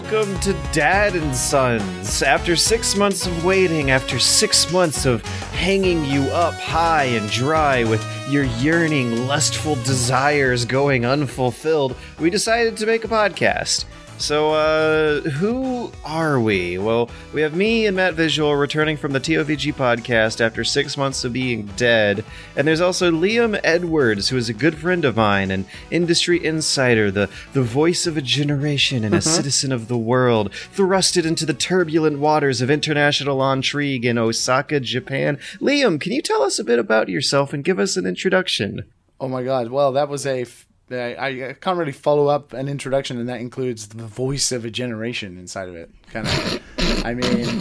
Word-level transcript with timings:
Welcome 0.00 0.38
to 0.42 0.52
Dad 0.72 1.16
and 1.16 1.34
Sons. 1.34 2.22
After 2.22 2.54
six 2.54 2.94
months 2.94 3.26
of 3.26 3.44
waiting, 3.44 3.90
after 3.90 4.20
six 4.20 4.70
months 4.72 5.06
of 5.06 5.22
hanging 5.50 6.04
you 6.04 6.22
up 6.30 6.54
high 6.54 7.06
and 7.06 7.28
dry 7.28 7.82
with 7.82 8.00
your 8.30 8.44
yearning, 8.44 9.26
lustful 9.26 9.74
desires 9.74 10.64
going 10.64 11.04
unfulfilled, 11.04 11.96
we 12.20 12.30
decided 12.30 12.76
to 12.76 12.86
make 12.86 13.04
a 13.04 13.08
podcast. 13.08 13.86
So, 14.18 14.50
uh, 14.50 15.20
who 15.20 15.92
are 16.04 16.40
we? 16.40 16.76
Well, 16.76 17.08
we 17.32 17.40
have 17.42 17.54
me 17.54 17.86
and 17.86 17.96
Matt 17.96 18.14
Visual 18.14 18.56
returning 18.56 18.96
from 18.96 19.12
the 19.12 19.20
TOVG 19.20 19.74
podcast 19.74 20.40
after 20.40 20.64
six 20.64 20.96
months 20.96 21.24
of 21.24 21.32
being 21.32 21.66
dead. 21.76 22.24
And 22.56 22.66
there's 22.66 22.80
also 22.80 23.12
Liam 23.12 23.58
Edwards, 23.62 24.28
who 24.28 24.36
is 24.36 24.48
a 24.48 24.54
good 24.54 24.76
friend 24.76 25.04
of 25.04 25.14
mine, 25.14 25.52
an 25.52 25.66
industry 25.92 26.44
insider, 26.44 27.12
the, 27.12 27.30
the 27.52 27.62
voice 27.62 28.08
of 28.08 28.16
a 28.16 28.20
generation 28.20 29.04
and 29.04 29.14
a 29.14 29.22
citizen 29.22 29.70
of 29.70 29.86
the 29.86 29.96
world, 29.96 30.50
thrusted 30.50 31.24
into 31.24 31.46
the 31.46 31.54
turbulent 31.54 32.18
waters 32.18 32.60
of 32.60 32.72
international 32.72 33.40
intrigue 33.52 34.04
in 34.04 34.18
Osaka, 34.18 34.80
Japan. 34.80 35.38
Liam, 35.60 36.00
can 36.00 36.10
you 36.10 36.22
tell 36.22 36.42
us 36.42 36.58
a 36.58 36.64
bit 36.64 36.80
about 36.80 37.08
yourself 37.08 37.52
and 37.52 37.62
give 37.62 37.78
us 37.78 37.96
an 37.96 38.04
introduction? 38.04 38.82
Oh 39.20 39.28
my 39.28 39.44
god! 39.44 39.70
Well, 39.70 39.92
that 39.92 40.08
was 40.08 40.26
a. 40.26 40.42
F- 40.42 40.67
I, 40.90 41.48
I 41.48 41.52
can't 41.54 41.78
really 41.78 41.92
follow 41.92 42.28
up 42.28 42.52
an 42.52 42.68
introduction, 42.68 43.18
and 43.18 43.28
that 43.28 43.40
includes 43.40 43.88
the 43.88 44.06
voice 44.06 44.52
of 44.52 44.64
a 44.64 44.70
generation 44.70 45.38
inside 45.38 45.68
of 45.68 45.74
it. 45.74 45.90
Kind 46.10 46.26
of. 46.26 47.04
I 47.04 47.14
mean, 47.14 47.60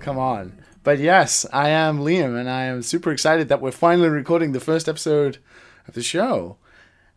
come 0.00 0.18
on. 0.18 0.52
But 0.82 0.98
yes, 0.98 1.44
I 1.52 1.68
am 1.68 1.98
Liam, 2.00 2.38
and 2.38 2.48
I 2.48 2.64
am 2.64 2.82
super 2.82 3.12
excited 3.12 3.48
that 3.48 3.60
we're 3.60 3.70
finally 3.70 4.08
recording 4.08 4.52
the 4.52 4.60
first 4.60 4.88
episode 4.88 5.38
of 5.86 5.94
the 5.94 6.02
show. 6.02 6.56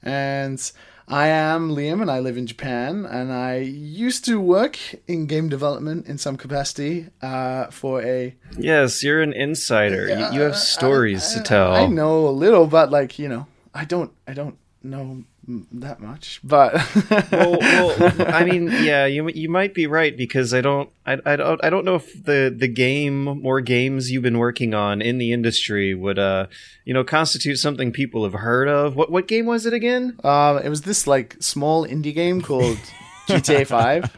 And 0.01 0.59
I 1.07 1.27
am 1.27 1.69
Liam, 1.69 2.01
and 2.01 2.11
I 2.11 2.19
live 2.19 2.37
in 2.37 2.45
Japan, 2.45 3.05
and 3.05 3.31
I 3.31 3.57
used 3.59 4.25
to 4.25 4.39
work 4.39 4.77
in 5.07 5.27
game 5.27 5.47
development 5.47 6.07
in 6.07 6.17
some 6.17 6.35
capacity 6.35 7.07
uh, 7.21 7.67
for 7.67 8.01
a 8.01 8.35
Yes, 8.57 9.03
you're 9.03 9.21
an 9.21 9.33
insider. 9.33 10.07
You, 10.09 10.33
you 10.33 10.41
have 10.41 10.57
stories 10.57 11.33
to 11.33 11.41
tell. 11.41 11.73
I 11.73 11.85
know 11.85 12.27
a 12.27 12.31
little, 12.31 12.67
but 12.67 12.91
like 12.91 13.17
you 13.17 13.29
know, 13.29 13.47
I 13.73 13.85
don't, 13.85 14.11
I 14.27 14.33
don't 14.33 14.57
know 14.81 15.23
that 15.47 15.99
much. 15.99 16.39
But 16.43 16.73
well, 17.31 17.57
well, 17.59 18.15
I 18.33 18.45
mean, 18.45 18.67
yeah, 18.81 19.05
you 19.05 19.27
you 19.29 19.49
might 19.49 19.73
be 19.73 19.87
right 19.87 20.15
because 20.15 20.53
I 20.53 20.61
don't, 20.61 20.89
I, 21.05 21.17
I 21.25 21.35
don't, 21.35 21.63
I 21.63 21.69
don't 21.69 21.85
know 21.85 21.95
if 21.95 22.23
the 22.23 22.53
the 22.55 22.67
game 22.67 23.45
or 23.45 23.59
games 23.61 24.11
you've 24.11 24.23
been 24.23 24.37
working 24.37 24.73
on 24.73 25.01
in 25.01 25.17
the 25.17 25.31
industry 25.33 25.93
would, 25.93 26.17
uh, 26.19 26.47
you 26.85 26.93
know, 26.93 27.03
constitute 27.03 27.59
something 27.59 27.91
people 27.91 28.23
have 28.23 28.33
heard 28.33 28.67
of. 28.67 28.95
What 28.95 29.11
what 29.11 29.27
game 29.27 29.45
was 29.45 29.65
it 29.65 29.73
again? 29.73 30.17
um, 30.23 30.57
it 30.59 30.69
was 30.69 30.81
this 30.83 31.07
like 31.07 31.35
small 31.41 31.85
indie 31.85 32.13
game 32.13 32.41
called 32.41 32.77
GTA 33.27 33.67
Five. 33.67 34.15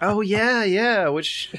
Oh 0.00 0.20
yeah, 0.20 0.64
yeah. 0.64 1.08
Which 1.08 1.52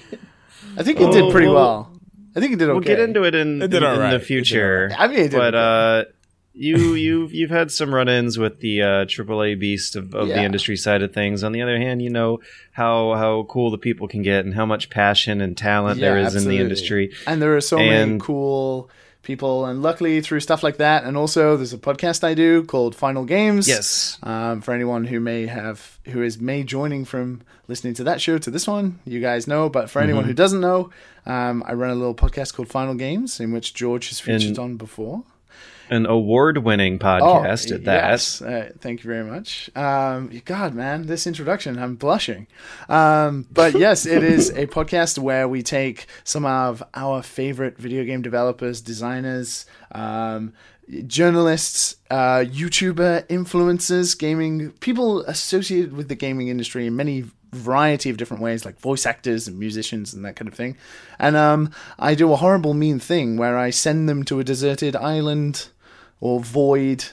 I 0.77 0.83
think 0.83 0.99
it 0.99 1.11
did 1.11 1.31
pretty 1.31 1.47
Oh, 1.47 1.53
well. 1.53 1.89
I 2.35 2.39
think 2.39 2.53
it 2.53 2.59
did 2.59 2.65
okay. 2.69 2.73
we'll 2.73 2.81
get 2.81 2.99
into 2.99 3.23
it 3.25 3.35
in, 3.35 3.61
It 3.61 3.67
did 3.69 3.83
in, 3.83 3.89
all 3.89 3.99
right. 3.99 4.09
the 4.09 4.15
It 4.15 4.19
did 4.19 4.27
future. 4.27 4.91
I 4.97 5.07
mean, 5.07 5.19
it 5.19 5.29
did 5.29 5.37
but 5.37 5.53
okay. 5.53 6.09
uh, 6.09 6.11
you 6.53 6.93
you've 6.93 7.33
you've 7.33 7.49
had 7.49 7.71
some 7.71 7.93
run-ins 7.93 8.37
with 8.37 8.59
the 8.59 8.81
uh, 8.81 9.05
AAA 9.05 9.59
beast 9.59 9.95
of, 9.95 10.13
of 10.13 10.27
the 10.27 10.43
industry 10.43 10.77
side 10.77 11.01
of 11.01 11.13
things. 11.13 11.43
On 11.43 11.51
the 11.51 11.61
other 11.61 11.77
hand, 11.79 12.01
you 12.01 12.09
know 12.09 12.39
how 12.73 13.13
how 13.15 13.43
cool 13.49 13.71
the 13.71 13.77
people 13.77 14.07
can 14.07 14.21
get 14.21 14.45
and 14.45 14.53
how 14.53 14.65
much 14.65 14.89
passion 14.89 15.41
and 15.41 15.57
talent 15.57 15.99
there 15.99 16.19
Yeah, 16.19 16.27
is 16.27 16.35
in 16.35 16.47
the 16.49 16.57
industry. 16.59 17.11
and 17.27 17.41
there 17.41 17.55
are 17.55 17.61
so 17.61 17.77
many 17.77 18.19
cool 18.19 18.89
people, 19.23 19.65
and 19.65 19.81
luckily 19.81 20.19
through 20.21 20.41
stuff 20.41 20.63
like 20.63 20.77
that, 20.77 21.05
and 21.05 21.15
also 21.17 21.55
there's 21.57 21.73
a 21.73 21.77
podcast 21.77 22.23
I 22.23 22.33
do 22.33 22.63
called 22.63 22.93
Final 22.93 23.23
Games. 23.25 23.67
Yes. 23.67 24.17
Um, 24.21 24.61
for 24.61 24.73
anyone 24.73 25.05
who 25.05 25.19
may 25.19 25.47
have 25.47 25.97
who 26.05 26.21
is 26.21 26.39
may 26.39 26.63
joining 26.63 27.03
from 27.05 27.41
listening 27.67 27.93
to 27.95 28.03
that 28.03 28.19
show 28.21 28.37
to 28.37 28.51
this 28.51 28.67
one, 28.67 28.99
you 29.05 29.19
guys 29.21 29.47
know. 29.47 29.69
But 29.69 29.89
for 29.89 29.99
Mm-hmm. 29.99 30.09
anyone 30.09 30.25
who 30.25 30.33
doesn't 30.33 30.59
know, 30.61 30.91
um, 31.25 31.63
I 31.65 31.73
run 31.73 31.89
a 31.89 31.95
little 31.95 32.13
podcast 32.15 32.53
called 32.53 32.67
Final 32.69 32.93
Games, 32.95 33.39
in 33.39 33.51
which 33.53 33.73
George 33.73 34.09
has 34.09 34.19
featured 34.19 34.49
And- 34.49 34.59
on 34.59 34.77
before. 34.77 35.23
An 35.89 36.05
award-winning 36.05 36.99
podcast 36.99 37.71
at 37.71 37.83
that. 37.83 38.03
Oh, 38.03 38.07
Yes, 38.09 38.41
uh, 38.41 38.71
thank 38.79 39.03
you 39.03 39.09
very 39.09 39.23
much. 39.23 39.69
Um, 39.75 40.41
God, 40.45 40.73
man, 40.73 41.05
this 41.07 41.27
introduction, 41.27 41.77
I'm 41.77 41.95
blushing. 41.95 42.47
Um, 42.89 43.45
but 43.51 43.73
yes, 43.77 44.05
it 44.05 44.23
is 44.23 44.49
a 44.51 44.67
podcast 44.67 45.19
where 45.19 45.47
we 45.47 45.61
take 45.61 46.07
some 46.23 46.45
of 46.45 46.81
our 46.93 47.21
favorite 47.21 47.77
video 47.77 48.03
game 48.03 48.21
developers, 48.21 48.81
designers, 48.81 49.65
um, 49.91 50.53
journalists, 51.07 51.95
uh, 52.09 52.43
YouTuber, 52.45 53.27
influencers, 53.27 54.17
gaming 54.17 54.71
people 54.79 55.21
associated 55.21 55.93
with 55.93 56.09
the 56.09 56.15
gaming 56.15 56.47
industry 56.49 56.87
in 56.87 56.95
many 56.95 57.25
variety 57.51 58.09
of 58.09 58.17
different 58.17 58.41
ways, 58.41 58.65
like 58.65 58.79
voice 58.79 59.05
actors 59.05 59.47
and 59.47 59.59
musicians 59.59 60.13
and 60.13 60.25
that 60.25 60.35
kind 60.35 60.47
of 60.47 60.55
thing. 60.55 60.75
And 61.19 61.35
um, 61.35 61.71
I 61.99 62.15
do 62.15 62.33
a 62.33 62.35
horrible, 62.35 62.73
mean 62.73 62.99
thing 62.99 63.37
where 63.37 63.57
I 63.57 63.69
send 63.69 64.09
them 64.09 64.23
to 64.25 64.39
a 64.39 64.43
deserted 64.43 64.95
island 64.95 65.69
or 66.23 66.39
void 66.39 67.03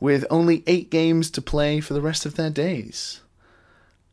with 0.00 0.24
only 0.30 0.64
eight 0.66 0.90
games 0.90 1.30
to 1.30 1.40
play 1.40 1.78
for 1.80 1.94
the 1.94 2.00
rest 2.00 2.26
of 2.26 2.34
their 2.34 2.50
days. 2.50 3.20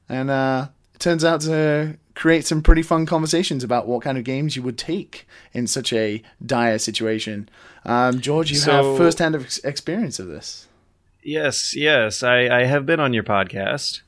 And 0.07 0.29
uh, 0.29 0.67
it 0.93 0.99
turns 0.99 1.25
out 1.25 1.41
to 1.41 1.97
create 2.13 2.45
some 2.45 2.61
pretty 2.61 2.83
fun 2.83 3.07
conversations 3.07 3.63
about 3.63 3.87
what 3.87 4.03
kind 4.03 4.19
of 4.19 4.23
games 4.23 4.55
you 4.55 4.61
would 4.61 4.77
take 4.77 5.27
in 5.51 5.65
such 5.65 5.91
a 5.91 6.21
dire 6.45 6.77
situation. 6.77 7.49
Um, 7.85 8.19
George, 8.21 8.51
you 8.51 8.57
So- 8.57 8.71
have 8.71 8.97
first-hand 8.97 9.35
ex- 9.35 9.57
experience 9.63 10.19
of 10.19 10.27
this. 10.27 10.67
Yes, 11.23 11.75
yes. 11.75 12.21
I, 12.21 12.47
I 12.59 12.65
have 12.65 12.85
been 12.85 12.99
on 12.99 13.11
your 13.13 13.23
podcast. 13.23 14.01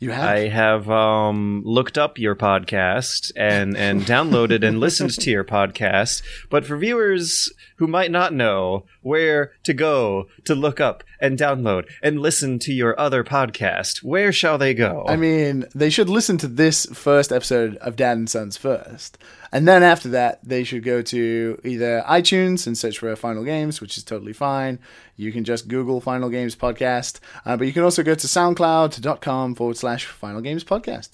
You 0.00 0.10
have. 0.10 0.28
I 0.28 0.48
have 0.48 0.90
um, 0.90 1.62
looked 1.64 1.96
up 1.96 2.18
your 2.18 2.34
podcast 2.34 3.32
and, 3.36 3.76
and 3.76 4.02
downloaded 4.02 4.66
and 4.66 4.80
listened 4.80 5.12
to 5.12 5.30
your 5.30 5.44
podcast. 5.44 6.22
But 6.50 6.66
for 6.66 6.76
viewers 6.76 7.52
who 7.76 7.86
might 7.86 8.10
not 8.10 8.32
know 8.32 8.84
where 9.02 9.52
to 9.64 9.72
go 9.72 10.26
to 10.44 10.54
look 10.54 10.80
up 10.80 11.04
and 11.20 11.38
download 11.38 11.86
and 12.02 12.20
listen 12.20 12.58
to 12.60 12.72
your 12.72 12.98
other 12.98 13.24
podcast, 13.24 14.02
where 14.02 14.32
shall 14.32 14.58
they 14.58 14.74
go? 14.74 15.04
I 15.08 15.16
mean, 15.16 15.64
they 15.74 15.90
should 15.90 16.08
listen 16.08 16.38
to 16.38 16.48
this 16.48 16.86
first 16.86 17.32
episode 17.32 17.76
of 17.76 17.96
Dad 17.96 18.18
and 18.18 18.28
Sons 18.28 18.56
first. 18.56 19.16
And 19.54 19.68
then 19.68 19.84
after 19.84 20.08
that, 20.08 20.40
they 20.42 20.64
should 20.64 20.82
go 20.82 21.00
to 21.00 21.60
either 21.62 22.02
iTunes 22.08 22.66
and 22.66 22.76
search 22.76 22.98
for 22.98 23.14
Final 23.14 23.44
Games, 23.44 23.80
which 23.80 23.96
is 23.96 24.02
totally 24.02 24.32
fine. 24.32 24.80
You 25.16 25.30
can 25.30 25.44
just 25.44 25.68
Google 25.68 26.00
Final 26.00 26.28
Games 26.28 26.56
Podcast. 26.56 27.20
Uh, 27.46 27.56
but 27.56 27.68
you 27.68 27.72
can 27.72 27.84
also 27.84 28.02
go 28.02 28.16
to 28.16 28.26
soundcloud.com 28.26 29.54
forward 29.54 29.76
slash 29.76 30.06
Final 30.06 30.40
Games 30.40 30.64
Podcast. 30.64 31.10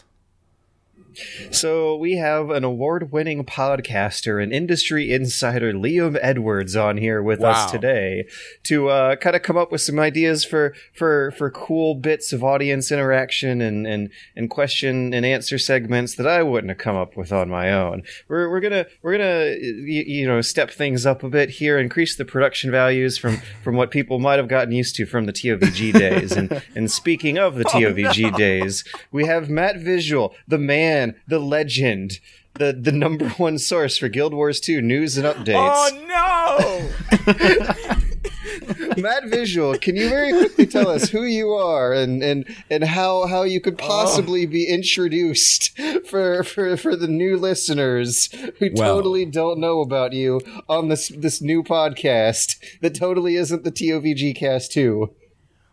So 1.51 1.97
we 1.97 2.17
have 2.17 2.51
an 2.51 2.65
award-winning 2.65 3.45
podcaster 3.45 4.43
and 4.43 4.53
industry 4.53 5.13
insider, 5.13 5.73
Liam 5.73 6.19
Edwards, 6.21 6.77
on 6.77 6.97
here 6.97 7.23
with 7.23 7.43
us 7.43 7.71
today 7.71 8.27
to 8.65 8.89
uh, 8.89 9.17
kind 9.17 9.37
of 9.37 9.43
come 9.43 9.57
up 9.57 9.73
with 9.73 9.81
some 9.81 9.99
ideas 9.99 10.45
for 10.45 10.75
for 10.95 11.33
for 11.33 11.51
cool 11.51 11.95
bits 11.95 12.33
of 12.33 12.45
audience 12.45 12.93
interaction 12.93 13.61
and 13.61 13.87
and 13.87 14.11
and 14.37 14.51
question 14.51 15.13
and 15.13 15.25
answer 15.27 15.59
segments 15.59 16.15
that 16.15 16.27
I 16.27 16.43
wouldn't 16.43 16.71
have 16.71 16.79
come 16.79 16.97
up 16.97 17.17
with 17.17 17.33
on 17.33 17.49
my 17.49 17.73
own. 17.73 18.03
We're 18.29 18.51
we're 18.51 18.61
gonna 18.61 18.87
we're 19.03 19.17
gonna 19.19 19.57
you, 19.61 20.05
you 20.07 20.27
know 20.27 20.41
step 20.41 20.71
things 20.71 21.07
up 21.07 21.23
a 21.23 21.29
bit 21.29 21.51
here, 21.51 21.79
increase 21.79 22.17
the 22.17 22.25
production 22.25 22.71
values 22.71 23.19
from 23.19 23.39
from 23.63 23.77
what 23.77 23.91
people 23.91 24.19
might 24.19 24.39
have 24.39 24.49
gotten 24.49 24.73
used 24.73 24.97
to 24.97 25.07
from 25.07 25.27
the 25.27 25.33
TOVG 25.33 25.93
days. 25.93 26.33
And 26.33 26.63
and 26.75 26.91
speaking 26.91 27.39
of 27.39 27.57
the 27.57 27.65
TOVG 27.71 28.37
days, 28.37 28.85
we 29.11 29.27
have 29.27 29.49
Matt 29.49 29.79
Visual, 29.79 30.35
the 30.47 30.59
man, 30.59 31.00
the 31.29 31.39
legend, 31.39 32.21
the 32.55 32.73
the 32.73 32.93
number 32.93 33.29
one 33.47 33.59
source 33.59 33.97
for 33.99 34.09
Guild 34.09 34.35
Wars 34.35 34.61
2 34.61 34.81
news 34.83 35.17
and 35.17 35.27
updates. 35.27 35.55
Oh 35.57 36.91
no! 37.27 37.97
Matt 38.97 39.27
Visual, 39.29 39.77
can 39.79 39.97
you 39.97 40.09
very 40.09 40.31
quickly 40.33 40.67
tell 40.67 40.89
us 40.89 41.09
who 41.11 41.23
you 41.25 41.51
are 41.51 41.93
and 41.93 42.23
and 42.23 42.45
and 42.71 42.85
how 42.85 43.27
how 43.27 43.43
you 43.43 43.61
could 43.61 43.79
possibly 43.79 44.47
be 44.47 44.67
introduced 44.69 45.79
for 46.07 46.43
for 46.43 46.77
for 46.77 46.97
the 46.97 47.09
new 47.09 47.37
listeners 47.37 48.29
who 48.59 48.71
Well- 48.75 48.97
totally 48.97 49.25
don't 49.25 49.59
know 49.61 49.81
about 49.81 50.13
you 50.13 50.41
on 50.69 50.89
this 50.89 51.09
this 51.09 51.41
new 51.41 51.63
podcast 51.63 52.57
that 52.81 52.95
totally 52.95 53.37
isn't 53.37 53.65
the 53.65 53.73
TOVG 53.73 54.35
cast 54.37 54.73
2. 54.73 55.11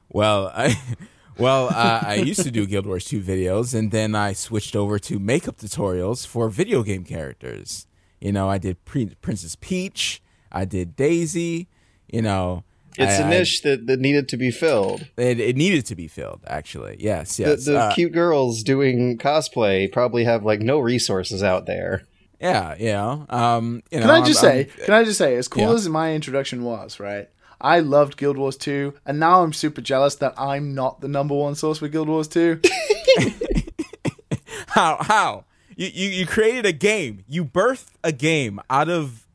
well, 0.09 0.51
I 0.55 0.75
well 1.39 1.67
uh, 1.69 2.01
I 2.03 2.15
used 2.15 2.43
to 2.43 2.51
do 2.51 2.65
Guild 2.65 2.85
Wars 2.85 3.05
2 3.05 3.21
videos, 3.21 3.73
and 3.73 3.91
then 3.91 4.15
I 4.15 4.33
switched 4.33 4.75
over 4.75 4.99
to 4.99 5.19
makeup 5.19 5.57
tutorials 5.57 6.25
for 6.25 6.49
video 6.49 6.83
game 6.83 7.03
characters. 7.03 7.87
You 8.19 8.31
know, 8.31 8.49
I 8.49 8.57
did 8.57 8.83
Pre- 8.85 9.15
Princess 9.21 9.55
Peach, 9.59 10.21
I 10.51 10.65
did 10.65 10.95
Daisy. 10.95 11.67
You 12.11 12.21
know, 12.21 12.63
It's 12.97 13.19
a 13.19 13.25
a 13.25 13.29
niche 13.29 13.61
that, 13.63 13.85
that 13.87 13.99
needed 13.99 14.29
to 14.29 14.37
be 14.37 14.49
filled. 14.49 15.07
it, 15.17 15.39
it 15.39 15.55
needed 15.57 15.85
to 15.87 15.95
be 15.95 16.07
filled. 16.07 16.41
Actually, 16.47 16.95
yes, 16.99 17.35
The, 17.37 17.43
yes. 17.43 17.65
the 17.65 17.77
Uh, 17.79 17.93
cute 17.93 18.13
girls 18.13 18.63
doing 18.63 19.17
cosplay 19.17 19.91
probably 19.91 20.23
have 20.23 20.43
like 20.45 20.61
no 20.61 20.79
resources 20.79 21.43
out 21.43 21.65
there. 21.65 22.03
yeah, 22.39 22.75
yeah. 22.79 23.25
Um, 23.29 23.83
you 23.91 23.99
Can 23.99 24.09
I 24.09 24.25
just 24.25 24.43
I'm- 24.43 24.65
say, 24.67 24.85
can 24.85 24.93
I 24.93 25.03
just 25.03 25.17
say, 25.17 25.35
as 25.35 25.47
cool 25.47 25.63
Yeah. 25.63 25.73
as 25.73 25.89
my 25.89 26.13
introduction 26.15 26.63
was, 26.63 26.99
right? 26.99 27.27
I 27.59 27.79
loved 27.79 28.17
Guild 28.17 28.37
Wars 28.37 28.55
2, 28.57 28.93
and 29.05 29.19
now 29.19 29.43
I'm 29.43 29.53
super 29.53 29.81
jealous 29.81 30.15
that 30.15 30.33
I'm 30.37 30.75
not 30.75 31.01
the 31.01 31.07
number 31.07 31.33
one 31.35 31.55
source 31.55 31.79
for 31.79 31.87
Guild 31.87 32.07
Wars 32.07 32.27
2. 32.27 32.61
how 34.67 34.97
how 35.01 35.45
you, 35.75 35.87
you 35.87 36.09
you 36.09 36.27
created 36.27 36.65
a 36.65 36.71
game. 36.71 37.23
You 37.27 37.45
birthed 37.45 37.87
a 38.03 38.11
game 38.11 38.59
out 38.69 38.89
of 38.89 39.25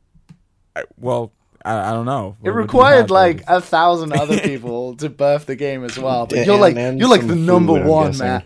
uh, 0.77 0.83
well, 0.99 1.33
I, 1.65 1.91
I 1.91 1.93
don't 1.93 2.07
know. 2.07 2.19
It 2.19 2.21
What- 2.21 2.29
what 2.29 2.43
do 2.43 2.49
you 2.51 2.53
required 2.55 3.11
like 3.11 3.43
a 3.49 3.61
thousand 3.61 4.13
other 4.19 4.39
people 4.39 4.97
to 4.97 5.09
birth 5.11 5.47
the 5.47 5.57
game 5.57 5.85
as 5.85 5.99
well. 5.99 6.27
But 6.27 6.39
Yeah, 6.39 6.45
you're 6.45 6.59
like 6.59 6.77
and 6.77 6.99
you're 7.01 7.09
like 7.09 7.27
the 7.27 7.35
number 7.37 7.75
food, 7.75 7.87
one, 7.87 8.19
man. 8.19 8.45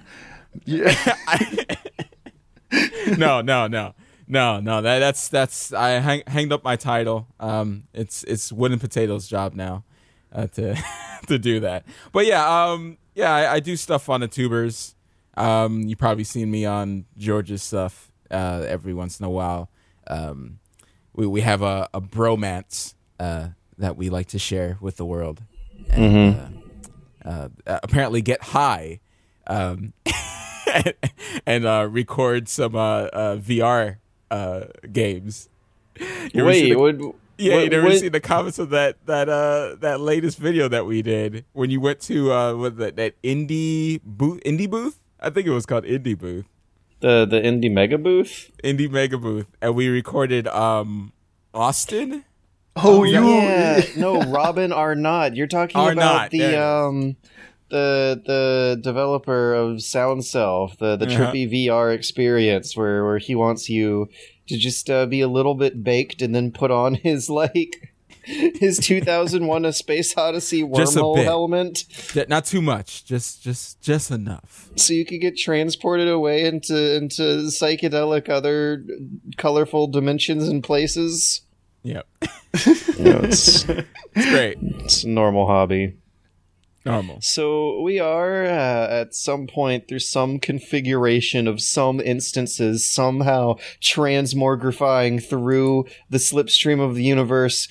Yeah. 0.64 0.94
no, 3.16 3.40
no, 3.40 3.66
no, 3.66 3.94
no, 4.26 4.60
no. 4.60 4.80
That 4.82 4.98
that's 4.98 5.28
that's 5.28 5.72
I 5.72 5.90
hang, 5.90 6.22
hanged 6.26 6.52
up 6.52 6.64
my 6.64 6.76
title. 6.76 7.26
Um, 7.40 7.84
it's 7.92 8.22
it's 8.24 8.52
WoodenPotatoes 8.52 9.28
job 9.28 9.54
now, 9.54 9.84
uh, 10.32 10.46
to 10.48 10.76
to 11.26 11.38
do 11.38 11.60
that. 11.60 11.84
But 12.12 12.26
yeah, 12.26 12.64
um, 12.64 12.98
yeah, 13.14 13.32
I, 13.32 13.54
I 13.54 13.60
do 13.60 13.76
stuff 13.76 14.08
on 14.08 14.20
the 14.20 14.28
tubers. 14.28 14.94
Um, 15.36 15.82
you 15.82 15.96
probably 15.96 16.24
seen 16.24 16.50
me 16.50 16.64
on 16.64 17.04
George's 17.16 17.62
stuff 17.62 18.10
uh, 18.30 18.64
every 18.66 18.94
once 18.94 19.20
in 19.20 19.26
a 19.26 19.30
while. 19.30 19.70
Um, 20.06 20.58
we 21.14 21.26
we 21.26 21.40
have 21.42 21.62
a, 21.62 21.88
a 21.92 22.00
bromance 22.00 22.94
uh, 23.18 23.48
that 23.78 23.96
we 23.96 24.10
like 24.10 24.28
to 24.28 24.38
share 24.38 24.78
with 24.80 24.96
the 24.96 25.04
world, 25.04 25.42
and 25.90 26.62
uh, 27.24 27.48
uh, 27.66 27.80
apparently 27.82 28.22
get 28.22 28.42
high. 28.42 29.00
Um, 29.46 29.92
and 31.46 31.64
uh, 31.64 31.88
record 31.90 32.48
some 32.48 32.74
uh, 32.74 33.04
uh, 33.04 33.36
VR 33.36 33.98
uh, 34.30 34.64
games. 34.92 35.48
You 36.32 36.44
Wait, 36.44 36.70
the- 36.70 36.74
what, 36.76 36.96
yeah, 37.38 37.54
what- 37.54 37.64
you 37.64 37.70
never 37.70 37.86
what- 37.88 37.98
seen 37.98 38.12
the 38.12 38.20
comments 38.20 38.58
of 38.58 38.70
that 38.70 38.96
that 39.06 39.28
uh 39.28 39.76
that 39.80 40.00
latest 40.00 40.38
video 40.38 40.68
that 40.68 40.84
we 40.86 41.00
did 41.02 41.44
when 41.52 41.70
you 41.70 41.80
went 41.80 42.00
to 42.02 42.32
uh 42.32 42.54
what 42.54 42.76
that 42.78 42.96
that 42.96 43.14
indie 43.22 44.00
booth 44.04 44.40
indie 44.44 44.68
booth? 44.68 45.00
I 45.20 45.30
think 45.30 45.46
it 45.46 45.50
was 45.52 45.64
called 45.64 45.84
indie 45.84 46.18
booth, 46.18 46.44
the 47.00 47.24
the 47.24 47.40
indie 47.40 47.72
mega 47.72 47.96
booth? 47.98 48.50
indie 48.62 48.90
mega 48.90 49.16
booth, 49.18 49.46
and 49.62 49.74
we 49.74 49.88
recorded 49.88 50.46
um 50.48 51.12
Austin. 51.54 52.24
Oh, 52.78 53.04
you 53.04 53.24
Yeah, 53.26 53.80
no, 53.96 54.20
Robin 54.30 54.70
Arnott. 54.70 55.34
You're 55.34 55.46
talking 55.46 55.80
about 55.80 55.98
Arnott, 55.98 56.30
there 56.32 56.48
it 56.50 56.52
the 56.52 56.58
is. 56.58 56.58
um 56.58 57.16
the 57.68 58.20
the 58.24 58.80
developer 58.82 59.54
of 59.54 59.78
SoundSelf, 59.78 60.78
the 60.78 60.96
the 60.96 61.06
Uh-huh. 61.06 61.32
trippy 61.32 61.50
VR 61.50 61.94
experience 61.94 62.76
where 62.76 63.04
where 63.04 63.18
he 63.18 63.34
wants 63.34 63.68
you 63.68 64.08
to 64.48 64.56
just 64.56 64.88
uh, 64.90 65.06
be 65.06 65.20
a 65.20 65.28
little 65.28 65.54
bit 65.54 65.82
baked 65.82 66.22
and 66.22 66.34
then 66.34 66.52
put 66.52 66.70
on 66.70 66.94
his 67.06 67.28
like 67.28 67.92
his 68.24 68.78
2001 68.82 69.64
A 69.64 69.72
Space 69.72 70.16
Odyssey 70.16 70.68
Just 70.74 70.96
a 70.96 71.00
wormhole 71.00 71.14
bit. 71.16 71.24
helmet 71.24 71.84
That- 72.14 72.28
Not 72.28 72.44
too 72.44 72.60
much, 72.62 73.04
just 73.04 73.42
just 73.42 73.80
just 73.82 74.10
enough. 74.10 74.70
so 74.76 74.92
you 74.92 75.04
could 75.04 75.20
get 75.20 75.36
transported 75.36 76.08
away 76.08 76.44
into 76.44 76.96
into 76.96 77.22
psychedelic 77.50 78.28
other 78.28 78.84
colorful 79.36 79.86
dimensions 79.86 80.48
and 80.48 80.62
places. 80.62 81.42
Yep, 81.84 82.04
You 82.98 83.04
know, 83.04 83.20
it's 83.22 83.64
it's 83.68 84.30
great. 84.30 84.58
it's 84.60 85.04
a 85.04 85.08
normal 85.08 85.46
hobby. 85.46 85.94
Normal. 86.86 87.20
So 87.20 87.80
we 87.80 87.98
are 87.98 88.44
uh, 88.44 88.88
at 88.88 89.14
some 89.14 89.46
point 89.48 89.88
through 89.88 89.98
some 89.98 90.38
configuration 90.38 91.48
of 91.48 91.60
some 91.60 92.00
instances 92.00 92.88
somehow 92.88 93.56
transmogrifying 93.80 95.22
through 95.22 95.86
the 96.08 96.18
slipstream 96.18 96.80
of 96.80 96.94
the 96.94 97.02
universe, 97.02 97.68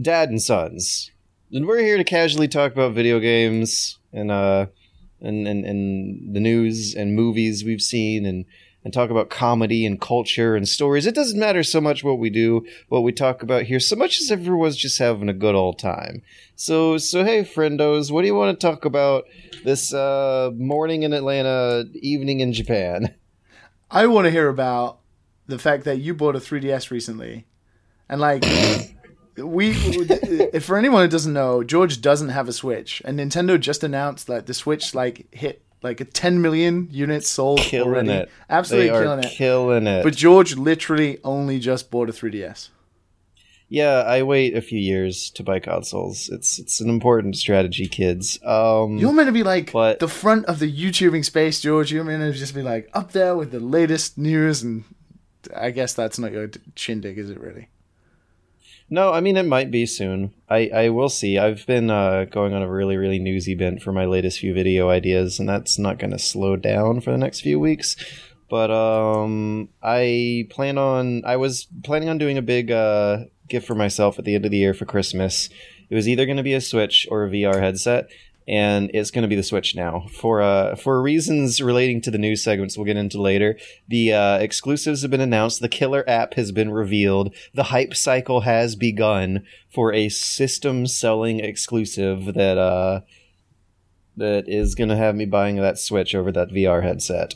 Dad 0.00 0.28
and 0.28 0.42
Sons, 0.42 1.12
and 1.52 1.66
we're 1.66 1.78
here 1.78 1.98
to 1.98 2.04
casually 2.04 2.48
talk 2.48 2.72
about 2.72 2.94
video 2.94 3.20
games 3.20 3.98
and 4.12 4.30
uh 4.30 4.66
and 5.20 5.46
and, 5.46 5.64
and 5.64 6.34
the 6.34 6.40
news 6.40 6.94
and 6.94 7.14
movies 7.14 7.64
we've 7.64 7.80
seen 7.80 8.26
and. 8.26 8.44
And 8.84 8.94
talk 8.94 9.10
about 9.10 9.28
comedy 9.28 9.84
and 9.84 10.00
culture 10.00 10.56
and 10.56 10.66
stories. 10.66 11.04
It 11.04 11.14
doesn't 11.14 11.38
matter 11.38 11.62
so 11.62 11.80
much 11.80 12.04
what 12.04 12.18
we 12.18 12.30
do, 12.30 12.64
what 12.88 13.02
we 13.02 13.12
talk 13.12 13.42
about 13.42 13.64
here, 13.64 13.80
so 13.80 13.96
much 13.96 14.20
as 14.20 14.30
everyone's 14.30 14.76
just 14.76 14.98
having 14.98 15.28
a 15.28 15.34
good 15.34 15.54
old 15.54 15.78
time. 15.78 16.22
So, 16.54 16.96
so 16.96 17.24
hey, 17.24 17.42
friendos, 17.42 18.10
what 18.10 18.22
do 18.22 18.28
you 18.28 18.34
want 18.34 18.58
to 18.58 18.66
talk 18.66 18.84
about 18.84 19.24
this 19.64 19.92
uh, 19.92 20.52
morning 20.56 21.02
in 21.02 21.12
Atlanta, 21.12 21.84
evening 21.94 22.40
in 22.40 22.52
Japan? 22.52 23.14
I 23.90 24.06
want 24.06 24.26
to 24.26 24.30
hear 24.30 24.48
about 24.48 25.00
the 25.46 25.58
fact 25.58 25.84
that 25.84 25.98
you 25.98 26.14
bought 26.14 26.36
a 26.36 26.40
3DS 26.40 26.90
recently, 26.90 27.46
and 28.08 28.20
like 28.20 28.42
we, 29.36 29.72
if 30.52 30.64
for 30.64 30.76
anyone 30.76 31.02
who 31.02 31.08
doesn't 31.08 31.32
know, 31.32 31.64
George 31.64 32.00
doesn't 32.00 32.28
have 32.28 32.48
a 32.48 32.52
Switch, 32.52 33.02
and 33.04 33.18
Nintendo 33.18 33.58
just 33.58 33.82
announced 33.82 34.26
that 34.26 34.46
the 34.46 34.54
Switch 34.54 34.94
like 34.94 35.26
hit 35.32 35.62
like 35.82 36.00
a 36.00 36.04
10 36.04 36.40
million 36.42 36.88
units 36.90 37.28
sold 37.28 37.60
Killing 37.60 37.88
already, 37.88 38.10
it. 38.10 38.30
absolutely 38.50 38.88
they 38.90 38.94
are 38.96 39.02
killing 39.02 39.18
it. 39.24 39.30
killing 39.30 39.86
it. 39.86 40.02
But 40.02 40.16
George 40.16 40.56
literally 40.56 41.18
only 41.24 41.58
just 41.60 41.90
bought 41.90 42.08
a 42.08 42.12
3DS. 42.12 42.68
yeah, 43.68 44.02
I 44.06 44.22
wait 44.22 44.56
a 44.56 44.60
few 44.62 44.78
years 44.78 45.30
to 45.30 45.42
buy 45.42 45.60
consoles. 45.60 46.28
It's 46.30 46.58
it's 46.58 46.80
an 46.80 46.88
important 46.88 47.36
strategy, 47.36 47.86
kids. 47.86 48.38
Um, 48.44 48.96
You're 48.98 49.12
meant 49.12 49.28
to 49.28 49.32
be 49.32 49.42
like 49.42 49.72
But- 49.72 49.98
the 50.00 50.08
front 50.08 50.46
of 50.46 50.58
the 50.58 50.70
YouTubing 50.72 51.24
space, 51.24 51.60
George. 51.60 51.92
You're 51.92 52.04
meant 52.04 52.22
to 52.22 52.38
just 52.38 52.54
be 52.54 52.62
like 52.62 52.88
up 52.94 53.12
there 53.12 53.36
with 53.36 53.50
the 53.50 53.60
latest 53.60 54.16
news, 54.18 54.62
and 54.62 54.84
I 55.54 55.70
guess 55.70 55.92
that's 55.94 56.18
not 56.18 56.32
your 56.32 56.50
shindig, 56.76 57.18
is 57.18 57.28
it 57.30 57.38
really? 57.38 57.68
No, 58.90 59.12
I 59.12 59.20
mean 59.20 59.36
it 59.36 59.46
might 59.46 59.70
be 59.70 59.84
soon. 59.84 60.32
I, 60.48 60.70
I 60.74 60.88
will 60.88 61.10
see. 61.10 61.38
I've 61.38 61.66
been 61.66 61.90
uh, 61.90 62.24
going 62.24 62.54
on 62.54 62.62
a 62.62 62.70
really 62.70 62.96
really 62.96 63.18
newsy 63.18 63.54
bent 63.54 63.82
for 63.82 63.92
my 63.92 64.06
latest 64.06 64.38
few 64.38 64.54
video 64.54 64.88
ideas, 64.88 65.38
and 65.38 65.48
that's 65.48 65.78
not 65.78 65.98
going 65.98 66.12
to 66.12 66.18
slow 66.18 66.56
down 66.56 67.00
for 67.00 67.10
the 67.10 67.18
next 67.18 67.40
few 67.40 67.60
weeks. 67.60 67.96
But 68.48 68.70
um, 68.70 69.68
I 69.82 70.46
plan 70.50 70.78
on. 70.78 71.22
I 71.26 71.36
was 71.36 71.66
planning 71.84 72.08
on 72.08 72.16
doing 72.16 72.38
a 72.38 72.42
big 72.42 72.70
uh, 72.70 73.24
gift 73.48 73.66
for 73.66 73.74
myself 73.74 74.18
at 74.18 74.24
the 74.24 74.34
end 74.34 74.46
of 74.46 74.50
the 74.50 74.58
year 74.58 74.72
for 74.72 74.86
Christmas. 74.86 75.50
It 75.90 75.94
was 75.94 76.08
either 76.08 76.24
going 76.24 76.36
to 76.38 76.42
be 76.42 76.54
a 76.54 76.60
Switch 76.60 77.06
or 77.10 77.24
a 77.24 77.30
VR 77.30 77.60
headset, 77.60 78.08
and 78.48 78.90
it's 78.94 79.10
going 79.10 79.22
to 79.22 79.28
be 79.28 79.36
the 79.36 79.42
Switch 79.42 79.76
now 79.76 80.06
for 80.10 80.40
uh, 80.40 80.74
for 80.74 81.02
reasons 81.02 81.60
relating 81.60 82.00
to 82.00 82.10
the 82.10 82.16
news 82.16 82.42
segments 82.42 82.78
we'll 82.78 82.86
get 82.86 82.96
into 82.96 83.20
later. 83.20 83.58
The 83.88 84.14
uh, 84.14 84.38
exclusives 84.38 85.02
have 85.02 85.10
been 85.10 85.20
announced. 85.20 85.60
The 85.60 85.68
killer 85.68 86.02
app 86.08 86.34
has 86.34 86.50
been 86.50 86.70
revealed. 86.70 87.34
The 87.52 87.64
hype 87.64 87.94
cycle 87.94 88.40
has 88.40 88.74
begun 88.74 89.44
for 89.72 89.92
a 89.92 90.08
system 90.08 90.86
selling 90.86 91.40
exclusive 91.40 92.32
that 92.34 92.56
uh, 92.56 93.02
that 94.16 94.48
is 94.48 94.74
going 94.74 94.88
to 94.88 94.96
have 94.96 95.14
me 95.14 95.26
buying 95.26 95.56
that 95.56 95.78
Switch 95.78 96.14
over 96.14 96.32
that 96.32 96.48
VR 96.48 96.82
headset. 96.82 97.34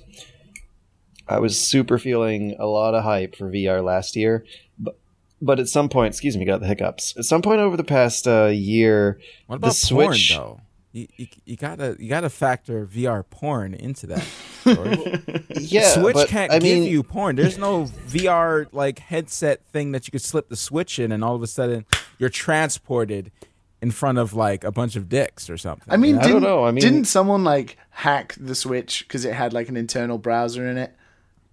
I 1.29 1.39
was 1.41 1.61
super 1.61 1.99
feeling 1.99 2.57
a 2.59 2.67
lot 2.67 2.95
of 2.95 3.05
hype 3.05 3.37
for 3.37 3.51
VR 3.51 3.85
last 3.85 4.17
year, 4.17 4.45
but 4.79 4.99
but 5.43 5.61
at 5.61 5.69
some 5.69 5.89
point, 5.89 6.13
excuse 6.15 6.37
me, 6.39 6.45
got 6.47 6.61
the 6.61 6.67
hiccups. 6.69 7.17
At 7.19 7.25
some 7.25 7.43
point 7.43 7.61
over 7.61 7.77
the 7.77 7.85
past 7.85 8.27
uh, 8.27 8.47
year, 8.47 9.21
What 9.47 9.61
The 9.61 9.67
about 9.67 9.83
porn 9.91 10.15
Switch- 10.15 10.37
though? 10.37 10.61
You, 10.93 11.09
you, 11.17 11.27
you 11.47 11.57
gotta 11.57 11.97
you 11.99 12.09
gotta 12.09 12.29
factor 12.29 12.87
VR 12.87 13.25
porn 13.29 13.75
into 13.75 14.07
that. 14.09 14.27
Yeah, 15.59 15.89
Switch 15.89 16.15
but, 16.15 16.29
can't 16.29 16.53
I 16.53 16.59
give 16.59 16.63
mean, 16.81 16.85
you 16.85 17.03
porn. 17.03 17.35
There's 17.37 17.59
no 17.59 17.85
VR 18.09 18.67
like 18.73 18.99
headset 19.01 19.65
thing 19.67 19.93
that 19.93 20.07
you 20.07 20.13
could 20.13 20.23
slip 20.23 20.49
the 20.49 20.57
switch 20.57 20.99
in, 20.99 21.11
and 21.13 21.25
all 21.25 21.35
of 21.35 21.43
a 21.43 21.47
sudden 21.47 21.85
you're 22.19 22.29
transported 22.31 23.33
in 23.81 23.91
front 23.91 24.19
of 24.19 24.35
like 24.35 24.63
a 24.65 24.71
bunch 24.71 24.95
of 24.95 25.09
dicks 25.09 25.51
or 25.51 25.57
something. 25.57 25.93
I 25.93 25.97
mean, 25.97 26.15
you 26.17 26.21
I 26.21 26.29
don't 26.29 26.43
know, 26.43 26.65
I 26.65 26.71
mean- 26.71 26.83
didn't 26.83 27.05
someone 27.07 27.43
like 27.43 27.77
hack 27.91 28.37
the 28.39 28.55
Switch 28.55 29.07
because 29.07 29.25
it 29.25 29.35
had 29.35 29.53
like 29.53 29.69
an 29.69 29.77
internal 29.77 30.19
browser 30.19 30.69
in 30.69 30.79
it 30.79 30.95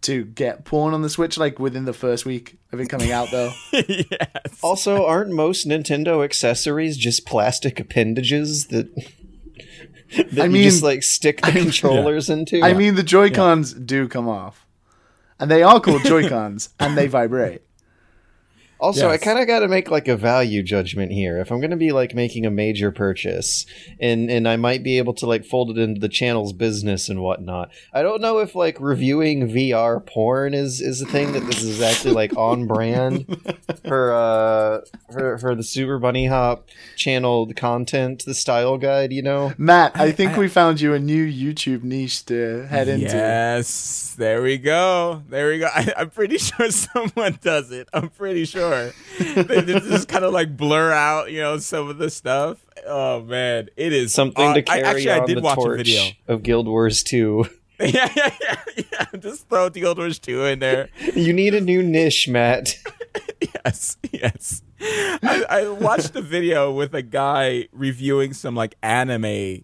to 0.01 0.23
get 0.25 0.63
porn 0.65 0.93
on 0.93 1.01
the 1.01 1.09
Switch 1.09 1.37
like 1.37 1.59
within 1.59 1.85
the 1.85 1.93
first 1.93 2.25
week 2.25 2.57
of 2.71 2.79
it 2.79 2.87
coming 2.87 3.11
out? 3.11 3.29
Though 3.31 3.51
yes. 3.73 4.59
Also, 4.61 5.05
aren't 5.05 5.31
most 5.31 5.67
Nintendo 5.67 6.23
accessories 6.23 6.97
just 6.97 7.25
plastic 7.25 7.79
appendages 7.79 8.67
that 8.67 8.93
that 8.95 9.18
I 10.17 10.45
you 10.45 10.49
mean- 10.49 10.63
just 10.63 10.83
like 10.83 11.03
stick 11.03 11.41
the 11.41 11.51
controllers 11.51 12.29
into? 12.29 12.61
I 12.61 12.73
mean, 12.73 12.95
the 12.95 13.03
Joy 13.03 13.29
Cons 13.29 13.73
do 13.73 14.07
come 14.07 14.27
off, 14.27 14.65
and 15.39 15.49
they 15.49 15.63
are 15.63 15.79
called 15.79 16.03
Joy 16.03 16.27
Cons, 16.29 16.69
and 16.79 16.97
they 16.97 17.07
vibrate. 17.07 17.61
Also, 18.79 19.09
I 19.09 19.17
kind 19.17 19.39
of 19.39 19.47
got 19.47 19.59
to 19.59 19.67
make 19.67 19.91
like 19.91 20.07
a 20.07 20.15
value 20.15 20.63
judgment 20.63 21.11
here. 21.11 21.37
If 21.39 21.51
I'm 21.51 21.59
going 21.59 21.71
to 21.71 21.77
be 21.77 21.91
like 21.91 22.15
making 22.15 22.45
a 22.45 22.51
major 22.51 22.91
purchase, 22.91 23.65
and 23.99 24.29
and 24.31 24.47
I 24.47 24.55
might 24.55 24.83
be 24.83 24.97
able 24.97 25.13
to 25.15 25.25
like 25.25 25.43
fold 25.45 25.69
it 25.71 25.77
into 25.81 25.99
the 25.99 26.07
channel's 26.09 26.53
business 26.53 27.09
and 27.09 27.21
whatnot. 27.21 27.71
I 27.93 28.01
don't 28.01 28.21
know 28.21 28.39
if 28.39 28.55
like 28.55 28.77
reviewing 28.79 29.49
VR 29.49 30.05
porn 30.05 30.53
is 30.53 30.79
is 30.81 31.01
a 31.01 31.05
thing 31.05 31.33
that 31.33 31.41
this 31.45 31.61
is 31.61 31.81
actually 31.81 32.13
like 32.13 32.35
on 32.37 32.67
brand 32.67 33.25
for 33.85 34.13
uh 34.13 34.81
for 35.11 35.37
for 35.39 35.55
the 35.55 35.63
Super 35.63 35.99
Bunny 35.99 36.27
Hop 36.27 36.67
channel 36.95 37.45
the 37.45 37.53
content, 37.53 38.23
the 38.25 38.33
style 38.33 38.77
guide. 38.77 39.11
You 39.11 39.23
know, 39.23 39.53
Matt, 39.57 39.91
I 39.99 40.11
think 40.11 40.33
I- 40.33 40.39
we 40.39 40.47
found 40.47 40.79
you 40.79 40.93
a 40.93 40.99
new 40.99 41.25
YouTube 41.29 41.83
niche 41.83 42.25
to 42.27 42.65
head 42.67 42.87
into. 42.87 43.07
Yes, 43.07 44.15
there 44.17 44.41
we 44.41 44.57
go. 44.57 45.21
There 45.29 45.49
we 45.49 45.59
go. 45.59 45.67
I, 45.73 45.93
I'm 45.97 46.09
pretty 46.09 46.37
sure 46.37 46.69
someone 46.71 47.39
does 47.41 47.71
it. 47.71 47.87
I'm 47.93 48.09
pretty 48.09 48.45
sure. 48.45 48.68
they, 49.19 49.61
they 49.61 49.79
just 49.79 50.07
kind 50.07 50.25
of 50.25 50.33
like 50.33 50.55
blur 50.55 50.91
out, 50.91 51.31
you 51.31 51.39
know, 51.41 51.57
some 51.57 51.89
of 51.89 51.97
the 51.97 52.09
stuff. 52.09 52.65
Oh 52.85 53.21
man, 53.21 53.69
it 53.75 53.93
is 53.93 54.13
something 54.13 54.45
uh, 54.45 54.53
to 54.53 54.61
carry 54.61 54.83
I, 54.83 54.89
actually, 54.89 55.11
on 55.11 55.21
I 55.21 55.25
did 55.25 55.37
the 55.37 55.41
watch 55.41 55.55
torch 55.55 55.73
a 55.73 55.77
video. 55.77 56.03
of 56.27 56.43
Guild 56.43 56.67
Wars 56.67 57.03
Two. 57.03 57.45
yeah, 57.79 58.11
yeah, 58.13 58.35
yeah, 58.41 58.55
yeah. 58.91 59.05
Just 59.19 59.47
throw 59.47 59.69
Guild 59.69 59.99
Wars 59.99 60.19
2 60.19 60.43
in 60.43 60.59
there. 60.59 60.89
You 61.15 61.31
need 61.31 61.55
a 61.55 61.61
new 61.61 61.81
niche, 61.81 62.27
Matt. 62.27 62.75
yes, 63.41 63.95
yes. 64.11 64.63
I, 64.81 65.45
I 65.49 65.67
watched 65.69 66.13
a 66.13 66.21
video 66.21 66.73
with 66.73 66.93
a 66.93 67.01
guy 67.01 67.69
reviewing 67.71 68.33
some 68.33 68.53
like 68.53 68.75
anime 68.83 69.63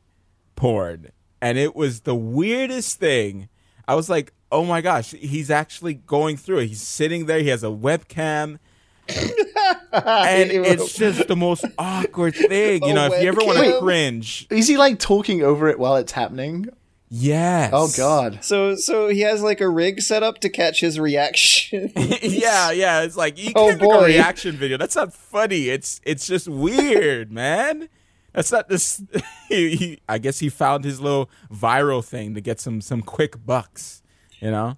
porn, 0.56 1.10
and 1.42 1.58
it 1.58 1.76
was 1.76 2.02
the 2.02 2.16
weirdest 2.16 3.00
thing. 3.00 3.50
I 3.86 3.96
was 3.96 4.10
like, 4.10 4.32
oh 4.50 4.64
my 4.64 4.80
gosh, 4.80 5.12
he's 5.12 5.52
actually 5.52 5.96
going 5.96 6.38
through 6.38 6.60
it. 6.60 6.68
He's 6.68 6.82
sitting 6.82 7.26
there, 7.26 7.40
he 7.40 7.50
has 7.50 7.66
a 7.66 7.68
webcam. 7.68 8.60
and 9.94 10.52
it's 10.52 10.94
just 10.96 11.28
the 11.28 11.36
most 11.36 11.66
awkward 11.78 12.36
thing. 12.36 12.84
You 12.84 12.94
know, 12.96 13.08
if 13.12 13.22
you 13.22 13.28
ever 13.28 13.42
want 13.44 13.60
to 13.60 13.80
cringe, 13.80 14.48
Is 14.50 14.68
he 14.68 14.78
like 14.78 15.00
talking 15.00 15.42
over 15.44 15.68
it 15.68 15.80
while 15.80 15.96
it's 15.98 16.12
happening? 16.12 16.68
yes. 17.10 17.70
Oh 17.74 17.90
God. 17.96 18.40
So 18.44 18.76
so 18.76 19.08
he 19.10 19.22
has 19.22 19.42
like 19.44 19.62
a 19.62 19.70
rig 19.70 20.02
set 20.02 20.24
up 20.24 20.40
to 20.42 20.50
catch 20.50 20.82
his 20.82 21.00
reaction. 21.00 21.92
yeah, 22.22 22.72
yeah. 22.72 23.02
It's 23.04 23.16
like 23.16 23.38
you 23.38 23.52
Oh, 23.56 23.68
can't 23.70 23.82
make 23.82 23.90
a 23.92 23.94
boy. 23.94 24.06
reaction 24.08 24.56
video. 24.58 24.78
That's 24.78 24.96
not 24.96 25.14
funny. 25.14 25.70
It's 25.70 26.02
it's 26.04 26.26
just 26.28 26.48
weird, 26.48 27.32
man. 27.32 27.90
That's 28.34 28.52
not 28.52 28.68
this. 28.68 29.02
he, 29.48 29.76
he, 29.78 30.00
I 30.10 30.18
guess 30.18 30.40
he 30.40 30.50
found 30.50 30.84
his 30.84 31.00
little 31.00 31.30
viral 31.54 32.04
thing 32.04 32.34
to 32.34 32.42
get 32.42 32.60
some 32.60 32.82
some 32.82 33.02
quick 33.02 33.46
bucks. 33.46 34.02
You 34.42 34.52
know. 34.52 34.78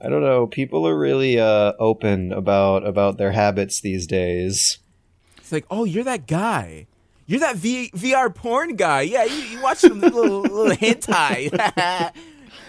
I 0.00 0.08
don't 0.08 0.22
know. 0.22 0.46
People 0.46 0.86
are 0.86 0.96
really 0.96 1.40
uh, 1.40 1.72
open 1.78 2.32
about 2.32 2.86
about 2.86 3.18
their 3.18 3.32
habits 3.32 3.80
these 3.80 4.06
days. 4.06 4.78
It's 5.38 5.52
like, 5.52 5.66
oh, 5.70 5.84
you're 5.84 6.04
that 6.04 6.26
guy. 6.26 6.86
You're 7.26 7.40
that 7.40 7.56
v- 7.56 7.90
VR 7.90 8.34
porn 8.34 8.76
guy. 8.76 9.02
Yeah, 9.02 9.24
you, 9.24 9.34
you 9.34 9.62
watch 9.62 9.78
some 9.78 10.00
little 10.00 10.42
little 10.42 10.76
hentai. 10.76 11.50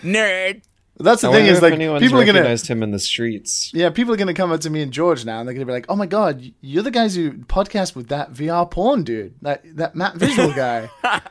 Nerd. 0.03 0.61
That's 0.99 1.21
the 1.21 1.29
I 1.29 1.33
thing 1.33 1.45
is 1.45 1.57
if 1.57 1.63
like 1.63 1.73
anyone's 1.73 2.01
people 2.01 2.19
are 2.19 2.25
gonna 2.25 2.39
recognized 2.39 2.67
him 2.67 2.81
in 2.81 2.89
the 2.89 2.97
streets. 2.97 3.71
yeah 3.71 3.91
people 3.91 4.13
are 4.15 4.17
gonna 4.17 4.33
come 4.33 4.51
up 4.51 4.61
to 4.61 4.69
me 4.71 4.81
and 4.81 4.91
George 4.91 5.25
now 5.25 5.39
and 5.39 5.47
they're 5.47 5.53
gonna 5.53 5.67
be 5.67 5.71
like 5.71 5.85
oh 5.89 5.95
my 5.95 6.07
god 6.07 6.41
you're 6.59 6.81
the 6.81 6.89
guys 6.89 7.13
who 7.13 7.33
podcast 7.33 7.95
with 7.95 8.07
that 8.07 8.33
VR 8.33 8.69
porn 8.69 9.03
dude 9.03 9.35
that 9.43 9.61
that 9.77 9.95
Matt 9.95 10.15
Visual 10.15 10.51
guy. 10.53 10.89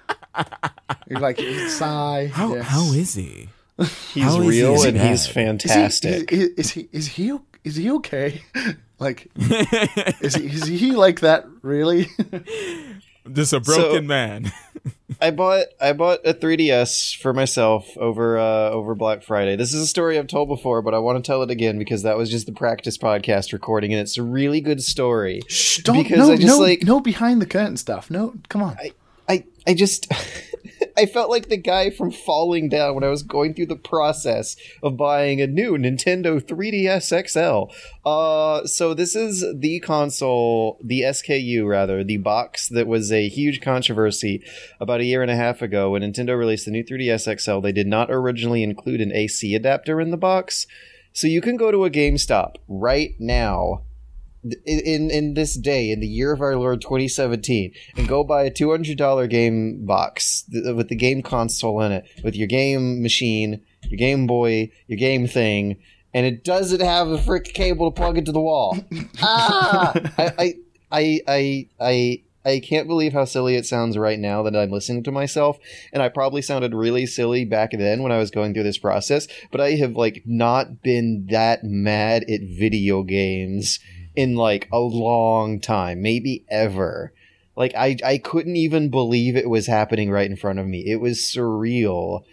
You're 1.09 1.21
like 1.21 1.41
sigh. 1.69 2.31
How 2.33 2.55
yes. 2.55 2.67
how 2.67 2.93
is 2.93 3.15
he? 3.15 3.49
He's 3.79 4.23
How 4.25 4.41
is 4.41 4.55
he 4.55 4.63
real 4.63 4.83
and 4.85 4.95
bad? 4.97 5.11
he's 5.11 5.21
Is 5.21 5.27
he- 5.27 5.33
fantastic. 5.33 6.33
Is, 6.33 6.49
is 6.57 6.71
he 6.73 6.89
is 6.93 7.07
he 7.09 7.39
is 7.65 7.77
he 7.77 7.91
okay? 7.93 8.43
like 8.99 9.29
is 9.37 10.35
he 10.35 10.47
is 10.47 10.65
he 10.67 10.93
like 10.93 11.21
that 11.21 11.47
really? 11.63 12.07
Just 13.33 13.53
a 13.53 13.61
broken 13.61 13.93
So- 13.95 14.01
man. 14.03 14.53
I 15.21 15.31
bought 15.31 15.67
I 15.81 15.93
bought 15.95 16.21
a 16.27 16.35
3DS 16.35 17.19
for 17.21 17.33
myself 17.33 17.97
over 17.97 18.39
uh, 18.39 18.71
over 18.71 18.95
Black 18.95 19.23
Friday. 19.23 19.57
This 19.57 19.73
is 19.73 19.81
a 19.81 19.87
story 19.87 20.19
I've 20.19 20.27
told 20.27 20.49
before, 20.49 20.83
but 20.83 20.95
I 20.95 20.99
want 20.99 21.23
to 21.23 21.27
tell 21.27 21.43
it 21.43 21.51
again 21.51 21.79
because 21.79 22.03
that 22.03 22.17
was 22.19 22.31
just 22.31 22.45
the 22.47 22.53
practice 22.53 22.99
podcast 22.99 23.53
recording, 23.53 23.93
and 23.93 24.01
it's 24.01 24.19
a 24.19 24.23
really 24.23 24.61
good 24.61 24.83
story. 24.83 25.41
Shh, 25.49 25.79
don't 25.79 26.03
Because 26.03 26.19
no 26.19 26.33
I 26.33 26.37
just, 26.37 26.47
no 26.49 26.59
like- 26.59 26.83
no 26.83 27.01
behind 27.01 27.41
the 27.41 27.47
curtain 27.47 27.77
stuff. 27.79 28.11
No, 28.11 28.35
come 28.49 28.63
on. 28.63 28.77
I 29.29 29.45
I 29.67 29.75
just 29.75 30.07
I 30.99 31.05
felt 31.07 31.31
like 31.31 31.49
the 31.49 31.59
guy 31.59 31.91
from 31.91 32.11
Falling 32.11 32.71
Down 32.71 32.95
when 32.95 33.05
I 33.05 33.09
was 33.09 33.23
going 33.23 33.53
through 33.53 33.67
the 33.67 33.77
process 33.77 34.57
of 34.83 34.97
buying 34.97 35.41
a 35.43 35.47
new 35.47 35.73
Nintendo 35.73 36.41
3DS 36.41 37.29
XL. 37.29 37.75
Uh 38.09 38.67
so 38.67 38.95
this 38.95 39.15
is 39.15 39.45
the 39.55 39.81
console, 39.81 40.79
the 40.83 41.03
SKU 41.03 41.67
rather, 41.67 42.03
the 42.03 42.17
box 42.17 42.69
that 42.71 42.87
was 42.87 43.13
a 43.13 43.29
huge 43.29 43.61
controversy 43.61 44.43
about 44.81 45.01
a 45.01 45.05
year 45.05 45.23
and 45.23 45.31
a 45.31 45.37
half 45.37 45.61
ago 45.61 45.91
when 45.91 46.03
Nintendo 46.03 46.39
released 46.39 46.65
the 46.65 46.71
new 46.71 46.85
3DS 46.85 47.41
XL. 47.41 47.61
They 47.61 47.73
did 47.73 47.87
not 47.87 48.11
originally 48.11 48.63
include 48.63 49.01
an 49.01 49.13
AC 49.13 49.55
adapter 49.55 50.01
in 50.01 50.11
the 50.11 50.17
box. 50.17 50.67
So 51.13 51.27
you 51.27 51.41
can 51.41 51.57
go 51.57 51.71
to 51.71 51.85
a 51.87 51.91
GameStop 51.91 52.57
right 52.69 53.15
now 53.19 53.86
in 54.65 55.11
in 55.11 55.35
this 55.35 55.55
day 55.57 55.91
in 55.91 56.01
the 56.01 56.07
year 56.07 56.33
of 56.33 56.41
our 56.41 56.57
lord 56.57 56.81
2017 56.81 57.73
and 57.97 58.09
go 58.09 58.25
buy 58.25 58.45
a 58.45 58.51
$200 58.51 59.31
game 59.31 59.85
box 59.85 60.45
th- 60.51 60.75
with 60.75 60.89
the 60.89 60.97
game 60.97 61.23
console 61.23 61.81
in 61.81 61.93
it 61.93 62.07
with 62.23 62.35
your 62.35 62.49
game 62.49 63.03
machine 63.03 63.61
your 63.85 63.99
game 63.99 64.27
boy 64.27 64.71
your 64.87 64.99
game 64.99 65.27
thing 65.27 65.77
and 66.15 66.27
it 66.27 66.45
doesn't 66.45 66.81
have 66.81 67.09
a 67.09 67.19
frick 67.19 67.45
cable 67.45 67.91
to 67.91 67.95
plug 67.95 68.19
into 68.19 68.33
the 68.33 68.41
wall 68.41 68.79
ah 69.23 69.93
I, 70.19 70.33
I 70.39 70.55
i 70.91 71.21
i 71.29 71.69
i 71.81 72.23
I 72.47 72.61
can't 72.61 72.87
believe 72.87 73.13
how 73.13 73.25
silly 73.25 73.57
it 73.57 73.67
sounds 73.67 73.99
right 73.99 74.21
now 74.21 74.45
that 74.45 74.55
I'm 74.55 74.71
listening 74.71 75.03
to 75.03 75.13
myself, 75.13 75.59
and 75.93 76.01
I 76.01 76.09
probably 76.09 76.43
sounded 76.43 76.75
really 76.75 77.05
silly 77.05 77.45
back 77.45 77.73
then 77.73 78.05
when 78.05 78.13
I 78.13 78.19
was 78.19 78.31
going 78.31 78.55
through 78.55 78.63
this 78.63 78.79
process. 78.79 79.27
But 79.51 79.61
I 79.61 79.73
have 79.73 79.97
like 79.97 80.23
not 80.25 80.81
been 80.81 81.27
that 81.31 81.65
mad 81.65 82.23
at 82.31 82.43
video 82.43 83.03
games 83.03 83.81
in 84.17 84.35
like 84.35 84.69
a 84.73 84.81
long 84.81 85.61
time, 85.61 86.03
maybe 86.03 86.45
ever. 86.49 87.13
Like 87.55 87.75
I 87.77 87.97
I 88.05 88.19
couldn't 88.19 88.57
even 88.57 88.91
believe 88.91 89.37
it 89.37 89.51
was 89.51 89.67
happening 89.67 90.11
right 90.11 90.29
in 90.29 90.37
front 90.37 90.59
of 90.59 90.67
me. 90.67 90.85
It 90.87 91.01
was 91.01 91.19
surreal. 91.19 92.25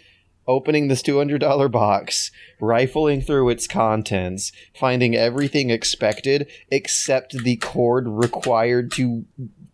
Opening 0.46 0.88
this 0.88 1.02
$200 1.02 1.72
box, 1.72 2.30
rifling 2.60 3.22
through 3.22 3.48
its 3.48 3.66
contents, 3.66 4.52
finding 4.78 5.16
everything 5.16 5.70
expected 5.70 6.50
except 6.70 7.32
the 7.44 7.56
cord 7.56 8.06
required 8.06 8.92
to 8.92 9.24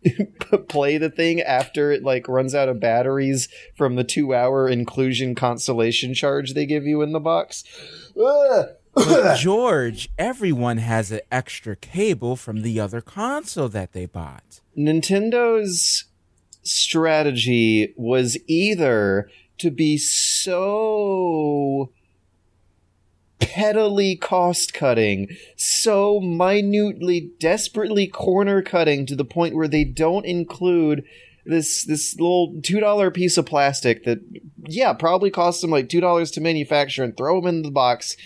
play 0.68 0.96
the 0.96 1.10
thing 1.10 1.40
after 1.40 1.90
it 1.90 2.04
like 2.04 2.28
runs 2.28 2.54
out 2.54 2.68
of 2.68 2.78
batteries 2.78 3.48
from 3.74 3.96
the 3.96 4.04
2-hour 4.04 4.68
inclusion 4.68 5.34
consolation 5.34 6.14
charge 6.14 6.54
they 6.54 6.66
give 6.66 6.84
you 6.84 7.02
in 7.02 7.10
the 7.10 7.18
box. 7.18 7.64
Ugh. 8.16 8.68
But 9.06 9.36
George, 9.38 10.10
everyone 10.18 10.78
has 10.78 11.10
an 11.10 11.20
extra 11.30 11.76
cable 11.76 12.36
from 12.36 12.62
the 12.62 12.80
other 12.80 13.00
console 13.00 13.68
that 13.68 13.92
they 13.92 14.06
bought. 14.06 14.60
Nintendo's 14.76 16.04
strategy 16.62 17.94
was 17.96 18.38
either 18.46 19.30
to 19.58 19.70
be 19.70 19.98
so 19.98 21.92
pettily 23.40 24.16
cost 24.16 24.72
cutting, 24.72 25.28
so 25.56 26.20
minutely, 26.20 27.30
desperately 27.40 28.06
corner 28.06 28.62
cutting 28.62 29.06
to 29.06 29.16
the 29.16 29.24
point 29.24 29.54
where 29.54 29.68
they 29.68 29.84
don't 29.84 30.26
include 30.26 31.04
this 31.46 31.84
this 31.84 32.14
little 32.14 32.60
two 32.62 32.80
dollar 32.80 33.10
piece 33.10 33.38
of 33.38 33.46
plastic 33.46 34.04
that 34.04 34.18
yeah 34.66 34.92
probably 34.92 35.30
cost 35.30 35.62
them 35.62 35.70
like 35.70 35.88
two 35.88 36.00
dollars 36.00 36.30
to 36.30 36.40
manufacture 36.40 37.02
and 37.02 37.16
throw 37.16 37.40
them 37.40 37.48
in 37.48 37.62
the 37.62 37.70
box, 37.70 38.16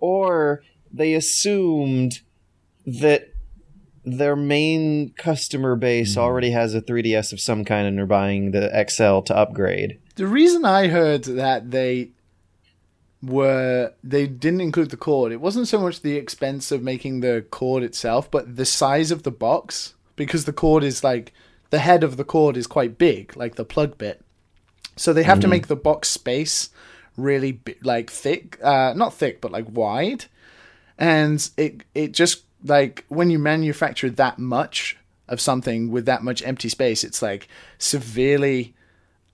or 0.00 0.62
they 0.92 1.14
assumed 1.14 2.20
that 2.86 3.30
their 4.04 4.34
main 4.34 5.12
customer 5.12 5.76
base 5.76 6.14
hmm. 6.14 6.20
already 6.20 6.50
has 6.50 6.74
a 6.74 6.80
3DS 6.80 7.32
of 7.32 7.40
some 7.40 7.64
kind 7.64 7.86
and 7.86 7.98
they're 7.98 8.06
buying 8.06 8.50
the 8.50 8.86
XL 8.88 9.20
to 9.20 9.36
upgrade. 9.36 9.98
The 10.16 10.26
reason 10.26 10.64
I 10.64 10.88
heard 10.88 11.24
that 11.24 11.70
they 11.70 12.10
were 13.22 13.92
they 14.02 14.26
didn't 14.26 14.62
include 14.62 14.90
the 14.90 14.96
cord, 14.96 15.32
it 15.32 15.40
wasn't 15.40 15.68
so 15.68 15.78
much 15.78 16.00
the 16.00 16.16
expense 16.16 16.72
of 16.72 16.82
making 16.82 17.20
the 17.20 17.44
cord 17.50 17.82
itself, 17.82 18.30
but 18.30 18.56
the 18.56 18.64
size 18.64 19.10
of 19.10 19.22
the 19.22 19.30
box 19.30 19.94
because 20.16 20.44
the 20.44 20.52
cord 20.52 20.82
is 20.82 21.04
like 21.04 21.32
the 21.70 21.78
head 21.78 22.02
of 22.02 22.16
the 22.16 22.24
cord 22.24 22.56
is 22.56 22.66
quite 22.66 22.98
big, 22.98 23.36
like 23.36 23.56
the 23.56 23.64
plug 23.64 23.98
bit. 23.98 24.22
So 24.96 25.12
they 25.12 25.22
have 25.22 25.40
to 25.40 25.46
hmm. 25.46 25.52
make 25.52 25.66
the 25.66 25.76
box 25.76 26.08
space 26.08 26.70
really 27.16 27.52
bi- 27.52 27.76
like 27.82 28.10
thick, 28.10 28.58
uh 28.62 28.92
not 28.94 29.14
thick 29.14 29.40
but 29.40 29.52
like 29.52 29.66
wide. 29.68 30.26
And 30.98 31.48
it 31.56 31.82
it 31.94 32.12
just 32.12 32.44
like 32.64 33.04
when 33.08 33.30
you 33.30 33.38
manufacture 33.38 34.10
that 34.10 34.38
much 34.38 34.96
of 35.28 35.40
something 35.40 35.90
with 35.90 36.06
that 36.06 36.22
much 36.22 36.42
empty 36.42 36.68
space, 36.68 37.04
it's 37.04 37.22
like 37.22 37.48
severely 37.78 38.74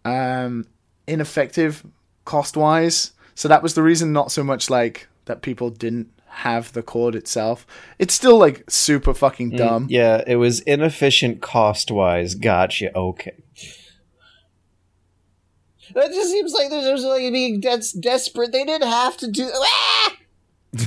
um, 0.05 0.67
ineffective 1.07 1.85
cost 2.25 2.57
wise. 2.57 3.13
So 3.35 3.49
that 3.49 3.63
was 3.63 3.75
the 3.75 3.83
reason, 3.83 4.13
not 4.13 4.31
so 4.31 4.45
much 4.45 4.71
like 4.71 5.09
that 5.25 5.43
people 5.43 5.71
didn't 5.71 6.11
have 6.27 6.73
the 6.73 6.83
cord 6.83 7.15
itself. 7.15 7.67
It's 7.99 8.15
still 8.15 8.39
like 8.39 8.71
super 8.71 9.15
fucking 9.15 9.57
dumb. 9.57 9.87
Yeah, 9.91 10.23
it 10.27 10.37
was 10.37 10.61
inefficient 10.61 11.41
cost 11.41 11.91
wise. 11.91 12.35
Gotcha. 12.35 12.97
Okay. 12.97 13.33
That 15.95 16.11
just 16.13 16.31
seems 16.31 16.53
like 16.53 16.69
there's 16.71 16.85
there's 16.85 17.05
like 17.05 17.33
being 17.33 17.61
des- 17.61 17.99
desperate. 18.01 18.53
They 18.53 18.65
didn't 18.65 18.89
have 18.89 19.17
to 19.19 19.31
do. 19.31 19.51
Ah! 19.55 20.17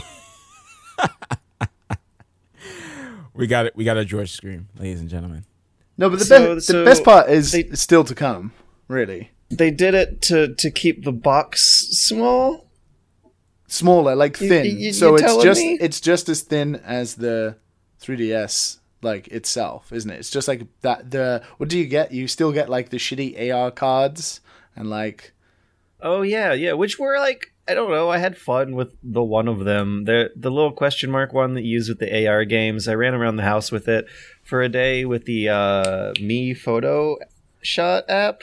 We 3.33 3.47
got 3.47 3.67
it. 3.67 3.75
We 3.75 3.85
got 3.85 3.95
a 3.95 4.03
George 4.03 4.31
scream, 4.31 4.67
ladies 4.77 4.99
and 4.99 5.09
gentlemen. 5.09 5.45
No, 5.97 6.09
but 6.09 6.19
the, 6.19 6.25
So- 6.25 6.55
be- 6.55 6.61
so 6.61 6.79
the 6.79 6.85
best 6.85 7.03
part 7.05 7.29
is 7.29 7.51
they- 7.53 7.69
still 7.71 8.03
to 8.03 8.13
come, 8.15 8.51
really. 8.89 9.31
They 9.49 9.71
did 9.71 9.93
it 9.95 10.21
to 10.23 10.53
to 10.55 10.69
keep 10.71 11.05
the 11.05 11.11
box 11.13 11.87
small. 11.91 12.67
Smaller, 13.67 14.15
like 14.15 14.35
thin. 14.35 14.65
you- 14.65 14.71
you 14.87 14.93
so 14.93 15.15
it's 15.15 15.43
just 15.43 15.61
me? 15.61 15.77
it's 15.79 16.01
just 16.01 16.27
as 16.27 16.41
thin 16.41 16.75
as 16.77 17.15
the 17.15 17.55
3DS 18.01 18.79
like 19.01 19.27
itself, 19.29 19.93
isn't 19.93 20.09
it? 20.11 20.19
It's 20.19 20.29
just 20.31 20.47
like 20.49 20.63
that 20.81 21.11
the 21.11 21.41
what 21.57 21.69
do 21.69 21.77
you 21.79 21.85
get? 21.85 22.11
You 22.11 22.27
still 22.27 22.51
get 22.51 22.67
like 22.67 22.89
the 22.89 22.97
shitty 22.97 23.53
AR 23.53 23.71
cards 23.71 24.41
and 24.79 24.89
like 24.89 25.33
Oh 26.01 26.21
yeah, 26.21 26.53
yeah. 26.53 26.73
Which 26.73 26.97
were 26.97 27.19
like 27.19 27.53
I 27.67 27.73
don't 27.75 27.91
know. 27.91 28.09
I 28.09 28.17
had 28.17 28.35
fun 28.37 28.73
with 28.73 28.95
the 29.03 29.21
one 29.21 29.47
of 29.47 29.65
them. 29.65 30.05
The 30.05 30.31
the 30.35 30.49
little 30.49 30.71
question 30.71 31.11
mark 31.11 31.33
one 31.33 31.53
that 31.55 31.61
you 31.63 31.73
use 31.73 31.89
with 31.89 31.99
the 31.99 32.27
AR 32.27 32.45
games. 32.45 32.87
I 32.87 32.95
ran 32.95 33.13
around 33.13 33.35
the 33.35 33.43
house 33.43 33.71
with 33.71 33.87
it 33.87 34.05
for 34.43 34.61
a 34.63 34.69
day 34.69 35.05
with 35.05 35.25
the 35.25 35.49
uh, 35.49 36.13
Mii 36.13 36.57
Photo 36.57 37.17
Shot 37.61 38.05
app. 38.09 38.41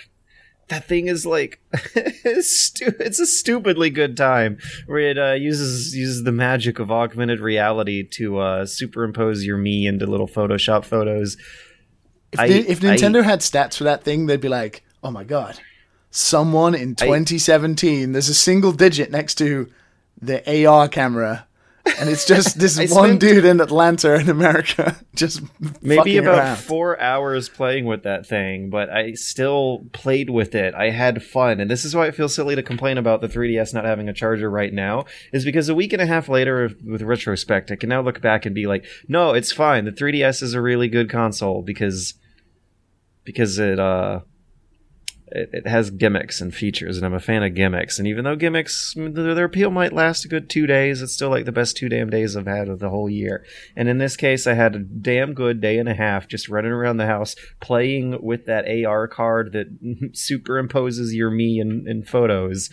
That 0.68 0.84
thing 0.84 1.06
is 1.08 1.24
like 1.24 1.60
stu- 2.40 2.94
it's 3.00 3.18
a 3.20 3.26
stupidly 3.26 3.88
good 3.88 4.16
time 4.16 4.58
where 4.86 4.98
it 5.00 5.18
uh, 5.18 5.32
uses 5.32 5.96
uses 5.96 6.24
the 6.24 6.32
magic 6.32 6.78
of 6.78 6.90
augmented 6.90 7.40
reality 7.40 8.02
to 8.12 8.38
uh, 8.38 8.66
superimpose 8.66 9.44
your 9.44 9.58
Mii 9.58 9.86
into 9.86 10.06
little 10.06 10.28
Photoshop 10.28 10.84
photos. 10.84 11.36
If, 12.32 12.40
I- 12.40 12.48
they- 12.48 12.58
if 12.60 12.84
I- 12.84 12.96
Nintendo 12.96 13.24
had 13.24 13.40
stats 13.40 13.76
for 13.78 13.84
that 13.84 14.04
thing, 14.04 14.26
they'd 14.26 14.40
be 14.40 14.48
like, 14.48 14.82
"Oh 15.02 15.10
my 15.10 15.24
god, 15.24 15.58
someone 16.16 16.74
in 16.74 16.94
2017, 16.94 18.12
there's 18.12 18.30
a 18.30 18.34
single 18.34 18.72
digit 18.72 19.10
next 19.10 19.34
to 19.34 19.70
the 20.20 20.66
AR 20.66 20.88
camera, 20.88 21.46
and 21.98 22.08
it's 22.08 22.24
just 22.24 22.58
this 22.58 22.78
I 22.78 22.86
one 22.86 23.10
spent- 23.10 23.20
dude 23.20 23.44
in 23.44 23.60
Atlanta 23.60 24.14
in 24.14 24.30
America 24.30 24.96
just 25.14 25.42
maybe 25.82 26.16
about 26.16 26.38
around. 26.38 26.56
four 26.56 26.98
hours 26.98 27.50
playing 27.50 27.84
with 27.84 28.02
that 28.04 28.26
thing, 28.26 28.70
but 28.70 28.88
I 28.88 29.12
still 29.12 29.84
played 29.92 30.30
with 30.30 30.54
it. 30.54 30.74
I 30.74 30.88
had 30.88 31.22
fun, 31.22 31.60
and 31.60 31.70
this 31.70 31.84
is 31.84 31.94
why 31.94 32.06
it 32.06 32.14
feels 32.14 32.34
silly 32.34 32.56
to 32.56 32.62
complain 32.62 32.96
about 32.96 33.20
the 33.20 33.28
3DS 33.28 33.74
not 33.74 33.84
having 33.84 34.08
a 34.08 34.14
charger 34.14 34.48
right 34.48 34.72
now. 34.72 35.04
Is 35.34 35.44
because 35.44 35.68
a 35.68 35.74
week 35.74 35.92
and 35.92 36.00
a 36.00 36.06
half 36.06 36.30
later, 36.30 36.70
with 36.82 37.02
retrospect, 37.02 37.70
I 37.70 37.76
can 37.76 37.90
now 37.90 38.00
look 38.00 38.22
back 38.22 38.46
and 38.46 38.54
be 38.54 38.66
like, 38.66 38.86
no, 39.06 39.34
it's 39.34 39.52
fine. 39.52 39.84
The 39.84 39.92
3DS 39.92 40.42
is 40.42 40.54
a 40.54 40.62
really 40.62 40.88
good 40.88 41.10
console 41.10 41.60
because 41.60 42.14
because 43.24 43.58
it 43.58 43.78
uh. 43.78 44.20
It, 45.28 45.50
it 45.52 45.66
has 45.66 45.90
gimmicks 45.90 46.40
and 46.40 46.54
features, 46.54 46.96
and 46.96 47.04
I'm 47.04 47.14
a 47.14 47.20
fan 47.20 47.42
of 47.42 47.54
gimmicks. 47.54 47.98
And 47.98 48.06
even 48.06 48.24
though 48.24 48.36
gimmicks, 48.36 48.94
their, 48.96 49.44
appeal 49.44 49.70
might 49.70 49.92
last 49.92 50.24
a 50.24 50.28
good 50.28 50.48
two 50.48 50.66
days, 50.66 51.02
it's 51.02 51.14
still 51.14 51.30
like 51.30 51.44
the 51.44 51.52
best 51.52 51.76
two 51.76 51.88
damn 51.88 52.10
days 52.10 52.36
I've 52.36 52.46
had 52.46 52.68
of 52.68 52.78
the 52.78 52.90
whole 52.90 53.10
year. 53.10 53.44
And 53.74 53.88
in 53.88 53.98
this 53.98 54.16
case, 54.16 54.46
I 54.46 54.54
had 54.54 54.76
a 54.76 54.80
damn 54.80 55.34
good 55.34 55.60
day 55.60 55.78
and 55.78 55.88
a 55.88 55.94
half 55.94 56.28
just 56.28 56.48
running 56.48 56.72
around 56.72 56.98
the 56.98 57.06
house 57.06 57.34
playing 57.60 58.22
with 58.22 58.46
that 58.46 58.66
AR 58.68 59.08
card 59.08 59.52
that 59.52 59.82
superimposes 60.12 61.12
your 61.12 61.30
Mii 61.30 61.60
in, 61.60 61.88
in 61.88 62.04
photos. 62.04 62.70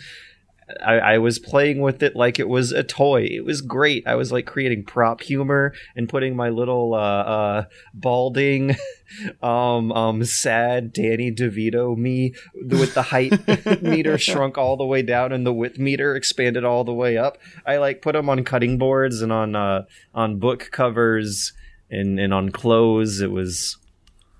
I, 0.84 0.94
I 0.98 1.18
was 1.18 1.38
playing 1.38 1.80
with 1.80 2.02
it 2.02 2.16
like 2.16 2.38
it 2.38 2.48
was 2.48 2.72
a 2.72 2.82
toy. 2.82 3.28
It 3.30 3.44
was 3.44 3.60
great. 3.60 4.06
I 4.06 4.14
was 4.14 4.32
like 4.32 4.46
creating 4.46 4.84
prop 4.84 5.20
humor 5.20 5.74
and 5.94 6.08
putting 6.08 6.34
my 6.36 6.48
little 6.48 6.94
uh, 6.94 6.98
uh, 6.98 7.64
balding, 7.92 8.76
um, 9.42 9.92
um, 9.92 10.24
sad 10.24 10.92
Danny 10.92 11.30
DeVito 11.30 11.96
Mii 11.96 12.34
with 12.54 12.94
the 12.94 13.02
height 13.02 13.82
meter 13.82 14.16
shrunk 14.18 14.56
all 14.56 14.76
the 14.76 14.86
way 14.86 15.02
down 15.02 15.32
and 15.32 15.46
the 15.46 15.52
width 15.52 15.78
meter 15.78 16.16
expanded 16.16 16.64
all 16.64 16.84
the 16.84 16.94
way 16.94 17.18
up. 17.18 17.38
I 17.66 17.76
like 17.76 18.02
put 18.02 18.12
them 18.12 18.30
on 18.30 18.44
cutting 18.44 18.78
boards 18.78 19.20
and 19.20 19.32
on 19.32 19.54
uh, 19.54 19.84
on 20.14 20.38
book 20.38 20.70
covers 20.72 21.52
and 21.90 22.18
and 22.18 22.32
on 22.32 22.50
clothes. 22.50 23.20
It 23.20 23.30
was 23.30 23.76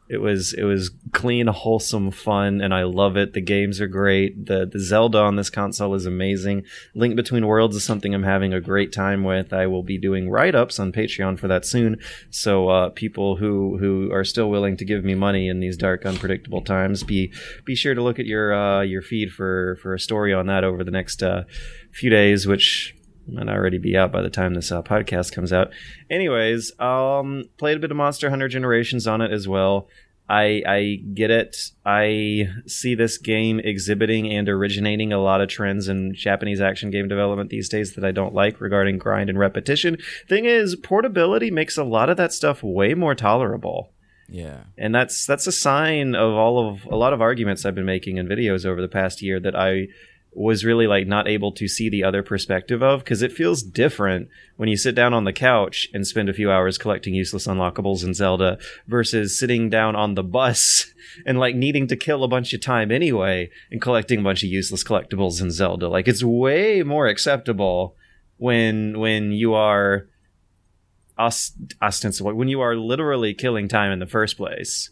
it 0.06 0.18
was 0.18 0.52
it 0.52 0.64
was 0.64 0.90
clean, 1.12 1.46
wholesome 1.46 2.10
fun, 2.10 2.60
and 2.60 2.74
I 2.74 2.82
love 2.82 3.16
it. 3.16 3.32
The 3.32 3.40
games 3.40 3.80
are 3.80 3.86
great. 3.86 4.46
the 4.46 4.66
The 4.66 4.78
Zelda 4.78 5.18
on 5.18 5.36
this 5.36 5.48
console 5.48 5.94
is 5.94 6.04
amazing. 6.04 6.64
Link 6.94 7.16
Between 7.16 7.46
Worlds 7.46 7.74
is 7.74 7.84
something 7.84 8.14
I'm 8.14 8.22
having 8.22 8.52
a 8.52 8.60
great 8.60 8.92
time 8.92 9.24
with. 9.24 9.52
I 9.52 9.66
will 9.66 9.82
be 9.82 9.96
doing 9.96 10.28
write 10.28 10.54
ups 10.54 10.78
on 10.78 10.92
Patreon 10.92 11.38
for 11.38 11.48
that 11.48 11.64
soon. 11.64 11.98
So 12.30 12.68
uh, 12.68 12.90
people 12.90 13.36
who 13.36 13.78
who 13.78 14.12
are 14.12 14.24
still 14.24 14.50
willing 14.50 14.76
to 14.76 14.84
give 14.84 15.04
me 15.04 15.14
money 15.14 15.48
in 15.48 15.60
these 15.60 15.76
dark, 15.76 16.04
unpredictable 16.04 16.60
times, 16.60 17.02
be 17.02 17.32
be 17.64 17.74
sure 17.74 17.94
to 17.94 18.02
look 18.02 18.18
at 18.18 18.26
your 18.26 18.52
uh, 18.52 18.82
your 18.82 19.00
feed 19.00 19.32
for 19.32 19.76
for 19.76 19.94
a 19.94 19.98
story 19.98 20.34
on 20.34 20.46
that 20.48 20.64
over 20.64 20.84
the 20.84 20.90
next 20.90 21.22
uh, 21.22 21.44
few 21.92 22.10
days, 22.10 22.46
which 22.46 22.94
might 23.26 23.48
already 23.48 23.78
be 23.78 23.96
out 23.96 24.12
by 24.12 24.22
the 24.22 24.30
time 24.30 24.54
this 24.54 24.70
uh, 24.70 24.82
podcast 24.82 25.32
comes 25.32 25.52
out. 25.52 25.70
Anyways, 26.10 26.78
um, 26.80 27.44
played 27.56 27.76
a 27.76 27.80
bit 27.80 27.90
of 27.90 27.96
Monster 27.96 28.30
Hunter 28.30 28.48
Generations 28.48 29.06
on 29.06 29.20
it 29.20 29.32
as 29.32 29.48
well. 29.48 29.88
I 30.28 30.62
I 30.66 31.00
get 31.12 31.30
it. 31.30 31.56
I 31.84 32.48
see 32.66 32.94
this 32.94 33.18
game 33.18 33.60
exhibiting 33.60 34.32
and 34.32 34.48
originating 34.48 35.12
a 35.12 35.18
lot 35.22 35.40
of 35.42 35.48
trends 35.48 35.86
in 35.88 36.14
Japanese 36.14 36.60
action 36.62 36.90
game 36.90 37.08
development 37.08 37.50
these 37.50 37.68
days 37.68 37.94
that 37.94 38.04
I 38.04 38.10
don't 38.10 38.34
like 38.34 38.60
regarding 38.60 38.96
grind 38.98 39.28
and 39.28 39.38
repetition. 39.38 39.98
Thing 40.28 40.46
is, 40.46 40.76
portability 40.76 41.50
makes 41.50 41.76
a 41.76 41.84
lot 41.84 42.08
of 42.08 42.16
that 42.16 42.32
stuff 42.32 42.62
way 42.62 42.94
more 42.94 43.14
tolerable 43.14 43.92
Yeah. 44.30 44.60
and 44.78 44.94
that's 44.94 45.26
that's 45.26 45.46
a 45.46 45.52
sign 45.52 46.14
of 46.14 46.32
all 46.32 46.70
of 46.70 46.86
a 46.86 46.96
lot 46.96 47.12
of 47.12 47.20
arguments 47.20 47.66
I've 47.66 47.74
been 47.74 47.84
making 47.84 48.16
in 48.16 48.26
videos 48.26 48.64
over 48.64 48.80
the 48.80 48.88
past 48.88 49.20
year 49.20 49.38
that 49.40 49.54
I 49.54 49.88
was 50.36 50.64
really 50.64 50.86
like 50.86 51.06
not 51.06 51.28
able 51.28 51.52
to 51.52 51.68
see 51.68 51.88
the 51.88 52.02
other 52.04 52.22
perspective 52.22 52.82
of 52.82 53.00
because 53.00 53.22
it 53.22 53.32
feels 53.32 53.62
different 53.62 54.28
when 54.56 54.68
you 54.68 54.76
sit 54.76 54.94
down 54.94 55.14
on 55.14 55.24
the 55.24 55.32
couch 55.32 55.88
and 55.94 56.06
spend 56.06 56.28
a 56.28 56.34
few 56.34 56.50
hours 56.50 56.76
collecting 56.78 57.14
useless 57.14 57.46
unlockables 57.46 58.04
in 58.04 58.14
Zelda 58.14 58.58
versus 58.86 59.38
sitting 59.38 59.70
down 59.70 59.94
on 59.94 60.14
the 60.14 60.22
bus 60.24 60.92
and 61.26 61.38
like 61.38 61.54
needing 61.54 61.86
to 61.86 61.96
kill 61.96 62.24
a 62.24 62.28
bunch 62.28 62.52
of 62.52 62.60
time 62.60 62.90
anyway 62.90 63.48
and 63.70 63.80
collecting 63.80 64.20
a 64.20 64.22
bunch 64.22 64.42
of 64.42 64.48
useless 64.50 64.82
collectibles 64.84 65.40
in 65.40 65.50
Zelda 65.50 65.88
like 65.88 66.08
it's 66.08 66.24
way 66.24 66.82
more 66.82 67.06
acceptable 67.06 67.94
when 68.36 68.98
when 68.98 69.30
you 69.30 69.54
are 69.54 70.08
ost- 71.18 71.54
ostensibly 71.80 72.32
when 72.32 72.48
you 72.48 72.60
are 72.60 72.76
literally 72.76 73.34
killing 73.34 73.68
time 73.68 73.92
in 73.92 73.98
the 74.00 74.06
first 74.06 74.36
place 74.36 74.90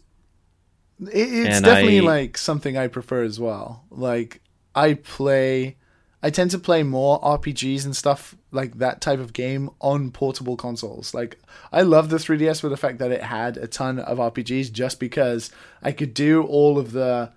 it's 1.01 1.55
And 1.55 1.65
definitely 1.65 1.99
I- 1.99 2.03
like 2.03 2.37
something 2.37 2.77
I 2.77 2.87
prefer 2.87 3.23
as 3.23 3.39
well. 3.39 3.83
Like 3.89 4.41
I 4.75 4.95
play, 4.95 5.77
I 6.21 6.29
tend 6.29 6.51
to 6.51 6.59
play 6.59 6.83
more 6.83 7.19
RPGs 7.21 7.85
and 7.85 7.95
stuff 7.95 8.35
like 8.51 8.77
that 8.79 9.01
type 9.01 9.19
of 9.19 9.33
game 9.33 9.69
on 9.79 10.11
portable 10.11 10.55
consoles. 10.55 11.13
Like 11.13 11.39
I 11.71 11.81
love 11.81 12.09
the 12.09 12.17
3DS 12.17 12.61
for 12.61 12.69
the 12.69 12.77
fact 12.77 12.99
that 12.99 13.11
it 13.11 13.23
had 13.23 13.57
a 13.57 13.67
ton 13.67 13.99
of 13.99 14.17
RPGs, 14.17 14.71
just 14.71 14.99
because 14.99 15.51
I 15.81 15.91
could 15.91 16.13
do 16.13 16.43
all 16.43 16.77
of 16.77 16.91
the 16.91 17.31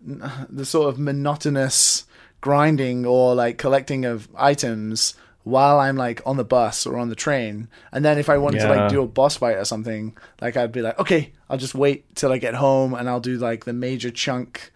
the 0.00 0.64
sort 0.64 0.88
of 0.88 0.98
monotonous 0.98 2.04
grinding 2.40 3.04
or 3.04 3.34
like 3.34 3.58
collecting 3.58 4.04
of 4.04 4.28
items 4.36 5.14
while 5.42 5.80
I'm 5.80 5.96
like 5.96 6.20
on 6.26 6.36
the 6.36 6.44
bus 6.44 6.86
or 6.86 6.98
on 6.98 7.08
the 7.08 7.14
train. 7.14 7.68
And 7.90 8.04
then 8.04 8.18
if 8.18 8.28
I 8.28 8.38
wanted 8.38 8.60
to 8.60 8.68
like 8.68 8.90
do 8.90 9.02
a 9.02 9.06
boss 9.06 9.36
fight 9.36 9.56
or 9.56 9.64
something, 9.64 10.16
like 10.40 10.56
I'd 10.56 10.72
be 10.72 10.82
like, 10.82 10.98
okay, 10.98 11.32
I'll 11.48 11.58
just 11.58 11.74
wait 11.74 12.14
till 12.14 12.32
I 12.32 12.38
get 12.38 12.54
home 12.54 12.94
and 12.94 13.08
I'll 13.08 13.20
do 13.20 13.38
like 13.38 13.64
the 13.64 13.72
major 13.72 14.10
chunk 14.10 14.70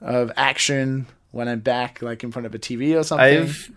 of 0.00 0.32
action 0.36 1.06
when 1.30 1.48
I'm 1.48 1.60
back, 1.60 2.02
like 2.02 2.24
in 2.24 2.32
front 2.32 2.46
of 2.46 2.54
a 2.54 2.58
TV 2.58 2.98
or 2.98 3.02
something. 3.02 3.42
I've 3.42 3.70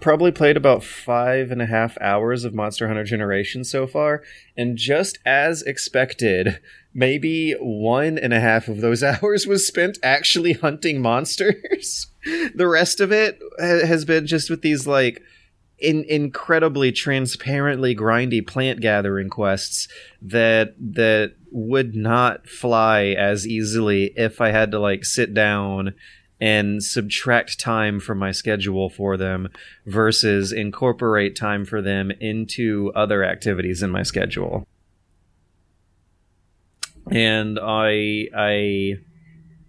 probably 0.00 0.32
played 0.32 0.56
about 0.56 0.82
five 0.82 1.50
and 1.50 1.60
a 1.60 1.66
half 1.66 1.98
hours 2.00 2.44
of 2.44 2.54
Monster 2.54 2.88
Hunter 2.88 3.04
Generation 3.04 3.64
so 3.64 3.86
far, 3.86 4.22
and 4.56 4.76
just 4.76 5.18
as 5.24 5.62
expected, 5.62 6.60
maybe 6.94 7.52
one 7.60 8.18
and 8.18 8.32
a 8.32 8.40
half 8.40 8.68
of 8.68 8.80
those 8.80 9.02
hours 9.22 9.46
was 9.46 9.66
spent 9.66 9.98
actually 10.02 10.54
hunting 10.54 11.00
monsters. 11.00 12.08
the 12.54 12.68
rest 12.68 13.00
of 13.00 13.12
it 13.12 13.38
ha- 13.58 13.86
has 13.86 14.04
been 14.04 14.26
just 14.26 14.50
with 14.50 14.62
these 14.62 14.86
like 14.86 15.22
in 15.78 16.04
incredibly 16.08 16.92
transparently 16.92 17.96
grindy 17.96 18.46
plant 18.46 18.80
gathering 18.80 19.30
quests 19.30 19.88
that 20.20 20.74
that 20.78 21.34
would 21.50 21.94
not 21.94 22.46
fly 22.46 23.06
as 23.06 23.46
easily 23.46 24.12
if 24.14 24.40
I 24.40 24.50
had 24.50 24.70
to 24.72 24.78
like 24.78 25.04
sit 25.04 25.32
down 25.32 25.94
and 26.40 26.82
subtract 26.82 27.58
time 27.60 28.00
from 28.00 28.18
my 28.18 28.30
schedule 28.32 28.88
for 28.88 29.16
them 29.16 29.48
versus 29.86 30.52
incorporate 30.52 31.36
time 31.36 31.64
for 31.64 31.82
them 31.82 32.10
into 32.20 32.90
other 32.96 33.22
activities 33.24 33.82
in 33.82 33.90
my 33.90 34.02
schedule. 34.02 34.66
And 37.10 37.58
I 37.60 38.28
I 38.36 38.94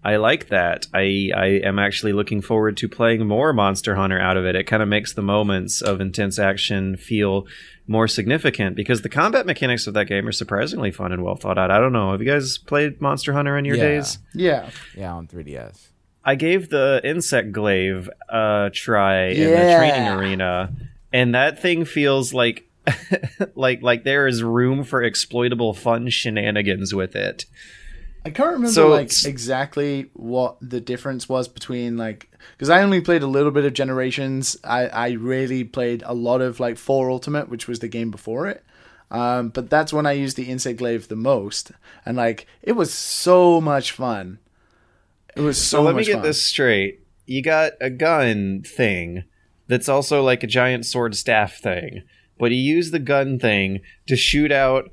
I 0.04 0.16
like 0.18 0.50
that. 0.50 0.88
I 0.94 1.32
I 1.36 1.46
am 1.64 1.80
actually 1.80 2.14
looking 2.14 2.42
forward 2.42 2.78
to 2.78 2.88
playing 2.90 3.28
more 3.28 3.52
Monster 3.54 3.96
Hunter 3.96 4.20
out 4.20 4.38
of 4.38 4.46
it. 4.46 4.56
It 4.56 4.64
kind 4.66 4.84
of 4.84 4.90
makes 4.90 5.14
the 5.14 5.22
moments 5.22 5.82
of 5.82 6.02
intense 6.02 6.40
action 6.40 6.98
feel 6.98 7.48
more 7.88 8.08
significant 8.08 8.76
because 8.76 9.02
the 9.02 9.10
combat 9.10 9.46
mechanics 9.46 9.88
of 9.88 9.94
that 9.96 10.06
game 10.06 10.28
are 10.28 10.32
surprisingly 10.32 10.92
fun 10.92 11.12
and 11.12 11.24
well 11.24 11.36
thought 11.36 11.58
out. 11.58 11.72
I 11.72 11.80
don't 11.80 11.94
know. 11.94 12.12
Have 12.12 12.22
you 12.22 12.28
guys 12.32 12.58
played 12.58 13.02
Monster 13.02 13.34
Hunter 13.34 13.58
in 13.58 13.66
your 13.66 13.76
Yeah. 13.78 13.84
days? 13.84 14.20
yeah. 14.34 14.70
Yeah, 14.96 15.14
on 15.14 15.28
3DS. 15.28 15.90
I 16.24 16.36
gave 16.36 16.70
the 16.70 17.02
insect 17.04 17.52
glaive 17.52 18.10
a 18.30 18.70
try 18.74 19.28
in 19.30 19.50
the 19.50 19.76
training 19.78 20.08
arena, 20.10 20.74
and 21.12 21.34
that 21.34 21.62
thing 21.62 21.86
feels 21.86 22.34
like 22.34 22.68
like 23.56 23.82
like 23.82 24.04
there 24.04 24.28
is 24.28 24.44
room 24.44 24.84
for 24.84 25.02
exploitable 25.02 25.74
fun 25.74 26.10
shenanigans 26.10 26.94
with 26.94 27.16
it. 27.16 27.46
I 28.24 28.30
can't 28.30 28.52
remember 28.52 28.72
So 28.72 28.90
like 28.90 29.12
exactly 29.26 30.12
what 30.14 30.58
the 30.62 30.80
difference 30.80 31.28
was 31.28 31.48
between 31.48 31.98
like 31.98 32.30
because 32.56 32.70
I 32.70 32.84
only 32.84 33.02
played 33.02 33.24
a 33.24 33.28
little 33.28 33.52
bit 33.52 33.66
of 33.66 33.74
Generations. 33.74 34.58
I 34.64 34.88
I 34.88 35.10
really 35.12 35.64
played 35.64 36.04
a 36.06 36.14
lot 36.14 36.42
of 36.42 36.60
like 36.60 36.78
Four 36.78 37.10
Ultimate, 37.10 37.50
which 37.50 37.68
was 37.68 37.80
the 37.80 37.88
game 37.88 38.12
before 38.12 38.48
it. 38.48 38.64
Um, 39.10 39.50
but 39.50 39.70
that's 39.70 39.92
when 39.92 40.06
I 40.06 40.14
used 40.14 40.38
the 40.38 40.50
Insect 40.50 40.78
Glaive 40.78 41.08
the 41.08 41.16
most, 41.16 41.72
and 42.06 42.16
like 42.16 42.48
it 42.62 42.74
was 42.74 42.94
so 42.94 43.60
much 43.60 43.92
fun. 43.92 44.40
It 45.36 45.42
was 45.42 45.58
so, 45.62 45.78
So 45.78 45.84
let 45.84 45.96
me 45.96 46.04
get 46.04 46.16
fun. 46.16 46.24
this 46.24 46.46
straight. 46.46 47.00
you 47.26 47.42
got 47.42 47.74
a 47.80 47.90
gun 47.90 48.64
thing 48.64 49.24
that's 49.68 49.88
also 49.88 50.22
like 50.22 50.44
a 50.44 50.48
giant 50.48 50.86
sword 50.86 51.16
staff 51.16 51.58
thing, 51.58 52.04
but 52.38 52.52
you 52.52 52.58
use 52.58 52.92
the 52.92 53.00
gun 53.00 53.40
thing 53.40 53.82
to 54.08 54.16
shoot 54.16 54.52
out 54.52 54.92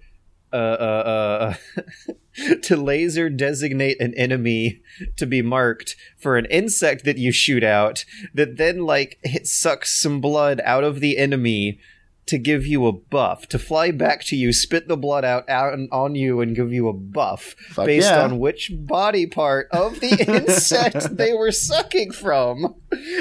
uh, 0.53 0.57
uh, 0.57 1.55
uh, 1.77 2.53
to 2.63 2.77
laser 2.77 3.29
designate 3.29 4.01
an 4.01 4.15
enemy 4.15 4.81
to 5.17 5.27
be 5.27 5.43
marked 5.43 5.97
for 6.17 6.39
an 6.39 6.47
insect 6.47 7.05
that 7.05 7.19
you 7.19 7.33
shoot 7.33 7.63
out 7.63 8.05
that 8.33 8.57
then 8.57 8.79
like 8.79 9.19
it 9.23 9.47
sucks 9.47 10.01
some 10.01 10.21
blood 10.21 10.61
out 10.65 10.85
of 10.85 11.01
the 11.01 11.19
enemy 11.19 11.79
to 12.29 12.39
give 12.39 12.67
you 12.67 12.87
a 12.87 12.93
buff 12.93 13.47
to 13.49 13.59
fly 13.59 13.91
back 13.91 14.25
to 14.25 14.37
you 14.37 14.53
spit 14.53 14.89
the 14.89 14.97
blood 14.97 15.25
out, 15.25 15.49
out 15.49 15.79
on- 15.93 16.15
you 16.15 16.41
and 16.41 16.57
give 16.57 16.73
you 16.73 16.89
a 16.89 16.93
buff 16.93 17.55
Fuck 17.69 17.87
based 17.87 18.11
yeah. 18.11 18.25
on 18.25 18.39
which 18.39 18.71
body 18.75 19.27
part 19.27 19.69
of 19.71 20.01
the 20.01 20.25
insect 20.29 21.17
they 21.17 21.33
were 21.35 21.53
sucking 21.53 22.13
from. 22.13 22.75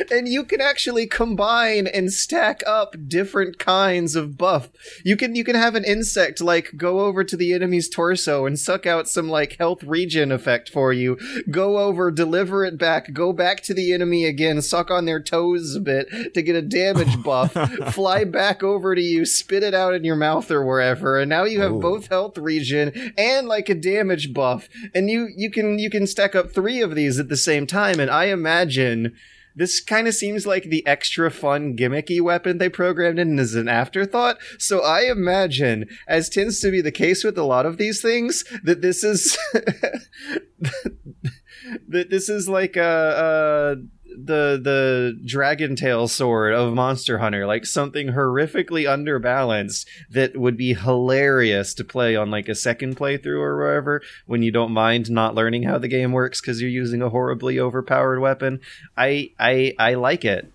And 0.10 0.28
you 0.28 0.46
can 0.46 0.62
actually 0.62 1.06
combine 1.06 1.86
and 1.86 2.12
stack 2.12 2.64
up 2.66 2.96
different 3.08 3.60
kinds 3.60 4.16
of 4.16 4.38
buff. 4.38 4.70
You 5.04 5.18
can 5.18 5.36
you 5.36 5.44
can 5.44 5.56
have 5.56 5.76
an 5.76 5.84
insect 5.84 6.40
like 6.40 6.78
go 6.78 7.02
over 7.02 7.24
to 7.26 7.36
the 7.36 7.54
enemy's 7.54 7.90
torso 7.90 8.46
and 8.46 8.58
suck 8.58 8.86
out 8.86 9.10
some 9.10 9.28
like 9.28 9.58
health 9.58 9.84
regen 9.84 10.32
effect 10.32 10.70
for 10.70 10.94
you. 10.94 11.18
Go 11.52 11.78
over 11.78 12.10
deliver 12.10 12.64
it 12.66 12.78
back 12.78 13.14
go 13.14 13.34
back 13.34 13.62
to 13.62 13.74
the 13.74 13.94
enemy 13.94 14.26
again 14.26 14.62
suck 14.62 14.90
on 14.90 15.06
their 15.06 15.22
toes 15.22 15.76
a 15.76 15.80
bit 15.80 16.08
to 16.34 16.42
get 16.42 16.56
a 16.56 16.62
damage 16.62 17.22
buff 17.24 17.52
fly 17.94 18.24
back 18.24 18.64
over 18.64 18.96
to 18.98 19.02
you 19.02 19.26
spit 19.26 19.64
it 19.64 19.74
out 19.74 19.94
in 19.94 20.04
your 20.04 20.16
mouth 20.16 20.52
or 20.52 20.66
wherever 20.66 21.20
and 21.20 21.30
now 21.30 21.44
you 21.44 21.62
have 21.62 21.74
Ooh. 21.74 21.80
both 21.80 22.08
health 22.08 22.38
regen 22.38 23.14
and 23.18 23.48
like 23.48 23.70
a 23.70 23.76
damage 23.76 24.34
buff 24.34 24.68
and 24.94 25.10
you 25.10 25.30
you 25.36 25.50
can 25.50 25.80
you 25.80 25.90
can 25.90 26.06
stack 26.06 26.36
up 26.36 26.52
three 26.52 26.82
of 26.82 26.96
these 26.96 27.20
at 27.20 27.30
the 27.30 27.38
same 27.38 27.66
time 27.66 28.00
and 28.00 28.12
i 28.12 28.26
imagine 28.26 29.14
this 29.58 29.82
kind 29.82 30.08
of 30.08 30.14
seems 30.14 30.46
like 30.46 30.66
the 30.66 30.86
extra 30.86 31.32
fun 31.32 31.76
gimmicky 31.76 32.22
weapon 32.22 32.60
they 32.60 32.70
programmed 32.70 33.18
in 33.18 33.40
as 33.40 33.56
an 33.56 33.68
afterthought. 33.68 34.38
So 34.60 34.82
I 34.82 35.10
imagine, 35.10 35.90
as 36.08 36.30
tends 36.30 36.60
to 36.62 36.70
be 36.70 36.80
the 36.80 36.92
case 36.92 37.24
with 37.24 37.40
a 37.40 37.44
lot 37.44 37.66
of 37.66 37.78
these 37.78 38.00
things, 38.00 38.44
that 38.64 38.84
this 38.84 39.04
is 39.04 39.36
that 41.88 42.12
this 42.12 42.30
is 42.30 42.48
like 42.48 42.76
a, 42.76 42.84
uh 42.84 43.76
the 44.26 44.60
the 44.62 45.20
dragon 45.26 45.76
tail 45.76 46.08
sword 46.08 46.54
of 46.54 46.74
Monster 46.74 47.20
Hunter, 47.20 47.46
like 47.46 47.66
something 47.66 48.08
horrifically 48.08 48.84
underbalanced 48.84 49.86
that 50.10 50.36
would 50.36 50.58
be 50.58 50.74
hilarious 50.74 51.74
to 51.76 51.84
play 51.84 52.16
on 52.16 52.32
like 52.32 52.50
a 52.50 52.56
second 52.56 52.98
playthrough 52.98 53.40
or 53.40 53.58
wherever 53.58 54.02
when 54.26 54.42
you 54.42 54.52
don't 54.52 54.72
mind 54.72 55.12
not 55.12 55.36
learning 55.36 55.64
how 55.64 55.78
the 55.78 55.88
game 55.88 56.12
works 56.12 56.42
because 56.42 56.62
you're 56.62 56.70
using 56.70 57.02
a 57.02 57.10
horribly 57.10 57.60
overpowered 57.60 58.20
weapon. 58.20 58.60
I 58.98 59.32
I 59.40 59.74
I 59.78 59.94
like 59.94 60.26
it. 60.26 60.52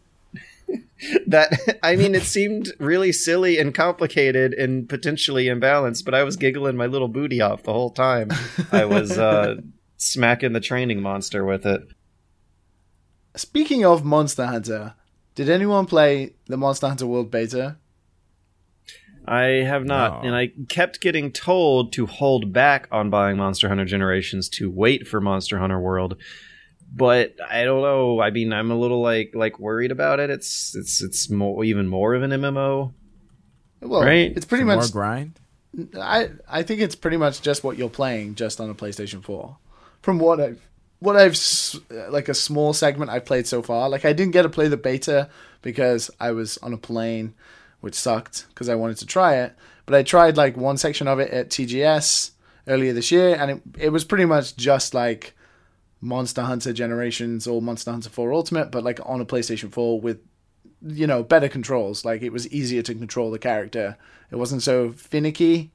that 1.26 1.78
I 1.82 1.96
mean, 1.96 2.14
it 2.14 2.24
seemed 2.24 2.72
really 2.78 3.12
silly 3.12 3.58
and 3.58 3.74
complicated 3.74 4.54
and 4.54 4.88
potentially 4.88 5.46
imbalanced, 5.46 6.04
but 6.04 6.14
I 6.14 6.24
was 6.24 6.36
giggling 6.36 6.76
my 6.76 6.86
little 6.86 7.08
booty 7.08 7.40
off 7.40 7.62
the 7.62 7.72
whole 7.72 7.90
time. 7.90 8.30
I 8.72 8.84
was 8.86 9.18
uh, 9.18 9.56
smacking 9.96 10.52
the 10.52 10.60
training 10.60 11.00
monster 11.00 11.44
with 11.44 11.66
it. 11.66 11.82
Speaking 13.34 13.84
of 13.84 14.04
Monster 14.04 14.46
Hunter, 14.46 14.94
did 15.34 15.48
anyone 15.48 15.86
play 15.86 16.34
the 16.46 16.56
Monster 16.56 16.88
Hunter 16.88 17.06
World 17.06 17.30
Beta? 17.30 17.76
I 19.26 19.42
have 19.64 19.84
not, 19.84 20.22
No. 20.22 20.26
and 20.28 20.36
I 20.36 20.50
kept 20.68 21.00
getting 21.00 21.30
told 21.30 21.92
to 21.92 22.06
hold 22.06 22.52
back 22.52 22.88
on 22.90 23.08
buying 23.08 23.36
Monster 23.36 23.68
Hunter 23.68 23.84
Generations 23.84 24.48
to 24.50 24.68
wait 24.70 25.06
for 25.06 25.20
Monster 25.20 25.58
Hunter 25.58 25.80
World. 25.80 26.16
But 26.94 27.36
I 27.48 27.64
don't 27.64 27.82
know. 27.82 28.20
I 28.20 28.30
mean, 28.30 28.52
I'm 28.52 28.70
a 28.70 28.76
little 28.78 29.00
like 29.00 29.30
like 29.34 29.58
worried 29.58 29.92
about 29.92 30.20
it. 30.20 30.28
It's 30.28 30.74
it's 30.74 31.00
it's 31.02 31.30
more 31.30 31.64
even 31.64 31.86
more 31.88 32.14
of 32.14 32.22
an 32.22 32.32
MMO. 32.32 32.92
Well, 33.80 34.02
Right. 34.02 34.32
it's 34.36 34.44
pretty 34.44 34.62
Some 34.62 34.68
much. 34.68 34.78
more 34.80 34.88
grind. 34.88 35.38
I 35.98 36.30
I 36.48 36.62
think 36.64 36.80
it's 36.82 36.94
pretty 36.96 37.16
much 37.16 37.40
just 37.40 37.64
what 37.64 37.78
you're 37.78 37.88
playing, 37.88 38.34
just 38.34 38.60
on 38.60 38.68
a 38.68 38.74
PlayStation 38.74 39.22
Four. 39.24 39.56
From 40.02 40.18
what 40.18 40.38
I've 40.40 40.60
what 41.02 41.16
I've 41.16 41.36
like 42.12 42.28
a 42.28 42.34
small 42.34 42.72
segment 42.72 43.10
I've 43.10 43.24
played 43.24 43.46
so 43.46 43.60
far. 43.60 43.88
Like 43.88 44.04
I 44.04 44.12
didn't 44.12 44.32
get 44.32 44.42
to 44.42 44.48
play 44.48 44.68
the 44.68 44.76
beta 44.76 45.28
because 45.60 46.10
I 46.20 46.30
was 46.30 46.58
on 46.58 46.72
a 46.72 46.78
plane, 46.78 47.34
which 47.80 47.94
sucked 47.94 48.46
because 48.48 48.68
I 48.68 48.76
wanted 48.76 48.98
to 48.98 49.06
try 49.06 49.36
it. 49.36 49.54
But 49.84 49.96
I 49.96 50.04
tried 50.04 50.36
like 50.36 50.56
one 50.56 50.76
section 50.76 51.08
of 51.08 51.18
it 51.18 51.32
at 51.32 51.50
TGS 51.50 52.30
earlier 52.68 52.92
this 52.92 53.10
year, 53.10 53.34
and 53.34 53.50
it 53.50 53.62
it 53.78 53.88
was 53.88 54.04
pretty 54.04 54.26
much 54.26 54.56
just 54.56 54.94
like 54.94 55.34
Monster 56.00 56.42
Hunter 56.42 56.72
Generations 56.72 57.48
or 57.48 57.60
Monster 57.60 57.90
Hunter 57.90 58.10
4 58.10 58.32
Ultimate, 58.32 58.70
but 58.70 58.84
like 58.84 59.00
on 59.04 59.20
a 59.20 59.26
PlayStation 59.26 59.72
4 59.72 60.00
with 60.00 60.20
you 60.86 61.08
know 61.08 61.24
better 61.24 61.48
controls. 61.48 62.04
Like 62.04 62.22
it 62.22 62.32
was 62.32 62.48
easier 62.52 62.82
to 62.82 62.94
control 62.94 63.32
the 63.32 63.40
character. 63.40 63.96
It 64.30 64.36
wasn't 64.36 64.62
so 64.62 64.92
finicky. 64.92 65.72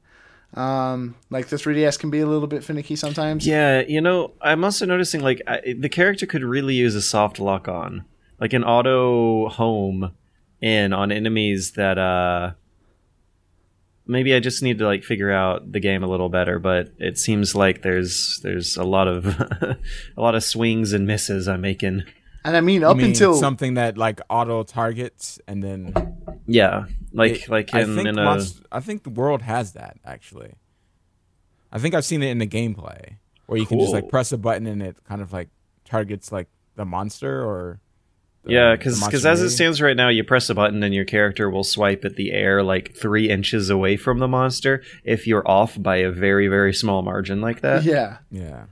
Um, 0.53 1.15
like 1.29 1.47
the 1.47 1.57
3DS 1.57 1.99
can 1.99 2.09
be 2.09 2.19
a 2.19 2.25
little 2.25 2.47
bit 2.47 2.63
finicky 2.63 2.95
sometimes. 2.95 3.45
Yeah, 3.45 3.81
you 3.87 4.01
know, 4.01 4.31
I'm 4.41 4.63
also 4.63 4.85
noticing 4.85 5.21
like 5.21 5.41
I, 5.45 5.75
the 5.77 5.89
character 5.89 6.25
could 6.25 6.43
really 6.43 6.75
use 6.75 6.95
a 6.95 7.01
soft 7.01 7.39
lock 7.39 7.67
on, 7.67 8.05
like 8.39 8.53
an 8.53 8.63
auto 8.63 9.49
home 9.49 10.11
in 10.59 10.93
on 10.93 11.11
enemies 11.11 11.73
that 11.73 11.99
uh 11.99 12.51
maybe 14.07 14.33
I 14.33 14.39
just 14.39 14.63
need 14.63 14.79
to 14.79 14.85
like 14.85 15.03
figure 15.03 15.31
out 15.31 15.71
the 15.71 15.79
game 15.79 16.03
a 16.03 16.07
little 16.07 16.29
better, 16.29 16.59
but 16.59 16.91
it 16.97 17.17
seems 17.17 17.53
like 17.53 17.81
there's 17.81 18.39
there's 18.43 18.77
a 18.77 18.83
lot 18.83 19.07
of 19.07 19.25
a 19.39 19.77
lot 20.17 20.35
of 20.35 20.43
swings 20.43 20.93
and 20.93 21.05
misses 21.05 21.47
I'm 21.47 21.61
making. 21.61 22.03
And 22.43 22.55
I 22.55 22.61
mean, 22.61 22.81
You 22.81 22.87
up 22.87 22.97
mean 22.97 23.07
until 23.07 23.35
something 23.35 23.73
that 23.73 23.97
like 23.97 24.21
auto 24.29 24.63
targets 24.63 25.39
and 25.47 25.61
then 25.61 25.93
Yeah, 26.47 26.85
like 27.13 27.43
it- 27.43 27.49
like 27.49 27.73
I 27.73 27.81
in, 27.81 27.95
think 27.95 28.07
in 28.07 28.19
a 28.19 28.23
Monst- 28.25 28.61
I 28.71 28.79
think 28.79 29.03
the 29.03 29.09
world 29.09 29.41
has 29.43 29.73
that 29.73 29.97
actually. 30.05 30.53
I 31.71 31.79
think 31.79 31.95
I've 31.95 32.05
seen 32.05 32.23
it 32.23 32.29
in 32.29 32.37
the 32.37 32.47
gameplay 32.47 33.15
where 33.45 33.59
you 33.59 33.65
can 33.65 33.79
just 33.79 33.93
like 33.93 34.09
press 34.09 34.31
a 34.31 34.37
button 34.37 34.67
and 34.67 34.81
it 34.81 34.97
kind 35.07 35.21
of 35.21 35.33
like 35.33 35.49
targets 35.85 36.31
like 36.31 36.47
the 36.75 36.85
monster 36.85 37.43
or 37.43 37.79
the- 38.43 38.53
Yeah, 38.53 38.71
the 38.71 38.77
because 38.77 39.25
as 39.25 39.41
it 39.41 39.49
stands 39.49 39.81
right 39.81 39.95
now, 39.97 40.09
you 40.09 40.23
press 40.23 40.49
a 40.49 40.55
button 40.55 40.81
and 40.83 40.93
your 40.93 41.05
character 41.05 41.49
will 41.49 41.63
swipe 41.65 42.05
at 42.05 42.15
the 42.15 42.31
air 42.31 42.63
like 42.63 42.95
three 42.95 43.29
inches 43.29 43.69
away 43.69 43.97
from 43.97 44.19
the 44.19 44.27
monster 44.27 44.81
if 45.03 45.27
you're 45.27 45.45
off 45.49 45.81
by 45.81 45.97
a 45.97 46.09
very 46.11 46.47
very 46.47 46.73
small 46.73 47.01
margin 47.01 47.41
like 47.41 47.61
that. 47.61 47.83
yeah, 47.83 48.19
Yeah. 48.31 48.65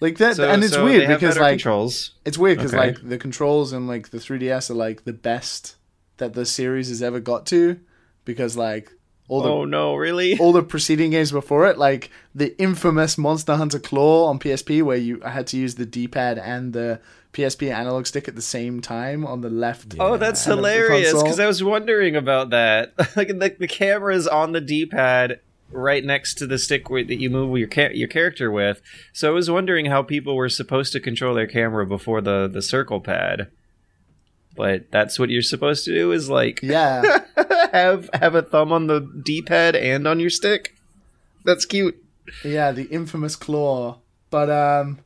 like 0.00 0.18
that, 0.18 0.36
So- 0.36 0.48
and 0.48 0.62
it's 0.62 0.74
so 0.74 0.84
weird 0.84 1.08
because 1.08 1.38
like 1.38 1.52
controls. 1.52 2.12
it's 2.26 2.36
weird 2.38 2.58
because 2.58 2.74
Okay. 2.74 2.88
like 2.88 3.08
the 3.08 3.16
controls 3.18 3.72
and 3.72 3.88
like 3.88 4.10
the 4.10 4.18
3DS 4.18 4.68
are 4.70 4.74
like 4.74 5.04
the 5.04 5.12
best 5.14 5.76
that 6.18 6.34
the 6.34 6.46
series 6.46 6.88
has 6.88 7.02
ever 7.02 7.20
got 7.20 7.46
to 7.46 7.80
because 8.24 8.56
like 8.56 8.92
all 9.28 9.42
the 9.42 9.48
Oh 9.48 9.64
no, 9.64 9.94
really? 9.94 10.38
all 10.40 10.52
the 10.52 10.62
preceding 10.62 11.10
games 11.10 11.32
before 11.32 11.66
it, 11.66 11.78
like 11.78 12.10
the 12.34 12.58
infamous 12.60 13.18
Monster 13.18 13.56
Hunter 13.56 13.78
Claw 13.78 14.26
on 14.26 14.38
PSP, 14.38 14.82
where 14.82 14.96
you 14.96 15.20
had 15.20 15.46
to 15.48 15.56
use 15.56 15.74
the 15.74 15.86
D-pad 15.86 16.38
and 16.38 16.72
the 16.72 17.00
PSP 17.32 17.72
analog 17.72 18.06
stick 18.06 18.26
at 18.26 18.36
the 18.36 18.42
same 18.42 18.80
time 18.80 19.26
on 19.26 19.42
the 19.42 19.50
left. 19.50 19.94
Oh, 20.00 20.16
that's 20.16 20.46
end 20.46 20.58
of 20.58 20.64
the 20.64 20.70
hilarious! 20.70 21.12
Because 21.12 21.38
I 21.38 21.46
was 21.46 21.62
wondering 21.62 22.16
about 22.16 22.50
that. 22.50 22.94
like 23.16 23.28
the, 23.28 23.56
the 23.58 23.68
camera's 23.68 24.26
on 24.26 24.52
the 24.52 24.60
D-pad 24.60 25.40
right 25.70 26.02
next 26.02 26.34
to 26.34 26.46
the 26.46 26.58
stick 26.58 26.88
with, 26.88 27.08
that 27.08 27.20
you 27.20 27.28
move 27.28 27.56
your 27.58 27.68
ca- 27.68 27.92
your 27.92 28.08
character 28.08 28.50
with. 28.50 28.80
So 29.12 29.28
I 29.28 29.34
was 29.34 29.50
wondering 29.50 29.86
how 29.86 30.02
people 30.02 30.36
were 30.36 30.48
supposed 30.48 30.92
to 30.94 31.00
control 31.00 31.34
their 31.34 31.46
camera 31.46 31.86
before 31.86 32.22
the 32.22 32.48
the 32.48 32.62
circle 32.62 33.00
pad. 33.00 33.48
But 34.58 34.90
that's 34.90 35.20
what 35.20 35.30
you're 35.30 35.40
supposed 35.40 35.84
to 35.84 35.94
do 35.94 36.10
is 36.10 36.28
like 36.28 36.58
Yeah, 36.64 37.20
have 37.72 38.10
have 38.12 38.34
a 38.34 38.42
thumb 38.42 38.72
on 38.72 38.88
the 38.88 39.08
D-pad 39.24 39.76
and 39.76 40.08
on 40.08 40.18
your 40.18 40.30
stick. 40.30 40.74
That's 41.44 41.64
cute. 41.64 41.96
yeah, 42.44 42.72
the 42.72 42.82
infamous 42.86 43.36
Claw. 43.36 43.98
But 44.30 44.50
um, 44.50 44.98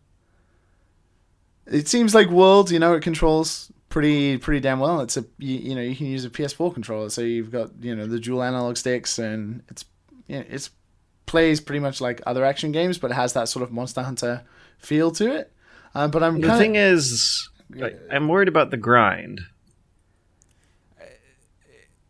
it 1.67 1.87
seems 1.87 2.15
like 2.15 2.31
World, 2.31 2.71
you 2.71 2.79
know, 2.79 2.95
it 2.95 3.03
controls 3.03 3.71
pretty 3.91 4.39
pretty 4.39 4.61
damn 4.61 4.81
well. 4.81 5.01
It's 5.01 5.19
a 5.19 5.25
you, 5.37 5.59
you 5.59 5.75
know 5.75 5.83
you 5.83 5.95
can 5.95 6.07
use 6.07 6.25
a 6.25 6.31
PS4 6.31 6.73
controller, 6.73 7.11
so 7.11 7.21
you've 7.21 7.53
got 7.53 7.73
you 7.79 7.95
know 7.95 8.07
the 8.07 8.19
dual 8.19 8.43
analog 8.43 8.79
sticks, 8.79 9.19
and 9.19 9.63
it's 9.69 9.85
you 10.29 10.39
know, 10.39 10.45
it's 10.49 10.71
plays 11.27 11.61
pretty 11.61 11.81
much 11.81 12.01
like 12.01 12.23
other 12.25 12.43
action 12.43 12.73
games, 12.73 12.97
but 12.97 13.11
it 13.11 13.15
has 13.15 13.35
that 13.35 13.51
sort 13.51 13.63
of 13.63 13.71
Monster 13.71 14.03
Hunter 14.03 14.45
feel 14.79 15.11
to 15.11 15.31
it. 15.31 15.53
Um, 15.95 16.11
but 16.11 16.23
I'm 16.23 16.41
The 16.41 16.47
kind 16.49 16.59
thing 16.59 16.77
is, 16.77 17.51
I- 17.81 17.85
uh, 17.85 17.91
I'm 18.11 18.29
worried 18.29 18.49
about 18.49 18.71
the 18.71 18.77
grind. 18.77 19.41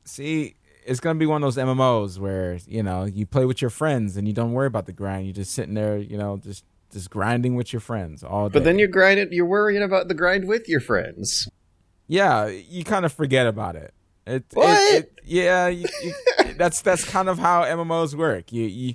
See, 0.05 0.57
it's 0.85 1.01
gonna 1.01 1.19
be 1.19 1.27
one 1.27 1.43
of 1.43 1.47
those 1.55 1.63
MMOs 1.63 2.19
where 2.19 2.59
you 2.67 2.83
know 2.83 3.05
you 3.05 3.25
play 3.27 3.45
with 3.45 3.61
your 3.63 3.71
friends 3.71 4.17
and 4.17 4.27
you 4.27 4.35
don't 4.35 4.53
worry 4.53 4.67
about 4.67 4.87
the 4.87 4.93
grind. 4.93 5.27
You're 5.27 5.35
just 5.35 5.53
sitting 5.53 5.75
there, 5.75 5.97
you 5.97 6.19
know, 6.19 6.39
just 6.39 6.65
just 6.93 7.09
grinding 7.11 7.55
with 7.55 7.73
your 7.73 7.81
friends 7.81 8.23
all 8.23 8.49
day. 8.49 8.55
But 8.55 8.65
then 8.65 8.79
you're 8.79 8.89
grinding. 8.89 9.33
You're 9.33 9.47
worrying 9.47 9.83
about 9.83 10.09
the 10.09 10.15
grind 10.15 10.47
with 10.49 10.69
your 10.69 10.81
friends. 10.81 11.49
yeah, 12.09 12.47
you 12.49 12.85
kind 12.85 13.05
of 13.05 13.13
forget 13.13 13.47
about 13.47 13.77
it. 13.77 13.95
It, 14.27 14.35
it- 14.35 14.57
What? 14.57 14.95
it- 14.95 15.19
yeah, 15.25 15.69
you, 15.69 15.87
you, 16.03 16.13
that's 16.57 16.83
that's 16.83 17.05
kind 17.05 17.29
of 17.29 17.39
how 17.39 17.63
MMOs 17.63 18.15
work. 18.15 18.53
You, 18.53 18.65
you 18.65 18.95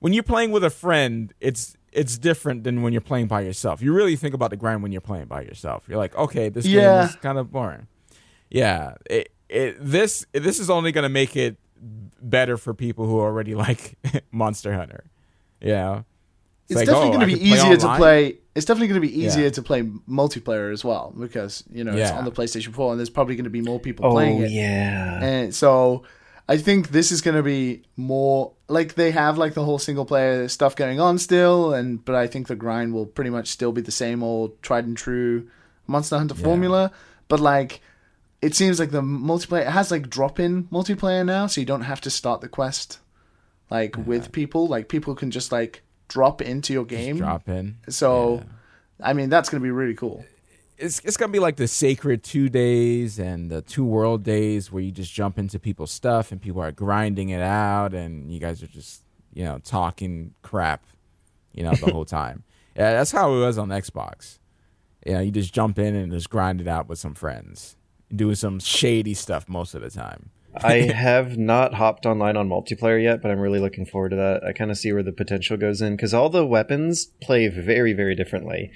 when 0.00 0.12
you're 0.14 0.22
playing 0.22 0.50
with 0.52 0.64
a 0.64 0.70
friend, 0.70 1.32
it's 1.40 1.76
it's 1.96 2.16
different 2.18 2.62
than 2.64 2.82
when 2.82 2.92
you're 2.92 3.00
playing 3.00 3.26
by 3.26 3.40
yourself. 3.40 3.80
You 3.82 3.92
really 3.92 4.14
think 4.16 4.34
about 4.34 4.50
the 4.50 4.56
grind 4.56 4.82
when 4.82 4.92
you're 4.92 5.00
playing 5.00 5.26
by 5.26 5.40
yourself. 5.42 5.84
You're 5.88 5.98
like, 5.98 6.14
okay, 6.16 6.48
this 6.50 6.66
Yeah. 6.66 6.80
game 7.00 7.08
is 7.08 7.16
kind 7.16 7.38
of 7.38 7.50
boring. 7.50 7.86
Yeah, 8.50 8.94
it, 9.10 9.32
it 9.48 9.76
this 9.80 10.24
this 10.32 10.60
is 10.60 10.70
only 10.70 10.92
gonna 10.92 11.08
make 11.08 11.36
it 11.36 11.56
better 12.22 12.56
for 12.56 12.74
people 12.74 13.06
who 13.06 13.18
already 13.20 13.54
like 13.66 13.96
Monster 14.30 14.74
Hunter. 14.74 15.04
Yeah, 15.60 16.02
It's, 16.68 16.76
like, 16.76 16.86
definitely 16.86 17.08
oh, 17.08 17.12
going 17.12 17.22
I 17.22 17.24
to 17.24 17.26
be 17.26 17.32
could 17.32 17.48
play 17.48 17.58
easier 17.58 17.76
to 17.78 17.96
play. 17.96 18.38
It's 18.54 18.64
definitely 18.66 18.88
going 18.88 19.00
to 19.02 19.06
be 19.06 19.12
Yeah. 19.14 19.26
easier 19.26 19.50
to 19.50 19.62
play 19.62 19.82
multiplayer 20.08 20.72
as 20.72 20.82
well 20.84 21.12
because 21.18 21.62
you 21.70 21.84
know 21.84 21.92
it's 21.94 22.10
on 22.10 22.24
the 22.24 22.32
PlayStation 22.32 22.72
4 22.72 22.92
and 22.92 22.98
there's 23.00 23.10
probably 23.10 23.36
going 23.36 23.44
to 23.44 23.50
be 23.50 23.60
more 23.62 23.78
people 23.80 24.06
Oh 24.06 24.12
playing 24.12 24.40
it. 24.42 24.50
yeah. 24.50 25.22
And 25.22 25.54
so 25.54 26.04
I 26.48 26.58
think 26.58 26.90
this 26.90 27.10
is 27.10 27.22
going 27.22 27.36
to 27.36 27.42
be 27.42 27.82
more 27.96 28.52
like 28.68 28.94
they 28.94 29.10
have 29.10 29.36
like 29.36 29.54
the 29.54 29.64
whole 29.64 29.78
single 29.80 30.04
player 30.04 30.46
stuff 30.48 30.76
going 30.76 31.00
on 31.00 31.18
still, 31.18 31.74
and 31.74 32.04
but 32.04 32.14
I 32.14 32.26
think 32.28 32.46
the 32.46 32.54
grind 32.56 32.94
will 32.94 33.06
pretty 33.06 33.30
much 33.30 33.48
still 33.48 33.72
be 33.72 33.80
the 33.80 33.90
same 33.90 34.22
old 34.22 34.60
tried 34.62 34.84
and 34.86 34.96
true 34.96 35.48
Monster 35.88 36.18
Hunter 36.18 36.36
Yeah. 36.38 36.44
formula. 36.44 36.92
But 37.28 37.40
like, 37.40 37.80
it 38.40 38.54
seems 38.54 38.78
like 38.78 38.92
the 38.92 39.02
multiplayer 39.02 39.62
it 39.62 39.70
has 39.70 39.90
like 39.90 40.08
drop 40.08 40.38
in 40.38 40.64
multiplayer 40.64 41.26
now, 41.26 41.48
so 41.48 41.60
you 41.60 41.66
don't 41.66 41.80
have 41.82 42.00
to 42.02 42.10
start 42.10 42.40
the 42.40 42.48
quest 42.48 43.00
like 43.68 43.96
with 43.96 44.30
people. 44.30 44.68
Like 44.68 44.88
people 44.88 45.16
can 45.16 45.32
just 45.32 45.50
like 45.50 45.82
drop 46.06 46.40
into 46.40 46.72
your 46.72 46.84
game. 46.84 47.16
drop 47.16 47.48
in. 47.48 47.78
So, 47.88 48.36
Yeah. 48.36 49.08
I 49.08 49.12
mean, 49.14 49.28
that's 49.28 49.48
going 49.48 49.60
to 49.60 49.64
be 49.64 49.72
really 49.72 49.94
cool. 49.94 50.24
It's 50.78 51.00
it's 51.00 51.16
gonna 51.16 51.32
be 51.32 51.38
like 51.38 51.56
the 51.56 51.68
sacred 51.68 52.22
two 52.22 52.48
days 52.48 53.18
and 53.18 53.50
the 53.50 53.62
two 53.62 53.84
world 53.84 54.22
days 54.22 54.70
where 54.70 54.82
you 54.82 54.92
just 54.92 55.12
jump 55.12 55.38
into 55.38 55.58
people's 55.58 55.90
stuff 55.90 56.32
and 56.32 56.40
people 56.40 56.62
are 56.62 56.72
grinding 56.72 57.30
it 57.30 57.40
out 57.40 57.94
and 57.94 58.32
you 58.32 58.38
guys 58.38 58.62
are 58.62 58.66
just 58.66 59.02
you 59.32 59.44
know 59.44 59.58
talking 59.58 60.34
crap, 60.42 60.84
you 61.52 61.62
know 61.62 61.72
the 61.72 61.90
whole 61.92 62.04
time. 62.22 62.44
Yeah, 62.76 62.92
that's 62.92 63.10
how 63.10 63.34
it 63.34 63.38
was 63.38 63.56
on 63.56 63.68
Xbox. 63.68 64.38
You 65.06 65.14
know, 65.14 65.20
you 65.20 65.30
just 65.30 65.54
jump 65.54 65.78
in 65.78 65.94
and 65.94 66.12
just 66.12 66.28
grind 66.28 66.60
it 66.60 66.68
out 66.68 66.88
with 66.88 66.98
some 66.98 67.14
friends, 67.14 67.76
doing 68.14 68.34
some 68.34 68.58
shady 68.58 69.14
stuff 69.14 69.48
most 69.48 69.74
of 69.74 69.82
the 69.82 69.90
time. 69.90 70.30
I 70.62 70.72
have 70.94 71.36
not 71.38 71.74
hopped 71.74 72.06
online 72.06 72.36
on 72.36 72.48
multiplayer 72.48 73.02
yet, 73.02 73.22
but 73.22 73.30
I'm 73.30 73.38
really 73.38 73.60
looking 73.60 73.86
forward 73.86 74.10
to 74.10 74.16
that. 74.16 74.44
I 74.44 74.52
kind 74.52 74.70
of 74.70 74.78
see 74.78 74.92
where 74.92 75.02
the 75.02 75.12
potential 75.12 75.56
goes 75.56 75.80
in 75.80 75.96
because 75.96 76.12
all 76.12 76.28
the 76.28 76.46
weapons 76.46 77.06
play 77.22 77.48
very, 77.48 77.92
very 77.92 78.14
differently, 78.14 78.70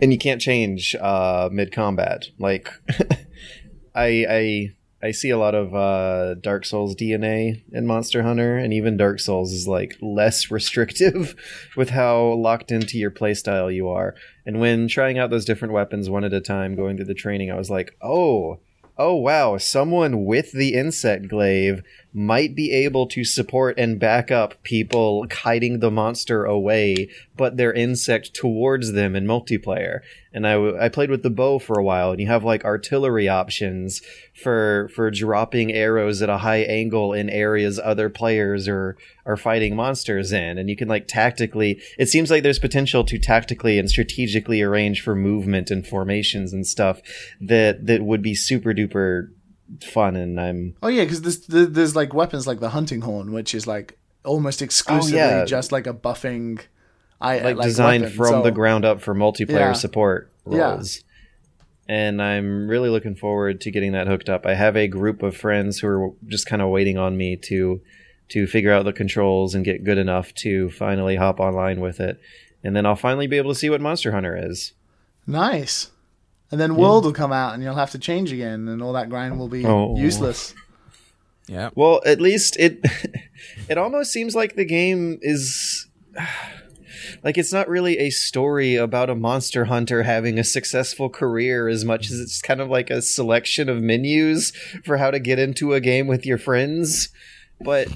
and 0.00 0.12
you 0.12 0.18
can't 0.18 0.40
change 0.40 0.94
uh, 0.94 1.48
mid 1.52 1.72
combat. 1.72 2.26
Like, 2.38 2.68
I, 3.94 4.26
I, 4.28 4.70
I 5.02 5.10
see 5.10 5.30
a 5.30 5.38
lot 5.38 5.54
of 5.54 5.74
uh, 5.74 6.34
Dark 6.34 6.64
Souls 6.64 6.94
DNA 6.96 7.62
in 7.72 7.86
Monster 7.86 8.22
Hunter, 8.22 8.56
and 8.56 8.72
even 8.72 8.96
Dark 8.96 9.20
Souls 9.20 9.52
is 9.52 9.68
like 9.68 9.96
less 10.00 10.50
restrictive 10.50 11.34
with 11.76 11.90
how 11.90 12.32
locked 12.34 12.72
into 12.72 12.98
your 12.98 13.10
playstyle 13.10 13.72
you 13.72 13.88
are. 13.88 14.14
And 14.44 14.60
when 14.60 14.88
trying 14.88 15.18
out 15.18 15.30
those 15.30 15.44
different 15.44 15.74
weapons 15.74 16.10
one 16.10 16.24
at 16.24 16.32
a 16.32 16.40
time, 16.40 16.76
going 16.76 16.96
through 16.96 17.06
the 17.06 17.14
training, 17.14 17.50
I 17.50 17.56
was 17.56 17.70
like, 17.70 17.96
oh 18.02 18.60
oh 18.98 19.14
wow, 19.14 19.58
someone 19.58 20.24
with 20.24 20.52
the 20.52 20.74
insect 20.74 21.28
glaive 21.28 21.82
might 22.16 22.54
be 22.54 22.72
able 22.72 23.06
to 23.06 23.24
support 23.24 23.78
and 23.78 24.00
back 24.00 24.30
up 24.30 24.62
people 24.62 25.26
kiting 25.28 25.80
the 25.80 25.90
monster 25.90 26.46
away, 26.46 27.10
but 27.36 27.58
their 27.58 27.74
insect 27.74 28.32
towards 28.32 28.92
them 28.92 29.14
in 29.14 29.26
multiplayer. 29.26 30.00
And 30.32 30.46
I, 30.46 30.54
w- 30.54 30.78
I 30.80 30.88
played 30.88 31.10
with 31.10 31.22
the 31.22 31.28
bow 31.28 31.58
for 31.58 31.78
a 31.78 31.84
while, 31.84 32.12
and 32.12 32.18
you 32.18 32.26
have 32.26 32.42
like 32.42 32.64
artillery 32.64 33.28
options 33.28 34.00
for 34.34 34.88
for 34.94 35.10
dropping 35.10 35.74
arrows 35.74 36.22
at 36.22 36.30
a 36.30 36.38
high 36.38 36.62
angle 36.62 37.12
in 37.12 37.28
areas 37.28 37.78
other 37.78 38.08
players 38.08 38.66
are 38.66 38.96
are 39.26 39.36
fighting 39.36 39.76
monsters 39.76 40.32
in, 40.32 40.56
and 40.56 40.70
you 40.70 40.76
can 40.76 40.88
like 40.88 41.06
tactically. 41.06 41.82
It 41.98 42.08
seems 42.08 42.30
like 42.30 42.42
there's 42.42 42.58
potential 42.58 43.04
to 43.04 43.18
tactically 43.18 43.78
and 43.78 43.90
strategically 43.90 44.62
arrange 44.62 45.02
for 45.02 45.14
movement 45.14 45.70
and 45.70 45.86
formations 45.86 46.54
and 46.54 46.66
stuff 46.66 47.02
that 47.42 47.84
that 47.84 48.02
would 48.02 48.22
be 48.22 48.34
super 48.34 48.72
duper 48.72 49.28
fun. 49.82 50.16
And 50.16 50.40
I'm 50.40 50.74
Oh 50.82 50.88
yeah, 50.88 51.04
because 51.04 51.22
there's 51.22 51.46
there- 51.46 51.66
there's 51.66 51.96
like 51.96 52.12
weapons 52.14 52.46
like 52.46 52.60
the 52.60 52.70
hunting 52.70 53.00
horn, 53.02 53.32
which 53.32 53.54
is 53.54 53.66
like 53.66 53.98
almost 54.24 54.62
exclusively 54.62 55.20
Oh, 55.20 55.38
yeah. 55.40 55.44
just 55.44 55.72
like 55.72 55.86
a 55.86 55.94
buffing. 55.94 56.60
I 57.20 57.38
like, 57.38 57.56
like 57.56 57.66
designed 57.68 58.02
weapon. 58.04 58.16
from 58.16 58.26
So- 58.28 58.42
the 58.42 58.50
ground 58.50 58.84
up 58.84 59.00
for 59.00 59.14
multiplayer 59.14 59.50
Yeah. 59.50 59.72
support 59.72 60.30
Yeah. 60.50 60.72
roles. 60.74 61.02
And 61.88 62.20
I'm 62.20 62.68
really 62.68 62.88
looking 62.88 63.14
forward 63.14 63.60
to 63.60 63.70
getting 63.70 63.92
that 63.92 64.08
hooked 64.08 64.28
up. 64.28 64.44
I 64.44 64.54
have 64.54 64.76
a 64.76 64.88
group 64.88 65.22
of 65.22 65.36
friends 65.36 65.78
who 65.78 65.86
are 65.86 66.10
just 66.26 66.46
kind 66.46 66.60
of 66.60 66.68
waiting 66.70 66.98
on 66.98 67.16
me 67.16 67.36
to 67.44 67.80
to 68.30 68.46
figure 68.48 68.72
out 68.72 68.84
the 68.84 68.92
controls 68.92 69.54
and 69.54 69.64
get 69.64 69.84
good 69.84 69.98
enough 69.98 70.34
to 70.34 70.68
finally 70.70 71.14
hop 71.14 71.38
online 71.38 71.78
with 71.80 72.00
it. 72.00 72.18
And 72.64 72.74
then 72.74 72.84
I'll 72.84 72.96
finally 72.96 73.28
be 73.28 73.36
able 73.36 73.52
to 73.52 73.58
see 73.58 73.70
what 73.70 73.80
Monster 73.80 74.10
Hunter 74.10 74.36
is. 74.36 74.72
Nice. 75.28 75.92
And 76.52 76.60
then 76.60 76.76
World 76.76 77.04
will 77.04 77.12
come 77.12 77.32
out, 77.32 77.54
and 77.54 77.62
you'll 77.62 77.74
have 77.74 77.90
to 77.90 77.98
change 77.98 78.32
again, 78.32 78.68
and 78.68 78.80
all 78.82 78.92
that 78.92 79.08
grind 79.10 79.38
will 79.38 79.48
be 79.48 79.64
Oh. 79.66 79.96
useless. 79.96 80.54
Yeah, 81.48 81.70
Well, 81.76 82.00
at 82.04 82.20
least 82.20 82.56
it 82.58 82.80
it 83.68 83.78
almost 83.78 84.12
seems 84.12 84.34
like 84.34 84.56
the 84.56 84.64
game 84.64 85.18
is 85.22 85.86
like 87.22 87.38
it's 87.38 87.52
not 87.52 87.68
really 87.68 87.98
a 87.98 88.10
story 88.10 88.74
about 88.74 89.10
a 89.10 89.14
monster 89.14 89.66
hunter 89.66 90.02
having 90.02 90.38
a 90.38 90.44
successful 90.44 91.08
career 91.08 91.68
as 91.68 91.84
much 91.84 92.10
as 92.10 92.18
it's 92.18 92.42
kind 92.42 92.60
of 92.60 92.68
like 92.68 92.90
a 92.90 93.00
selection 93.02 93.68
of 93.68 93.80
menus 93.80 94.52
for 94.84 94.96
how 94.96 95.10
to 95.10 95.20
get 95.20 95.38
into 95.38 95.72
a 95.72 95.80
game 95.80 96.06
with 96.08 96.26
your 96.26 96.38
friends. 96.38 97.10
But 97.60 97.88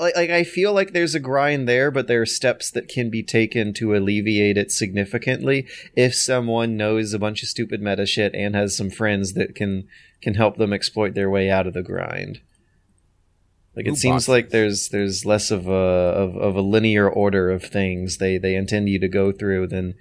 like, 0.00 0.16
like 0.16 0.30
I 0.30 0.44
feel 0.44 0.72
like 0.72 0.92
there's 0.92 1.14
a 1.14 1.20
grind 1.20 1.68
there, 1.68 1.90
but 1.90 2.08
there 2.08 2.22
are 2.22 2.26
steps 2.26 2.70
that 2.70 2.88
can 2.88 3.10
be 3.10 3.22
taken 3.22 3.72
to 3.74 3.94
alleviate 3.94 4.56
it 4.56 4.72
significantly 4.72 5.66
if 5.94 6.14
someone 6.14 6.76
knows 6.76 7.12
a 7.12 7.18
bunch 7.18 7.42
of 7.42 7.48
stupid 7.48 7.80
meta 7.82 8.06
shit 8.06 8.34
and 8.34 8.54
has 8.54 8.76
some 8.76 8.90
friends 8.90 9.34
that 9.34 9.54
can 9.54 9.86
can 10.22 10.34
help 10.34 10.56
them 10.56 10.72
exploit 10.72 11.14
their 11.14 11.30
way 11.30 11.50
out 11.50 11.66
of 11.66 11.74
the 11.74 11.82
grind. 11.82 12.40
Like 13.76 13.86
it 13.86 13.90
Loot 13.90 13.98
seems 13.98 14.14
boxes. 14.14 14.28
like 14.28 14.50
there's 14.50 14.88
there's 14.88 15.24
less 15.24 15.50
of 15.50 15.68
a 15.68 15.70
of, 15.70 16.36
of 16.36 16.56
a 16.56 16.60
linear 16.60 17.08
order 17.08 17.50
of 17.50 17.62
things 17.62 18.18
they 18.18 18.36
they 18.38 18.56
intend 18.56 18.88
you 18.88 18.98
to 18.98 19.08
go 19.08 19.32
through 19.32 19.68
than 19.68 19.94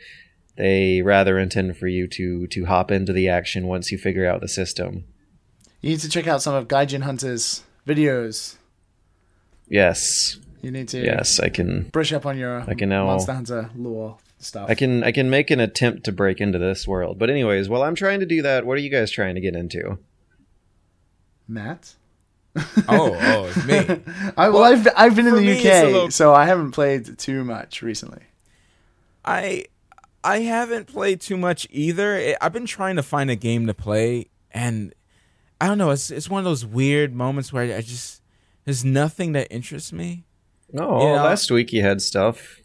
they 0.58 1.02
rather 1.02 1.38
intend 1.38 1.78
for 1.78 1.88
you 1.88 2.08
to 2.08 2.48
to 2.48 2.66
hop 2.66 2.92
into 2.92 3.14
the 3.14 3.30
action 3.30 3.68
once 3.68 3.92
you 3.92 3.98
figure 3.98 4.28
out 4.28 4.42
the 4.42 4.48
system. 4.48 5.06
You 5.82 5.92
need 5.92 6.00
to 6.02 6.10
check 6.10 6.28
out 6.28 6.42
some 6.42 6.56
of 6.56 6.68
GaijinHunter's 6.68 7.64
videos. 7.88 8.58
Yes, 9.70 10.40
You 10.62 10.72
need 10.72 10.88
to 10.90 11.00
yes, 11.04 11.40
I 11.40 11.50
can 11.50 11.84
brush 11.92 12.12
up 12.12 12.26
on 12.26 12.38
your 12.38 12.62
I 12.68 12.74
can 12.74 12.90
now- 12.90 13.06
Monster 13.06 13.34
Hunter 13.34 13.70
lore 13.76 14.18
stuff. 14.40 14.70
I 14.70 14.74
can 14.76 15.04
I 15.04 15.12
can 15.12 15.30
make 15.30 15.52
an 15.52 15.60
attempt 15.60 16.04
to 16.06 16.12
break 16.12 16.42
into 16.42 16.58
this 16.60 16.88
world. 16.88 17.20
But 17.20 17.30
anyways, 17.30 17.70
while 17.70 17.84
I'm 17.84 17.96
trying 17.96 18.20
to 18.22 18.26
do 18.26 18.42
that, 18.42 18.66
what 18.66 18.74
are 18.78 18.82
you 18.82 18.90
guys 18.90 19.12
trying 19.12 19.36
to 19.36 19.42
get 19.42 19.56
into? 19.56 20.00
Matt. 21.48 21.96
Oh, 22.88 23.16
oh, 23.22 23.46
it's 23.56 23.66
me. 23.66 24.02
I, 24.38 24.50
well, 24.50 24.64
I've 24.64 24.88
I've 24.98 25.16
been 25.16 25.28
in 25.28 25.36
the 25.36 25.42
me, 25.42 25.52
it's 25.52 25.66
a 25.66 25.80
UK, 25.88 25.92
little- 25.94 26.12
so 26.12 26.34
I 26.34 26.46
haven't 26.46 26.72
played 26.72 27.18
too 27.18 27.44
much 27.44 27.82
recently. 27.82 28.24
I 29.24 29.66
I 30.24 30.40
haven't 30.40 30.88
played 30.88 31.22
too 31.22 31.38
much 31.38 31.68
either. 31.70 32.16
I- 32.16 32.36
I've 32.42 32.54
been 32.54 32.66
trying 32.66 32.96
to 32.96 33.04
find 33.04 33.30
a 33.30 33.36
game 33.36 33.68
to 33.68 33.74
play, 33.74 34.28
and 34.52 34.94
I 35.62 35.68
don't 35.68 35.78
know. 35.78 35.92
It's 35.92 36.10
it's 36.12 36.30
one 36.30 36.40
of 36.40 36.46
those 36.46 36.66
weird 36.66 37.14
moments 37.14 37.54
where 37.54 37.76
I 37.76 37.82
just 37.82 38.19
there's 38.70 38.86
nothing 38.86 39.32
that 39.32 39.48
interests 39.52 39.92
me. 39.92 40.26
Oh, 40.78 41.02
You 41.02 41.08
know- 41.16 41.24
last 41.24 41.50
week 41.50 41.74
you 41.74 41.82
had 41.82 42.04
stuff. 42.04 42.60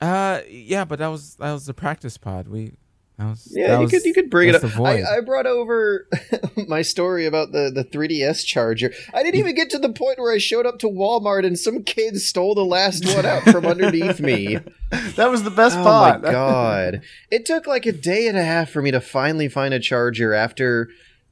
Uh, 0.00 0.40
yeah, 0.48 0.86
but 0.86 0.98
that 0.98 1.08
was 1.08 1.34
that 1.36 1.52
was 1.52 1.66
the 1.66 1.74
practice 1.74 2.16
pod. 2.16 2.48
We 2.48 2.72
that 3.18 3.26
was 3.30 3.46
Yeah, 3.54 3.68
that 3.68 3.74
you 3.76 3.80
was- 3.82 3.90
could 3.90 4.04
you 4.04 4.14
could 4.14 4.30
bring 4.30 4.48
it 4.48 4.54
up. 4.54 4.64
I, 4.80 5.02
I 5.02 5.20
brought 5.20 5.46
over 5.46 6.06
my 6.68 6.80
story 6.80 7.26
about 7.26 7.52
the 7.52 7.70
the 7.70 7.84
3DS 7.84 8.46
charger. 8.46 8.92
I 9.12 9.22
didn't 9.22 9.40
even 9.40 9.54
get 9.54 9.68
to 9.70 9.78
the 9.78 9.92
point 9.92 10.18
where 10.18 10.32
I 10.34 10.38
showed 10.38 10.64
up 10.64 10.78
to 10.78 10.86
Walmart 10.88 11.44
and 11.46 11.58
some 11.58 11.82
kid 11.82 12.18
stole 12.18 12.54
the 12.54 12.64
last 12.64 13.04
one 13.14 13.26
out 13.26 13.42
from 13.42 13.66
underneath 13.66 14.20
me. 14.20 14.58
That 15.16 15.30
was 15.30 15.42
the 15.42 15.50
best 15.50 15.76
Oh 15.76 15.82
part. 15.82 16.22
my 16.22 16.30
god! 16.30 17.02
It 17.30 17.44
took 17.44 17.66
like 17.66 17.84
a 17.86 17.92
day 17.92 18.26
and 18.28 18.38
a 18.38 18.44
half 18.44 18.70
for 18.70 18.80
me 18.80 18.90
to 18.92 19.00
finally 19.02 19.48
find 19.48 19.74
a 19.74 19.80
charger 19.80 20.32
after 20.32 20.88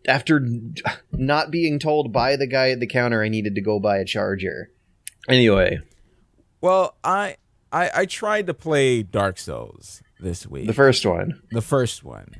after 0.06 0.46
not 1.12 1.50
being 1.50 1.78
told 1.78 2.12
by 2.12 2.36
the 2.36 2.46
guy 2.46 2.70
at 2.70 2.80
the 2.80 2.86
counter 2.86 3.22
I 3.22 3.28
needed 3.28 3.54
to 3.54 3.60
go 3.60 3.78
buy 3.80 3.98
a 3.98 4.04
charger. 4.04 4.70
Anyway, 5.28 5.80
well, 6.60 6.96
I 7.02 7.36
I 7.72 7.90
I 7.94 8.06
tried 8.06 8.46
to 8.48 8.54
play 8.54 9.02
Dark 9.02 9.38
Souls 9.38 10.02
this 10.20 10.46
week, 10.46 10.66
the 10.66 10.72
first 10.74 11.04
one. 11.06 11.40
the 11.50 11.62
first 11.62 12.04
one, 12.04 12.36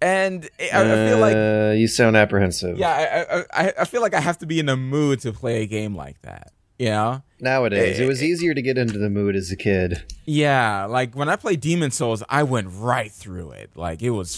and 0.00 0.48
I, 0.60 0.80
I 0.80 1.08
feel 1.08 1.18
like 1.18 1.36
Uh, 1.36 1.72
you 1.76 1.88
sound 1.88 2.16
apprehensive. 2.16 2.78
yeah, 2.78 3.44
I, 3.52 3.64
I 3.66 3.72
I 3.80 3.84
feel 3.84 4.00
like 4.00 4.14
I 4.14 4.20
have 4.20 4.38
to 4.38 4.46
be 4.46 4.58
in 4.60 4.68
a 4.68 4.76
mood 4.76 5.20
to 5.20 5.32
play 5.32 5.62
a 5.62 5.66
game 5.66 5.94
like 5.96 6.20
that. 6.22 6.52
You 6.78 6.86
know. 6.90 7.22
Nowadays, 7.40 8.00
it 8.00 8.06
was 8.08 8.20
Eh, 8.20 8.26
easier 8.26 8.52
to 8.54 8.60
get 8.62 8.76
into 8.78 8.98
the 8.98 9.08
mood 9.08 9.36
as 9.36 9.50
a 9.52 9.56
kid. 9.56 10.02
Yeah, 10.24 10.86
like 10.86 11.14
when 11.14 11.28
I 11.28 11.36
played 11.36 11.60
Demon 11.60 11.92
Souls, 11.92 12.22
I 12.28 12.42
went 12.42 12.68
right 12.70 13.12
through 13.12 13.52
it. 13.52 13.70
Like 13.76 14.02
it 14.02 14.10
was 14.10 14.36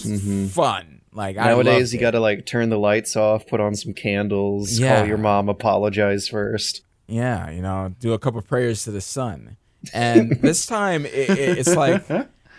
fun. 0.53 1.01
Like 1.17 1.39
I 1.39 1.47
Nowadays, 1.47 1.93
you 1.95 1.99
got 1.99 2.11
to 2.13 2.21
like 2.21 2.45
turn 2.47 2.69
the 2.69 2.79
lights 2.79 3.17
off, 3.17 3.47
put 3.47 3.59
on 3.61 3.75
some 3.75 3.95
candles, 3.95 4.79
Yeah. 4.79 4.99
call 4.99 5.07
your 5.09 5.19
mom, 5.19 5.49
apologize 5.49 6.29
first. 6.29 6.83
yeah, 7.09 7.51
you 7.51 7.63
know, 7.63 7.95
do 7.99 8.13
a 8.13 8.19
couple 8.19 8.41
prayers 8.43 8.85
to 8.85 8.91
the 8.91 9.01
sun. 9.01 9.57
and 9.95 10.33
this 10.43 10.67
time 10.67 11.07
it, 11.07 11.31
it, 11.31 11.59
it's 11.59 11.75
like 11.75 12.05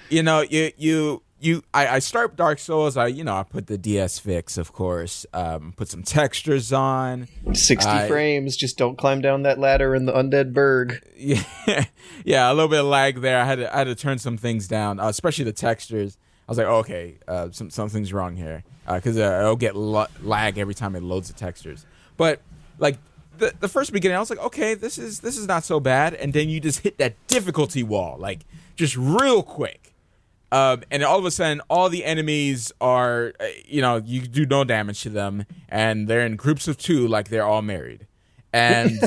you 0.10 0.24
know 0.24 0.41
you 0.41 0.72
you 0.78 1.22
you 1.39 1.62
I, 1.74 1.88
I 1.88 2.00
start 2.00 2.36
Dark 2.36 2.58
Souls. 2.58 2.98
I 2.98 3.08
you 3.08 3.24
know 3.24 3.36
I 3.36 3.43
put 3.43 3.67
the 3.67 3.78
DSfix, 3.78 4.58
of 4.58 4.74
course. 4.74 5.26
Um, 5.34 5.74
put 5.78 5.88
some 5.89 6.02
textures 6.02 6.74
on. 6.74 7.28
60 7.54 7.88
I- 7.88 8.08
frames. 8.08 8.58
Just 8.58 8.78
don't 8.78 8.98
climb 8.98 9.22
down 9.22 9.43
that 9.43 9.60
ladder 9.60 9.93
in 9.93 10.06
the 10.06 10.13
Undead 10.13 10.52
Burg. 10.54 11.04
Yeah, 11.20 11.86
yeah, 12.26 12.52
a 12.52 12.54
little 12.54 12.70
bit 12.70 12.80
of 12.80 12.86
lag 12.88 13.22
there. 13.22 13.39
I 13.39 13.46
had 13.46 13.56
to 13.60 13.74
I 13.76 13.80
had 13.80 13.84
to 13.88 13.96
turn 13.96 14.17
some 14.17 14.38
things 14.38 14.67
down, 14.67 15.00
uh, 15.00 15.08
especially 15.10 15.46
the 15.46 15.54
textures. 15.54 16.17
I 16.48 16.52
was 16.52 16.58
like, 16.58 16.68
oh, 16.68 16.78
okay, 16.78 17.18
uh, 17.28 17.50
some 17.52 17.70
something's 17.70 18.14
wrong 18.14 18.36
here 18.38 18.64
because 18.88 19.18
uh, 19.18 19.40
it'll 19.42 19.58
get 19.58 19.76
lo- 19.76 20.08
lag 20.24 20.58
every 20.58 20.74
time 20.74 20.96
it 20.96 21.04
loads 21.04 21.28
the 21.28 21.34
textures. 21.34 21.86
But 22.16 22.42
like 22.80 22.98
the 23.38 23.54
the 23.60 23.68
first 23.68 23.92
beginning, 23.92 24.16
I 24.16 24.20
was 24.20 24.30
like, 24.30 24.40
okay, 24.40 24.74
this 24.74 24.98
is 24.98 25.20
this 25.20 25.38
is 25.38 25.46
not 25.48 25.66
so 25.66 25.80
bad. 25.80 26.14
And 26.14 26.32
then 26.32 26.48
you 26.48 26.60
just 26.60 26.80
hit 26.80 26.98
that 27.00 27.16
difficulty 27.28 27.84
wall, 27.84 28.18
like 28.18 28.46
just 28.76 28.96
real 28.96 29.44
quick. 29.44 29.94
Um, 30.50 30.84
and 30.90 31.04
all 31.04 31.20
of 31.20 31.26
a 31.26 31.32
sudden, 31.32 31.60
all 31.70 31.90
the 31.90 32.06
enemies 32.06 32.72
are, 32.80 33.34
uh, 33.38 33.48
you 33.66 33.82
know, 33.82 33.98
you 33.98 34.22
do 34.22 34.46
no 34.46 34.64
damage 34.64 35.02
to 35.02 35.10
them, 35.10 35.46
and 35.68 36.08
they're 36.08 36.26
in 36.26 36.38
groups 36.38 36.70
of 36.70 36.78
two, 36.78 37.06
like 37.06 37.28
they're 37.28 37.46
all 37.46 37.62
married, 37.62 38.08
and 38.54 38.98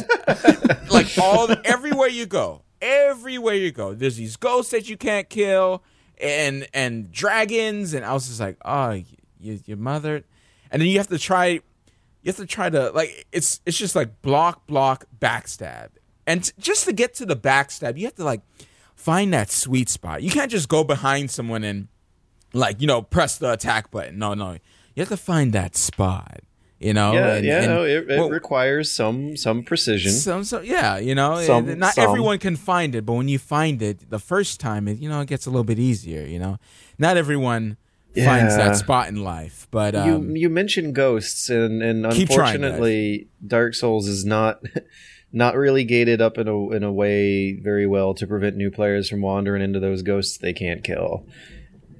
like 0.91 1.07
all 1.19 1.49
everywhere 1.65 2.09
you 2.09 2.27
go, 2.27 2.61
everywhere 2.83 3.55
you 3.55 3.73
go, 3.73 3.95
there's 3.95 4.17
these 4.17 4.37
ghosts 4.37 4.71
that 4.73 4.91
you 4.91 4.99
can't 4.99 5.31
kill, 5.31 5.83
and 6.23 6.69
and 6.75 7.11
dragons, 7.13 7.95
and 7.95 8.05
I 8.05 8.13
was 8.13 8.29
just 8.29 8.41
like, 8.41 8.57
oh, 8.65 8.89
y- 8.91 9.05
your 9.41 9.77
mother, 9.77 10.25
and 10.71 10.81
then 10.83 10.89
you 10.89 10.99
have 10.99 11.09
to 11.09 11.19
try, 11.19 11.47
you 11.49 11.61
have 12.27 12.37
to 12.37 12.47
try 12.47 12.69
to 12.71 12.91
like, 12.91 13.27
it's 13.33 13.61
it's 13.67 13.77
just 13.79 13.95
like 13.97 14.23
block, 14.23 14.67
block, 14.67 15.05
backstab, 15.21 15.89
and 16.27 16.45
t- 16.45 16.53
just 16.59 16.85
to 16.87 16.93
get 16.93 17.15
to 17.15 17.27
the 17.27 17.37
backstab, 17.37 17.97
you 17.99 18.05
have 18.07 18.15
to 18.17 18.25
like 18.25 18.43
find 18.95 19.33
that 19.33 19.51
sweet 19.51 19.89
spot. 19.89 20.23
You 20.23 20.31
can't 20.31 20.51
just 20.51 20.69
go 20.69 20.85
behind 20.85 21.31
someone 21.31 21.65
and 21.65 21.89
like 22.53 22.81
you 22.81 22.87
know 22.87 23.03
press 23.03 23.39
the 23.39 23.53
attack 23.53 23.91
button. 23.91 24.19
No, 24.19 24.35
no, 24.35 24.53
you 24.95 25.01
have 25.01 25.09
to 25.09 25.17
find 25.17 25.53
that 25.53 25.77
spot. 25.77 26.41
You 26.81 26.95
know, 26.95 27.13
Yeah, 27.13 27.35
and- 27.35 27.45
yeah, 27.47 27.59
and- 27.59 27.67
no, 27.67 27.83
it, 27.85 28.11
it 28.11 28.19
well, 28.19 28.31
requires 28.31 28.91
some 28.91 29.37
some 29.37 29.63
precision. 29.63 30.13
some, 30.13 30.45
some, 30.45 30.65
yeah, 30.65 30.97
you 30.97 31.15
know, 31.15 31.39
Some- 31.43 31.79
not 31.79 31.95
some. 31.95 32.09
everyone 32.09 32.39
can 32.39 32.57
find 32.57 32.95
it, 32.95 33.05
but 33.05 33.13
when 33.13 33.29
you 33.29 33.39
find 33.39 33.83
it 33.83 34.09
the 34.09 34.19
first 34.19 34.61
time, 34.61 34.89
it 34.89 34.99
you 34.99 35.09
know 35.09 35.21
it 35.21 35.29
gets 35.29 35.45
a 35.45 35.51
little 35.51 35.65
bit 35.65 35.79
easier. 35.79 36.25
You 36.25 36.39
know, 36.39 36.59
not 36.99 37.19
everyone 37.19 37.77
finds 38.17 38.57
that 38.57 38.77
spot 38.77 39.09
in 39.09 39.23
life, 39.23 39.69
but 39.71 39.95
um, 39.95 40.31
you 40.31 40.43
you 40.43 40.49
mentioned 40.49 40.95
ghosts, 40.95 41.51
and 41.51 41.83
and 41.83 42.03
trying, 42.05 42.21
unfortunately, 42.23 43.29
Dark 43.47 43.75
Souls 43.75 44.09
is 44.09 44.25
not 44.25 44.63
not 45.33 45.57
really 45.57 45.85
gated 45.85 46.23
up 46.23 46.39
in 46.39 46.49
a 46.49 46.71
in 46.71 46.83
a 46.83 46.91
way 46.91 47.53
very 47.61 47.87
well 47.87 48.15
to 48.15 48.27
prevent 48.27 48.57
new 48.57 48.71
players 48.71 49.11
from 49.11 49.21
wandering 49.21 49.63
into 49.63 49.81
those 49.81 50.01
ghosts 50.01 50.39
they 50.39 50.55
can't 50.55 50.83
kill. 50.83 51.27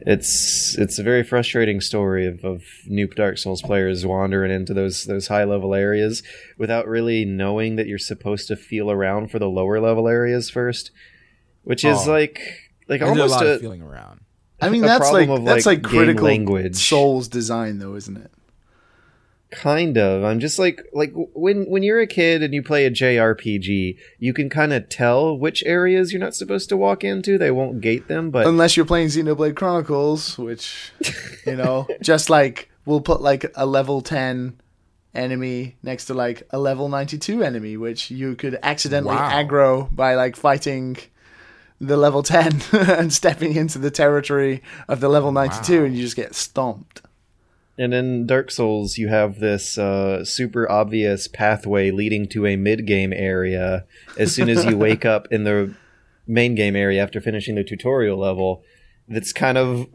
It's 0.07 0.77
it's 0.79 0.99
a 0.99 1.03
very 1.03 1.23
frustrating 1.23 1.81
story 1.81 2.27
of, 2.27 2.45
of 2.45 2.63
new 2.87 3.07
Dark 3.07 3.39
Souls 3.39 3.63
players 3.63 4.07
wandering 4.07 4.51
into 4.51 4.73
those 4.73 5.05
those 5.05 5.29
high 5.29 5.45
level 5.45 5.75
areas 5.75 6.23
without 6.57 6.87
really 6.87 7.25
knowing 7.25 7.77
that 7.77 7.87
you're 7.87 7.99
supposed 7.99 8.49
to 8.49 8.57
feel 8.57 8.91
around 8.91 9.31
for 9.31 9.39
the 9.39 9.49
lower 9.49 9.81
level 9.81 10.09
areas 10.09 10.49
first, 10.49 10.91
which 11.65 11.85
is 11.85 12.07
Oh. 12.07 12.11
like 12.11 12.41
like 12.89 13.01
there's 13.01 13.11
a 13.11 13.13
almost 13.13 13.35
lot 13.35 13.47
a, 13.47 13.55
of 13.55 13.61
feeling 13.61 13.83
around. 13.83 14.21
I 14.63 14.69
mean, 14.69 14.85
a 14.85 14.87
that's 14.87 15.11
like, 15.11 15.27
problem 15.27 15.41
of, 15.41 15.45
that's 15.47 15.65
like, 15.67 15.83
like 15.83 15.91
critical 15.91 16.25
language. 16.27 16.77
Souls 16.77 17.29
design, 17.29 17.79
though, 17.79 17.95
isn't 17.95 18.17
it? 18.17 18.31
Kind 19.51 19.99
of 19.99 20.23
i'm 20.23 20.39
just 20.39 20.59
like 20.59 20.81
like 20.93 21.13
when 21.35 21.65
when 21.65 21.83
you're 21.83 22.01
a 22.01 22.07
kid 22.07 22.41
and 22.43 22.55
you 22.55 22.63
play 22.63 22.87
a 22.87 22.91
jrpg 22.91 23.99
you 24.19 24.33
can 24.33 24.49
kind 24.49 24.73
of 24.73 24.89
tell 24.89 25.37
which 25.37 25.65
areas 25.67 26.13
you're 26.13 26.21
not 26.21 26.35
supposed 26.37 26.69
to 26.69 26.77
walk 26.77 27.03
into 27.03 27.37
they 27.37 27.51
won't 27.51 27.81
gate 27.81 28.07
them 28.09 28.31
but 28.31 28.47
Unless 28.47 28.77
you're 28.77 28.87
playing 28.87 29.09
Xenoblade 29.09 29.57
Chronicles, 29.57 30.39
which, 30.39 30.93
you 31.47 31.57
know, 31.57 31.87
just 32.03 32.31
like 32.31 32.71
we'll 32.87 33.01
put 33.01 33.21
like 33.21 33.51
a 33.57 33.67
level 33.67 34.01
10 34.03 34.59
enemy 35.15 35.77
next 35.83 36.07
to 36.07 36.15
like 36.15 36.43
a 36.51 36.59
level 36.59 36.89
92 36.89 37.43
enemy, 37.43 37.77
which 37.77 38.11
you 38.11 38.37
could 38.37 38.59
accidentally 38.63 39.17
Wow. 39.17 39.31
aggro 39.43 39.95
by 39.95 40.15
like 40.15 40.37
fighting 40.37 40.97
the 41.81 41.97
level 41.97 42.23
10 42.23 42.61
and 42.73 43.13
stepping 43.13 43.57
into 43.57 43.79
the 43.79 43.91
territory 43.91 44.63
of 44.89 45.01
the 45.01 45.09
level 45.09 45.33
92 45.33 45.79
Wow. 45.81 45.85
and 45.87 45.97
you 45.97 46.03
just 46.03 46.17
get 46.17 46.35
stomped. 46.35 47.00
And 47.81 47.95
in 47.95 48.27
dark 48.27 48.51
souls 48.51 48.99
you 48.99 49.09
have 49.09 49.41
this 49.41 49.79
uh, 49.79 50.23
super 50.25 50.71
obvious 50.71 51.27
pathway 51.27 51.91
leading 51.91 52.29
to 52.29 52.47
a 52.47 52.55
mid-game 52.55 53.13
area 53.13 53.87
as 54.19 54.35
soon 54.35 54.51
as 54.51 54.65
you 54.67 54.77
wake 54.87 55.05
up 55.05 55.27
in 55.31 55.45
the 55.45 55.75
main 56.27 56.55
game 56.55 56.77
area 56.77 57.03
after 57.03 57.21
finishing 57.21 57.55
the 57.55 57.65
tutorial 57.65 58.19
level 58.19 58.63
that's 59.09 59.33
kind 59.33 59.57
of 59.57 59.89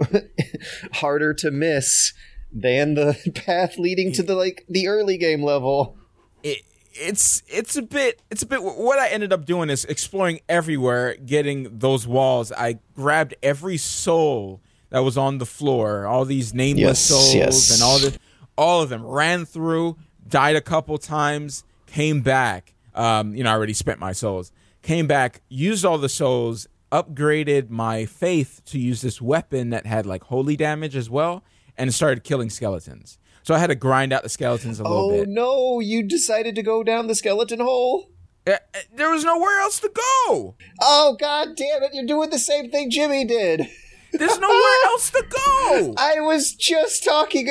harder 0.93 1.33
to 1.33 1.51
miss 1.51 2.11
than 2.51 2.95
the 2.95 3.31
path 3.45 3.77
leading 3.77 4.11
to 4.11 4.23
the 4.23 4.35
like 4.35 4.65
the 4.67 4.87
early 4.87 5.17
game 5.17 5.43
level 5.43 5.95
it, 6.41 6.61
it's 6.93 7.43
it's 7.47 7.75
a 7.75 7.81
bit 7.81 8.19
it's 8.31 8.41
a 8.41 8.45
bit 8.45 8.63
what 8.63 8.97
I 8.97 9.09
ended 9.09 9.31
up 9.33 9.45
doing 9.45 9.69
is 9.69 9.83
exploring 9.83 10.39
everywhere, 10.47 11.15
getting 11.17 11.79
those 11.79 12.07
walls. 12.07 12.53
I 12.53 12.79
grabbed 12.95 13.35
every 13.43 13.75
soul 13.75 14.61
that 14.95 15.01
was 15.03 15.17
on 15.17 15.39
the 15.39 15.45
floor, 15.45 16.05
all 16.07 16.23
these 16.23 16.53
nameless 16.53 16.81
Yes, 16.81 16.99
souls 16.99 17.35
yes. 17.35 17.73
and 17.73 17.83
all 17.83 17.99
the 17.99 18.17
all 18.57 18.81
of 18.81 18.87
them 18.87 19.05
ran 19.05 19.43
through, 19.45 19.97
died 20.25 20.55
a 20.55 20.61
couple 20.61 20.97
times, 20.97 21.65
came 21.85 22.21
back. 22.21 22.73
Um, 22.93 23.35
you 23.35 23.43
know, 23.43 23.49
I 23.49 23.53
already 23.53 23.73
spent 23.73 23.99
my 23.99 24.13
souls. 24.13 24.53
Came 24.83 25.05
back, 25.05 25.41
used 25.49 25.83
all 25.83 25.97
the 25.97 26.07
souls, 26.07 26.69
upgraded 26.93 27.69
my 27.69 28.05
faith 28.05 28.61
to 28.67 28.79
use 28.79 29.01
this 29.01 29.21
weapon 29.21 29.71
that 29.71 29.85
had 29.85 30.05
like 30.05 30.23
holy 30.23 30.55
damage 30.55 30.95
as 30.95 31.09
well, 31.09 31.43
and 31.77 31.93
started 31.93 32.23
killing 32.23 32.49
skeletons. 32.49 33.17
So 33.43 33.53
I 33.53 33.59
had 33.59 33.67
to 33.67 33.75
grind 33.75 34.13
out 34.13 34.23
the 34.23 34.29
skeletons 34.29 34.79
a 34.79 34.83
little 34.83 35.07
oh 35.07 35.11
bit. 35.11 35.27
Oh 35.27 35.31
no 35.31 35.79
you 35.81 36.03
decided 36.03 36.55
to 36.55 36.63
go 36.63 36.83
down 36.85 37.07
the 37.07 37.15
skeleton 37.15 37.59
hole 37.59 38.09
Uh, 38.47 38.51
uh, 38.73 38.79
there 38.95 39.11
was 39.11 39.25
nowhere 39.25 39.59
else 39.59 39.81
to 39.81 39.89
go. 39.89 40.55
Oh 40.81 41.17
god 41.19 41.57
damn 41.57 41.83
it, 41.83 41.91
you're 41.93 42.05
doing 42.05 42.29
the 42.29 42.39
same 42.39 42.71
thing 42.71 42.89
Jimmy 42.89 43.25
did. 43.25 43.67
There's 44.17 44.39
nowhere 44.39 44.79
else 44.87 45.09
to 45.11 45.23
go. 45.29 45.93
I 45.97 46.19
was 46.19 46.53
just 46.53 47.03
talking 47.03 47.49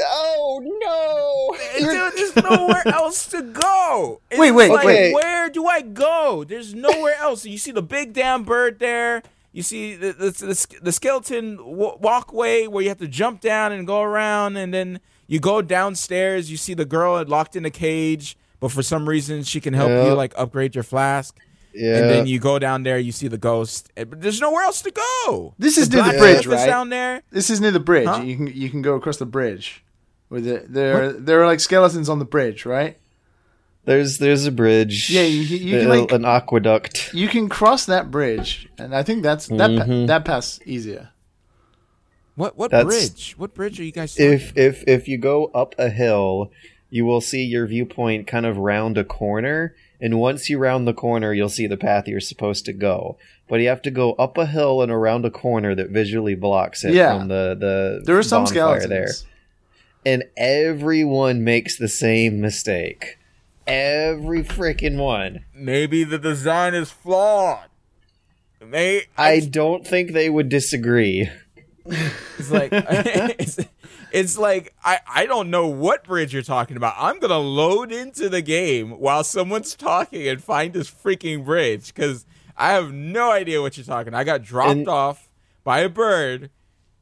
Oh 0.00 0.60
no. 0.82 1.80
You're- 1.80 1.94
There- 1.94 2.10
There's 2.10 2.36
nowhere 2.36 2.86
else 2.88 3.26
to 3.28 3.42
go. 3.42 4.20
It's 4.30 4.38
Wait, 4.40 4.52
wait, 4.52 4.70
like, 4.70 4.86
wait. 4.86 5.12
Where 5.12 5.48
do 5.50 5.66
I 5.66 5.80
go? 5.82 6.44
There's 6.46 6.74
nowhere 6.74 7.16
else. 7.20 7.44
You 7.44 7.58
see 7.58 7.70
the 7.72 7.82
big 7.82 8.12
damn 8.12 8.44
bird 8.44 8.78
there. 8.78 9.22
You 9.52 9.62
see 9.62 9.94
the 9.94 10.12
the, 10.12 10.30
the, 10.30 10.66
the 10.82 10.92
skeleton 10.92 11.56
w- 11.56 11.96
walkway 12.00 12.66
where 12.66 12.82
you 12.82 12.88
have 12.88 12.98
to 12.98 13.06
jump 13.08 13.40
down 13.40 13.70
and 13.72 13.86
go 13.86 14.02
around, 14.02 14.56
and 14.56 14.74
then 14.74 14.98
you 15.28 15.38
go 15.38 15.62
downstairs. 15.62 16.50
You 16.50 16.56
see 16.56 16.74
the 16.74 16.84
girl 16.84 17.22
locked 17.24 17.54
in 17.54 17.64
a 17.64 17.70
cage, 17.70 18.36
but 18.58 18.72
for 18.72 18.82
some 18.82 19.08
reason 19.08 19.44
she 19.44 19.60
can 19.60 19.72
help 19.74 19.90
Yeah. 19.90 20.06
you 20.08 20.14
like 20.14 20.34
upgrade 20.36 20.74
your 20.74 20.82
flask. 20.84 21.36
Yeah. 21.74 21.96
And 21.98 22.10
then 22.10 22.26
you 22.26 22.38
go 22.38 22.58
down 22.58 22.82
there, 22.84 22.98
you 22.98 23.12
see 23.12 23.28
the 23.28 23.38
ghost. 23.38 23.90
Eh, 23.96 24.04
But 24.04 24.20
there's 24.22 24.40
nowhere 24.40 24.62
else 24.64 24.80
to 24.82 24.90
go. 24.90 25.54
This 25.58 25.76
is 25.78 25.88
The 25.88 26.02
near 26.02 26.12
the 26.12 26.18
bridge, 26.18 26.46
right? 26.46 26.66
down 26.66 26.88
there. 26.90 27.22
This 27.30 27.50
is 27.50 27.60
near 27.60 27.70
the 27.72 27.80
bridge. 27.80 28.06
Huh? 28.08 28.22
You 28.22 28.36
can 28.36 28.46
you 28.48 28.70
can 28.70 28.82
go 28.82 28.94
across 28.94 29.16
the 29.18 29.26
bridge. 29.26 29.82
With 30.30 30.46
it, 30.46 30.72
there 30.72 31.12
there 31.12 31.42
are 31.42 31.46
like 31.46 31.60
skeletons 31.60 32.08
on 32.08 32.18
the 32.18 32.24
bridge, 32.24 32.64
right? 32.66 32.96
there's 33.86 34.16
there's 34.18 34.46
a 34.46 34.50
bridge. 34.52 35.10
Yeah, 35.10 35.22
you- 35.28 35.42
you 35.42 35.78
can, 35.80 35.88
like- 35.90 36.10
an 36.12 36.24
aqueduct. 36.24 37.12
You 37.12 37.28
can 37.28 37.50
cross 37.50 37.84
that 37.84 38.10
bridge, 38.10 38.66
and 38.78 38.94
I 38.96 39.02
think 39.02 39.22
that's 39.22 39.46
that 39.48 39.70
pa- 39.78 39.84
Mhm. 39.84 40.06
that 40.06 40.24
pass 40.24 40.58
easier. 40.64 41.10
What 42.34 42.56
what 42.56 42.70
That's- 42.70 42.86
bridge? 42.86 43.34
What 43.36 43.54
bridge 43.54 43.78
are 43.78 43.84
you 43.84 43.92
guys? 43.92 44.14
talking 44.14 44.32
If 44.32 44.56
if 44.56 44.84
if 44.88 45.06
you 45.08 45.18
go 45.18 45.46
up 45.54 45.74
a 45.78 45.88
hill, 45.90 46.50
you 46.90 47.04
will 47.04 47.20
see 47.20 47.44
your 47.44 47.66
viewpoint 47.66 48.26
kind 48.26 48.46
of 48.46 48.56
round 48.56 48.96
a 48.98 49.04
corner, 49.04 49.74
and 50.04 50.18
once 50.20 50.48
you 50.50 50.58
round 50.58 50.86
the 50.86 50.92
corner, 50.94 51.32
you'll 51.32 51.48
see 51.48 51.66
the 51.66 51.76
path 51.76 52.06
you're 52.06 52.20
supposed 52.20 52.64
to 52.66 52.72
go. 52.72 53.16
But 53.48 53.60
you 53.60 53.68
have 53.68 53.82
to 53.82 53.90
go 53.90 54.12
up 54.14 54.38
a 54.38 54.46
hill 54.46 54.82
and 54.82 54.90
around 54.92 55.24
a 55.24 55.30
corner 55.30 55.74
that 55.74 55.90
visually 55.90 56.34
blocks 56.34 56.84
it 56.84 56.94
Yeah. 56.94 57.18
from 57.18 57.28
the 57.28 57.56
the 57.58 58.02
There 58.04 58.18
are 58.18 58.22
some 58.22 58.44
bonfire 58.44 58.80
skeletons. 58.80 58.88
there. 58.90 60.12
And 60.12 60.24
everyone 60.36 61.42
makes 61.44 61.76
the 61.78 61.88
same 61.88 62.40
mistake. 62.40 63.18
Every 63.66 64.42
freaking 64.42 64.98
one. 64.98 65.44
Maybe 65.54 66.04
the 66.04 66.18
design 66.18 66.74
is 66.74 66.90
flawed. 66.90 67.68
May 68.64 69.02
I 69.16 69.40
don't 69.40 69.86
think 69.86 70.12
they 70.12 70.28
would 70.30 70.48
disagree. 70.50 71.30
it's 71.86 72.50
like 72.50 72.68
it's, 72.72 73.58
it's 74.14 74.38
like 74.38 74.72
I 74.84 75.00
I 75.06 75.26
don't 75.26 75.50
know 75.50 75.66
what 75.66 76.04
bridge 76.04 76.32
you're 76.32 76.42
talking 76.42 76.76
about. 76.76 76.94
I'm 76.98 77.18
gonna 77.18 77.38
load 77.38 77.92
into 77.92 78.28
the 78.28 78.40
game 78.42 78.92
while 78.92 79.24
someone's 79.24 79.74
talking 79.74 80.26
and 80.28 80.42
find 80.42 80.72
this 80.72 80.90
freaking 80.90 81.44
bridge 81.44 81.92
because 81.92 82.24
I 82.56 82.72
have 82.72 82.92
no 82.92 83.30
idea 83.32 83.60
what 83.60 83.76
you're 83.76 83.84
talking. 83.84 84.14
I 84.14 84.24
got 84.24 84.42
dropped 84.42 84.70
And- 84.70 84.88
off 84.88 85.28
by 85.64 85.80
a 85.80 85.88
bird. 85.88 86.50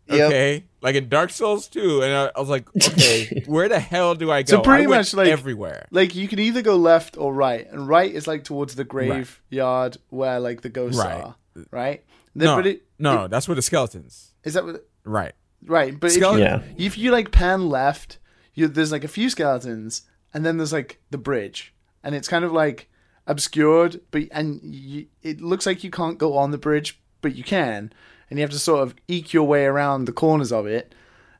Yep. 0.08 0.20
Okay, 0.28 0.64
like 0.82 0.96
in 0.96 1.08
Dark 1.08 1.30
Souls 1.30 1.68
2, 1.68 2.02
and 2.02 2.12
I, 2.12 2.32
I 2.36 2.40
was 2.40 2.48
like, 2.48 2.66
okay, 2.76 3.44
where 3.46 3.68
the 3.68 3.78
hell 3.78 4.14
do 4.16 4.30
I 4.32 4.42
go? 4.42 4.56
So 4.56 4.60
pretty 4.62 4.84
I 4.84 4.86
went 4.88 5.00
much, 5.00 5.14
like- 5.14 5.28
everywhere. 5.28 5.86
Like 5.92 6.14
you 6.16 6.26
can 6.26 6.40
either 6.40 6.60
go 6.60 6.76
left 6.76 7.16
or 7.16 7.32
right, 7.32 7.66
and 7.70 7.86
right 7.86 8.12
is 8.12 8.26
like 8.26 8.42
towards 8.42 8.74
the 8.74 8.82
graveyard 8.84 9.96
where 10.10 10.40
like 10.40 10.62
the 10.62 10.68
ghosts 10.70 10.98
Right. 10.98 11.22
are, 11.22 11.36
right? 11.70 12.04
Then- 12.34 12.46
No, 12.46 12.58
it, 12.58 12.82
no, 12.98 13.14
no, 13.14 13.28
that's 13.28 13.46
where 13.48 13.54
the 13.54 13.62
skeletons. 13.62 14.32
is 14.42 14.54
that 14.54 14.64
what? 14.64 14.84
Right. 15.04 15.32
Right, 15.66 15.98
but 15.98 16.10
if 16.10 16.16
you, 16.16 16.36
Yeah. 16.38 16.62
if 16.76 16.98
you 16.98 17.10
like 17.12 17.30
pan 17.30 17.68
left, 17.68 18.18
you 18.54 18.68
there's 18.68 18.92
like 18.92 19.04
a 19.04 19.08
few 19.08 19.30
skeletons, 19.30 20.02
and 20.34 20.44
then 20.44 20.56
there's 20.56 20.72
like 20.72 21.00
the 21.10 21.18
bridge, 21.18 21.72
and 22.02 22.14
it's 22.14 22.28
kind 22.28 22.44
of 22.44 22.52
like 22.52 22.88
obscured, 23.26 24.00
but 24.10 24.24
and 24.32 24.60
you, 24.74 25.06
it 25.22 25.40
looks 25.40 25.66
like 25.66 25.84
you 25.84 25.90
can't 25.90 26.18
go 26.18 26.36
on 26.36 26.50
the 26.50 26.58
bridge, 26.58 27.00
but 27.20 27.34
you 27.36 27.44
can, 27.44 27.92
and 28.28 28.38
you 28.38 28.42
have 28.42 28.50
to 28.50 28.58
sort 28.58 28.82
of 28.82 28.94
eke 29.08 29.32
your 29.32 29.44
way 29.46 29.64
around 29.64 30.04
the 30.06 30.12
corners 30.12 30.50
of 30.52 30.66
it, 30.66 30.94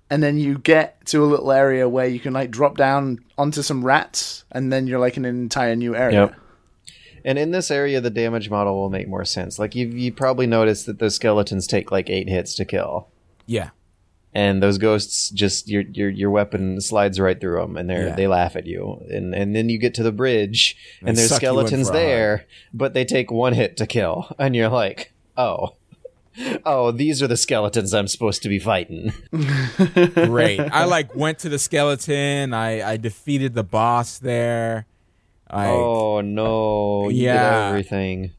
and 0.08 0.22
then 0.22 0.38
you 0.38 0.58
get 0.58 1.04
to 1.06 1.24
a 1.24 1.26
little 1.26 1.50
area 1.50 1.88
where 1.88 2.06
you 2.06 2.20
can 2.20 2.32
like 2.32 2.50
drop 2.50 2.76
down 2.76 3.18
onto 3.36 3.62
some 3.62 3.84
rats, 3.84 4.44
and 4.52 4.72
then 4.72 4.86
you're 4.86 5.00
like 5.00 5.16
in 5.16 5.24
an 5.24 5.36
entire 5.40 5.74
new 5.74 5.96
area. 5.96 6.20
Yep. 6.26 6.34
And 7.24 7.38
in 7.38 7.50
this 7.52 7.70
area, 7.70 8.00
the 8.00 8.10
damage 8.10 8.50
model 8.50 8.74
will 8.80 8.90
make 8.90 9.08
more 9.08 9.24
sense. 9.24 9.56
Like 9.58 9.74
you, 9.76 9.86
you 9.88 10.12
probably 10.12 10.46
noticed 10.46 10.86
that 10.86 10.98
those 10.98 11.14
skeletons 11.14 11.66
take 11.68 11.90
like 11.92 12.10
eight 12.10 12.28
hits 12.28 12.54
to 12.56 12.64
kill, 12.64 13.08
Yeah. 13.46 13.70
And 14.34 14.62
those 14.62 14.78
ghosts 14.78 15.28
just 15.30 15.68
your 15.68 15.82
your 15.82 16.08
your 16.10 16.30
weapon 16.30 16.80
slides 16.80 17.20
right 17.20 17.40
through 17.40 17.60
them, 17.60 17.76
and 17.76 17.88
they 17.90 17.94
Yeah. 18.06 18.14
they 18.14 18.26
laugh 18.26 18.56
at 18.56 18.66
you. 18.66 19.04
And 19.10 19.34
and 19.34 19.54
then 19.54 19.68
you 19.68 19.78
get 19.78 19.94
to 19.94 20.02
the 20.02 20.12
bridge, 20.12 20.76
They 21.02 21.08
and 21.10 21.16
there's 21.18 21.28
suck 21.28 21.42
you 21.42 21.48
in 21.48 21.54
skeletons 21.66 21.88
for 21.88 21.94
a 21.94 21.98
hug. 21.98 22.06
there, 22.06 22.46
but 22.72 22.94
they 22.94 23.04
take 23.04 23.30
one 23.30 23.52
hit 23.54 23.76
to 23.78 23.86
kill, 23.86 24.34
and 24.38 24.54
you're 24.56 24.68
like, 24.70 25.12
oh. 25.36 25.74
Oh, 26.64 26.92
these 26.92 27.22
are 27.22 27.26
the 27.26 27.36
skeletons 27.36 27.92
I'm 27.92 28.08
supposed 28.08 28.42
to 28.44 28.48
be 28.48 28.58
fighting. 28.58 29.12
Great. 30.14 30.60
I 30.60 30.84
like 30.96 31.14
went 31.14 31.38
to 31.40 31.50
the 31.50 31.58
skeleton. 31.58 32.54
I 32.54 32.92
I 32.92 32.96
defeated 32.96 33.52
the 33.52 33.62
boss 33.62 34.16
there. 34.18 34.86
I 35.50 35.66
oh 35.68 36.22
no! 36.22 37.10
You 37.10 37.24
Yeah. 37.26 37.68
everything. 37.68 38.30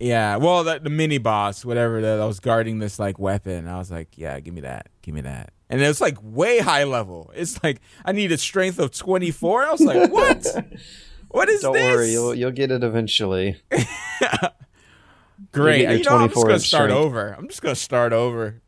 Yeah. 0.00 0.36
Well, 0.36 0.64
the, 0.64 0.80
the 0.80 0.90
mini 0.90 1.18
boss, 1.18 1.64
whatever 1.64 2.00
that 2.00 2.20
I 2.20 2.24
was 2.26 2.40
guarding 2.40 2.78
this 2.78 2.98
like 2.98 3.18
weapon. 3.18 3.68
I 3.68 3.78
was 3.78 3.90
like, 3.90 4.16
yeah, 4.16 4.40
give 4.40 4.54
me 4.54 4.62
that, 4.62 4.88
give 5.02 5.14
me 5.14 5.20
that. 5.22 5.52
And 5.68 5.80
it 5.80 5.86
was 5.86 6.00
like 6.00 6.16
way 6.20 6.58
high 6.58 6.84
level. 6.84 7.30
It's 7.34 7.62
like 7.62 7.80
I 8.04 8.12
need 8.12 8.32
a 8.32 8.38
strength 8.38 8.78
of 8.80 8.90
twenty 8.90 9.30
four. 9.30 9.62
I 9.62 9.70
was 9.70 9.80
like, 9.80 10.10
what? 10.10 10.46
What 11.32 11.48
is 11.48 11.60
Don't 11.60 11.74
this? 11.74 11.94
worry, 11.94 12.10
you'll 12.10 12.34
you'll 12.34 12.50
get 12.50 12.72
it 12.72 12.82
eventually. 12.82 13.62
Great. 15.52 15.82
You'll 15.82 15.92
You 15.98 16.04
know, 16.04 16.16
I'm 16.16 16.28
just 16.28 16.42
gonna 16.44 16.58
start 16.58 16.90
strength. 16.90 16.92
over. 17.04 17.36
I'm 17.38 17.48
just 17.48 17.62
gonna 17.62 17.74
start 17.76 18.12
over. 18.12 18.60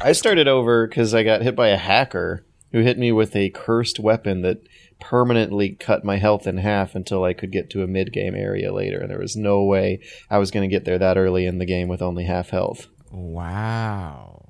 I 0.00 0.12
started 0.12 0.48
over 0.48 0.86
because 0.86 1.14
I 1.14 1.22
got 1.22 1.42
hit 1.42 1.54
by 1.56 1.68
a 1.68 1.76
hacker 1.76 2.44
who 2.72 2.80
hit 2.80 2.98
me 2.98 3.12
with 3.12 3.34
a 3.36 3.50
cursed 3.50 3.98
weapon 4.00 4.42
that 4.42 4.66
permanently 5.00 5.70
cut 5.70 6.04
my 6.04 6.16
health 6.16 6.46
in 6.46 6.58
half 6.58 6.94
until 6.94 7.24
I 7.24 7.32
could 7.32 7.52
get 7.52 7.70
to 7.70 7.82
a 7.82 7.86
mid 7.86 8.12
game 8.12 8.34
area 8.34 8.72
later. 8.72 9.00
And 9.00 9.10
there 9.10 9.18
was 9.18 9.36
no 9.36 9.62
way 9.62 10.00
I 10.30 10.38
was 10.38 10.50
going 10.50 10.68
to 10.68 10.74
get 10.74 10.84
there 10.84 10.98
that 10.98 11.16
early 11.18 11.46
in 11.46 11.58
the 11.58 11.66
game 11.66 11.88
with 11.88 12.02
only 12.02 12.24
half 12.24 12.50
health. 12.50 12.86
Wow. 13.10 14.48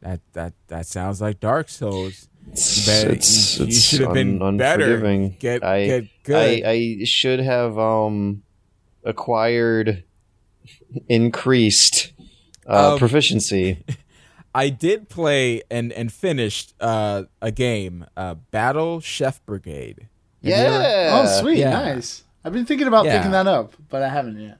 That 0.00 0.20
that 0.32 0.54
that 0.66 0.86
sounds 0.86 1.20
like 1.20 1.38
Dark 1.38 1.68
Souls. 1.68 2.28
It's, 2.50 2.88
it's, 2.88 3.58
you 3.60 3.70
should 3.70 4.00
have 4.00 4.14
been 4.14 4.42
un- 4.42 4.56
better. 4.56 5.28
Get 5.38 5.62
I, 5.62 5.86
get 5.86 6.04
good. 6.24 6.64
I, 6.64 6.68
I 6.68 7.04
should 7.04 7.38
have 7.38 7.78
um, 7.78 8.42
acquired 9.04 10.02
increased 11.08 12.12
uh, 12.68 12.92
Um, 12.94 12.98
proficiency. 12.98 13.84
I 14.54 14.68
did 14.68 15.08
play 15.08 15.62
and 15.70 15.92
and 15.92 16.12
finished 16.12 16.74
uh, 16.80 17.24
a 17.40 17.50
game, 17.50 18.06
uh, 18.16 18.34
Battle 18.50 19.00
Chef 19.00 19.44
Brigade. 19.46 20.08
Have 20.42 20.50
you 20.50 20.54
ever- 20.54 20.82
yeah. 20.82 21.22
Oh, 21.24 21.40
sweet, 21.40 21.58
Yeah. 21.58 21.70
nice. 21.70 22.24
I've 22.44 22.52
been 22.52 22.66
thinking 22.66 22.88
about 22.88 23.04
Yeah. 23.04 23.16
picking 23.18 23.30
that 23.32 23.46
up, 23.46 23.72
but 23.88 24.02
I 24.02 24.08
haven't 24.08 24.40
yet. 24.40 24.58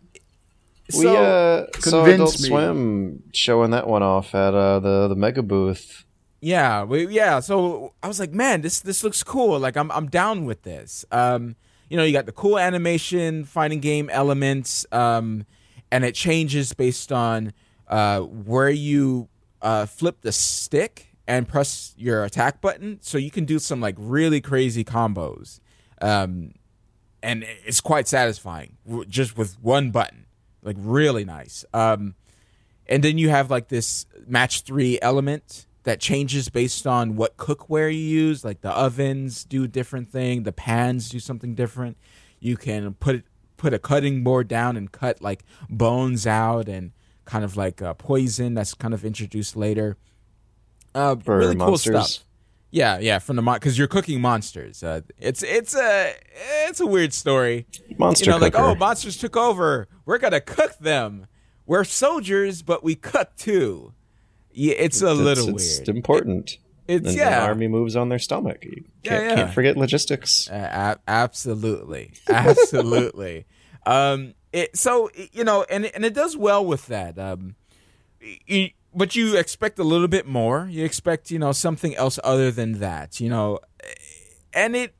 We 0.94 1.02
So- 1.02 1.16
uh, 1.16 1.66
saw 1.80 2.04
Adult 2.04 2.40
me. 2.40 2.48
Swim 2.48 3.22
showing 3.32 3.70
that 3.72 3.86
one 3.88 4.02
off 4.02 4.34
at 4.34 4.54
uh, 4.54 4.78
the 4.80 5.08
the 5.08 5.16
mega 5.16 5.42
booth. 5.42 6.04
Yeah, 6.40 6.82
we, 6.84 7.06
yeah. 7.08 7.38
So 7.40 7.92
I 8.02 8.08
was 8.08 8.18
like, 8.18 8.32
man, 8.32 8.62
this 8.62 8.80
this 8.80 9.04
looks 9.04 9.22
cool. 9.22 9.58
Like 9.58 9.76
I'm 9.76 9.90
I'm 9.92 10.08
down 10.08 10.44
with 10.44 10.62
this. 10.62 11.04
Um, 11.12 11.56
you 11.88 11.96
know, 11.96 12.04
you 12.04 12.12
got 12.12 12.26
the 12.26 12.32
cool 12.32 12.58
animation, 12.58 13.44
fighting 13.44 13.80
game 13.80 14.08
elements, 14.10 14.86
um, 14.92 15.44
and 15.90 16.04
it 16.04 16.14
changes 16.14 16.72
based 16.72 17.12
on 17.12 17.52
uh, 17.88 18.20
where 18.20 18.70
you 18.70 19.28
uh, 19.62 19.86
flip 19.86 20.20
the 20.20 20.32
stick 20.32 21.14
and 21.26 21.48
press 21.48 21.94
your 21.96 22.24
attack 22.24 22.60
button. 22.60 22.98
So 23.00 23.16
you 23.16 23.30
can 23.30 23.44
do 23.44 23.58
some 23.58 23.80
like 23.80 23.94
really 23.98 24.40
crazy 24.40 24.84
combos, 24.84 25.60
um, 26.00 26.52
and 27.22 27.44
it's 27.64 27.80
quite 27.80 28.08
satisfying 28.08 28.76
just 29.08 29.36
with 29.36 29.58
one 29.62 29.90
button. 29.90 30.26
Like 30.62 30.76
really 30.78 31.24
nice. 31.24 31.64
Um, 31.72 32.14
and 32.86 33.02
then 33.02 33.18
you 33.18 33.30
have 33.30 33.50
like 33.50 33.68
this 33.68 34.06
match 34.26 34.62
three 34.62 34.98
element 35.00 35.66
that 35.84 36.00
changes 36.00 36.48
based 36.48 36.86
on 36.86 37.16
what 37.16 37.36
cookware 37.36 37.92
you 37.92 37.98
use 37.98 38.44
like 38.44 38.60
the 38.60 38.70
ovens 38.70 39.44
do 39.44 39.64
a 39.64 39.68
different 39.68 40.08
thing 40.08 40.44
the 40.44 40.52
pans 40.52 41.08
do 41.08 41.18
something 41.18 41.54
different 41.54 41.96
you 42.38 42.56
can 42.56 42.94
put 42.94 43.24
put 43.56 43.74
a 43.74 43.78
cutting 43.78 44.22
board 44.22 44.48
down 44.48 44.76
and 44.76 44.92
cut 44.92 45.20
like 45.20 45.44
bones 45.68 46.26
out 46.26 46.68
and 46.68 46.92
kind 47.24 47.44
of 47.44 47.56
like 47.56 47.80
uh, 47.82 47.94
poison 47.94 48.54
that's 48.54 48.74
kind 48.74 48.92
of 48.94 49.04
introduced 49.04 49.56
later 49.56 49.96
uh 50.94 51.16
For 51.16 51.38
really 51.38 51.56
cool 51.56 51.68
monsters. 51.68 52.10
stuff 52.14 52.26
yeah 52.70 52.98
yeah 52.98 53.18
from 53.18 53.36
the 53.36 53.42
because 53.42 53.78
you're 53.78 53.86
cooking 53.88 54.20
monsters 54.20 54.82
uh, 54.82 55.00
it's 55.18 55.42
it's 55.42 55.74
a 55.74 56.14
it's 56.68 56.80
a 56.80 56.86
weird 56.86 57.12
story 57.12 57.66
Monster 57.98 58.24
you 58.26 58.30
know, 58.32 58.38
like 58.38 58.54
oh, 58.58 58.74
monsters 58.74 59.16
took 59.18 59.36
over. 59.36 59.86
We're 60.06 60.18
gonna 60.18 60.40
cook 60.40 60.78
them. 60.78 61.26
We're 61.66 61.84
soldiers, 61.84 62.62
but 62.62 62.82
we 62.82 62.94
cook 62.96 63.36
too. 63.36 63.92
Yeah, 64.50 64.74
it's 64.78 65.00
a 65.02 65.06
It's- 65.06 65.18
little 65.18 65.48
it's 65.50 65.78
weird. 65.78 65.88
important. 65.90 66.58
It's 66.88 67.06
and 67.06 67.16
yeah, 67.16 67.40
the 67.40 67.46
army 67.46 67.68
moves 67.68 67.94
on 67.94 68.08
their 68.08 68.18
stomach. 68.18 68.64
You 68.64 68.84
Yeah, 69.04 69.10
can't, 69.10 69.24
yeah. 69.28 69.34
can't 69.36 69.54
forget 69.54 69.76
logistics. 69.76 70.50
Uh, 70.50 70.54
ab- 70.54 71.00
absolutely, 71.06 72.14
absolutely. 72.28 73.46
um, 73.86 74.34
it 74.52 74.76
so 74.76 75.10
you 75.32 75.44
know, 75.44 75.64
and 75.70 75.86
and 75.86 76.04
it 76.04 76.14
does 76.14 76.36
well 76.36 76.64
with 76.64 76.86
that. 76.86 77.18
Um, 77.18 77.54
you, 78.46 78.70
but 78.94 79.16
you 79.16 79.36
expect 79.36 79.78
a 79.78 79.84
little 79.84 80.08
bit 80.08 80.26
more. 80.26 80.66
You 80.70 80.84
expect 80.84 81.30
you 81.30 81.38
know 81.38 81.52
something 81.52 81.94
else 81.96 82.18
other 82.22 82.50
than 82.50 82.80
that. 82.80 83.20
You 83.20 83.28
know, 83.30 83.60
and 84.52 84.76
it 84.76 84.94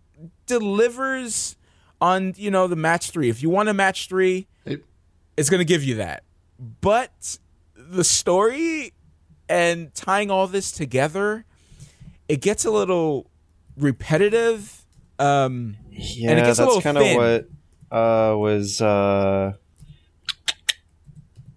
delivers 0.47 1.57
on 2.01 2.35
you 2.37 2.51
know 2.51 2.67
the 2.67 2.77
match 2.77 3.11
three. 3.11 3.29
If 3.29 3.43
you 3.43 3.51
want 3.51 3.69
a 3.69 3.75
match 3.75 4.09
three, 4.09 4.47
It- 4.65 4.85
it's 5.37 5.49
going 5.51 5.61
to 5.61 5.65
give 5.65 5.83
you 5.85 5.97
that. 5.97 6.23
But 6.81 7.39
the 7.77 8.05
story 8.05 8.93
and 9.49 9.93
tying 9.95 10.31
all 10.31 10.47
this 10.47 10.71
together, 10.73 11.45
it 12.29 12.41
gets 12.41 12.65
a 12.65 12.71
little 12.71 13.31
repetitive. 13.77 14.85
Um, 15.19 15.77
Yeah, 15.91 16.31
it 16.41 16.45
gets 16.45 16.59
that's 16.59 16.71
kind 16.83 16.97
of 16.99 17.05
what 17.17 17.49
uh, 17.93 18.35
was. 18.37 18.81
Uh, 18.81 19.53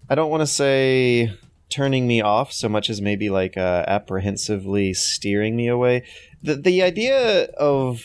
I 0.09 0.13
don't 0.13 0.29
want 0.29 0.41
to 0.41 0.47
say 0.47 1.33
turning 1.69 2.05
me 2.05 2.21
off 2.21 2.51
so 2.53 2.69
much 2.69 2.89
as 2.89 3.01
maybe 3.01 3.29
like 3.29 3.57
uh, 3.57 3.83
apprehensively 3.87 4.93
steering 4.93 5.55
me 5.55 5.67
away. 5.67 6.03
The 6.43 6.55
the 6.55 6.83
idea 6.83 7.45
of 7.57 8.03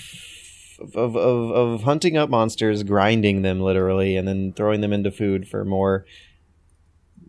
of, 0.95 1.17
of 1.17 1.51
of 1.51 1.83
hunting 1.83 2.17
up 2.17 2.31
monsters, 2.31 2.83
grinding 2.85 3.43
them 3.43 3.61
literally, 3.61 4.17
and 4.17 4.27
then 4.27 4.53
throwing 4.55 4.81
them 4.81 4.93
into 4.93 5.11
food 5.11 5.47
for 5.47 5.65
more 5.65 6.07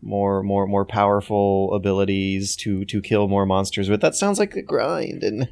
more 0.02 0.42
more 0.42 0.66
more 0.68 0.86
powerful 0.86 1.74
abilities 1.74 2.56
to 2.58 2.86
to 2.86 3.02
kill 3.02 3.28
more 3.28 3.46
monsters 3.46 3.90
with. 3.90 4.02
That 4.02 4.16
sounds 4.16 4.40
like 4.40 4.56
a 4.56 4.62
grind 4.62 5.24
and. 5.24 5.50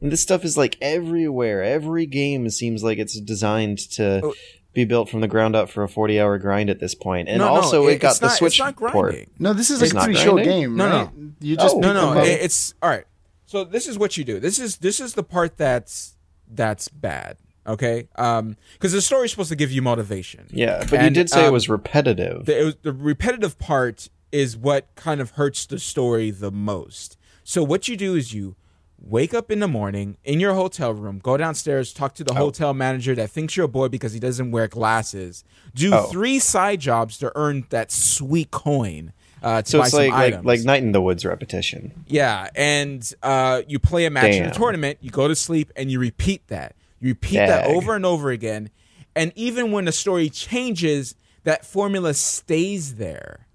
And 0.00 0.12
this 0.12 0.22
stuff 0.22 0.44
is 0.44 0.56
like 0.56 0.76
everywhere. 0.80 1.64
Every 1.64 2.06
game 2.06 2.48
seems 2.50 2.84
like 2.84 2.98
it's 2.98 3.20
designed 3.20 3.78
to 3.94 4.20
Oh. 4.22 4.34
Be 4.74 4.84
built 4.84 5.08
from 5.08 5.20
the 5.20 5.28
ground 5.28 5.56
up 5.56 5.68
for 5.70 5.82
a 5.82 5.88
40 5.88 6.20
hour 6.20 6.38
grind 6.38 6.70
at 6.70 6.78
this 6.78 6.94
point. 6.94 7.28
And 7.28 7.38
no, 7.38 7.46
no, 7.46 7.54
also, 7.54 7.86
it, 7.86 7.98
got 8.00 8.10
it's 8.10 8.18
the 8.20 8.26
not, 8.26 8.36
Switch 8.36 8.60
It's 8.60 8.78
not 8.80 8.92
port. 8.92 9.16
No, 9.38 9.52
this 9.52 9.70
is 9.70 9.82
It's 9.82 9.92
like 9.92 10.04
a 10.04 10.06
not 10.08 10.14
pretty 10.14 10.20
short 10.20 10.44
game, 10.44 10.76
No, 10.76 10.84
right? 10.86 11.16
no. 11.16 11.30
You 11.40 11.56
just 11.56 11.76
Oh. 11.76 11.80
No, 11.80 11.92
no, 11.92 12.20
it- 12.22 12.40
it's 12.42 12.74
all 12.82 12.90
right. 12.90 13.04
So 13.46 13.64
this 13.64 13.86
is 13.86 13.98
what 13.98 14.16
you 14.16 14.24
do. 14.24 14.38
This 14.40 14.58
is 14.58 14.76
this 14.76 15.00
is 15.00 15.14
the 15.14 15.22
part 15.22 15.56
that's 15.56 16.16
that's 16.50 16.88
bad. 16.88 17.38
Okay, 17.66 18.08
um, 18.16 18.56
because 18.74 18.92
the 18.92 19.02
story's 19.02 19.30
supposed 19.30 19.50
to 19.50 19.56
give 19.56 19.70
you 19.70 19.82
motivation. 19.82 20.46
Yeah, 20.50 20.86
but 20.88 21.02
you 21.02 21.10
did 21.10 21.28
say 21.28 21.44
it 21.44 21.48
um, 21.48 21.52
was 21.52 21.68
repetitive. 21.68 22.46
the, 22.46 22.60
it 22.60 22.64
was, 22.64 22.76
the 22.82 22.92
repetitive 22.92 23.58
part 23.58 24.08
is 24.32 24.56
what 24.56 24.86
kind 24.94 25.20
of 25.20 25.32
hurts 25.32 25.66
the 25.66 25.78
story 25.78 26.30
the 26.30 26.50
most. 26.50 27.18
So 27.44 27.62
what 27.62 27.86
you 27.88 27.96
do 27.96 28.14
is 28.14 28.32
you 28.32 28.56
wake 29.00 29.32
up 29.32 29.50
in 29.50 29.60
the 29.60 29.68
morning 29.68 30.16
in 30.24 30.40
your 30.40 30.54
hotel 30.54 30.92
room, 30.92 31.18
go 31.22 31.36
downstairs, 31.36 31.92
talk 31.92 32.14
to 32.14 32.24
the 32.24 32.34
hotel 32.34 32.74
manager 32.74 33.14
that 33.14 33.30
thinks 33.30 33.56
you're 33.56 33.66
a 33.66 33.68
boy 33.68 33.88
because 33.88 34.12
he 34.12 34.20
doesn't 34.20 34.50
wear 34.50 34.68
glasses, 34.68 35.44
do 35.74 35.94
Oh. 35.94 36.06
three 36.06 36.38
side 36.38 36.80
jobs 36.80 37.16
to 37.18 37.32
earn 37.36 37.64
that 37.70 37.90
sweet 37.92 38.50
coin, 38.50 39.12
Uh, 39.40 39.62
to 39.62 39.70
So 39.70 39.78
buy 39.78 39.84
it's 39.84 39.90
some 39.92 40.08
like, 40.08 40.34
like 40.34 40.44
like 40.44 40.60
Night 40.64 40.82
in 40.82 40.90
the 40.90 41.00
Woods 41.00 41.24
repetition. 41.24 41.92
Yeah, 42.08 42.48
and 42.56 43.08
uh, 43.22 43.62
you 43.68 43.78
play 43.78 44.04
a 44.04 44.10
match 44.10 44.34
in 44.34 44.44
a 44.46 44.50
tournament, 44.52 44.98
you 45.00 45.10
go 45.10 45.28
to 45.28 45.36
sleep, 45.36 45.72
and 45.76 45.92
you 45.92 46.00
repeat 46.00 46.48
that. 46.48 46.74
You 47.00 47.10
repeat 47.10 47.36
that 47.36 47.66
over 47.68 47.94
and 47.94 48.04
over 48.04 48.30
again. 48.32 48.70
And 49.14 49.32
even 49.36 49.70
when 49.70 49.84
the 49.84 49.92
story 49.92 50.28
changes, 50.28 51.14
that 51.44 51.64
formula 51.64 52.14
stays 52.14 52.96
there. 52.96 53.46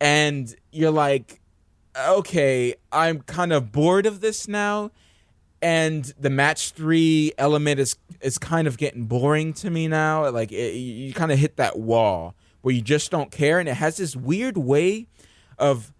And 0.00 0.54
you're 0.72 0.90
like, 0.90 1.40
okay, 1.96 2.74
I'm 2.92 3.20
kind 3.20 3.52
of 3.52 3.72
bored 3.72 4.06
of 4.06 4.20
this 4.20 4.48
now. 4.48 4.90
And 5.62 6.04
the 6.20 6.28
match 6.28 6.72
three 6.72 7.32
element 7.38 7.80
is 7.80 7.96
is 8.20 8.36
kind 8.36 8.68
of 8.68 8.76
getting 8.76 9.04
boring 9.04 9.54
to 9.54 9.70
me 9.70 9.88
now. 9.88 10.28
Like 10.28 10.52
it, 10.52 10.74
you 10.74 11.14
kind 11.14 11.32
of 11.32 11.38
hit 11.38 11.56
that 11.56 11.78
wall 11.78 12.34
where 12.60 12.74
you 12.74 12.82
just 12.82 13.10
don't 13.10 13.30
care, 13.30 13.58
and 13.58 13.68
it 13.68 13.74
has 13.74 13.96
this 13.96 14.14
weird 14.14 14.58
way 14.58 15.06
of 15.58 15.92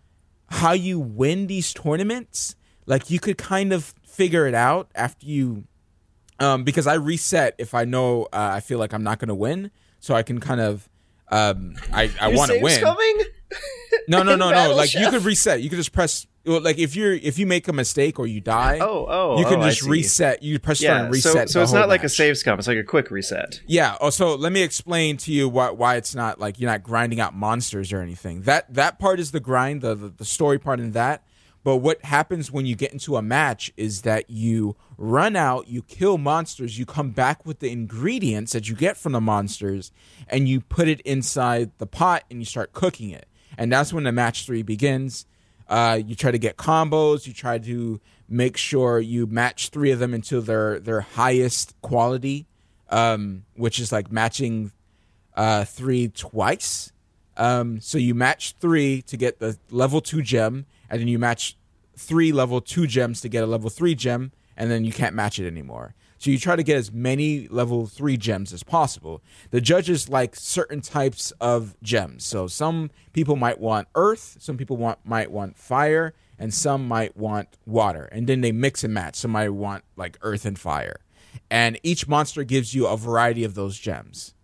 how 0.50 0.72
you 0.72 1.00
win 1.00 1.46
these 1.46 1.72
tournaments. 1.72 2.56
Like 2.84 3.10
you 3.10 3.18
could 3.18 3.38
kind 3.38 3.72
of 3.72 3.94
figure 4.06 4.46
it 4.46 4.54
out 4.54 4.90
after 4.94 5.24
you, 5.26 5.64
um, 6.38 6.64
because 6.64 6.86
I 6.86 6.94
reset 6.94 7.54
if 7.58 7.72
I 7.72 7.84
know 7.84 8.24
uh, 8.24 8.50
I 8.52 8.60
feel 8.60 8.78
like 8.78 8.92
I'm 8.92 9.02
not 9.02 9.18
going 9.18 9.28
to 9.28 9.34
win, 9.34 9.70
so 9.98 10.14
I 10.14 10.22
can 10.22 10.40
kind 10.40 10.60
of, 10.60 10.88
um, 11.28 11.74
I 11.92 12.10
I 12.20 12.28
want 12.28 12.50
to 12.52 12.60
win. 12.60 12.80
coming? 12.80 13.20
No, 14.08 14.22
no, 14.24 14.34
no, 14.34 14.50
no. 14.50 14.74
Like 14.74 14.92
you 14.94 15.08
could 15.08 15.24
reset. 15.24 15.62
You 15.62 15.70
could 15.70 15.76
just 15.76 15.92
press. 15.92 16.26
well, 16.44 16.60
Like 16.60 16.78
if 16.78 16.96
you're 16.96 17.12
if 17.12 17.38
you 17.38 17.46
make 17.46 17.68
a 17.68 17.72
mistake 17.72 18.18
or 18.18 18.26
you 18.26 18.40
die, 18.40 18.78
Oh, 18.82 19.06
oh, 19.08 19.38
you 19.38 19.44
can 19.44 19.60
oh, 19.62 19.68
just 19.68 19.82
reset. 19.82 20.42
You 20.42 20.58
press 20.58 20.80
start 20.80 21.02
and 21.02 21.12
reset. 21.12 21.48
so, 21.48 21.60
so 21.60 21.62
it's 21.62 21.72
not 21.72 21.88
like 21.88 22.02
a 22.02 22.08
save 22.08 22.36
scum. 22.36 22.58
It's 22.58 22.66
like 22.68 22.76
a 22.76 22.82
quick 22.82 23.10
reset. 23.12 23.60
Yeah. 23.66 23.96
Oh, 24.00 24.10
so 24.10 24.34
let 24.34 24.52
me 24.52 24.62
explain 24.62 25.16
to 25.18 25.32
you 25.32 25.48
why 25.48 25.70
why 25.70 25.94
it's 25.96 26.14
not 26.14 26.40
like 26.40 26.58
you're 26.58 26.70
not 26.70 26.82
grinding 26.82 27.20
out 27.20 27.34
monsters 27.34 27.92
or 27.92 28.00
anything. 28.00 28.42
That 28.42 28.74
that 28.74 28.98
part 28.98 29.20
is 29.20 29.30
the 29.30 29.40
grind, 29.40 29.80
the 29.82 29.94
the, 29.94 30.08
the 30.08 30.24
story 30.24 30.58
part 30.58 30.80
in 30.80 30.90
that. 30.92 31.22
But 31.64 31.78
what 31.78 32.04
happens 32.04 32.52
when 32.52 32.66
you 32.66 32.76
get 32.76 32.92
into 32.92 33.16
a 33.16 33.22
match 33.22 33.72
is 33.76 34.02
that 34.02 34.28
you 34.28 34.76
run 34.98 35.34
out, 35.34 35.66
you 35.66 35.80
kill 35.82 36.18
monsters, 36.18 36.78
you 36.78 36.84
come 36.84 37.10
back 37.10 37.46
with 37.46 37.60
the 37.60 37.70
ingredients 37.70 38.52
that 38.52 38.68
you 38.68 38.76
get 38.76 38.98
from 38.98 39.12
the 39.12 39.20
monsters, 39.20 39.90
and 40.28 40.46
you 40.46 40.60
put 40.60 40.88
it 40.88 41.00
inside 41.00 41.70
the 41.78 41.86
pot 41.86 42.24
and 42.30 42.38
you 42.38 42.44
start 42.44 42.74
cooking 42.74 43.10
it. 43.10 43.26
And 43.56 43.72
that's 43.72 43.92
when 43.94 44.04
the 44.04 44.12
match 44.12 44.44
three 44.44 44.62
begins. 44.62 45.24
Uh, 45.66 45.98
you 46.06 46.14
try 46.14 46.30
to 46.30 46.38
get 46.38 46.58
combos. 46.58 47.26
You 47.26 47.32
try 47.32 47.58
to 47.58 47.98
make 48.28 48.58
sure 48.58 49.00
you 49.00 49.26
match 49.26 49.70
three 49.70 49.90
of 49.90 49.98
them 49.98 50.12
into 50.12 50.42
their 50.42 50.78
their 50.78 51.00
highest 51.00 51.74
quality, 51.80 52.46
um, 52.90 53.44
which 53.54 53.78
is 53.78 53.90
like 53.90 54.12
matching 54.12 54.72
uh, 55.34 55.64
three 55.64 56.08
twice. 56.08 56.92
Um, 57.36 57.80
so 57.80 57.96
you 57.96 58.14
match 58.14 58.54
three 58.60 59.02
to 59.02 59.16
get 59.16 59.38
the 59.38 59.56
level 59.70 60.00
two 60.00 60.20
gem, 60.22 60.66
and 60.90 61.00
then 61.00 61.08
you 61.08 61.18
match 61.18 61.56
three 61.96 62.32
level 62.32 62.60
two 62.60 62.86
gems 62.86 63.20
to 63.20 63.28
get 63.28 63.44
a 63.44 63.46
level 63.46 63.70
three 63.70 63.94
gem, 63.94 64.32
and 64.56 64.70
then 64.70 64.84
you 64.84 64.92
can't 64.92 65.14
match 65.14 65.38
it 65.38 65.46
anymore. 65.46 65.94
So 66.18 66.30
you 66.30 66.38
try 66.38 66.56
to 66.56 66.62
get 66.62 66.78
as 66.78 66.90
many 66.90 67.48
level 67.48 67.86
three 67.86 68.16
gems 68.16 68.52
as 68.52 68.62
possible. 68.62 69.22
The 69.50 69.60
judges 69.60 70.08
like 70.08 70.34
certain 70.34 70.80
types 70.80 71.32
of 71.32 71.76
gems. 71.82 72.24
So 72.24 72.46
some 72.46 72.90
people 73.12 73.36
might 73.36 73.60
want 73.60 73.88
earth, 73.94 74.38
some 74.40 74.56
people 74.56 74.76
want 74.76 75.00
might 75.04 75.30
want 75.30 75.58
fire, 75.58 76.14
and 76.38 76.54
some 76.54 76.88
might 76.88 77.16
want 77.16 77.48
water. 77.66 78.08
And 78.10 78.26
then 78.26 78.40
they 78.40 78.52
mix 78.52 78.84
and 78.84 78.94
match. 78.94 79.16
Some 79.16 79.32
might 79.32 79.50
want 79.50 79.84
like 79.96 80.16
earth 80.22 80.46
and 80.46 80.58
fire. 80.58 81.00
And 81.50 81.78
each 81.82 82.08
monster 82.08 82.42
gives 82.44 82.74
you 82.74 82.86
a 82.86 82.96
variety 82.96 83.44
of 83.44 83.54
those 83.54 83.78
gems. 83.78 84.34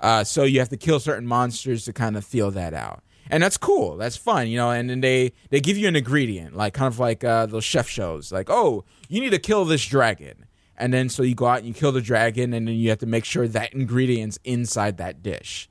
Uh, 0.00 0.24
so 0.24 0.44
you 0.44 0.58
have 0.58 0.68
to 0.68 0.76
kill 0.76 1.00
certain 1.00 1.26
monsters 1.26 1.84
to 1.84 1.92
kind 1.92 2.16
of 2.16 2.24
feel 2.24 2.50
that 2.52 2.72
out, 2.72 3.02
and 3.30 3.42
that's 3.42 3.56
cool. 3.56 3.96
That's 3.96 4.16
fun, 4.16 4.48
you 4.48 4.56
know. 4.56 4.70
And 4.70 4.88
then 4.90 5.00
they 5.00 5.32
they 5.50 5.60
give 5.60 5.76
you 5.76 5.88
an 5.88 5.96
ingredient, 5.96 6.56
like 6.56 6.74
kind 6.74 6.92
of 6.92 6.98
like 6.98 7.24
uh, 7.24 7.46
those 7.46 7.64
chef 7.64 7.88
shows, 7.88 8.32
like 8.32 8.50
oh, 8.50 8.84
you 9.08 9.20
need 9.20 9.30
to 9.30 9.38
kill 9.38 9.64
this 9.64 9.84
dragon, 9.86 10.46
and 10.76 10.92
then 10.92 11.08
so 11.08 11.22
you 11.22 11.34
go 11.34 11.46
out 11.46 11.58
and 11.58 11.66
you 11.66 11.74
kill 11.74 11.92
the 11.92 12.00
dragon, 12.00 12.52
and 12.52 12.68
then 12.68 12.74
you 12.74 12.88
have 12.90 12.98
to 12.98 13.06
make 13.06 13.24
sure 13.24 13.48
that 13.48 13.72
ingredient's 13.74 14.38
inside 14.44 14.96
that 14.98 15.22
dish, 15.22 15.68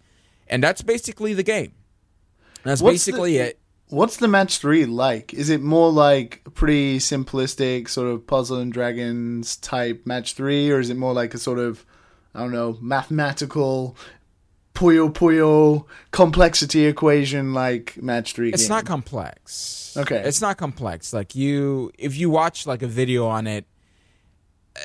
and 0.48 0.64
that's 0.64 0.82
basically 0.82 1.34
the 1.34 1.44
game. 1.44 1.74
That's 2.64 2.82
What's 2.82 3.06
the- 3.06 3.12
basically 3.12 3.38
it. 3.38 3.60
What's 3.90 4.18
the 4.18 4.28
match 4.28 4.58
three 4.58 4.86
like? 4.86 5.34
Is 5.34 5.50
it 5.50 5.62
more 5.62 5.90
like 5.90 6.42
pretty 6.54 6.98
simplistic, 7.00 7.88
sort 7.88 8.10
of 8.10 8.28
puzzle 8.28 8.58
and 8.58 8.74
dragons 8.74 9.56
type 9.56 10.02
match 10.06 10.34
three, 10.34 10.70
or 10.70 10.82
is 10.82 10.90
it 10.90 10.98
more 10.98 11.14
like 11.14 11.34
a 11.34 11.38
sort 11.38 11.58
of, 11.58 11.86
I 12.36 12.40
don't 12.40 12.52
know, 12.52 12.78
mathematical, 12.82 13.96
puyo 14.78 15.12
puyo 15.12 15.86
complexity 16.12 16.86
equation 16.86 17.54
like 17.54 17.98
match 18.02 18.34
three? 18.34 18.52
It's 18.52 18.64
game? 18.64 18.70
not 18.70 18.86
complex. 18.86 19.98
Okay. 19.98 20.22
It's 20.24 20.40
not 20.40 20.58
complex. 20.58 21.14
Like 21.14 21.34
you, 21.34 21.92
if 21.98 22.16
you 22.16 22.30
watch 22.30 22.68
like 22.68 22.84
a 22.84 22.88
video 22.88 23.26
on 23.26 23.48
it, 23.48 23.66
uh, 24.76 24.80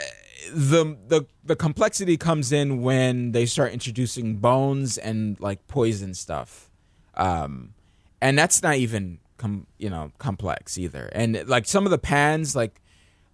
the 0.54 0.96
the 1.08 1.26
the 1.44 1.56
complexity 1.56 2.16
comes 2.16 2.52
in 2.52 2.80
when 2.80 3.32
they 3.32 3.44
start 3.44 3.72
introducing 3.72 4.36
bones 4.36 4.96
and 4.96 5.38
like 5.40 5.68
poison 5.68 6.14
stuff, 6.14 6.70
um, 7.14 7.74
and 8.20 8.38
that's 8.38 8.62
not 8.62 8.76
even 8.76 9.18
com- 9.36 9.66
you 9.78 9.90
know 9.90 10.10
complex 10.18 10.78
either. 10.78 11.10
And 11.12 11.46
like 11.46 11.66
some 11.66 11.84
of 11.84 11.90
the 11.90 11.98
pans, 11.98 12.56
like 12.56 12.80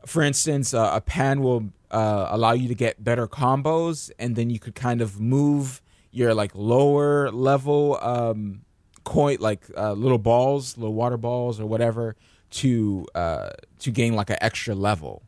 for 0.06 0.22
instance, 0.22 0.74
uh, 0.74 0.90
a 0.92 1.00
pan 1.00 1.40
will 1.40 1.70
uh, 1.92 2.26
allow 2.30 2.52
you 2.52 2.66
to 2.66 2.74
get 2.74 3.02
better 3.02 3.28
combos, 3.28 4.10
and 4.18 4.34
then 4.34 4.50
you 4.50 4.58
could 4.58 4.74
kind 4.74 5.00
of 5.00 5.20
move 5.20 5.80
your 6.10 6.34
like 6.34 6.52
lower 6.54 7.30
level 7.30 7.98
um, 8.00 8.62
coin, 9.04 9.36
like 9.40 9.64
uh, 9.76 9.92
little 9.92 10.18
balls, 10.18 10.76
little 10.78 10.94
water 10.94 11.16
balls 11.16 11.60
or 11.60 11.66
whatever, 11.66 12.16
to 12.50 13.06
uh, 13.14 13.50
to 13.80 13.90
gain 13.90 14.14
like 14.14 14.30
an 14.30 14.38
extra 14.40 14.74
level 14.74 15.22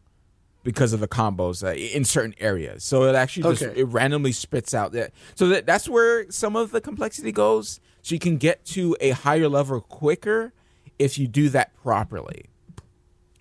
because 0.62 0.92
of 0.92 1.00
the 1.00 1.08
combos 1.08 1.64
uh, 1.64 1.72
in 1.74 2.04
certain 2.04 2.34
areas. 2.38 2.84
So 2.84 3.04
it 3.04 3.14
actually 3.14 3.44
just 3.44 3.62
Okay. 3.62 3.80
it 3.80 3.84
randomly 3.84 4.32
spits 4.32 4.74
out 4.74 4.92
that. 4.92 5.12
So 5.34 5.48
that 5.48 5.66
that's 5.66 5.88
where 5.88 6.30
some 6.30 6.56
of 6.56 6.70
the 6.70 6.80
complexity 6.80 7.32
goes. 7.32 7.80
So 8.02 8.14
you 8.14 8.18
can 8.18 8.36
get 8.38 8.64
to 8.66 8.96
a 9.00 9.10
higher 9.10 9.48
level 9.48 9.80
quicker 9.80 10.52
if 10.98 11.18
you 11.18 11.26
do 11.28 11.48
that 11.50 11.74
properly. 11.82 12.46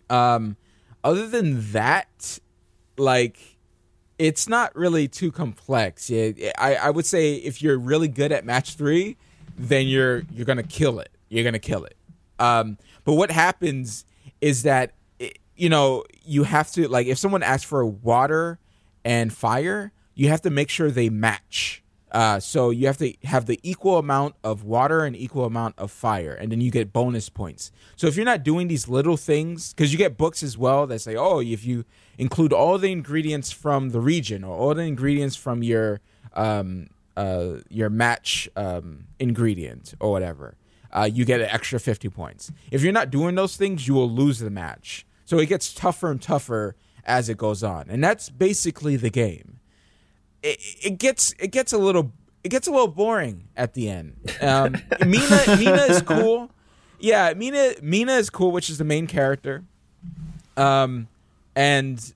Um, 0.09 0.57
other 1.03 1.27
than 1.27 1.71
that, 1.71 2.39
like 2.97 3.57
it's 4.19 4.47
not 4.47 4.75
really 4.75 5.07
too 5.07 5.31
complex. 5.31 6.11
I 6.11 6.51
I 6.59 6.89
would 6.91 7.05
say 7.07 7.35
if 7.35 7.61
you're 7.63 7.77
really 7.79 8.07
good 8.09 8.31
at 8.31 8.45
match 8.45 8.75
three, 8.75 9.17
then 9.57 9.87
you're 9.87 10.23
you're 10.31 10.45
gonna 10.45 10.61
kill 10.61 10.99
it. 10.99 11.09
You're 11.29 11.43
gonna 11.43 11.57
kill 11.57 11.85
it. 11.85 11.95
Um, 12.37 12.77
but 13.05 13.13
what 13.13 13.31
happens 13.31 14.05
is 14.41 14.63
that 14.63 14.93
i- 15.19 15.31
you 15.55 15.69
know 15.69 16.03
you 16.23 16.43
have 16.43 16.71
to 16.73 16.87
like 16.87 17.07
if 17.07 17.17
someone 17.17 17.41
asks 17.43 17.63
for 17.65 17.85
water 17.85 18.59
and 19.03 19.33
fire, 19.33 19.91
you 20.15 20.27
have 20.29 20.41
to 20.41 20.49
make 20.49 20.69
sure 20.69 20.91
they 20.91 21.09
match. 21.09 21.81
Uh, 22.11 22.39
so 22.39 22.71
you 22.71 22.87
have 22.87 22.97
to 22.97 23.13
have 23.23 23.45
the 23.45 23.59
equal 23.61 23.97
amount 23.97 24.35
of 24.43 24.63
water 24.63 25.05
and 25.05 25.15
equal 25.15 25.45
amount 25.45 25.75
of 25.77 25.91
fire, 25.91 26.33
and 26.33 26.51
then 26.51 26.59
you 26.59 26.71
get 26.71 26.91
bonus 26.91 27.29
points. 27.29 27.71
So 27.95 28.07
if 28.07 28.15
you're 28.15 28.25
not 28.25 28.43
doing 28.43 28.67
these 28.67 28.87
little 28.87 29.17
things, 29.17 29.73
because 29.73 29.91
you 29.91 29.97
get 29.97 30.17
books 30.17 30.41
as 30.41 30.57
well 30.57 30.87
that 30.87 30.99
say, 30.99 31.15
oh, 31.15 31.39
if 31.39 31.63
you 31.63 31.85
include 32.17 32.51
all 32.51 32.77
the 32.77 32.91
ingredients 32.91 33.51
from 33.51 33.89
the 33.89 33.99
region 33.99 34.43
or 34.43 34.57
all 34.57 34.73
the 34.73 34.83
ingredients 34.83 35.35
from 35.35 35.61
your 35.61 36.01
um, 36.33 36.89
uh, 37.15 37.57
your 37.69 37.89
match 37.89 38.49
um, 38.55 39.05
ingredient 39.19 39.93
or 39.99 40.11
whatever, 40.11 40.55
uh, 40.91 41.09
you 41.11 41.25
get 41.25 41.41
an 41.41 41.47
extra 41.47 41.79
50 41.79 42.09
points. 42.09 42.51
If 42.71 42.81
you're 42.81 42.93
not 42.93 43.11
doing 43.11 43.35
those 43.35 43.55
things, 43.55 43.87
you 43.87 43.93
will 43.93 44.09
lose 44.09 44.39
the 44.39 44.49
match. 44.49 45.05
So 45.25 45.37
it 45.37 45.45
gets 45.45 45.73
tougher 45.73 46.09
and 46.09 46.21
tougher 46.21 46.75
as 47.05 47.29
it 47.29 47.37
goes 47.37 47.63
on, 47.63 47.85
and 47.89 48.03
that's 48.03 48.29
basically 48.29 48.95
the 48.95 49.11
game 49.11 49.58
it, 50.43 50.97
gets 50.97 51.33
it 51.39 51.51
gets 51.51 51.73
a 51.73 51.77
little 51.77 52.11
it 52.43 52.49
gets 52.49 52.67
a 52.67 52.71
little 52.71 52.87
boring 52.87 53.47
at 53.57 53.73
the 53.73 53.89
end. 53.89 54.15
Um, 54.41 54.75
Mina 55.05 55.57
Mina 55.57 55.83
is 55.89 56.01
cool. 56.01 56.49
Yeah, 56.99 57.33
Mina 57.35 57.73
Mina 57.81 58.13
is 58.13 58.29
cool, 58.29 58.51
which 58.51 58.69
is 58.69 58.77
the 58.77 58.83
main 58.83 59.07
character. 59.07 59.63
Um, 60.57 61.07
and 61.55 62.13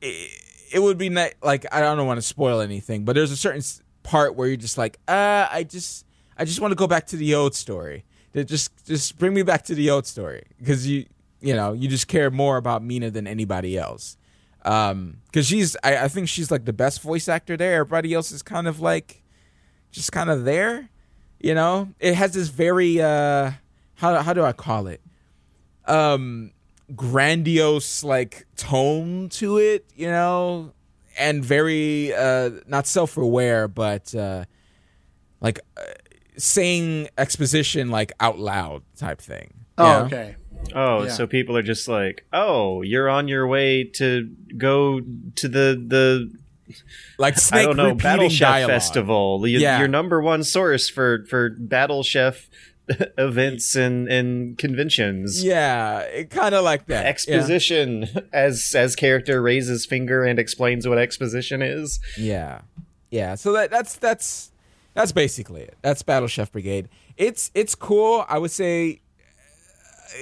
it, 0.00 0.42
it 0.72 0.78
would 0.80 0.98
be 0.98 1.08
ni- 1.08 1.32
like 1.42 1.66
I 1.72 1.80
don't 1.80 2.06
want 2.06 2.18
to 2.18 2.22
spoil 2.22 2.60
anything, 2.60 3.04
but 3.04 3.14
there's 3.14 3.30
a 3.30 3.36
certain 3.36 3.62
part 4.02 4.34
where 4.36 4.48
you're 4.48 4.56
just 4.56 4.78
like, 4.78 4.98
uh, 5.08 5.48
I 5.50 5.66
just 5.68 6.06
I 6.38 6.44
just 6.44 6.60
want 6.60 6.72
to 6.72 6.76
go 6.76 6.86
back 6.86 7.06
to 7.08 7.16
the 7.16 7.34
old 7.34 7.54
story. 7.54 8.04
Just 8.34 8.86
just 8.86 9.18
bring 9.18 9.32
me 9.32 9.42
back 9.42 9.64
to 9.64 9.74
the 9.74 9.88
old 9.90 10.06
story 10.06 10.42
because 10.58 10.86
you 10.86 11.06
you 11.40 11.54
know 11.54 11.72
you 11.72 11.88
just 11.88 12.06
care 12.06 12.30
more 12.30 12.58
about 12.58 12.82
Mina 12.82 13.10
than 13.10 13.26
anybody 13.26 13.78
else. 13.78 14.18
Um, 14.66 15.18
because 15.26 15.46
she's 15.46 15.76
I, 15.84 15.96
I 16.04 16.08
think 16.08 16.28
she's 16.28 16.50
like 16.50 16.64
the 16.64 16.72
best 16.72 17.00
voice 17.00 17.28
actor 17.28 17.56
there. 17.56 17.80
Everybody 17.80 18.12
else 18.12 18.32
is 18.32 18.42
kind 18.42 18.66
of 18.66 18.80
like 18.80 19.22
just 19.92 20.10
kind 20.12 20.28
of 20.28 20.44
there. 20.44 20.90
You 21.40 21.54
know, 21.54 21.88
it 22.00 22.14
has 22.14 22.32
this 22.32 22.48
very 22.48 23.00
uh 23.00 23.52
how 23.94 24.20
how 24.22 24.32
do 24.32 24.42
I 24.42 24.52
call 24.52 24.88
it? 24.88 25.00
Um 25.86 26.50
grandiose 26.94 28.02
like 28.02 28.46
tone 28.56 29.28
to 29.30 29.58
it, 29.58 29.86
you 29.94 30.08
know, 30.08 30.72
and 31.18 31.44
very 31.44 32.12
uh 32.14 32.50
not 32.66 32.86
self-aware 32.86 33.68
but 33.68 34.14
uh 34.14 34.44
like 35.40 35.60
uh, 35.76 35.82
saying 36.38 37.08
exposition 37.16 37.90
like 37.90 38.12
out 38.20 38.38
loud 38.38 38.82
type 38.96 39.20
thing. 39.20 39.52
Oh, 39.78 39.84
Yeah. 39.86 40.02
okay. 40.06 40.36
Oh, 40.74 41.04
Yeah. 41.04 41.10
so 41.10 41.26
people 41.26 41.56
are 41.56 41.62
just 41.62 41.88
like, 41.88 42.24
"Oh, 42.32 42.82
you're 42.82 43.08
on 43.08 43.28
your 43.28 43.46
way 43.46 43.84
to 43.94 44.30
go 44.56 45.00
to 45.00 45.48
the 45.48 45.82
the 45.86 46.30
Like 47.18 47.38
snake 47.38 47.60
I 47.60 47.64
don't 47.64 47.76
know 47.76 47.94
Battle 47.94 48.28
Chef 48.28 48.66
festival. 48.66 49.46
You, 49.46 49.58
Yeah. 49.60 49.78
Your 49.78 49.88
number 49.88 50.20
one 50.20 50.42
source 50.42 50.88
for 50.88 51.24
for 51.28 51.50
Battle 51.50 52.02
Chef 52.02 52.48
events 53.18 53.74
and 53.76 54.08
and 54.08 54.58
conventions. 54.58 55.42
Yeah, 55.44 56.22
kind 56.30 56.54
of 56.54 56.64
like 56.64 56.86
that. 56.86 57.04
Yeah. 57.04 57.08
Exposition 57.08 58.08
as 58.32 58.74
as 58.76 58.96
character 58.96 59.40
raises 59.42 59.86
finger 59.86 60.24
and 60.24 60.38
explains 60.38 60.86
what 60.88 60.98
exposition 60.98 61.62
is. 61.62 62.00
Yeah, 62.18 62.62
yeah. 63.10 63.34
So 63.36 63.52
that 63.52 63.70
that's 63.70 63.96
that's 63.96 64.50
that's 64.94 65.12
basically 65.12 65.62
it. 65.62 65.76
That's 65.82 66.02
Battle 66.02 66.28
Chef 66.28 66.50
Brigade. 66.52 66.88
It's 67.16 67.50
it's 67.54 67.74
cool. 67.74 68.24
I 68.28 68.38
would 68.38 68.50
say, 68.50 69.00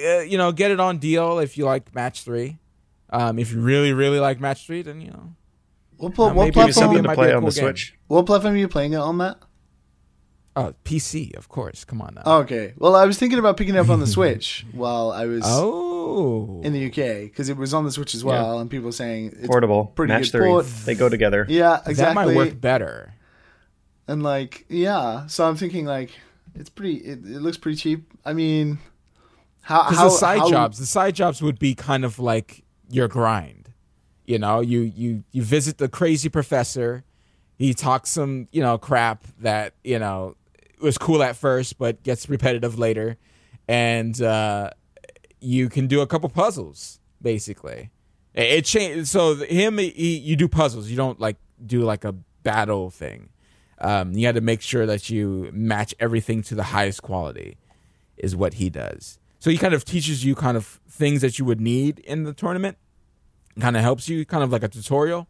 uh, 0.05 0.19
you 0.21 0.37
know, 0.37 0.51
get 0.51 0.71
it 0.71 0.79
on 0.79 0.97
deal 0.97 1.39
if 1.39 1.57
you 1.57 1.65
like 1.65 1.93
Match 1.95 2.23
Three. 2.23 2.57
Um, 3.09 3.39
if 3.39 3.51
you 3.51 3.59
really 3.61 3.93
really 3.93 4.19
like 4.19 4.39
Match 4.39 4.65
Three, 4.65 4.81
then 4.81 5.01
you 5.01 5.11
know, 5.11 5.33
What, 5.97 6.13
pl- 6.15 6.25
Uh, 6.25 6.33
what 6.33 6.43
maybe 6.45 6.55
Give 6.55 6.67
you 6.67 6.73
Platform- 6.73 7.03
to 7.03 7.13
play 7.15 7.31
a 7.31 7.35
on 7.35 7.41
cool 7.41 7.49
the 7.51 7.55
game. 7.55 7.63
Switch. 7.65 7.95
What 8.07 8.25
platform 8.25 8.53
are 8.53 8.57
you 8.57 8.67
playing 8.67 8.93
it 8.93 8.97
on, 8.97 9.17
Matt? 9.17 9.37
oh 10.57 10.73
PC, 10.85 11.35
of 11.35 11.49
course. 11.49 11.83
Come 11.83 12.01
on 12.01 12.15
now. 12.15 12.37
Okay. 12.39 12.73
Well, 12.77 12.95
I 12.95 13.05
was 13.05 13.17
thinking 13.19 13.39
about 13.39 13.57
picking 13.57 13.75
it 13.75 13.79
up 13.79 13.89
on 13.89 13.99
the 13.99 14.07
Switch 14.17 14.65
while 14.71 15.11
I 15.11 15.25
was 15.25 15.43
Oh, 15.45 16.61
in 16.63 16.71
the 16.73 16.85
UK 16.87 17.23
because 17.29 17.49
it 17.49 17.57
was 17.57 17.73
on 17.73 17.83
the 17.83 17.91
Switch 17.91 18.15
as 18.15 18.23
well, 18.23 18.59
and 18.59 18.69
people 18.69 18.85
were 18.85 18.91
saying 18.93 19.33
it's 19.37 19.47
Portable. 19.47 19.87
pretty 19.87 20.13
Match 20.13 20.31
good 20.31 20.39
three. 20.39 20.47
port. 20.47 20.65
They 20.85 20.95
go 20.95 21.09
together. 21.09 21.45
Yeah, 21.49 21.81
exactly. 21.85 21.95
that 21.95 22.15
might 22.15 22.35
work 22.35 22.59
better. 22.61 23.13
And 24.07 24.23
like, 24.23 24.65
yeah. 24.69 25.27
So 25.27 25.47
I'm 25.47 25.55
thinking 25.57 25.85
like, 25.85 26.11
it's 26.55 26.69
pretty. 26.69 26.95
It, 26.97 27.19
it 27.25 27.41
looks 27.41 27.57
pretty 27.57 27.77
cheap. 27.77 28.13
I 28.23 28.31
mean, 28.33 28.77
how 29.65 29.83
Because 29.83 29.97
how 29.97 30.03
the 30.05 30.09
side 30.11 30.39
how- 30.39 30.49
jobs, 30.49 30.77
the 30.79 30.85
side 30.85 31.15
jobs 31.15 31.41
would 31.41 31.57
be 31.59 31.73
kind 31.75 32.05
of 32.05 32.19
like 32.19 32.63
your 32.89 33.07
grind. 33.07 33.69
You 34.25 34.39
know, 34.39 34.59
you 34.61 34.81
you 34.81 35.23
you 35.31 35.43
visit 35.43 35.77
the 35.77 35.87
crazy 35.89 36.29
professor. 36.29 37.03
He 37.57 37.73
talks 37.73 38.09
some 38.11 38.47
you 38.51 38.61
know 38.61 38.77
crap 38.77 39.23
that 39.39 39.73
you 39.83 39.99
know 39.99 40.35
was 40.81 40.97
cool 40.97 41.21
at 41.23 41.35
first, 41.35 41.77
but 41.77 42.03
gets 42.03 42.29
repetitive 42.29 42.77
later, 42.77 43.17
and 43.67 44.19
uh, 44.21 44.69
you 45.41 45.69
can 45.69 45.87
do 45.87 46.01
a 46.01 46.07
couple 46.07 46.29
puzzles 46.29 46.99
basically. 47.21 47.89
It, 48.33 48.43
it 48.59 48.65
changed. 48.65 49.07
So 49.07 49.35
him, 49.35 49.77
he, 49.79 50.17
you 50.17 50.35
do 50.35 50.47
puzzles. 50.47 50.89
You 50.89 50.97
don't 50.97 51.19
like 51.19 51.37
do 51.65 51.81
like 51.81 52.03
a 52.03 52.13
battle 52.43 52.89
thing. 52.91 53.29
Um, 53.79 54.13
you 54.13 54.25
had 54.25 54.35
to 54.35 54.41
make 54.41 54.61
sure 54.61 54.85
that 54.85 55.09
you 55.09 55.49
match 55.53 55.93
everything 55.99 56.41
to 56.43 56.55
the 56.55 56.63
highest 56.63 57.01
quality 57.01 57.57
is 58.17 58.35
what 58.35 58.55
he 58.55 58.69
does. 58.69 59.19
So 59.45 59.51
he 59.51 59.59
kind 59.59 59.75
of 59.75 59.85
teaches 59.85 60.25
you 60.25 60.33
kind 60.33 60.57
of 60.57 60.65
things 60.89 61.21
that 61.21 61.37
you 61.37 61.45
would 61.45 61.61
need 61.61 61.99
in 61.99 62.23
the 62.23 62.33
tournament. 62.33 62.79
Kind 63.59 63.77
of 63.77 63.83
helps 63.83 64.09
you, 64.09 64.25
kind 64.25 64.43
of 64.43 64.51
like 64.51 64.63
a 64.63 64.67
tutorial. 64.67 65.27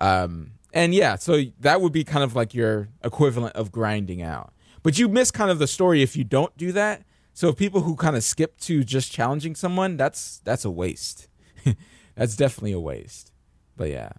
Um, 0.00 0.54
and 0.72 0.92
yeah, 0.92 1.14
so 1.14 1.40
that 1.60 1.80
would 1.80 1.92
be 1.92 2.02
kind 2.02 2.24
of 2.24 2.34
like 2.34 2.54
your 2.54 2.88
equivalent 3.04 3.54
of 3.54 3.70
grinding 3.70 4.20
out. 4.20 4.52
But 4.82 4.98
you 4.98 5.08
miss 5.08 5.30
kind 5.30 5.48
of 5.48 5.60
the 5.60 5.68
story 5.68 6.02
if 6.02 6.16
you 6.16 6.24
don't 6.24 6.56
do 6.56 6.72
that. 6.72 7.04
So 7.34 7.52
people 7.52 7.82
who 7.82 7.94
kind 7.94 8.16
of 8.16 8.24
skip 8.24 8.58
to 8.62 8.82
just 8.82 9.12
challenging 9.12 9.54
someone, 9.54 9.96
that's 9.96 10.40
that's 10.42 10.64
a 10.64 10.70
waste. 10.72 11.28
that's 12.16 12.34
definitely 12.34 12.72
a 12.72 12.80
waste. 12.80 13.30
But 13.76 13.90
yeah. 13.90 14.10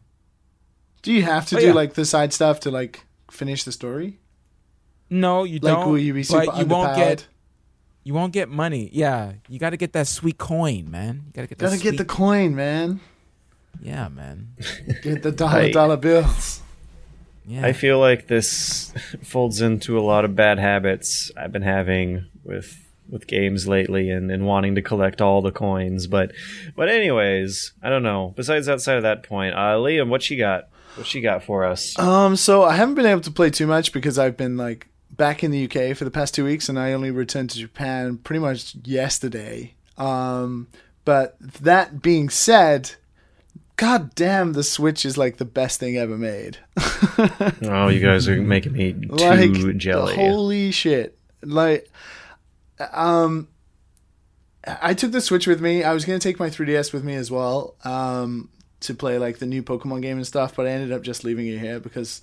Do 1.02 1.12
you 1.12 1.24
have 1.24 1.48
to 1.48 1.58
Oh, 1.58 1.60
do 1.60 1.68
yeah. 1.68 1.74
like 1.74 1.96
the 1.96 2.06
side 2.06 2.32
stuff 2.32 2.62
to 2.62 2.72
like 2.72 3.06
finish 3.30 3.66
the 3.66 3.74
story? 3.74 4.22
No, 5.10 5.44
you 5.44 5.60
Like, 5.60 5.74
don't. 5.74 5.90
will 5.90 6.00
you 6.00 6.14
be 6.14 6.24
super 6.24 6.46
but 6.46 6.60
you 6.60 6.66
won't 6.66 6.96
get 6.96 7.28
you 8.08 8.14
won't 8.14 8.32
get 8.32 8.48
money. 8.48 8.90
Yeah, 8.94 9.34
you 9.50 9.60
got 9.60 9.72
to 9.72 9.78
get 9.78 9.92
that 9.92 10.08
sweet 10.08 10.38
coin, 10.38 10.90
man. 10.90 11.24
You 11.28 11.34
got 11.34 11.42
to 11.42 11.48
get 11.50 11.58
Gotta 11.58 11.78
get 11.78 11.98
the 11.98 12.06
coin, 12.06 12.56
man. 12.56 13.02
Yeah, 13.82 14.08
man. 14.08 14.56
Get 15.04 15.22
the 15.24 15.32
dollar 15.32 15.60
I- 15.60 15.72
dollar 15.72 15.98
bills. 15.98 16.62
Yeah. 17.46 17.66
I 17.66 17.74
feel 17.74 18.00
like 18.00 18.28
this 18.28 18.92
folds 19.24 19.62
into 19.62 20.00
a 20.00 20.02
lot 20.02 20.24
of 20.26 20.36
bad 20.36 20.58
habits 20.58 21.32
I've 21.38 21.52
been 21.52 21.62
having 21.62 22.26
with 22.44 22.76
with 23.10 23.28
games 23.28 23.68
lately 23.68 24.10
and, 24.10 24.32
and 24.32 24.46
wanting 24.46 24.76
to 24.76 24.82
collect 24.82 25.22
all 25.22 25.42
the 25.42 25.52
coins. 25.52 26.08
But 26.08 26.32
but 26.78 26.88
anyways, 26.90 27.74
I 27.84 27.90
don't 27.90 28.04
know. 28.04 28.34
Besides 28.38 28.68
outside 28.70 28.96
of 28.98 29.04
that 29.04 29.24
point, 29.24 29.54
uh, 29.54 29.76
Liam, 29.78 30.08
what 30.08 30.30
you 30.30 30.38
got? 30.38 30.70
What 30.96 31.14
you 31.14 31.22
got 31.22 31.44
for 31.44 31.66
us? 31.66 32.00
Um, 32.00 32.36
so 32.38 32.64
I 32.64 32.76
haven't 32.76 32.96
been 32.96 33.06
able 33.06 33.22
to 33.22 33.32
play 33.32 33.50
too 33.50 33.68
much 33.68 33.92
because 33.92 34.18
I've 34.18 34.38
been 34.38 34.56
like 34.58 34.88
back 35.18 35.44
in 35.44 35.52
the 35.52 35.66
UK 35.66 35.98
for 35.98 36.06
the 36.06 36.12
past 36.12 36.34
two 36.34 36.46
weeks, 36.46 36.70
and 36.70 36.80
I 36.80 36.94
only 36.94 37.12
returned 37.12 37.50
to 37.52 37.60
Japan 37.60 38.18
pretty 38.18 38.40
much 38.40 38.76
yesterday. 38.84 39.74
Um, 39.98 40.68
but 41.06 41.38
that 41.40 42.02
being 42.02 42.30
said, 42.30 42.92
god 43.76 44.14
damn, 44.16 44.54
the 44.54 44.64
Switch 44.64 45.06
is 45.06 45.18
like 45.18 45.38
the 45.38 45.46
best 45.46 45.80
thing 45.80 45.98
ever 45.98 46.18
made. 46.18 46.58
Oh, 47.64 47.88
you 47.88 48.00
guys 48.00 48.28
are 48.28 48.40
making 48.40 48.74
me 48.74 48.94
too 48.94 49.08
like 49.16 49.78
jelly. 49.78 50.16
holy 50.16 50.72
shit! 50.72 51.18
Like, 51.42 51.90
um, 52.92 53.48
I 54.66 54.94
took 54.94 55.12
the 55.12 55.22
Switch 55.22 55.48
with 55.48 55.62
me. 55.62 55.84
I 55.84 55.94
was 55.94 56.06
gonna 56.06 56.20
take 56.20 56.40
my 56.40 56.50
3DS 56.50 56.94
with 56.94 57.04
me 57.04 57.16
as 57.16 57.32
well. 57.32 57.76
Um, 57.84 58.50
to 58.82 58.94
play 58.94 59.18
like 59.18 59.40
the 59.40 59.46
new 59.46 59.64
Pokemon 59.64 60.02
game 60.02 60.18
and 60.18 60.28
stuff, 60.28 60.56
but 60.56 60.68
I 60.68 60.70
ended 60.70 60.92
up 60.92 61.02
just 61.02 61.24
leaving 61.24 61.48
it 61.48 61.60
here 61.60 61.80
because 61.80 62.22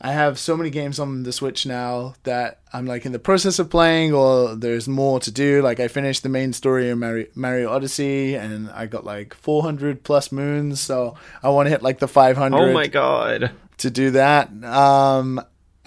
I 0.00 0.12
have 0.12 0.38
so 0.38 0.56
many 0.56 0.70
games 0.70 1.00
on 1.00 1.24
the 1.24 1.32
Switch 1.32 1.66
now 1.66 2.14
that 2.22 2.60
I'm 2.72 2.86
like 2.86 3.04
in 3.04 3.10
the 3.12 3.18
process 3.18 3.58
of 3.58 3.68
playing, 3.68 4.12
or 4.12 4.54
there's 4.54 4.88
more 4.88 5.18
to 5.20 5.30
do. 5.30 5.60
Like 5.60 5.80
I 5.80 5.88
finished 5.88 6.22
the 6.22 6.28
main 6.28 6.52
story 6.52 6.88
of 6.90 6.98
Mario, 6.98 7.26
Mario 7.34 7.70
Odyssey, 7.70 8.34
and 8.34 8.70
I 8.70 8.86
got 8.86 9.04
like 9.04 9.34
400 9.34 10.04
plus 10.04 10.30
moons, 10.30 10.80
so 10.80 11.16
I 11.42 11.48
want 11.48 11.66
to 11.66 11.70
hit 11.70 11.82
like 11.82 11.98
the 11.98 12.06
500 12.06 12.56
oh 12.56 12.72
my 12.72 12.86
god. 12.86 13.50
to 13.78 13.90
do 13.90 14.12
that. 14.12 14.50
Um, 14.62 15.40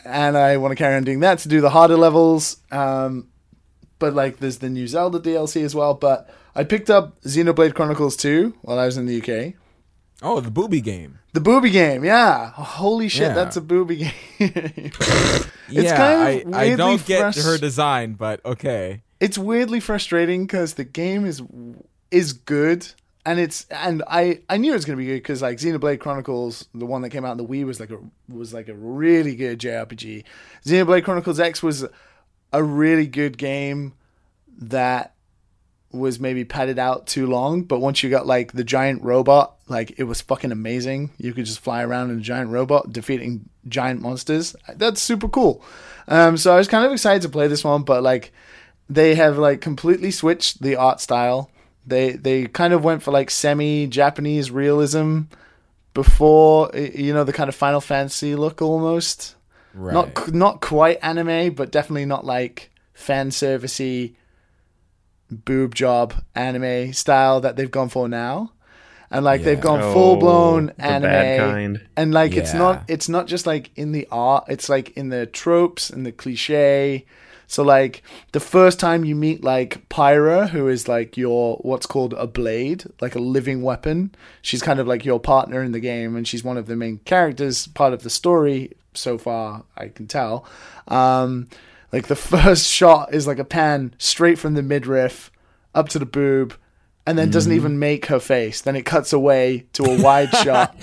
and 0.04 0.38
I 0.38 0.58
want 0.58 0.74
to 0.74 0.76
carry 0.76 0.96
on 0.96 1.04
doing 1.04 1.22
that 1.22 1.40
to 1.40 1.50
do 1.50 1.62
the 1.62 1.70
harder 1.70 1.98
levels. 1.98 2.58
Um, 2.70 3.30
but 3.98 4.14
like 4.14 4.40
there's 4.40 4.58
the 4.58 4.70
new 4.70 4.88
Zelda 4.88 5.20
DLC 5.20 5.64
as 5.64 5.74
well. 5.74 5.94
But 5.94 6.30
I 6.54 6.66
picked 6.66 6.90
up 6.90 7.22
Xenoblade 7.22 7.76
Chronicles 7.76 8.18
2 8.18 8.56
while 8.62 8.78
I 8.78 8.86
was 8.88 8.98
in 8.98 9.06
the 9.06 9.22
UK. 9.22 9.54
oh, 10.22 10.42
the 10.42 10.52
booby 10.52 10.82
game. 10.82 11.20
The 11.34 11.40
booby 11.40 11.70
game, 11.70 12.04
yeah. 12.04 12.52
Holy 12.52 13.08
shit, 13.08 13.30
Yeah. 13.30 13.34
that's 13.34 13.56
a 13.56 13.62
booby 13.62 13.96
game. 13.98 14.12
yeah, 15.70 15.96
kind 15.96 16.48
of 16.48 16.54
I, 16.54 16.72
I 16.72 16.76
don't 16.76 17.06
get 17.06 17.34
frus- 17.34 17.46
her 17.46 17.58
design, 17.58 18.14
but 18.14 18.44
okay. 18.46 19.02
it's 19.20 19.38
weirdly 19.38 19.80
frustrating 19.80 20.46
because 20.46 20.74
the 20.74 20.84
game 20.84 21.26
is 21.26 21.42
is 22.10 22.34
good 22.34 22.86
and 23.26 23.40
it's 23.40 23.66
and 23.70 24.04
I 24.08 24.40
I 24.50 24.58
knew 24.58 24.72
it 24.72 24.76
was 24.76 24.86
gonna 24.86 24.98
be 24.98 25.06
good 25.06 25.16
because 25.16 25.42
like 25.42 25.58
Xenoblade 25.58 26.00
Chronicles, 26.00 26.68
the 26.74 26.86
one 26.86 27.02
that 27.04 27.10
came 27.10 27.24
out 27.24 27.32
in 27.32 27.38
the 27.38 27.46
Wii 27.46 27.66
was 27.66 27.80
like 27.80 27.92
a 27.92 28.00
was 28.28 28.54
like 28.54 28.68
a 28.68 28.74
really 28.74 29.36
good 29.36 29.60
JRPG. 29.60 30.24
Xenoblade 30.66 31.04
Chronicles 31.04 31.40
X 31.40 31.62
was 31.64 31.86
a 32.52 32.64
really 32.64 33.08
good 33.08 33.38
game 33.38 33.94
that 34.58 35.14
was 35.92 36.20
maybe 36.20 36.46
padded 36.46 36.80
out 36.80 37.06
too 37.08 37.28
long, 37.28 37.64
but 37.64 37.80
once 37.80 38.02
you 38.02 38.10
got 38.10 38.26
like 38.26 38.54
the 38.54 38.64
giant 38.64 39.02
robot, 39.04 39.56
like 39.72 39.96
it 39.98 40.04
was 40.04 40.22
fucking 40.22 40.52
amazing. 40.52 41.12
You 41.18 41.34
could 41.34 41.46
just 41.46 41.60
fly 41.60 41.84
around 41.84 42.12
in 42.12 42.20
a 42.20 42.22
giant 42.22 42.52
robot 42.52 42.94
defeating 42.94 43.50
giant 43.68 44.02
monsters. 44.02 44.56
That's 44.76 45.02
super 45.02 45.28
cool. 45.28 45.64
Um, 46.08 46.38
so 46.38 46.54
I 46.54 46.58
was 46.58 46.68
kind 46.68 46.86
of 46.86 46.92
excited 46.92 47.22
to 47.24 47.30
play 47.30 47.48
this 47.48 47.64
one, 47.64 47.84
but 47.84 48.04
like 48.04 48.32
they 48.90 49.16
have 49.16 49.38
like 49.38 49.62
completely 49.62 50.12
switched 50.12 50.62
the 50.62 50.76
art 50.76 51.00
style. 51.02 51.50
They 51.86 52.12
they 52.12 52.46
kind 52.46 52.74
of 52.74 52.84
went 52.84 53.02
for 53.02 53.12
like 53.12 53.32
semi 53.32 53.88
Japanese 53.88 54.52
realism 54.52 55.22
before 55.94 56.70
you 56.76 57.14
know 57.14 57.24
the 57.24 57.34
kind 57.34 57.50
of 57.50 57.56
Final 57.56 57.82
Fantasy 57.82 58.36
look 58.36 58.62
almost. 58.62 59.36
Right. 59.74 59.94
Not 59.94 60.34
not 60.34 60.62
quite 60.62 61.00
anime, 61.02 61.54
but 61.54 61.72
definitely 61.72 62.06
not 62.06 62.26
like 62.26 62.72
fan 62.94 63.30
servicey 63.30 64.16
boob 65.32 65.74
job 65.74 66.14
anime 66.36 66.94
style 66.94 67.42
that 67.42 67.56
they've 67.56 67.72
gone 67.72 67.90
for 67.90 68.08
now. 68.08 68.52
And 69.12 69.26
like 69.26 69.44
they've 69.44 69.60
gone 69.60 69.82
Oh, 69.82 69.94
full 69.94 70.16
blown 70.16 70.72
anime. 70.80 71.02
bad 71.04 71.40
kind. 71.40 71.82
and 71.98 72.14
like 72.14 72.34
it's 72.36 72.54
not 72.54 72.84
it's 72.88 73.10
not 73.10 73.28
just 73.28 73.46
like 73.46 73.70
in 73.76 73.92
the 73.92 74.08
art 74.10 74.46
it's 74.48 74.70
like 74.70 74.92
in 74.98 75.10
the 75.10 75.26
tropes 75.26 75.90
and 75.90 76.06
the 76.06 76.12
cliche. 76.14 77.06
So 77.48 77.64
like 77.64 78.04
the 78.32 78.40
first 78.40 78.80
time 78.80 79.04
you 79.04 79.14
meet 79.14 79.44
like 79.44 79.90
pyra 79.90 80.48
who 80.50 80.70
is 80.70 80.88
like 80.88 81.18
your 81.18 81.58
what's 81.58 81.86
called 81.86 82.14
a 82.14 82.26
blade 82.26 82.86
like 83.02 83.14
a 83.16 83.20
living 83.20 83.62
weapon. 83.62 84.16
She's 84.42 84.62
kind 84.62 84.80
of 84.80 84.88
like 84.88 85.04
your 85.04 85.20
partner 85.20 85.62
in 85.62 85.74
the 85.74 85.82
game 85.82 86.16
and 86.16 86.26
she's 86.26 86.46
one 86.46 86.56
of 86.58 86.68
the 86.68 86.78
main 86.78 87.00
characters 87.04 87.68
part 87.68 87.92
of 87.92 88.04
the 88.04 88.10
story 88.10 88.72
so 88.94 89.18
far 89.18 89.64
i 89.78 89.88
can 89.90 90.08
tell. 90.08 90.46
Um 90.88 91.50
like 91.92 92.08
the 92.08 92.16
first 92.34 92.66
shot 92.70 93.14
is 93.14 93.28
like 93.28 93.40
a 93.40 93.44
pan 93.44 93.94
straight 93.98 94.40
from 94.40 94.54
the 94.54 94.64
midriff 94.64 95.30
up 95.76 95.90
to 95.90 96.00
the 96.00 96.06
boob 96.06 96.54
and 97.08 97.18
then 97.18 97.32
doesn't 97.32 97.52
even 97.54 97.80
make 97.80 98.06
her 98.08 98.20
face. 98.20 98.62
Then 98.62 98.76
it 98.76 98.84
cuts 98.86 99.12
away 99.14 99.66
to 99.74 99.84
a 99.86 100.02
wide 100.02 100.30
shot 100.44 100.76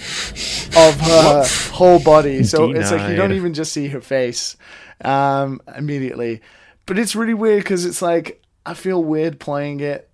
of 0.77 1.01
her 1.01 1.45
whole 1.73 1.99
body. 2.01 2.43
So 2.45 2.71
it's 2.71 2.91
like 2.91 3.01
you 3.11 3.17
don't 3.17 3.33
even 3.33 3.55
just 3.55 3.73
see 3.73 3.89
her 3.89 4.01
face 4.01 4.57
um, 5.05 5.61
immediately. 5.77 6.41
But 6.87 6.99
it's 6.99 7.15
really 7.15 7.35
weird 7.35 7.63
because 7.63 7.85
it's 7.85 8.03
like 8.03 8.43
I 8.67 8.75
feel 8.75 9.03
weird 9.03 9.39
playing 9.41 9.81
it, 9.81 10.11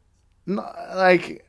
Not, 0.47 0.75
like 0.95 1.47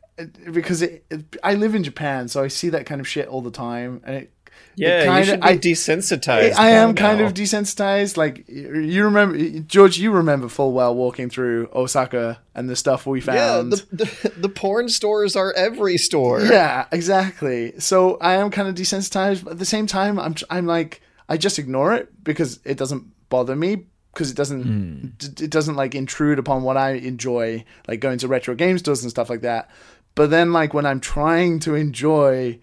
because 0.51 0.82
it, 0.82 1.06
it- 1.10 1.36
I 1.43 1.56
live 1.56 1.76
in 1.76 1.84
Japan, 1.84 2.28
so 2.28 2.41
I 2.43 2.47
see 2.47 2.70
that 2.70 2.86
kind 2.86 3.01
of 3.01 3.08
shit 3.08 3.28
all 3.28 3.41
the 3.41 3.51
time, 3.51 4.01
and 4.06 4.16
it. 4.16 4.32
Yeah, 4.78 5.03
kinda- 5.03 5.19
you 5.19 5.26
should 5.26 5.41
be 5.41 5.47
I- 5.47 5.57
desensitized. 5.57 6.51
I 6.53 6.55
by 6.55 6.69
am 6.69 6.95
kind 6.95 7.21
of 7.21 7.34
desensitized. 7.34 8.17
Like 8.17 8.45
you 8.47 9.03
remember, 9.03 9.38
George, 9.61 9.97
you 9.97 10.11
remember 10.11 10.47
full 10.49 10.73
well 10.73 10.93
walking 10.95 11.30
through 11.30 11.69
Osaka 11.73 12.39
and 12.53 12.69
the 12.69 12.76
stuff 12.76 13.05
we 13.05 13.19
Yeah, 13.21 13.26
found. 13.26 13.71
the, 13.73 13.86
the 13.91 14.32
the 14.41 14.49
porn 14.49 14.89
stores 14.89 15.36
are 15.36 15.53
every 15.53 15.97
store. 15.97 16.41
Yeah, 16.41 16.86
exactly. 16.91 17.73
So 17.80 18.17
I 18.21 18.34
am 18.36 18.49
kind 18.51 18.67
of 18.67 18.76
desensitized, 18.76 19.43
but 19.43 19.53
at 19.53 19.59
the 19.59 19.65
same 19.65 19.88
time, 19.88 20.19
I'm 20.19 20.36
I'm 20.49 20.65
like 20.65 21.01
I 21.30 21.38
just 21.38 21.57
ignore 21.59 21.93
it 21.93 22.23
because 22.23 22.59
it 22.65 22.78
doesn't 22.78 23.03
bother 23.30 23.55
me 23.55 23.86
because 24.13 24.32
it 24.32 24.38
doesn't 24.38 24.63
hmm. 24.63 25.07
d- 25.17 25.43
it 25.45 25.49
doesn't 25.51 25.76
like 25.76 25.95
intrude 25.95 26.39
upon 26.39 26.63
what 26.63 26.78
I 26.78 26.91
enjoy, 26.91 27.65
like 27.88 27.99
going 27.99 28.17
to 28.19 28.28
retro 28.28 28.55
game 28.55 28.78
stores 28.78 29.01
and 29.01 29.09
stuff 29.11 29.30
like 29.30 29.41
that. 29.41 29.69
But 30.15 30.30
then, 30.30 30.53
like 30.53 30.73
when 30.73 30.86
I'm 30.86 30.99
trying 31.01 31.59
to 31.61 31.76
enjoy 31.76 32.59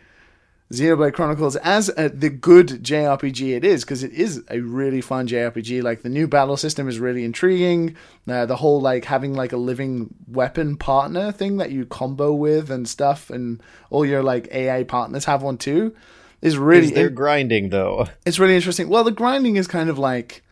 Xenoblade 0.72 1.12
Chronicles 1.12 1.54
as 1.56 1.90
a, 1.98 2.08
the 2.08 2.30
good 2.30 2.68
JRPG 2.68 3.54
it 3.56 3.64
is, 3.64 3.84
because 3.84 4.02
it 4.02 4.12
is 4.12 4.42
a 4.50 4.60
really 4.60 5.00
fun 5.00 5.28
JRPG. 5.28 5.82
Like 5.82 6.02
the 6.02 6.08
new 6.08 6.26
battle 6.26 6.56
system 6.56 6.88
is 6.88 6.98
really 6.98 7.24
intriguing. 7.24 7.94
Uh, 8.26 8.46
the 8.46 8.56
whole 8.56 8.80
like 8.80 9.04
having 9.04 9.34
like 9.34 9.52
a 9.52 9.58
living 9.58 10.14
weapon 10.26 10.76
partner 10.76 11.30
thing 11.30 11.58
that 11.58 11.70
you 11.70 11.84
combo 11.84 12.32
with 12.32 12.70
and 12.70 12.88
stuff, 12.88 13.28
and 13.28 13.62
all 13.90 14.06
your 14.06 14.22
like 14.22 14.48
AI 14.50 14.82
partners 14.84 15.26
have 15.26 15.42
one 15.42 15.58
too, 15.58 15.94
is 16.40 16.56
really 16.56 16.90
They're 16.90 17.10
grinding 17.10 17.68
though. 17.68 18.06
it's 18.24 18.38
really 18.38 18.56
interesting. 18.56 18.88
Well, 18.88 19.04
the 19.04 19.10
grinding 19.12 19.56
is 19.56 19.66
kind 19.66 19.90
of 19.90 19.98
like 19.98 20.42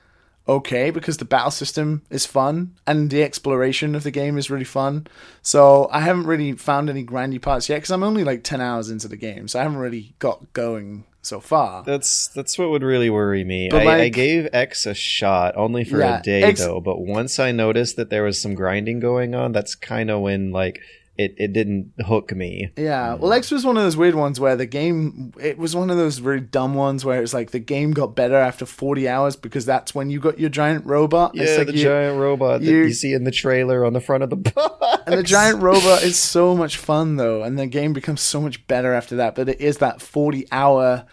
okay 0.51 0.91
because 0.91 1.17
the 1.19 1.25
battle 1.25 1.51
system 1.51 2.03
is 2.11 2.27
fun 2.27 2.75
and 2.87 3.11
the 3.11 3.23
exploration 3.23 3.95
of 3.95 4.03
the 4.03 4.11
game 4.11 4.37
is 4.37 4.51
really 4.51 4.65
fun. 4.65 5.07
So 5.43 5.89
I 5.93 6.01
haven't 6.01 6.27
really 6.27 6.53
found 6.53 6.91
any 6.91 7.05
grindy 7.05 7.41
parts 7.41 7.69
yet 7.69 7.77
because 7.77 7.91
I'm 7.91 8.03
only 8.03 8.25
like 8.25 8.43
ten 8.43 8.61
hours 8.61 8.91
into 8.91 9.09
the 9.09 9.17
game, 9.17 9.49
so 9.49 9.59
I 9.59 9.63
haven't 9.63 9.79
really 9.79 10.15
got 10.19 10.53
going 10.53 11.05
so 11.23 11.41
far. 11.41 11.83
That's 11.85 12.29
that's 12.29 12.59
what 12.59 12.71
would 12.71 12.83
really 12.83 13.11
worry 13.11 13.45
me. 13.45 13.71
I, 13.71 14.05
I 14.05 14.09
gave 14.09 14.49
X 14.53 14.87
a 14.87 14.95
shot 14.95 15.57
only 15.57 15.85
for 15.85 16.01
Yeah, 16.01 16.19
a 16.19 16.23
day 16.23 16.43
X- 16.43 16.61
though, 16.61 16.81
but 16.81 17.01
once 17.01 17.39
I 17.39 17.53
noticed 17.53 17.97
that 17.97 18.11
there 18.11 18.25
was 18.25 18.41
some 18.41 18.55
grinding 18.55 19.01
going 19.01 19.35
on, 19.35 19.53
that's 19.53 19.75
kind 19.75 20.11
of 20.11 20.21
when 20.21 20.51
like 20.51 20.81
it, 21.21 21.35
it 21.37 21.53
didn't 21.53 21.93
hook 22.07 22.35
me. 22.35 22.71
Yeah, 22.77 23.15
mm. 23.15 23.19
well, 23.21 23.33
X 23.33 23.51
was 23.51 23.65
one 23.65 23.77
of 23.77 23.83
those 23.83 23.97
weird 23.97 24.15
ones 24.15 24.41
where 24.41 24.57
the 24.57 24.67
game. 24.67 25.33
It 25.41 25.59
was 25.59 25.77
one 25.77 25.91
of 25.91 25.97
those 25.97 26.19
very 26.19 26.41
dumb 26.41 26.75
ones 26.75 27.05
where 27.05 27.23
it's 27.23 27.35
like 27.35 27.51
the 27.51 27.59
game 27.59 27.93
got 27.93 28.15
better 28.17 28.37
after 28.37 28.65
forty 28.65 29.09
hours 29.09 29.37
because 29.37 29.67
that's 29.67 29.95
when 29.95 30.11
you 30.11 30.19
got 30.21 30.39
your 30.39 30.51
giant 30.51 30.87
robot. 30.87 31.33
Yeah, 31.35 31.57
like 31.59 31.67
the 31.67 31.77
you- 31.77 31.85
giant 31.85 32.19
robot 32.19 32.61
that 32.61 32.67
you- 32.67 32.85
you 32.85 32.93
see 32.93 33.13
in 33.13 33.25
the 33.25 33.31
trailer 33.31 33.85
on 33.85 33.93
the 33.93 34.01
front 34.01 34.23
of 34.23 34.31
the 34.31 34.37
box. 34.37 35.03
And 35.07 35.19
the 35.19 35.23
giant 35.23 35.61
robot 35.61 36.03
is 36.03 36.19
so 36.19 36.57
much 36.57 36.77
fun 36.77 37.17
though, 37.17 37.43
and 37.43 37.59
the 37.59 37.67
game 37.67 37.93
becomes 37.93 38.21
so 38.21 38.41
much 38.41 38.67
better 38.67 38.93
after 38.93 39.17
that. 39.17 39.35
But 39.35 39.49
it 39.49 39.61
is 39.61 39.79
that 39.79 40.01
forty-hour 40.01 41.05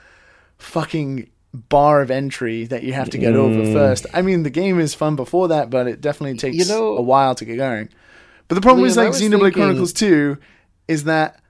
fucking 0.57 1.29
bar 1.53 2.01
of 2.01 2.11
entry 2.11 2.65
that 2.65 2.83
you 2.83 2.93
have 2.93 3.09
to 3.09 3.17
get 3.17 3.35
over 3.35 3.61
mm. 3.61 3.73
first. 3.73 4.05
I 4.13 4.21
mean, 4.21 4.43
the 4.43 4.49
game 4.49 4.79
is 4.79 4.93
fun 4.93 5.15
before 5.15 5.47
that, 5.47 5.69
but 5.69 5.87
it 5.87 6.01
definitely 6.01 6.37
takes 6.37 6.57
You 6.57 6.65
know- 6.65 6.97
a 6.97 7.01
while 7.01 7.35
to 7.35 7.45
get 7.45 7.57
going. 7.57 7.89
But 8.47 8.55
the 8.55 8.61
problem 8.61 8.85
Liam, 8.85 8.89
is 8.89 8.97
like 8.97 9.09
Xenoblade 9.09 9.29
thinking- 9.29 9.51
Chronicles 9.53 9.93
Two 9.93 10.37
is 10.87 11.03
that 11.05 11.41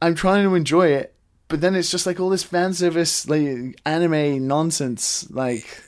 I'm 0.00 0.14
trying 0.14 0.44
to 0.44 0.54
enjoy 0.54 0.88
it, 0.88 1.14
but 1.48 1.60
then 1.60 1.74
it's 1.74 1.90
just 1.90 2.06
like 2.06 2.20
all 2.20 2.30
this 2.30 2.42
fan 2.42 2.72
service, 2.72 3.28
like 3.28 3.78
anime 3.84 4.46
nonsense, 4.46 5.30
like. 5.30 5.82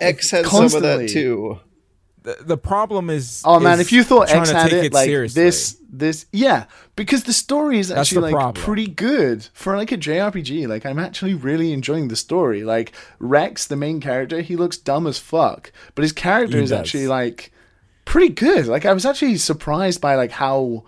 X 0.00 0.30
had 0.30 0.46
some 0.46 0.64
of 0.64 0.72
that 0.82 1.08
too. 1.10 1.58
The, 2.22 2.36
the 2.40 2.56
problem 2.56 3.10
is. 3.10 3.42
Oh 3.44 3.60
man, 3.60 3.80
if 3.80 3.92
you 3.92 4.02
thought 4.02 4.30
X 4.30 4.50
had 4.50 4.70
take 4.70 4.84
it, 4.84 4.92
like 4.92 5.06
seriously. 5.06 5.42
this, 5.42 5.76
this, 5.90 6.26
yeah, 6.32 6.64
because 6.96 7.24
the 7.24 7.32
story 7.32 7.78
is 7.78 7.90
actually 7.90 8.22
like 8.22 8.32
problem. 8.34 8.62
pretty 8.64 8.86
good 8.86 9.46
for 9.52 9.76
like 9.76 9.90
a 9.92 9.96
JRPG. 9.98 10.68
Like 10.68 10.84
I'm 10.86 10.98
actually 10.98 11.34
really 11.34 11.72
enjoying 11.72 12.08
the 12.08 12.16
story. 12.16 12.62
Like 12.62 12.92
Rex, 13.18 13.66
the 13.66 13.76
main 13.76 14.00
character, 14.00 14.40
he 14.42 14.56
looks 14.56 14.76
dumb 14.76 15.06
as 15.06 15.18
fuck, 15.18 15.72
but 15.94 16.02
his 16.02 16.12
character 16.12 16.58
He 16.58 16.64
is 16.64 16.70
does. 16.70 16.78
actually 16.80 17.06
like 17.08 17.52
pretty 18.04 18.30
good. 18.30 18.66
Like 18.66 18.86
I 18.86 18.92
was 18.92 19.06
actually 19.06 19.36
surprised 19.36 20.00
by 20.00 20.14
like 20.14 20.32
how 20.32 20.84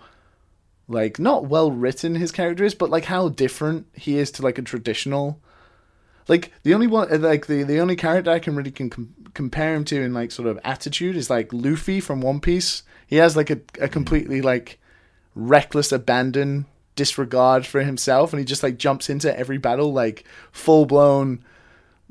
like 0.87 1.19
not 1.19 1.45
well 1.45 1.71
written 1.71 2.15
his 2.15 2.31
character 2.31 2.63
is, 2.63 2.75
but 2.75 2.89
like 2.89 3.05
how 3.05 3.29
different 3.29 3.87
he 3.93 4.17
is 4.17 4.31
to 4.31 4.41
like 4.41 4.57
a 4.57 4.61
traditional. 4.61 5.39
Like 6.27 6.51
the 6.63 6.73
only 6.73 6.87
one 6.87 7.11
uh, 7.11 7.17
like 7.17 7.47
the, 7.47 7.63
the 7.63 7.79
only 7.79 7.97
character 7.97 8.31
i 8.31 8.39
can 8.39 8.55
really 8.55 8.71
can 8.71 8.89
com- 8.89 9.13
compare 9.33 9.75
him 9.75 9.83
to 9.85 10.01
in 10.01 10.13
like 10.13 10.31
sort 10.31 10.47
of 10.47 10.59
attitude 10.63 11.17
is 11.17 11.29
like 11.29 11.51
luffy 11.51 11.99
from 11.99 12.21
one 12.21 12.39
piece. 12.39 12.83
He 13.07 13.17
has 13.17 13.35
like 13.35 13.49
a, 13.49 13.59
a 13.79 13.87
mm. 13.87 13.91
completely 13.91 14.41
like 14.41 14.79
reckless 15.35 15.91
abandon 15.91 16.65
disregard 16.95 17.65
for 17.65 17.81
himself 17.81 18.31
and 18.31 18.39
he 18.39 18.45
just 18.45 18.61
like 18.61 18.77
jumps 18.77 19.09
into 19.09 19.37
every 19.37 19.57
battle 19.57 19.91
like 19.91 20.23
full 20.51 20.85
blown 20.85 21.43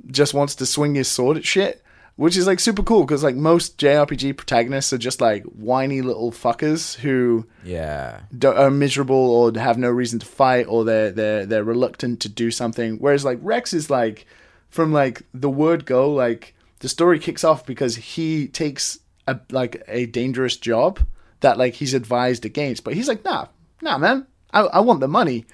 just 0.09 0.34
wants 0.34 0.57
to 0.57 0.66
swing 0.66 0.96
his 0.96 1.07
sword 1.07 1.36
at 1.36 1.44
shit 1.44 1.82
which 2.16 2.36
is 2.36 2.46
like 2.46 2.60
super 2.60 2.82
cool 2.82 3.04
because 3.04 3.24
like 3.24 3.34
most 3.34 3.78
jrpg 3.78 4.36
protagonists 4.36 4.92
are 4.92 4.98
just 4.98 5.20
like 5.20 5.44
whiny 5.44 6.02
little 6.02 6.30
fuckers 6.30 6.94
who 6.96 7.46
yeah. 7.64 8.20
are 8.44 8.70
miserable 8.70 9.16
or 9.16 9.58
have 9.58 9.78
no 9.78 9.90
reason 9.90 10.18
to 10.18 10.26
fight 10.26 10.66
or 10.68 10.84
they're 10.84 11.10
they're 11.10 11.46
they're 11.46 11.64
reluctant 11.64 12.20
to 12.20 12.28
do 12.28 12.50
something. 12.50 12.96
Whereas 12.96 13.24
like 13.24 13.38
rex 13.40 13.72
is 13.72 13.90
like 13.90 14.26
from 14.68 14.92
like 14.92 15.22
the 15.32 15.50
word 15.50 15.84
go 15.84 16.12
like 16.12 16.54
the 16.80 16.88
story 16.88 17.18
kicks 17.18 17.44
off 17.44 17.64
because 17.64 17.96
he 17.96 18.48
takes 18.48 18.98
a 19.26 19.38
like 19.50 19.82
a 19.88 20.06
dangerous 20.06 20.56
job 20.56 21.00
that 21.40 21.58
like 21.58 21.74
he's 21.74 21.94
advised 21.94 22.44
against 22.44 22.84
but 22.84 22.94
he's 22.94 23.08
like 23.08 23.24
nah 23.24 23.46
nah 23.80 23.98
man. 23.98 24.26
I, 24.54 24.60
I 24.60 24.80
want 24.80 25.00
the 25.00 25.08
money 25.08 25.46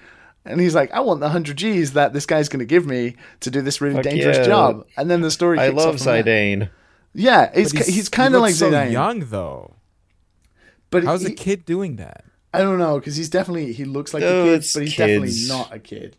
and 0.48 0.60
he's 0.60 0.74
like 0.74 0.90
i 0.92 1.00
want 1.00 1.20
the 1.20 1.26
100 1.26 1.56
g's 1.56 1.92
that 1.92 2.12
this 2.12 2.26
guy's 2.26 2.48
going 2.48 2.58
to 2.60 2.66
give 2.66 2.84
me 2.86 3.14
to 3.40 3.50
do 3.50 3.60
this 3.62 3.80
really 3.80 3.94
Fuck 3.96 4.04
dangerous 4.04 4.38
yeah. 4.38 4.44
job 4.44 4.86
and 4.96 5.10
then 5.10 5.20
the 5.20 5.30
story 5.30 5.58
I 5.58 5.68
love 5.68 5.94
off 5.94 5.98
from. 6.02 6.06
Zidane. 6.12 6.70
yeah 7.14 7.50
it's 7.54 7.72
But 7.72 7.84
ki- 7.86 7.92
he's, 7.92 8.08
kind 8.08 8.34
of 8.34 8.40
like 8.40 8.54
so 8.54 8.70
Zidane. 8.70 8.90
young 8.92 9.20
though. 9.20 9.76
but 10.90 11.04
How's 11.04 11.22
he, 11.26 11.32
a 11.32 11.36
kid 11.36 11.64
doing 11.64 11.96
that? 11.96 12.24
I 12.52 12.58
don't 12.58 12.78
know 12.78 12.98
because 12.98 13.16
he's 13.16 13.28
definitely 13.30 13.72
he 13.72 13.84
looks 13.84 14.14
like 14.14 14.22
Oh, 14.22 14.42
a 14.54 14.58
kid, 14.58 14.64
but 14.74 14.82
he's 14.82 14.96
definitely 14.96 15.34
not 15.48 15.72
a 15.72 15.78
kid. 15.78 16.16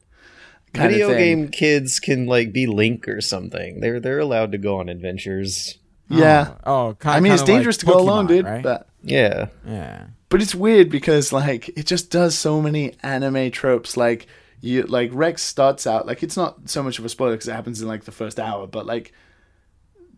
kind 0.73 0.87
of 0.87 0.91
Video 0.93 1.07
thing. 1.09 1.17
game 1.17 1.47
kids 1.49 1.99
can 1.99 2.27
like 2.27 2.53
be 2.53 2.67
Link 2.67 3.07
or 3.07 3.19
something. 3.21 3.79
They're 3.79 3.99
they're 3.99 4.19
allowed 4.19 4.51
to 4.51 4.57
go 4.59 4.79
on 4.79 4.89
adventures. 4.89 5.77
Yeah, 6.07 6.55
Oh, 6.65 6.87
oh 6.89 6.93
kind 6.95 7.17
I 7.17 7.19
mean 7.19 7.33
it's 7.33 7.43
dangerous 7.43 7.77
to 7.77 7.85
go 7.87 7.99
alone, 7.99 8.27
dude. 8.27 8.45
Right? 8.45 8.61
But 8.63 8.87
Yeah. 9.03 9.47
yeah. 9.67 10.05
But 10.29 10.41
it's 10.41 10.55
weird 10.55 10.89
because 10.89 11.33
like 11.33 11.69
it 11.69 11.85
just 11.85 12.11
does 12.11 12.37
so 12.37 12.61
many 12.61 12.95
anime 13.01 13.51
tropes. 13.51 13.97
Like 13.97 14.27
you 14.61 14.83
like 14.83 15.09
Rex 15.13 15.41
starts 15.41 15.87
out 15.87 16.05
like 16.05 16.23
it's 16.23 16.37
not 16.37 16.69
so 16.69 16.83
much 16.83 16.99
of 16.99 17.05
a 17.05 17.09
spoiler 17.09 17.33
because 17.33 17.47
it 17.47 17.53
happens 17.53 17.81
in 17.81 17.87
like 17.87 18.05
the 18.05 18.11
first 18.11 18.39
hour, 18.39 18.67
but 18.67 18.85
like 18.85 19.11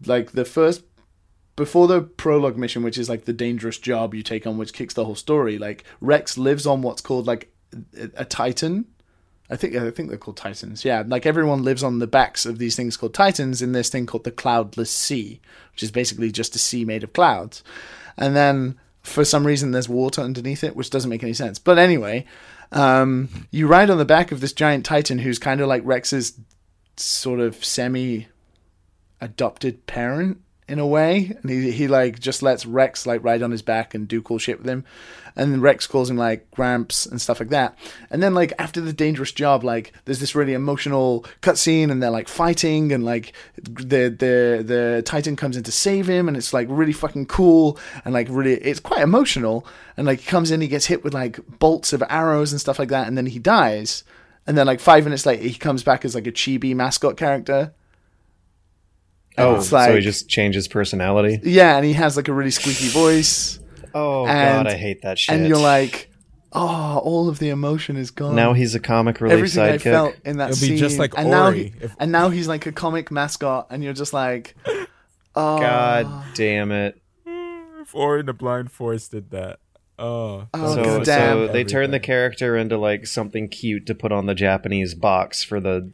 like 0.06 0.32
the 0.32 0.46
first 0.46 0.84
before 1.56 1.88
the 1.88 2.02
prologue 2.02 2.58
mission, 2.58 2.84
which 2.84 2.98
is 2.98 3.10
like 3.10 3.26
the 3.26 3.34
dangerous 3.34 3.78
job 3.78 4.14
you 4.14 4.24
take 4.24 4.46
on, 4.46 4.58
which 4.58 4.74
kicks 4.74 4.94
the 4.94 5.06
whole 5.06 5.16
story. 5.16 5.58
Like 5.58 5.86
Rex 6.02 6.38
lives 6.38 6.66
on 6.66 6.82
what's 6.82 7.02
called 7.02 7.26
like 7.26 7.54
a, 8.16 8.26
Titan. 8.26 8.86
I 9.50 9.56
think 9.56 9.76
I 9.76 9.90
think 9.92 10.10
they're 10.10 10.18
called 10.18 10.38
Titans. 10.38 10.84
Yeah, 10.84 11.04
like 11.06 11.26
everyone 11.26 11.64
lives 11.64 11.84
on 11.84 12.00
the 12.00 12.08
backs 12.08 12.46
of 12.46 12.58
these 12.58 12.76
things 12.76 12.98
called 12.98 13.14
Titans 13.14 13.62
in 13.62 13.72
this 13.72 13.90
thing 13.90 14.06
called 14.06 14.24
the 14.24 14.32
Cloudless 14.32 14.92
Sea, 14.92 15.40
which 15.74 15.84
is 15.84 15.92
basically 15.92 16.32
just 16.32 16.56
a 16.56 16.60
sea 16.60 16.84
made 16.84 17.04
of 17.04 17.14
clouds. 17.14 17.64
And 18.18 18.36
then 18.36 18.80
for 19.02 19.26
some 19.26 19.46
reason 19.46 19.72
there's 19.72 19.90
water 19.90 20.22
underneath 20.22 20.64
it, 20.64 20.76
which 20.76 20.90
doesn't 20.90 21.10
make 21.10 21.24
any 21.24 21.34
sense. 21.34 21.60
But 21.60 21.78
anyway, 21.78 22.26
um, 22.72 23.48
you 23.52 23.68
ride 23.68 23.90
on 23.90 23.98
the 23.98 24.06
back 24.06 24.32
of 24.32 24.42
this 24.42 24.54
giant 24.54 24.86
Titan 24.86 25.20
who's 25.20 25.40
kind 25.40 25.62
of 25.62 25.68
like 25.68 25.82
Rex's 25.86 26.40
sort 26.98 27.40
of 27.40 27.64
semi 27.64 28.28
adopted 29.20 29.86
parent 29.88 30.42
in 30.68 30.80
a 30.80 30.88
way 30.88 31.36
and 31.42 31.52
he, 31.52 31.72
he 31.72 31.88
like 31.88 32.20
just 32.20 32.42
lets 32.42 32.66
rex 32.66 33.06
like 33.06 33.24
ride 33.24 33.42
on 33.42 33.52
his 33.52 33.62
back 33.62 33.94
and 33.94 34.08
do 34.08 34.22
cool 34.22 34.38
shit 34.38 34.60
with 34.60 34.70
him. 34.70 34.86
And 35.36 35.52
then 35.52 35.62
rex 35.62 35.88
calls 35.88 36.10
him 36.10 36.18
like 36.18 36.50
gramps 36.52 37.06
and 37.06 37.20
stuff 37.22 37.40
like 37.40 37.50
that. 37.50 37.78
And 38.10 38.22
then 38.22 38.34
like 38.34 38.54
after 38.58 38.80
the 38.80 38.94
dangerous 38.94 39.32
job 39.32 39.64
like 39.64 39.94
there's 40.06 40.20
this 40.20 40.36
really 40.36 40.54
emotional 40.54 41.26
cutscene 41.42 41.92
and 41.92 42.02
they're 42.02 42.10
like 42.10 42.28
fighting 42.28 42.92
and 42.92 43.04
like 43.04 43.34
the 43.56 44.08
the 44.10 44.64
the 44.66 45.04
titan 45.06 45.36
comes 45.36 45.58
in 45.58 45.64
to 45.64 45.72
save 45.72 46.08
him 46.08 46.28
and 46.28 46.38
it's 46.38 46.54
like 46.54 46.68
really 46.70 46.94
fucking 46.94 47.26
cool 47.26 47.78
and 48.06 48.14
like 48.14 48.28
really 48.30 48.54
it's 48.54 48.80
quite 48.80 49.02
emotional. 49.02 49.66
And 49.98 50.08
like 50.08 50.20
he 50.20 50.30
comes 50.30 50.52
in 50.52 50.62
he 50.62 50.68
gets 50.68 50.86
hit 50.86 51.04
with 51.04 51.14
like 51.14 51.40
bolts 51.60 51.92
of 51.92 52.04
arrows 52.10 52.52
and 52.52 52.62
stuff 52.62 52.80
like 52.80 52.90
that 52.90 53.08
and 53.08 53.18
then 53.18 53.26
he 53.26 53.40
dies. 53.40 54.04
And 54.48 54.58
then 54.58 54.68
like 54.68 54.80
five 54.80 55.04
minutes 55.04 55.26
later 55.26 55.44
he 55.44 55.54
comes 55.54 55.84
back 55.84 56.06
as 56.06 56.16
like 56.16 56.28
a 56.28 56.32
chibi 56.32 56.74
mascot 56.74 57.18
character 57.18 57.74
Oh, 59.38 59.56
it's 59.56 59.70
so 59.70 59.80
he 59.88 59.94
like- 59.94 60.04
just 60.04 60.28
changes 60.30 60.68
personality. 60.68 61.40
yeah, 61.44 61.78
and 61.78 61.86
he 61.86 61.94
has 61.94 62.16
like 62.18 62.28
a 62.28 62.34
really 62.34 62.52
squeaky 62.52 62.88
voice, 62.90 63.60
Oh 63.94 64.26
And- 64.26 64.66
god, 64.66 64.68
I 64.68 64.78
hate 64.78 65.02
that 65.04 65.18
shit. 65.20 65.36
and 65.36 65.48
you're 65.48 65.58
like, 65.58 66.10
oh, 66.54 66.98
all 67.04 67.30
of 67.30 67.40
the 67.40 67.50
emotion 67.50 67.96
is 67.98 68.12
gone. 68.12 68.36
Now 68.36 68.54
he's 68.54 68.76
a 68.76 68.80
comic 68.80 69.22
relief 69.22 69.38
everything 69.38 69.64
I 69.64 69.78
sidekick. 69.78 69.82
felt 69.84 70.16
in 70.26 70.38
that 70.38 70.52
It'll 70.52 70.62
be 70.62 70.68
scene. 70.68 70.78
just 70.78 71.00
like 71.00 71.18
and 71.18 71.30
now 71.30 71.52
he, 71.52 71.74
if- 71.80 71.96
and 72.00 72.12
now 72.12 72.30
he's 72.30 72.48
like 72.48 72.66
a 72.66 72.72
comic 72.72 73.10
mascot, 73.12 73.68
and 73.70 73.84
you're 73.84 73.94
just 73.94 74.14
like, 74.14 74.56
oh, 75.36 75.60
God 75.60 76.26
damn 76.36 76.72
it. 76.72 77.02
if 77.26 77.96
Ori 77.96 78.20
and 78.20 78.28
the 78.30 78.34
Blind 78.34 78.72
Forest 78.72 79.12
did 79.12 79.32
that. 79.32 79.60
Oh, 80.00 80.48
Oh, 80.54 80.76
so, 80.76 80.84
God 80.84 81.06
so 81.06 81.12
damn. 81.46 81.54
they 81.54 81.64
turn 81.64 81.92
the 81.92 82.00
character 82.00 82.58
into 82.58 82.78
like 82.78 83.06
something 83.08 83.48
cute 83.48 83.86
to 83.86 83.94
put 83.96 84.12
on 84.12 84.26
the 84.26 84.34
Japanese 84.36 84.94
box 84.96 85.44
for 85.44 85.60
the. 85.60 85.92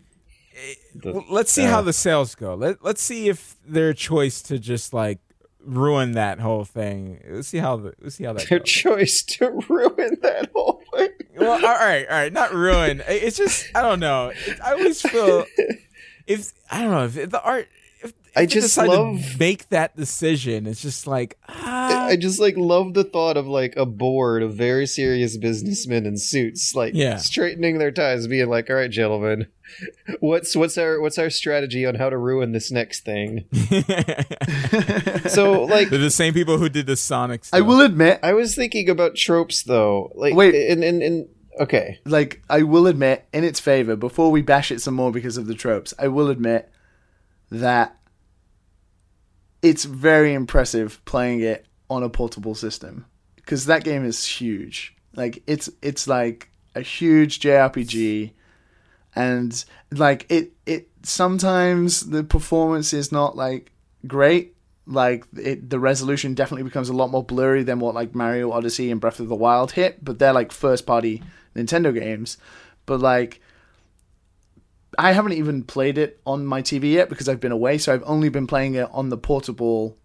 The 1.02 1.14
Well, 1.14 1.26
let's 1.30 1.52
see 1.52 1.66
uh, 1.66 1.70
how 1.70 1.82
the 1.82 1.94
sales 1.94 2.36
go. 2.36 2.56
Let 2.56 2.84
Let's 2.84 3.02
see 3.02 3.30
if 3.30 3.56
their 3.66 3.94
choice 3.94 4.42
to 4.44 4.60
just 4.60 4.94
like 4.94 5.20
ruin 5.60 6.14
that 6.14 6.40
whole 6.40 6.64
thing. 6.66 7.22
Let's 7.30 7.48
see 7.50 7.58
how 7.58 7.78
the, 7.78 7.94
let's 8.02 8.16
see 8.16 8.24
how 8.24 8.34
that 8.34 8.48
their 8.50 8.60
goes. 8.60 8.70
choice 8.72 9.24
to 9.24 9.52
ruin 9.70 10.18
that 10.22 10.50
whole 10.54 10.82
thing. 10.96 11.10
well, 11.36 11.52
all 11.54 11.60
right, 11.62 12.06
all 12.08 12.16
right, 12.18 12.34
not 12.34 12.54
ruin. 12.54 13.04
It's 13.08 13.38
just 13.38 13.68
I 13.76 13.82
don't 13.82 14.00
know. 14.00 14.32
I 14.64 14.72
always 14.72 15.02
feel 15.02 15.46
if 16.28 16.54
I 16.72 16.82
don't 16.82 16.92
know 16.92 17.06
if 17.06 17.30
the 17.30 17.42
art. 17.44 17.68
If, 18.04 18.12
if 18.12 18.38
I 18.38 18.46
just 18.46 18.78
love- 18.78 19.20
to 19.20 19.38
make 19.40 19.70
that 19.70 19.96
decision. 19.98 20.68
It's 20.68 20.82
just 20.84 21.08
like 21.08 21.38
ah, 21.50 22.06
I 22.06 22.16
just 22.16 22.40
like 22.40 22.56
love 22.56 22.94
the 22.94 23.04
thought 23.04 23.38
of 23.38 23.48
like 23.48 23.76
a 23.76 23.88
board 23.88 24.44
of 24.44 24.54
very 24.54 24.86
serious 24.86 25.36
businessmen 25.36 26.06
in 26.06 26.16
suits, 26.18 26.76
like 26.76 26.94
Yeah. 26.94 27.18
straightening 27.18 27.80
their 27.80 27.92
ties, 27.92 28.28
being 28.28 28.50
like, 28.50 28.70
"All 28.70 28.76
right, 28.76 28.92
gentlemen, 28.92 29.48
what's 30.20 30.56
what's 30.56 30.78
our 30.78 31.00
what's 31.02 31.18
our 31.18 31.30
strategy 31.30 31.86
on 31.86 31.96
how 31.96 32.10
to 32.10 32.18
ruin 32.18 32.52
this 32.52 32.72
next 32.72 33.06
thing?" 33.06 33.46
So 35.30 35.64
like, 35.64 35.90
they're 35.90 36.00
the 36.00 36.10
same 36.10 36.34
people 36.34 36.58
who 36.58 36.70
did 36.70 36.88
the 36.88 36.96
Sonic. 36.96 37.46
Stuff. 37.46 37.58
I 37.58 37.62
will 37.62 37.82
admit, 37.82 38.20
I 38.24 38.34
was 38.34 38.56
thinking 38.56 38.90
about 38.90 39.16
tropes 39.16 39.64
though. 39.64 40.12
Like, 40.16 40.34
Wait. 40.34 40.56
and 40.56 40.84
and, 40.84 41.02
and 41.02 41.28
okay, 41.60 42.00
like 42.06 42.42
I 42.50 42.64
will 42.64 42.88
admit, 42.88 43.28
in 43.34 43.44
its 43.44 43.60
favor, 43.60 43.96
before 43.96 44.32
we 44.32 44.42
bash 44.42 44.72
it 44.72 44.82
some 44.82 44.94
more 44.94 45.12
because 45.12 45.38
of 45.38 45.48
the 45.48 45.56
tropes, 45.56 45.94
I 46.00 46.08
will 46.08 46.30
admit 46.30 46.72
that 47.52 47.98
it's 49.62 49.86
very 49.86 50.34
impressive 50.34 51.04
playing 51.06 51.42
it 51.42 51.66
on 51.90 52.04
a 52.04 52.10
portable 52.10 52.56
system 52.56 53.06
because 53.36 53.66
that 53.66 53.84
game 53.84 54.06
is 54.06 54.26
huge. 54.26 54.96
Like 55.16 55.44
it's 55.48 55.70
it's 55.82 56.08
like 56.08 56.50
a 56.76 56.82
huge 56.82 57.40
JRPG, 57.40 58.34
and 59.18 59.66
like 59.92 60.28
it 60.30 60.52
it 60.68 60.90
sometimes 61.02 62.02
the 62.02 62.24
performance 62.24 62.94
is 62.94 63.12
not 63.12 63.36
like 63.36 63.72
great. 64.06 64.56
Like 64.86 65.26
it, 65.36 65.72
the 65.72 65.80
resolution 65.80 66.36
definitely 66.36 66.64
becomes 66.64 66.88
a 66.88 66.94
lot 66.94 67.10
more 67.10 67.24
blurry 67.24 67.64
than 67.64 67.80
what 67.80 67.96
like 67.96 68.14
Mario 68.14 68.52
Odyssey 68.52 68.92
and 68.92 69.02
Breath 69.02 69.20
of 69.20 69.28
the 69.28 69.36
Wild 69.36 69.72
hit, 69.72 70.06
but 70.06 70.20
they're 70.20 70.34
like 70.34 70.52
first 70.52 70.86
party 70.86 71.24
Nintendo 71.56 71.92
games. 71.92 72.38
But 72.86 73.00
like 73.00 73.42
I 75.00 75.14
haven't 75.14 75.34
even 75.34 75.64
played 75.64 75.98
it 75.98 76.22
on 76.24 76.46
my 76.46 76.62
TV 76.62 76.94
yet 76.94 77.10
because 77.10 77.28
I've 77.28 77.40
been 77.40 77.52
away, 77.52 77.80
so 77.80 77.96
I've 77.96 78.04
only 78.06 78.30
been 78.30 78.48
playing 78.48 78.76
it 78.76 78.88
on 78.92 79.10
the 79.10 79.18
portable 79.18 79.98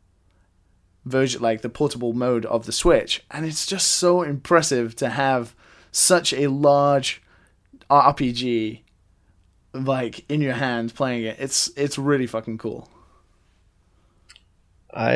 version, 1.05 1.43
like 1.43 1.61
the 1.61 1.69
portable 1.69 2.15
mode 2.15 2.47
of 2.47 2.65
the 2.65 2.73
Switch, 2.73 3.23
and 3.31 3.45
it's 3.45 3.67
just 3.67 3.91
so 3.91 4.23
impressive 4.23 4.97
to 4.97 5.11
have 5.11 5.55
such 5.91 6.33
a 6.33 6.49
large 6.49 7.23
RPG 7.91 8.82
like 9.73 10.25
in 10.31 10.41
your 10.41 10.55
hand 10.55 10.95
playing 10.95 11.25
it. 11.25 11.37
It's 11.39 11.71
it's 11.77 11.99
really 11.99 12.27
fucking 12.27 12.59
cool. 12.59 12.89
I 14.95 15.15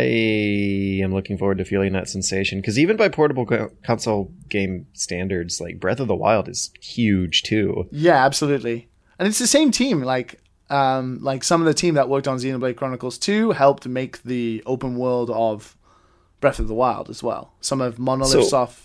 am 1.03 1.13
looking 1.13 1.37
forward 1.37 1.59
to 1.59 1.65
feeling 1.65 1.93
that 1.93 2.09
sensation 2.09 2.61
because 2.61 2.79
even 2.79 2.97
by 2.97 3.11
portable 3.11 3.45
co- 3.45 3.71
console 3.83 4.33
game 4.49 4.87
standards, 4.95 5.61
like 5.61 5.79
Breath 5.79 6.01
of 6.01 6.09
the 6.09 6.15
Wild 6.15 6.49
is 6.49 6.71
huge 6.81 7.43
too. 7.43 7.87
Yeah, 7.91 8.25
absolutely. 8.25 8.89
And 9.19 9.29
it's 9.29 9.39
the 9.39 9.47
same 9.47 9.71
team. 9.71 10.01
Like, 10.03 10.41
um, 10.71 11.19
like 11.23 11.45
some 11.45 11.61
of 11.61 11.67
the 11.67 11.75
team 11.75 11.93
that 11.95 12.09
worked 12.09 12.27
on 12.27 12.39
Xenoblade 12.39 12.77
Chronicles 12.77 13.19
2 13.19 13.51
helped 13.51 13.87
make 13.87 14.23
the 14.23 14.63
open 14.65 14.97
world 14.97 15.29
of 15.31 15.77
Breath 16.41 16.59
of 16.59 16.69
the 16.69 16.75
Wild 16.75 17.11
as 17.11 17.23
well. 17.23 17.53
Some 17.61 17.83
of 17.83 17.99
Monolith 17.99 18.33
So- 18.33 18.43
Soft 18.43 18.83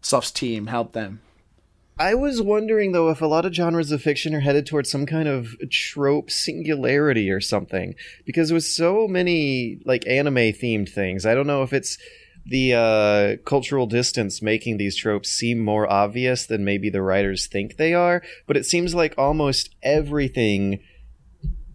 Soft's 0.00 0.30
team 0.32 0.66
helped 0.68 0.94
them. 0.94 1.20
I 1.98 2.14
was 2.14 2.40
wondering 2.40 2.92
though 2.92 3.10
if 3.10 3.20
a 3.20 3.26
lot 3.26 3.44
of 3.44 3.54
genres 3.54 3.92
of 3.92 4.02
fiction 4.02 4.34
are 4.34 4.40
headed 4.40 4.66
towards 4.66 4.90
some 4.90 5.06
kind 5.06 5.28
of 5.28 5.54
trope 5.70 6.30
singularity 6.30 7.30
or 7.30 7.40
something 7.40 7.94
because 8.24 8.52
with 8.52 8.64
so 8.64 9.06
many 9.06 9.80
like 9.84 10.06
anime 10.06 10.34
themed 10.34 10.88
things, 10.88 11.26
I 11.26 11.34
don't 11.34 11.46
know 11.46 11.62
if 11.62 11.72
it's 11.72 11.98
the 12.44 12.74
uh, 12.74 13.36
cultural 13.44 13.86
distance 13.86 14.42
making 14.42 14.76
these 14.76 14.96
tropes 14.96 15.28
seem 15.28 15.60
more 15.60 15.90
obvious 15.90 16.46
than 16.46 16.64
maybe 16.64 16.90
the 16.90 17.02
writers 17.02 17.46
think 17.46 17.76
they 17.76 17.94
are, 17.94 18.22
but 18.46 18.56
it 18.56 18.66
seems 18.66 18.94
like 18.94 19.14
almost 19.16 19.74
everything 19.82 20.80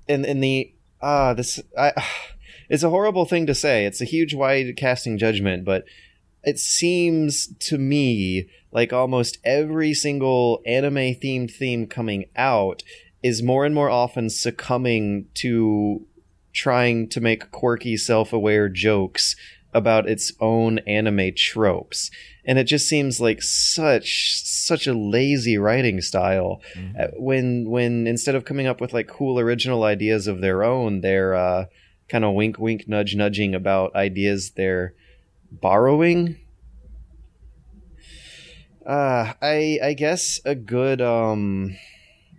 in 0.07 0.25
in 0.25 0.39
the 0.39 0.73
ah 1.01 1.33
this 1.33 1.61
I 1.77 1.93
it's 2.69 2.83
a 2.83 2.89
horrible 2.89 3.25
thing 3.25 3.45
to 3.47 3.55
say. 3.55 3.85
It's 3.85 4.01
a 4.01 4.05
huge 4.05 4.33
wide 4.33 4.75
casting 4.75 5.17
judgment, 5.17 5.63
but 5.63 5.85
it 6.47 6.57
seems 6.57 7.53
to 7.59 7.77
me 7.77 8.47
like 8.71 8.93
almost 8.93 9.37
every 9.43 9.93
single 9.93 10.61
anime 10.65 11.13
themed 11.13 11.53
theme 11.53 11.85
coming 11.85 12.23
out 12.37 12.83
is 13.21 13.43
more 13.43 13.65
and 13.65 13.75
more 13.75 13.89
often 13.89 14.29
succumbing 14.29 15.27
to 15.33 16.07
trying 16.53 17.09
to 17.09 17.19
make 17.19 17.51
quirky 17.51 17.97
self-aware 17.97 18.69
jokes 18.69 19.35
about 19.73 20.07
its 20.07 20.31
own 20.39 20.79
anime 20.87 21.31
tropes. 21.35 22.09
And 22.45 22.57
it 22.57 22.63
just 22.63 22.87
seems 22.87 23.19
like 23.19 23.43
such 23.43 24.41
such 24.41 24.87
a 24.87 24.93
lazy 24.93 25.57
writing 25.57 25.99
style. 25.99 26.61
Uh, 26.97 27.07
when 27.17 27.69
when 27.69 28.07
instead 28.07 28.35
of 28.35 28.45
coming 28.45 28.67
up 28.67 28.79
with 28.79 28.93
like 28.93 29.09
cool 29.09 29.37
original 29.37 29.83
ideas 29.83 30.27
of 30.27 30.39
their 30.39 30.63
own 30.63 31.01
they're 31.01 31.35
uh, 31.35 31.65
kind 32.07 32.23
of 32.23 32.35
wink 32.35 32.57
wink 32.57 32.87
nudge 32.87 33.15
nudging 33.15 33.53
about 33.53 33.93
ideas 33.95 34.51
they're 34.51 34.93
borrowing? 35.51 36.37
Uh 38.85 39.33
i 39.41 39.79
i 39.83 39.93
guess 39.93 40.39
a 40.45 40.55
good 40.55 41.01
um 41.01 41.75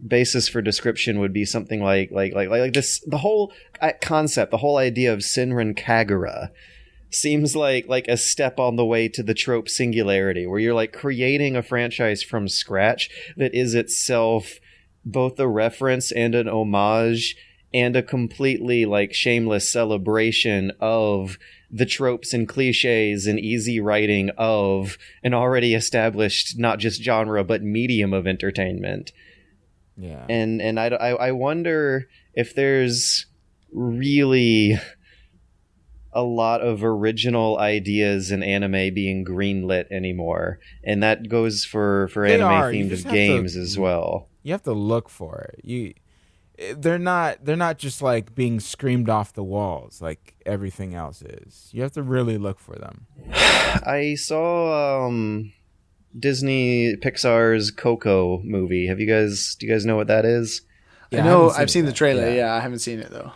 basis 0.07 0.49
for 0.49 0.63
description 0.63 1.19
would 1.19 1.33
be 1.33 1.45
something 1.45 1.83
like 1.83 2.11
like 2.11 2.33
like 2.33 2.49
like, 2.49 2.73
this 2.73 3.01
the 3.01 3.19
whole 3.19 3.53
uh, 3.83 3.93
concept 4.01 4.51
the 4.51 4.59
whole 4.59 4.77
idea 4.77 5.13
of 5.13 5.21
Senran 5.21 5.77
Kagura 5.79 6.51
seems 7.11 7.57
like 7.57 7.89
like 7.89 8.07
a 8.09 8.17
step 8.17 8.59
on 8.59 8.77
the 8.77 8.85
way 8.85 9.09
to 9.09 9.23
the 9.23 9.35
trope 9.35 9.69
singularity 9.69 10.47
where 10.47 10.61
you're 10.61 10.75
like 10.75 10.93
creating 10.93 11.57
a 11.57 11.63
franchise 11.63 12.23
from 12.23 12.49
scratch 12.49 13.11
that 13.37 13.55
is 13.55 13.75
itself 13.75 14.59
both 15.05 15.39
a 15.41 15.49
reference 15.49 16.13
and 16.13 16.35
an 16.35 16.49
homage 16.49 17.37
and 17.73 17.97
a 17.97 18.03
completely 18.03 18.85
like 18.85 19.15
shameless 19.15 19.69
celebration 19.69 20.71
of 20.81 21.39
the 21.71 21.85
tropes 21.87 22.33
and 22.33 22.49
cliches 22.49 23.27
and 23.27 23.39
easy 23.39 23.79
writing 23.81 24.31
of 24.39 24.97
an 25.23 25.35
already 25.35 25.75
established 25.75 26.59
not 26.59 26.79
just 26.79 27.03
genre 27.03 27.45
but 27.45 27.63
medium 27.63 28.13
of 28.15 28.27
entertainment 28.27 29.13
Yeah. 29.97 30.25
and 30.31 30.63
and 30.63 30.81
I, 30.81 30.87
I, 30.89 31.11
I 31.29 31.33
wonder 31.33 32.09
if 32.35 32.55
there's 32.55 33.27
really 33.73 34.79
a 36.13 36.23
lot 36.23 36.63
of 36.63 36.83
original 36.83 37.59
ideas 37.59 38.31
in 38.31 38.43
anime 38.43 38.95
being 38.95 39.25
greenlit 39.25 39.91
anymore 39.93 40.59
and 40.83 41.03
that 41.03 41.29
goes 41.29 41.65
for 41.67 42.09
for 42.09 42.27
They 42.27 42.35
anime 42.35 42.49
are. 42.49 42.73
themed 42.73 42.91
have 42.91 43.03
to- 43.03 43.11
games 43.11 43.57
as 43.57 43.79
well 43.79 44.29
you 44.43 44.53
have 44.53 44.63
to 44.63 44.73
look 44.73 45.11
for 45.11 45.51
it. 45.53 45.61
You 45.65 45.93
they're 46.77 46.99
not 46.99 47.45
they're 47.45 47.57
not 47.57 47.79
just 47.79 48.03
like 48.03 48.35
being 48.35 48.59
screamed 48.61 49.09
off 49.09 49.33
the 49.33 49.45
walls 49.45 50.03
like 50.03 50.35
everything 50.45 50.95
else 50.95 51.23
is. 51.23 51.69
You 51.73 51.83
have 51.83 51.93
to 51.93 52.03
really 52.03 52.39
look 52.39 52.59
for 52.59 52.75
them. 52.77 53.07
i 53.33 54.15
saw 54.19 55.07
um 55.07 55.53
disney 56.19 56.97
pixar's 56.97 57.71
coco 57.71 58.41
movie 58.43 58.87
have 58.89 58.99
you 58.99 59.07
guys 59.07 59.57
do 59.61 59.67
you 59.67 59.73
guys 59.73 59.85
know 59.85 59.95
what 59.95 60.07
that 60.09 60.25
is 60.25 60.63
Yeah, 61.11 61.21
I 61.21 61.25
know 61.25 61.49
haven't 61.49 61.61
I've 61.63 61.71
seen 61.71 61.83
it 61.83 61.87
the 61.87 61.91
yet. 61.91 61.97
trailer. 61.97 62.31
Yeah. 62.31 62.55
I 62.55 62.61
haven't 62.61 62.81
seen 62.81 62.99
it 62.99 63.11
though. 63.11 63.33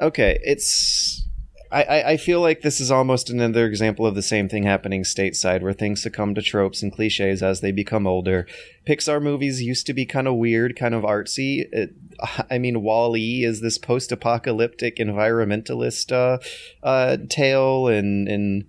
Okay, 0.00 0.38
it's. 0.42 1.26
I, 1.72 2.02
I, 2.02 2.16
feel 2.16 2.40
like 2.40 2.62
this 2.62 2.80
is 2.80 2.90
almost 2.90 3.30
another 3.30 3.64
example 3.64 4.04
of 4.04 4.16
the 4.16 4.22
same 4.22 4.48
thing 4.48 4.64
happening 4.64 5.04
stateside, 5.04 5.62
where 5.62 5.72
things 5.72 6.02
succumb 6.02 6.34
to 6.34 6.42
tropes 6.42 6.82
and 6.82 6.92
cliches 6.92 7.42
as 7.42 7.60
they 7.60 7.70
become 7.70 8.08
older. 8.08 8.46
Pixar 8.88 9.22
movies 9.22 9.62
used 9.62 9.86
to 9.86 9.94
be 9.94 10.04
kind 10.04 10.26
of 10.26 10.34
weird, 10.34 10.74
kind 10.76 10.94
of 10.94 11.04
artsy. 11.04 11.68
It, 11.70 11.94
I 12.50 12.58
mean, 12.58 12.82
Wall-E 12.82 13.44
is 13.44 13.60
this 13.60 13.78
post-apocalyptic 13.78 14.96
environmentalist 14.96 16.10
uh, 16.10 16.38
uh, 16.82 17.18
tale, 17.28 17.86
and 17.86 18.26
and 18.26 18.64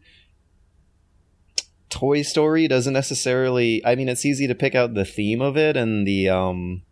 Toy 1.89 2.22
Story 2.22 2.68
doesn't 2.68 2.93
necessarily. 2.93 3.84
I 3.84 3.95
mean, 3.95 4.10
it's 4.10 4.26
easy 4.26 4.45
to 4.45 4.56
pick 4.56 4.76
out 4.76 4.93
the 4.93 5.06
theme 5.06 5.41
of 5.41 5.58
it 5.58 5.76
and 5.76 6.06
the 6.06 6.30
um 6.30 6.84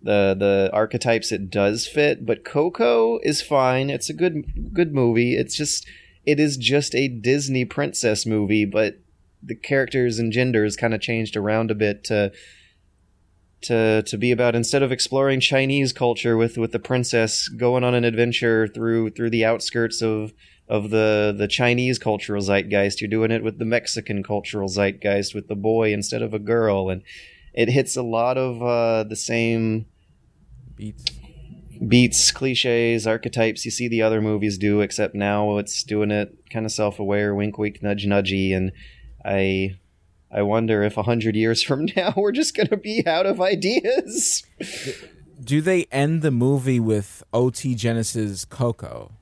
the 0.00 0.36
the 0.38 0.70
archetypes 0.72 1.32
it 1.32 1.50
does 1.50 1.86
fit 1.86 2.24
but 2.24 2.44
coco 2.44 3.18
is 3.22 3.42
fine. 3.42 3.90
It's 3.90 4.08
a 4.08 4.14
good 4.14 4.72
good 4.72 4.92
movie. 4.94 5.34
It's 5.34 5.56
just 5.56 5.86
it 6.24 6.38
is 6.38 6.56
just 6.56 6.94
a 6.94 7.08
disney 7.08 7.64
princess 7.64 8.26
movie 8.26 8.64
but 8.64 9.00
the 9.42 9.54
characters 9.54 10.18
and 10.18 10.32
genders 10.32 10.76
kind 10.76 10.94
of 10.94 11.00
changed 11.00 11.36
around 11.36 11.70
a 11.70 11.74
bit 11.74 12.04
to 12.04 12.32
to 13.60 14.02
to 14.02 14.16
be 14.16 14.30
about 14.30 14.54
instead 14.54 14.82
of 14.82 14.92
exploring 14.92 15.40
Chinese 15.40 15.92
culture 15.92 16.36
with 16.36 16.56
with 16.56 16.72
the 16.72 16.78
princess 16.78 17.48
going 17.48 17.82
on 17.82 17.94
an 17.94 18.04
adventure 18.04 18.68
through 18.68 19.10
through 19.10 19.30
the 19.30 19.44
outskirts 19.44 20.00
of 20.00 20.32
of 20.68 20.90
the 20.90 21.34
the 21.36 21.48
Chinese 21.48 21.98
cultural 21.98 22.42
zeitgeist, 22.42 23.00
you're 23.00 23.08
doing 23.08 23.30
it 23.30 23.42
with 23.42 23.58
the 23.58 23.64
Mexican 23.64 24.22
cultural 24.22 24.68
zeitgeist 24.68 25.34
with 25.34 25.48
the 25.48 25.56
boy 25.56 25.92
instead 25.92 26.22
of 26.22 26.34
a 26.34 26.38
girl, 26.38 26.90
and 26.90 27.02
it 27.54 27.68
hits 27.68 27.96
a 27.96 28.02
lot 28.02 28.36
of 28.38 28.62
uh, 28.62 29.04
the 29.04 29.16
same 29.16 29.86
Beats. 30.76 31.10
beats, 31.86 32.30
cliches, 32.30 33.06
archetypes 33.06 33.64
you 33.64 33.70
see 33.70 33.88
the 33.88 34.02
other 34.02 34.20
movies 34.20 34.58
do, 34.58 34.80
except 34.80 35.14
now 35.14 35.58
it's 35.58 35.82
doing 35.82 36.10
it 36.10 36.36
kind 36.50 36.64
of 36.64 36.72
self-aware, 36.72 37.34
wink, 37.34 37.58
wink, 37.58 37.82
nudge, 37.82 38.06
nudgy, 38.06 38.56
and 38.56 38.70
I, 39.24 39.76
I 40.30 40.42
wonder 40.42 40.82
if 40.84 40.96
a 40.96 41.02
hundred 41.02 41.34
years 41.34 41.62
from 41.68 41.88
now 41.96 42.14
we're 42.16 42.32
just 42.32 42.56
gonna 42.56 42.76
be 42.76 43.04
out 43.06 43.26
of 43.26 43.40
ideas. 43.40 44.44
Do 45.42 45.60
they 45.60 45.86
end 45.90 46.22
the 46.22 46.30
movie 46.30 46.80
with 46.80 47.22
OT 47.32 47.74
Genesis 47.74 48.44
Coco? 48.44 49.17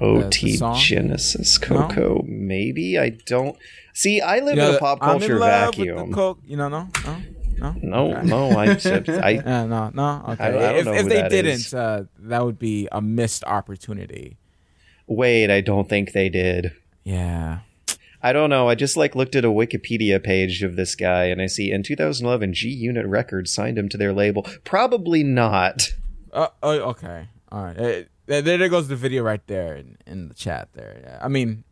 OT? 0.00 0.58
Genesis 0.76 1.58
Coco, 1.58 2.22
maybe 2.26 2.98
I 2.98 3.10
don't 3.10 3.56
see. 3.94 4.20
I 4.20 4.40
live 4.40 4.58
in 4.58 4.74
a 4.74 4.78
pop 4.78 4.98
I'm 5.00 5.18
culture 5.18 5.34
the 5.34 5.40
vacuum. 5.40 6.12
Coke. 6.12 6.38
You 6.46 6.56
know, 6.56 6.68
no, 6.68 6.88
no, 7.04 7.16
no, 7.58 7.74
no, 7.82 8.16
Okay. 8.16 8.26
no, 8.26 8.50
I, 8.50 8.64
I, 9.22 9.30
Yeah, 9.30 9.64
no, 9.66 9.90
no. 9.92 10.24
Okay. 10.28 10.44
I 10.44 10.48
I 10.48 10.72
if 10.78 10.86
if 10.86 11.08
they 11.08 11.28
didn't, 11.28 11.74
uh, 11.74 12.04
that 12.20 12.44
would 12.44 12.58
be 12.58 12.88
a 12.92 13.00
missed 13.00 13.44
opportunity. 13.44 14.36
wait, 15.06 15.50
I 15.50 15.60
don't 15.60 15.88
think 15.88 16.12
they 16.12 16.28
did. 16.28 16.72
Yeah. 17.04 17.60
I 18.20 18.32
don't 18.32 18.50
know. 18.50 18.68
I 18.68 18.74
just 18.74 18.96
like 18.96 19.14
looked 19.14 19.36
at 19.36 19.44
a 19.44 19.48
Wikipedia 19.48 20.22
page 20.22 20.62
of 20.64 20.74
this 20.74 20.96
guy, 20.96 21.26
and 21.26 21.40
I 21.40 21.46
see 21.46 21.70
in 21.70 21.84
2011 21.84 22.52
G 22.52 22.68
Unit 22.68 23.06
Records 23.06 23.52
signed 23.52 23.78
him 23.78 23.88
to 23.90 23.96
their 23.96 24.12
label. 24.12 24.44
Probably 24.64 25.22
not. 25.22 25.90
Uh, 26.32 26.48
oh, 26.62 26.72
okay. 26.90 27.28
All 27.50 27.62
right. 27.64 27.78
Uh, 27.78 28.02
there, 28.28 28.58
there 28.58 28.68
goes 28.68 28.88
the 28.88 28.96
video 28.96 29.22
right 29.22 29.44
there 29.46 29.74
in, 29.76 29.98
in 30.06 30.28
the 30.28 30.34
chat. 30.34 30.68
There. 30.74 31.00
Yeah. 31.02 31.18
I 31.20 31.28
mean, 31.28 31.64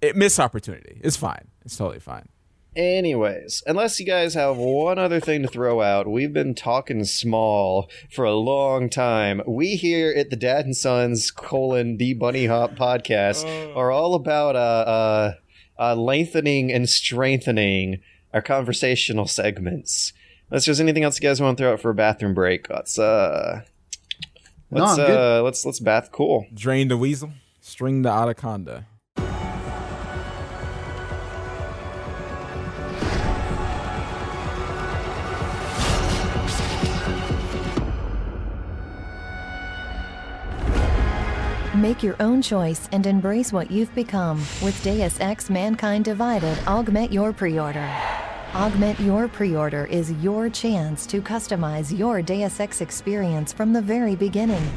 it 0.00 0.16
missed 0.16 0.38
opportunity. 0.38 1.00
It's 1.02 1.16
fine. 1.16 1.48
It's 1.64 1.76
totally 1.76 2.00
fine. 2.00 2.28
Anyways, 2.76 3.64
unless 3.66 3.98
you 3.98 4.06
guys 4.06 4.34
have 4.34 4.56
one 4.56 4.96
other 4.96 5.18
thing 5.18 5.42
to 5.42 5.48
throw 5.48 5.82
out, 5.82 6.06
we've 6.06 6.32
been 6.32 6.54
talking 6.54 7.02
small 7.02 7.90
for 8.12 8.24
a 8.24 8.34
long 8.34 8.88
time. 8.88 9.42
We 9.44 9.74
here 9.74 10.14
at 10.16 10.30
the 10.30 10.36
Dad 10.36 10.66
and 10.66 10.76
Sons 10.76 11.32
colon 11.32 11.96
the 11.96 12.14
Bunny 12.14 12.46
Hop 12.46 12.76
podcast 12.76 13.44
are 13.74 13.90
all 13.90 14.14
about 14.14 14.54
uh, 14.54 14.58
uh, 14.58 15.32
uh, 15.80 15.94
lengthening 15.96 16.70
and 16.70 16.88
strengthening 16.88 18.00
our 18.32 18.40
conversational 18.40 19.26
segments. 19.26 20.12
Unless 20.48 20.66
there's 20.66 20.80
anything 20.80 21.02
else 21.02 21.20
you 21.20 21.28
guys 21.28 21.40
want 21.40 21.58
to 21.58 21.64
throw 21.64 21.72
out 21.72 21.80
for 21.80 21.90
a 21.90 21.94
bathroom 21.94 22.34
break, 22.34 22.70
let's 22.70 23.00
uh, 23.00 23.62
No, 23.62 23.62
let's 24.70 24.98
I'm 24.98 25.06
good. 25.06 25.38
uh, 25.40 25.42
let's 25.42 25.64
let's 25.64 25.80
bath 25.80 26.10
cool. 26.12 26.46
Drain 26.54 26.88
the 26.88 26.96
weasel. 26.96 27.32
String 27.60 28.02
the 28.02 28.10
anaconda. 28.10 28.86
Make 41.76 42.02
your 42.02 42.16
own 42.20 42.42
choice 42.42 42.88
and 42.92 43.06
embrace 43.06 43.52
what 43.54 43.70
you've 43.70 43.94
become 43.94 44.38
with 44.62 44.78
Deus 44.82 45.18
Ex 45.18 45.48
Mankind 45.48 46.04
Divided 46.04 46.58
Augment 46.66 47.10
Your 47.10 47.32
Pre-Order. 47.32 47.88
Augment 48.54 48.98
Your 48.98 49.28
Pre-Order 49.28 49.86
is 49.86 50.10
your 50.14 50.50
chance 50.50 51.06
to 51.06 51.22
customize 51.22 51.96
your 51.96 52.20
Deus 52.20 52.58
Ex 52.58 52.80
experience 52.80 53.52
from 53.52 53.72
the 53.72 53.80
very 53.80 54.16
beginning 54.16 54.68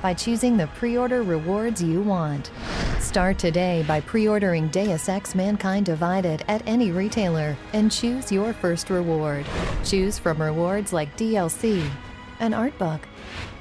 by 0.00 0.14
choosing 0.14 0.56
the 0.56 0.68
pre-order 0.68 1.24
rewards 1.24 1.82
you 1.82 2.00
want. 2.00 2.52
Start 3.00 3.36
today 3.36 3.84
by 3.88 4.00
pre-ordering 4.00 4.68
Deus 4.68 5.08
Ex 5.08 5.34
Mankind 5.34 5.84
Divided 5.84 6.44
at 6.46 6.62
any 6.64 6.92
retailer 6.92 7.56
and 7.72 7.90
choose 7.90 8.30
your 8.30 8.52
first 8.52 8.88
reward. 8.88 9.44
Choose 9.84 10.16
from 10.16 10.40
rewards 10.40 10.92
like 10.92 11.16
DLC, 11.16 11.90
an 12.38 12.54
art 12.54 12.78
book, 12.78 13.00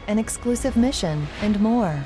an 0.06 0.20
exclusive 0.20 0.78
mission, 0.78 1.26
and 1.42 1.60
more. 1.60 2.00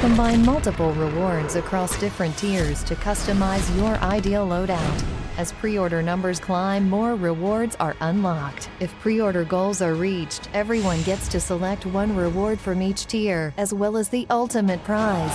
Combine 0.00 0.42
multiple 0.42 0.94
rewards 0.94 1.56
across 1.56 2.00
different 2.00 2.38
tiers 2.38 2.82
to 2.84 2.94
customize 2.94 3.76
your 3.76 3.96
ideal 3.96 4.46
loadout. 4.46 5.23
As 5.36 5.50
pre 5.50 5.76
order 5.76 6.00
numbers 6.00 6.38
climb, 6.38 6.88
more 6.88 7.16
rewards 7.16 7.74
are 7.80 7.96
unlocked. 8.00 8.70
If 8.78 8.96
pre 9.00 9.20
order 9.20 9.44
goals 9.44 9.82
are 9.82 9.94
reached, 9.94 10.48
everyone 10.54 11.02
gets 11.02 11.26
to 11.28 11.40
select 11.40 11.86
one 11.86 12.14
reward 12.14 12.60
from 12.60 12.80
each 12.80 13.06
tier, 13.06 13.52
as 13.56 13.74
well 13.74 13.96
as 13.96 14.08
the 14.08 14.28
ultimate 14.30 14.84
prize 14.84 15.34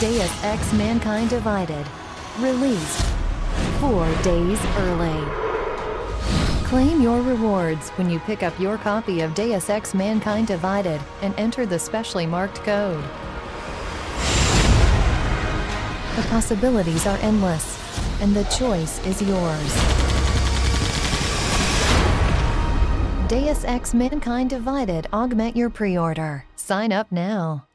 Deus 0.00 0.44
Ex 0.44 0.72
Mankind 0.72 1.30
Divided. 1.30 1.86
Released 2.40 3.06
four 3.78 4.06
days 4.22 4.58
early. 4.78 5.24
Claim 6.64 7.00
your 7.00 7.22
rewards 7.22 7.90
when 7.90 8.10
you 8.10 8.18
pick 8.20 8.42
up 8.42 8.58
your 8.58 8.76
copy 8.76 9.20
of 9.20 9.34
Deus 9.34 9.70
Ex 9.70 9.94
Mankind 9.94 10.48
Divided 10.48 11.00
and 11.20 11.32
enter 11.38 11.64
the 11.64 11.78
specially 11.78 12.26
marked 12.26 12.56
code. 12.64 13.04
The 16.16 16.22
possibilities 16.28 17.06
are 17.06 17.18
endless, 17.18 17.81
and 18.22 18.36
the 18.36 18.44
choice 18.44 19.04
is 19.04 19.20
yours. 19.20 19.72
Deus 23.28 23.64
Ex 23.64 23.92
Mankind 23.92 24.48
Divided 24.48 25.08
augment 25.12 25.56
your 25.56 25.68
pre 25.68 25.98
order. 25.98 26.44
Sign 26.54 26.92
up 26.92 27.10
now. 27.10 27.66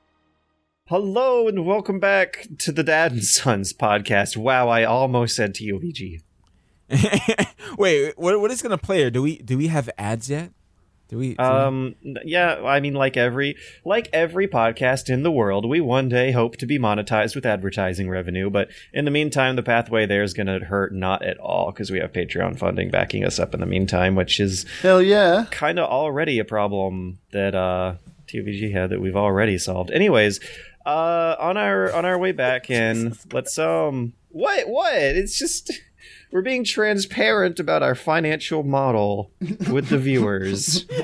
Hello 0.85 1.49
and 1.49 1.65
welcome 1.65 1.99
back 1.99 2.47
to 2.59 2.71
the 2.71 2.81
Dad 2.81 3.11
and 3.11 3.23
Sons 3.25 3.73
podcast. 3.73 4.37
Wow, 4.37 4.69
I 4.69 4.85
almost 4.85 5.35
said 5.35 5.53
to 5.55 5.65
you, 5.65 5.79
VG. 5.79 6.21
Wait, 7.77 8.13
what 8.17 8.39
what 8.39 8.49
is 8.49 8.61
gonna 8.61 8.77
play 8.77 8.99
here? 8.99 9.11
Do 9.11 9.21
we 9.21 9.39
do 9.39 9.57
we 9.57 9.67
have 9.67 9.89
ads 9.97 10.29
yet? 10.29 10.51
Do 11.09 11.17
we? 11.17 11.29
do 11.29 11.35
we- 11.39 11.43
Um, 11.45 11.95
n- 12.05 12.17
yeah, 12.25 12.55
I 12.65 12.79
mean, 12.79 12.93
like 12.93 13.15
every 13.15 13.55
like 13.85 14.09
every 14.11 14.47
podcast 14.47 15.09
in 15.09 15.23
the 15.23 15.31
world, 15.31 15.67
we 15.67 15.79
one 15.79 16.09
day 16.09 16.31
hope 16.31 16.57
to 16.57 16.65
be 16.65 16.77
monetized 16.77 17.33
with 17.35 17.45
advertising 17.45 18.09
revenue. 18.09 18.49
But 18.49 18.69
in 18.93 19.05
the 19.05 19.11
meantime, 19.11 19.55
the 19.55 19.63
pathway 19.63 20.05
there 20.05 20.23
is 20.23 20.33
going 20.33 20.47
to 20.47 20.65
hurt 20.65 20.93
not 20.93 21.23
at 21.23 21.37
all 21.37 21.71
because 21.71 21.91
we 21.91 21.99
have 21.99 22.11
Patreon 22.11 22.57
funding 22.59 22.89
backing 22.91 23.23
us 23.23 23.39
up 23.39 23.53
in 23.53 23.59
the 23.61 23.65
meantime, 23.65 24.15
which 24.15 24.39
is 24.39 24.65
Hell 24.81 25.01
yeah. 25.01 25.45
kind 25.49 25.79
of 25.79 25.89
already 25.89 26.39
a 26.39 26.45
problem 26.45 27.19
that 27.31 27.55
uh, 27.55 27.95
TVG 28.27 28.73
had 28.73 28.89
that 28.89 28.99
we've 28.99 29.15
already 29.15 29.57
solved. 29.57 29.91
Anyways, 29.91 30.41
uh, 30.85 31.35
on 31.39 31.55
our 31.57 31.93
on 31.93 32.03
our 32.05 32.17
way 32.17 32.33
back 32.33 32.69
in, 32.69 33.15
let's 33.31 33.57
um, 33.57 34.11
what 34.29 34.67
what? 34.67 34.93
It's 34.93 35.39
just 35.39 35.71
we're 36.31 36.41
being 36.41 36.63
transparent 36.63 37.59
about 37.59 37.83
our 37.83 37.95
financial 37.95 38.63
model 38.63 39.31
with 39.71 39.89
the 39.89 39.97
viewers. 39.97 40.85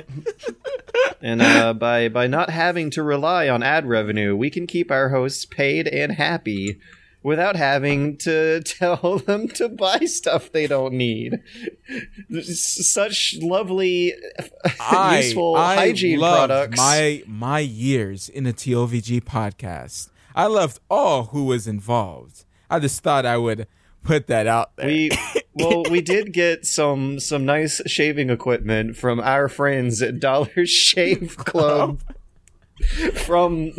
And 1.24 1.42
uh, 1.42 1.74
by 1.74 2.10
by 2.10 2.28
not 2.28 2.50
having 2.50 2.90
to 2.92 3.02
rely 3.02 3.48
on 3.48 3.64
ad 3.64 3.88
revenue, 3.88 4.36
we 4.36 4.50
can 4.50 4.68
keep 4.68 4.92
our 4.92 5.10
hosts 5.10 5.46
paid 5.46 5.88
and 5.88 6.12
happy 6.12 6.80
without 7.24 7.56
having 7.56 8.18
to 8.18 8.62
tell 8.66 9.20
them 9.20 9.48
to 9.48 9.70
buy 9.70 10.00
stuff 10.00 10.52
they 10.52 10.68
don't 10.68 10.94
need. 10.94 11.42
Such 12.42 13.36
lovely, 13.42 14.14
I, 14.80 15.20
useful 15.20 15.56
I 15.56 15.76
hygiene 15.76 16.20
products. 16.20 16.78
My 16.78 17.24
my 17.26 17.60
years 17.60 18.28
in 18.28 18.44
the 18.44 18.54
TOVG 18.54 19.24
podcast. 19.24 20.10
I 20.36 20.48
loved 20.48 20.80
all 20.90 21.26
who 21.26 21.46
was 21.46 21.68
involved. 21.68 22.44
I 22.70 22.80
just 22.80 23.02
thought 23.02 23.26
I 23.26 23.38
would 23.38 23.68
put 24.04 24.28
that 24.28 24.48
out 24.48 24.76
there. 24.76 24.88
we 24.88 25.12
well, 25.54 25.84
we 25.90 26.02
did 26.02 26.34
get 26.34 26.66
some 26.66 27.20
some 27.20 27.46
nice 27.46 27.82
shaving 27.86 28.30
equipment 28.30 28.96
from 28.96 29.20
our 29.20 29.48
friends 29.48 30.02
at 30.02 30.20
Dollar 30.20 30.50
Shave 30.66 31.38
Club. 31.38 32.02
from 33.14 33.72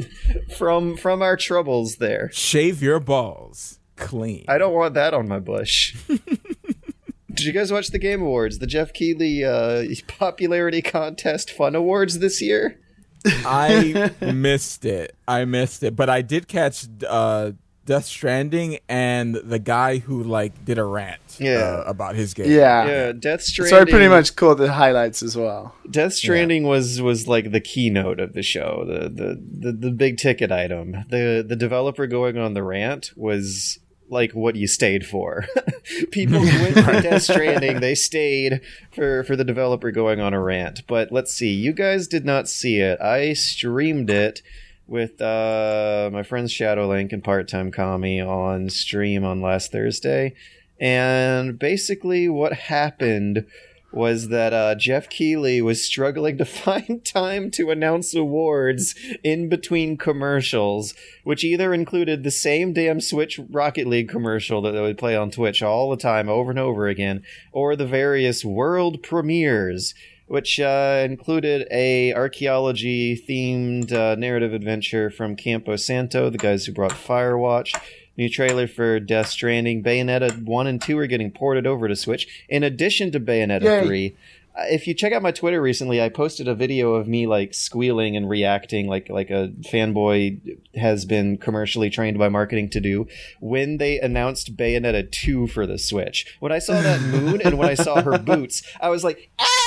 from 0.57 0.97
from 0.97 1.23
our 1.23 1.37
troubles 1.37 1.97
there. 1.97 2.31
Shave 2.33 2.83
your 2.83 3.01
balls 3.01 3.79
clean. 3.97 4.45
I 4.49 4.59
don't 4.59 4.75
want 4.75 4.95
that 4.95 5.15
on 5.15 5.29
my 5.29 5.39
bush. 5.39 5.97
Did 6.09 7.47
you 7.47 7.53
guys 7.53 7.73
watch 7.73 7.89
the 7.89 7.99
Game 7.99 8.23
Awards, 8.23 8.61
the 8.61 8.67
Geoff 8.67 8.93
Keighley 8.93 9.45
uh, 9.45 9.85
popularity 10.07 10.81
contest 10.83 11.51
fun 11.51 11.75
awards 11.75 12.21
this 12.21 12.41
year? 12.41 12.79
I 13.27 14.13
missed 14.21 14.85
it. 14.85 15.17
I 15.27 15.45
missed 15.45 15.83
it, 15.83 15.97
but 15.97 16.09
I 16.09 16.23
did 16.23 16.47
catch 16.47 16.87
uh, 17.09 17.53
Death 17.87 18.07
Stranding 18.07 18.79
and 18.89 19.35
the 19.35 19.59
guy 19.59 19.99
who 19.99 20.23
like 20.23 20.65
did 20.65 20.79
a 20.79 20.85
rant 20.85 21.21
Yeah. 21.39 21.53
uh, 21.59 21.85
about 21.87 22.15
his 22.15 22.33
game. 22.33 22.51
Yeah. 22.51 22.87
Yeah, 22.87 23.13
Death 23.13 23.43
Stranding. 23.43 23.71
So 23.77 23.81
I 23.81 23.85
pretty 23.85 24.09
much 24.09 24.35
caught 24.37 24.57
the 24.59 24.73
highlights 24.73 25.23
as 25.23 25.37
well. 25.37 25.75
Death 25.91 26.15
Stranding 26.15 26.65
was 26.65 27.01
was 27.03 27.29
like 27.29 27.51
the 27.53 27.61
keynote 27.61 28.21
of 28.21 28.33
the 28.33 28.43
show, 28.43 28.85
the, 28.87 29.09
the 29.09 29.43
the 29.69 29.73
the 29.73 29.91
big 29.91 30.17
ticket 30.17 30.51
item. 30.51 30.93
The 31.11 31.45
the 31.47 31.57
developer 31.57 32.07
going 32.07 32.39
on 32.39 32.55
the 32.55 32.63
rant 32.63 33.11
was 33.17 33.79
like 34.11 34.33
what 34.33 34.55
you 34.55 34.67
stayed 34.67 35.05
for. 35.07 35.47
People 36.11 36.39
who 36.41 36.63
went 36.63 36.75
for 36.87 36.93
Death 37.03 37.23
Stranding, 37.23 37.81
they 37.81 37.95
stayed 37.95 38.61
for 38.93 39.25
for 39.25 39.35
the 39.37 39.45
developer 39.45 39.91
going 39.91 40.21
on 40.21 40.33
a 40.35 40.41
rant. 40.41 40.87
But 40.87 41.11
let's 41.13 41.33
see, 41.35 41.53
you 41.53 41.73
guys 41.73 42.07
did 42.07 42.25
not 42.25 42.49
see 42.49 42.79
it. 42.79 43.01
I 43.01 43.33
streamed 43.35 44.11
it 44.11 44.43
with 44.87 45.21
uh, 45.21 46.11
my 46.13 46.23
friends 46.23 46.53
Shadowlink 46.53 47.13
and 47.13 47.25
Part 47.25 47.49
Time 47.49 47.71
Kami 47.71 48.21
on 48.21 48.69
stream 48.71 49.25
on 49.25 49.41
last 49.41 49.73
Thursday, 49.73 50.35
and 50.81 51.59
basically 51.59 52.29
what 52.29 52.53
happened 52.53 53.47
was 53.95 54.29
that 54.29 54.53
uh, 54.53 54.75
Geoff 54.75 55.09
Keighley 55.09 55.63
was 55.63 55.85
struggling 55.85 56.37
to 56.39 56.45
find 56.45 57.05
time 57.05 57.51
to 57.53 57.71
announce 57.71 58.15
awards 58.15 58.95
in 59.23 59.49
between 59.49 59.97
commercials, 59.97 60.95
which 61.23 61.45
either 61.45 61.73
included 61.73 62.23
the 62.23 62.31
same 62.31 62.73
damn 62.73 63.01
Switch 63.01 63.41
Rocket 63.51 63.87
League 63.87 64.09
commercial 64.09 64.61
that 64.63 64.73
they 64.73 64.81
would 64.81 64.99
play 64.99 65.17
on 65.17 65.31
Twitch 65.31 65.63
all 65.63 65.91
the 65.91 65.97
time, 65.97 66.29
over 66.29 66.51
and 66.51 66.59
over 66.59 66.89
again, 66.89 67.23
or 67.53 67.77
the 67.77 67.87
various 67.87 68.45
world 68.45 69.03
premieres. 69.03 69.95
Which 70.27 70.59
uh, 70.59 71.03
included 71.05 71.69
a 71.71 72.15
archaeology 72.15 73.15
themed 73.17 73.93
uh, 73.93 74.15
narrative 74.15 74.55
adventure 74.55 75.11
from 75.11 75.37
Campo 75.37 75.77
Santo, 75.77 76.31
the 76.31 76.39
guys 76.39 76.65
who 76.65 76.73
brought 76.73 76.93
Firewatch, 76.93 77.79
New 78.17 78.29
trailer 78.29 78.67
for 78.69 79.01
Death 79.01 79.27
Stranding. 79.29 79.83
Bayonetta 79.83 80.45
1 80.45 80.67
and 80.67 80.81
2 80.81 80.97
are 80.99 81.07
getting 81.09 81.31
ported 81.33 81.67
over 81.67 81.89
to 81.89 81.97
Switch, 81.97 82.45
in 82.49 82.63
addition 82.63 83.11
to 83.13 83.21
Bayonetta 83.21 83.63
Yay. 83.65 83.85
3. 83.85 84.17
Uh, 84.57 84.63
If 84.71 84.87
you 84.87 84.95
check 84.95 85.13
out 85.13 85.21
my 85.21 85.33
Twitter 85.33 85.61
recently, 85.61 86.01
I 86.01 86.09
posted 86.11 86.47
a 86.47 86.55
video 86.55 86.95
of 86.95 87.09
me 87.09 87.27
like 87.27 87.53
squealing 87.55 88.17
and 88.17 88.31
reacting 88.31 88.87
like 88.87 89.09
like 89.11 89.31
a 89.31 89.49
fanboy 89.63 90.59
has 90.77 91.05
been 91.05 91.39
commercially 91.39 91.91
trained 91.91 92.19
by 92.19 92.29
marketing 92.29 92.71
to 92.71 92.81
do 92.81 93.09
when 93.41 93.79
they 93.79 93.99
announced 93.99 94.57
Bayonetta 94.57 95.11
2 95.11 95.49
for 95.49 95.67
the 95.67 95.77
Switch. 95.77 96.37
When 96.39 96.53
I 96.53 96.61
saw 96.61 96.81
that 96.81 97.01
moon 97.15 97.43
and 97.45 97.59
when 97.59 97.69
I 97.69 97.75
saw 97.75 98.01
her 98.01 98.17
boots, 98.17 98.63
I 98.81 98.91
was 98.91 99.03
like, 99.03 99.29
ah! 99.41 99.64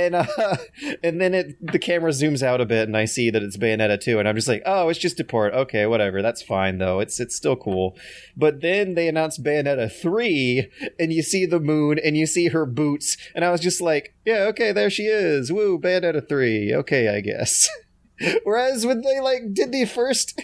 And 0.00 0.14
uh, 0.14 0.56
and 1.02 1.20
then 1.20 1.34
it 1.34 1.72
the 1.72 1.78
camera 1.78 2.10
zooms 2.10 2.42
out 2.42 2.60
a 2.60 2.66
bit 2.66 2.88
and 2.88 2.96
I 2.96 3.04
see 3.04 3.30
that 3.30 3.42
it's 3.42 3.56
Bayonetta 3.56 4.00
2 4.00 4.18
and 4.18 4.28
I'm 4.28 4.36
just 4.36 4.48
like, 4.48 4.62
"Oh, 4.66 4.88
it's 4.88 4.98
just 4.98 5.20
a 5.20 5.24
port. 5.24 5.52
Okay, 5.54 5.86
whatever. 5.86 6.22
That's 6.22 6.42
fine 6.42 6.78
though. 6.78 7.00
It's 7.00 7.20
it's 7.20 7.36
still 7.36 7.56
cool." 7.56 7.96
But 8.36 8.60
then 8.60 8.94
they 8.94 9.08
announced 9.08 9.42
Bayonetta 9.42 9.92
3 9.92 10.70
and 10.98 11.12
you 11.12 11.22
see 11.22 11.46
the 11.46 11.60
moon 11.60 11.98
and 11.98 12.16
you 12.16 12.26
see 12.26 12.48
her 12.48 12.66
boots 12.66 13.16
and 13.34 13.44
I 13.44 13.50
was 13.50 13.60
just 13.60 13.80
like, 13.80 14.14
"Yeah, 14.24 14.44
okay, 14.50 14.72
there 14.72 14.90
she 14.90 15.04
is. 15.04 15.52
Woo, 15.52 15.78
Bayonetta 15.78 16.28
3. 16.28 16.74
Okay, 16.74 17.08
I 17.08 17.20
guess." 17.20 17.68
Whereas 18.44 18.84
when 18.84 19.00
they 19.00 19.20
like 19.20 19.54
did 19.54 19.72
the 19.72 19.86
first 19.86 20.40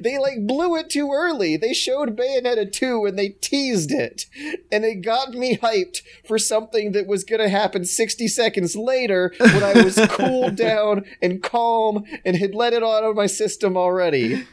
they 0.00 0.18
like 0.18 0.46
blew 0.46 0.76
it 0.76 0.90
too 0.90 1.10
early. 1.12 1.56
They 1.56 1.72
showed 1.72 2.16
Bayonetta 2.16 2.72
2 2.72 3.04
and 3.06 3.18
they 3.18 3.30
teased 3.30 3.92
it. 3.92 4.26
And 4.72 4.84
it 4.84 4.96
got 4.96 5.32
me 5.32 5.56
hyped 5.56 6.02
for 6.26 6.38
something 6.38 6.92
that 6.92 7.06
was 7.06 7.24
going 7.24 7.40
to 7.40 7.48
happen 7.48 7.84
60 7.84 8.28
seconds 8.28 8.76
later 8.76 9.32
when 9.38 9.62
I 9.62 9.82
was 9.82 9.98
cooled 10.10 10.56
down 10.56 11.04
and 11.20 11.42
calm 11.42 12.04
and 12.24 12.36
had 12.36 12.54
let 12.54 12.72
it 12.72 12.82
out 12.82 13.04
of 13.04 13.16
my 13.16 13.26
system 13.26 13.76
already. 13.76 14.46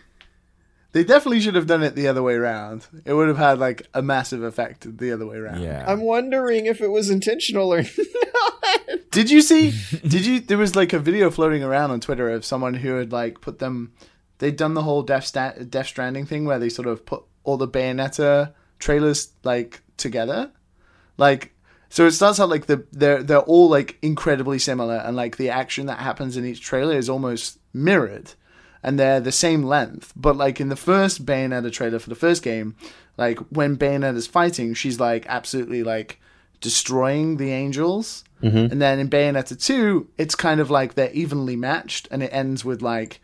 They 0.94 1.04
definitely 1.04 1.40
should 1.40 1.56
have 1.56 1.66
done 1.66 1.82
it 1.82 1.96
the 1.96 2.08
other 2.08 2.22
way 2.22 2.36
around. 2.36 2.86
It 3.04 3.14
would 3.14 3.28
have 3.28 3.38
had 3.38 3.58
like 3.58 3.88
a 3.96 4.04
massive 4.04 4.44
effect 4.44 4.98
the 4.98 5.12
other 5.12 5.26
way 5.26 5.38
around. 5.38 5.62
Yeah. 5.62 5.84
I'm 5.88 6.02
wondering 6.02 6.68
if 6.68 6.82
it 6.82 6.90
was 6.90 7.10
intentional 7.10 7.74
or 7.74 7.82
not. 8.34 9.12
Did 9.12 9.32
you 9.32 9.42
see? 9.42 9.74
did 10.08 10.26
you? 10.26 10.40
There 10.40 10.58
was 10.58 10.76
like 10.76 10.94
a 10.94 11.00
video 11.00 11.32
floating 11.32 11.64
around 11.64 11.90
on 11.92 12.00
Twitter 12.00 12.30
of 12.30 12.46
someone 12.46 12.76
who 12.76 12.96
had 12.96 13.12
like 13.12 13.42
put 13.42 13.60
them. 13.60 13.94
They'd 14.40 14.56
done 14.56 14.74
the 14.74 14.84
whole 14.84 15.04
Death, 15.04 15.26
Sta- 15.26 15.64
Death 15.70 15.88
Stranding 15.88 16.26
thing 16.26 16.46
where 16.46 16.60
they 16.60 16.70
sort 16.70 16.88
of 16.88 17.06
put 17.06 17.24
all 17.44 17.58
the 17.58 17.68
Bayonetta 17.68 18.54
trailers 18.80 19.30
like 19.44 19.82
together, 19.98 20.52
like. 21.18 21.52
So 21.90 22.08
it 22.08 22.12
starts 22.14 22.40
out 22.40 22.50
like 22.50 22.66
the 22.66 22.88
they're 22.92 23.22
they're 23.22 23.40
all 23.40 23.70
like 23.70 24.00
incredibly 24.02 24.58
similar, 24.58 24.96
and 24.96 25.16
like 25.16 25.38
the 25.38 25.50
action 25.50 25.86
that 25.86 26.00
happens 26.00 26.36
in 26.36 26.46
each 26.46 26.62
trailer 26.62 26.96
is 26.96 27.08
almost 27.08 27.60
mirrored, 27.72 28.34
and 28.82 28.98
they're 28.98 29.20
the 29.20 29.32
same 29.32 29.62
length. 29.62 30.12
But 30.16 30.36
like 30.36 30.60
in 30.60 30.70
the 30.70 30.76
first 30.76 31.24
Bayonetta 31.24 31.72
trailer 31.72 32.00
for 32.00 32.10
the 32.10 32.16
first 32.16 32.42
game, 32.42 32.76
like 33.18 33.40
when 33.52 33.78
Bayonetta's 33.78 34.28
fighting, 34.28 34.74
she's 34.74 35.00
like 35.00 35.26
absolutely 35.28 35.84
like 35.84 36.20
destroying 36.62 37.38
the 37.38 37.52
angels. 37.52 38.24
Mm-hmm. 38.42 38.72
And 38.72 38.82
then 38.82 39.00
in 39.00 39.10
Bayonetta 39.10 39.64
2, 39.64 40.10
it's 40.18 40.36
kind 40.36 40.60
of 40.60 40.70
like 40.70 40.96
they're 40.96 41.12
evenly 41.12 41.56
matched 41.56 42.08
and 42.12 42.24
it 42.24 42.34
ends 42.34 42.66
with 42.66 42.82
like 42.82 43.22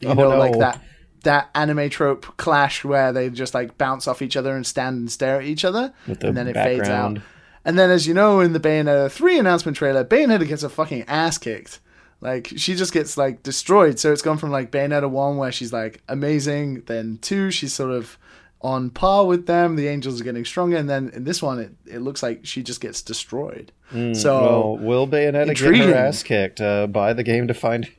you 0.00 0.08
Oh, 0.08 0.14
know 0.14 0.28
like 0.38 0.58
that 0.58 0.82
that 1.22 1.50
anime 1.54 1.90
trope 1.90 2.36
clash 2.38 2.82
where 2.84 3.12
they 3.12 3.28
just 3.28 3.52
like 3.52 3.76
bounce 3.76 4.08
off 4.08 4.22
each 4.22 4.36
other 4.36 4.56
and 4.56 4.66
stand 4.66 4.96
and 4.96 5.12
stare 5.12 5.36
at 5.40 5.44
each 5.44 5.64
other 5.66 5.92
the 6.06 6.28
and 6.28 6.36
then 6.36 6.48
it 6.48 6.54
fades 6.54 6.88
out. 6.88 7.18
And 7.62 7.78
then 7.78 7.90
as 7.90 8.06
you 8.06 8.14
know 8.14 8.40
in 8.40 8.54
the 8.54 8.60
Bayonetta 8.60 9.10
3 9.10 9.38
announcement 9.38 9.76
trailer, 9.76 10.02
Bayonetta 10.02 10.48
gets 10.48 10.62
a 10.62 10.70
fucking 10.70 11.04
ass 11.08 11.36
kicked. 11.36 11.78
Like 12.22 12.48
she 12.56 12.74
just 12.74 12.92
gets 12.94 13.18
like 13.18 13.42
destroyed. 13.42 13.98
So 13.98 14.12
it's 14.12 14.22
gone 14.22 14.38
from 14.38 14.50
like 14.50 14.70
Bayonetta 14.70 15.10
1 15.10 15.36
where 15.36 15.52
she's 15.52 15.72
like 15.72 16.02
amazing, 16.08 16.84
then 16.86 17.18
2 17.20 17.50
she's 17.50 17.74
sort 17.74 17.90
of 17.90 18.16
on 18.62 18.88
par 18.88 19.26
with 19.26 19.44
them. 19.46 19.76
The 19.76 19.88
angels 19.88 20.22
are 20.22 20.24
getting 20.24 20.46
stronger 20.46 20.76
and 20.78 20.88
then 20.88 21.10
in 21.10 21.24
this 21.24 21.42
one 21.42 21.58
it, 21.58 21.72
it 21.86 21.98
looks 21.98 22.22
like 22.22 22.46
she 22.46 22.62
just 22.62 22.80
gets 22.80 23.02
destroyed. 23.02 23.72
so 23.90 23.96
Hmm, 23.98 24.12
Well, 24.24 24.76
will 24.78 25.06
Bayonetta 25.06 25.32
get 25.32 25.48
Intriguing. 25.50 25.88
her 25.88 25.94
ass 25.96 26.22
kicked? 26.22 26.62
Uh, 26.62 26.86
buy 26.86 27.12
the 27.12 27.22
game 27.24 27.46
to 27.48 27.52
find 27.54 27.90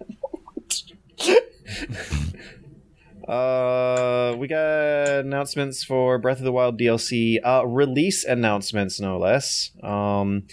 Uh, 3.27 4.35
we 4.39 4.47
got 4.47 5.19
announcements 5.19 5.83
for 5.83 6.17
Breath 6.17 6.39
of 6.39 6.43
the 6.43 6.51
Wild 6.51 6.79
DLC, 6.79 7.39
uh, 7.45 7.65
release 7.65 8.25
announcements, 8.25 8.99
no 8.99 9.17
less. 9.17 9.71
Um, 9.83 10.47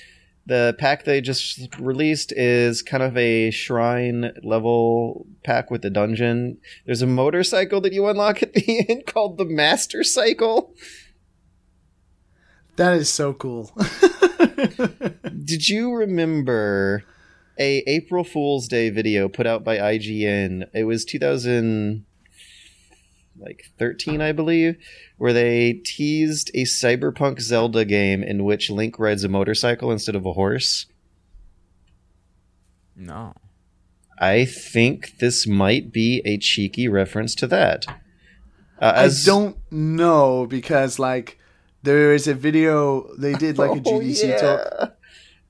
the 0.46 0.76
pack 0.78 1.04
they 1.04 1.20
just 1.20 1.74
released 1.78 2.32
is 2.32 2.82
kind 2.82 3.02
of 3.02 3.16
a 3.16 3.50
shrine 3.50 4.32
level 4.42 5.26
pack 5.44 5.70
with 5.70 5.84
a 5.84 5.90
dungeon. 5.90 6.58
There's 6.86 7.02
a 7.02 7.06
motorcycle 7.06 7.80
that 7.82 7.92
you 7.92 8.06
unlock 8.06 8.42
at 8.42 8.52
the 8.54 8.86
end 8.88 9.06
called 9.06 9.38
the 9.38 9.44
Master 9.44 10.04
Cycle. 10.04 10.74
that 12.76 12.94
is 12.94 13.10
so 13.10 13.34
cool. 13.34 13.72
Did 15.44 15.68
you 15.68 15.92
remember 15.92 17.04
a 17.58 17.78
April 17.86 18.24
Fool's 18.24 18.68
Day 18.68 18.90
video 18.90 19.28
put 19.28 19.46
out 19.46 19.64
by 19.64 19.76
IGN? 19.78 20.68
It 20.74 20.84
was 20.84 21.04
2000 21.04 22.04
like 23.40 23.66
13 23.78 24.20
I 24.20 24.32
believe, 24.32 24.76
where 25.16 25.32
they 25.32 25.74
teased 25.84 26.50
a 26.54 26.64
cyberpunk 26.64 27.40
Zelda 27.40 27.84
game 27.84 28.22
in 28.22 28.42
which 28.44 28.68
Link 28.70 28.98
rides 28.98 29.22
a 29.22 29.28
motorcycle 29.28 29.92
instead 29.92 30.16
of 30.16 30.26
a 30.26 30.32
horse. 30.32 30.86
No. 32.96 33.34
I 34.18 34.44
think 34.44 35.18
this 35.18 35.46
might 35.46 35.92
be 35.92 36.20
a 36.24 36.38
cheeky 36.38 36.88
reference 36.88 37.36
to 37.36 37.46
that. 37.46 37.86
Uh, 38.80 38.92
I 38.96 39.10
don't 39.24 39.56
know 39.70 40.46
because 40.46 40.98
like 40.98 41.38
there 41.84 42.12
is 42.12 42.26
a 42.26 42.34
video 42.34 43.08
they 43.16 43.34
did 43.34 43.58
like 43.58 43.70
a 43.70 43.74
Oh, 43.86 44.00
GDC 44.00 44.28
yeah. 44.28 44.38
talk. 44.40 44.97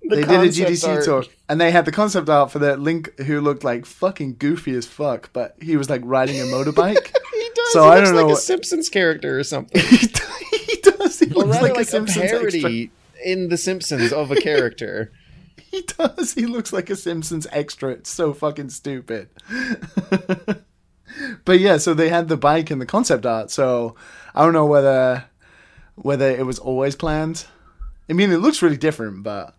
The 0.09 0.17
they 0.17 0.23
did 0.23 0.41
a 0.41 0.49
GDC 0.49 0.89
art. 0.89 1.05
talk 1.05 1.29
and 1.49 1.61
they 1.61 1.71
had 1.71 1.85
the 1.85 1.93
concept 1.93 2.29
art 2.29 2.51
for 2.51 2.59
that 2.61 2.81
Link 2.81 3.19
who 3.21 3.41
looked 3.41 3.63
like 3.63 3.85
fucking 3.87 4.37
goofy 4.39 4.75
as 4.75 4.87
fuck, 4.87 5.31
but 5.33 5.55
he 5.61 5.77
was 5.77 5.89
like 5.91 6.01
riding 6.05 6.41
a 6.41 6.45
motorbike. 6.45 7.13
He 7.39 7.51
does. 7.55 7.73
So 7.73 7.83
he 7.83 7.89
I 7.89 7.95
looks 7.97 8.09
don't 8.09 8.17
like 8.17 8.27
know 8.27 8.33
a 8.33 8.37
Simpsons 8.37 8.89
character 8.89 9.39
or 9.39 9.45
something. 9.45 9.81
he, 9.87 10.77
does. 10.83 11.19
He 11.21 11.27
Or 11.33 11.45
looks 11.45 11.63
like, 11.63 11.63
like, 11.63 11.77
a 11.77 11.81
a 11.81 11.85
Simpsons 11.85 12.25
extra. 12.25 12.51
parody 12.51 12.91
in 13.25 13.49
The 13.49 13.57
Simpsons 13.57 14.13
of 14.13 14.31
a 14.33 14.37
character. 14.41 15.13
He 15.71 15.83
does. 15.83 16.35
He 16.35 16.47
looks 16.47 16.73
like 16.73 16.91
a 16.91 16.97
Simpsons 16.97 17.47
extra. 17.53 17.91
It's 17.93 18.11
so 18.11 18.33
fucking 18.35 18.71
stupid. 18.71 19.29
but 21.45 21.61
yeah, 21.61 21.77
so 21.77 21.95
they 21.95 22.09
had 22.09 22.29
the 22.29 22.37
bike 22.37 22.71
and 22.71 22.81
the 22.81 22.87
concept 22.87 23.25
art. 23.27 23.51
So 23.51 23.95
I 24.35 24.45
don't 24.45 24.53
know 24.53 24.67
whether 24.67 25.25
whether 25.95 26.31
it 26.31 26.47
was 26.47 26.59
always 26.59 26.97
planned. 26.97 27.47
I 28.11 28.15
mean, 28.15 28.31
it 28.33 28.39
looks 28.39 28.63
really 28.63 28.77
different, 28.77 29.23
but 29.23 29.55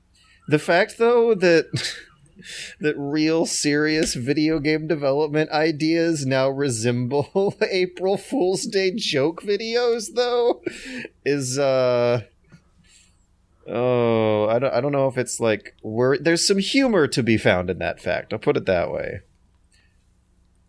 The 0.50 0.58
fact, 0.58 0.98
though, 0.98 1.36
that 1.36 1.94
that 2.80 2.96
real 2.98 3.46
serious 3.46 4.16
video 4.16 4.58
game 4.58 4.88
development 4.88 5.52
ideas 5.52 6.26
now 6.26 6.50
resemble 6.50 7.56
April 7.62 8.18
Fool's 8.18 8.66
Day 8.66 8.92
joke 8.96 9.44
videos, 9.44 10.16
though, 10.16 10.64
is 11.24 11.60
uh 11.60 12.24
oh, 13.68 14.48
I 14.48 14.58
don't 14.58 14.74
I 14.74 14.82
don't 14.82 14.92
know 14.92 15.08
if 15.08 15.20
it's 15.20 15.40
like 15.40 15.76
where 15.84 16.18
there's 16.18 16.48
some 16.48 16.58
humor 16.58 17.06
to 17.06 17.22
be 17.22 17.38
found 17.38 17.70
in 17.70 17.78
that 17.78 18.02
fact. 18.02 18.34
I'll 18.34 18.40
put 18.40 18.58
it 18.58 18.66
that 18.66 18.92
way. 18.92 19.20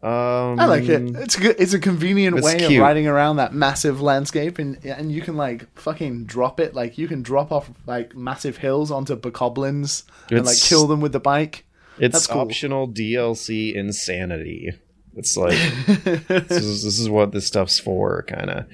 Um, 0.02 0.58
I 0.58 0.64
like 0.64 0.84
it. 0.84 1.02
It's 1.16 1.36
a 1.36 1.40
good, 1.40 1.56
it's 1.58 1.74
a 1.74 1.78
convenient 1.78 2.38
It's 2.38 2.44
way 2.46 2.58
cute. 2.58 2.72
of 2.72 2.78
riding 2.78 3.06
around 3.06 3.36
that 3.36 3.52
massive 3.52 4.00
landscape, 4.00 4.58
and 4.58 4.82
and 4.84 5.12
you 5.12 5.20
can 5.20 5.36
like 5.36 5.66
fucking 5.78 6.24
drop 6.24 6.58
it. 6.58 6.74
Like 6.74 6.96
you 6.96 7.06
can 7.06 7.22
drop 7.22 7.52
off 7.52 7.70
like 7.86 8.16
massive 8.16 8.56
hills 8.56 8.90
onto 8.90 9.14
bokoblins 9.14 10.04
and 10.30 10.46
like 10.46 10.58
kill 10.58 10.86
them 10.86 11.00
with 11.02 11.12
the 11.12 11.20
bike. 11.20 11.66
It's 11.98 12.14
That's 12.14 12.26
cool. 12.28 12.40
optional 12.40 12.88
DLC 12.88 13.74
insanity. 13.74 14.72
It's 15.16 15.36
like 15.36 15.58
this, 15.86 16.50
is, 16.50 16.82
this 16.82 16.98
is 16.98 17.10
what 17.10 17.32
this 17.32 17.46
stuff's 17.46 17.78
for, 17.78 18.22
kind 18.22 18.50
of. 18.50 18.66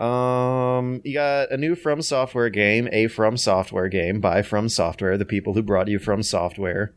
Um, 0.00 1.00
you 1.04 1.12
got 1.14 1.50
a 1.50 1.56
new 1.56 1.74
From 1.74 2.02
Software 2.02 2.50
game, 2.50 2.88
a 2.92 3.08
From 3.08 3.36
Software 3.36 3.88
game 3.88 4.20
by 4.20 4.42
From 4.42 4.68
Software, 4.68 5.18
the 5.18 5.24
people 5.24 5.54
who 5.54 5.62
brought 5.62 5.88
you 5.88 5.98
From 5.98 6.22
Software. 6.22 6.94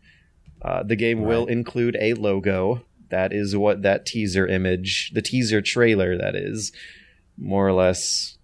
Uh, 0.62 0.84
the 0.84 0.96
game 0.96 1.24
will 1.24 1.46
include 1.48 1.98
a 2.00 2.14
logo. 2.14 2.86
That 3.14 3.32
is 3.32 3.56
what 3.56 3.84
that 3.84 4.08
teaser 4.08 4.48
image, 4.48 5.12
the 5.14 5.22
teaser 5.22 5.62
trailer, 5.62 6.18
that 6.18 6.36
is, 6.36 6.72
more 7.38 7.68
or 7.68 7.74
less 7.74 8.40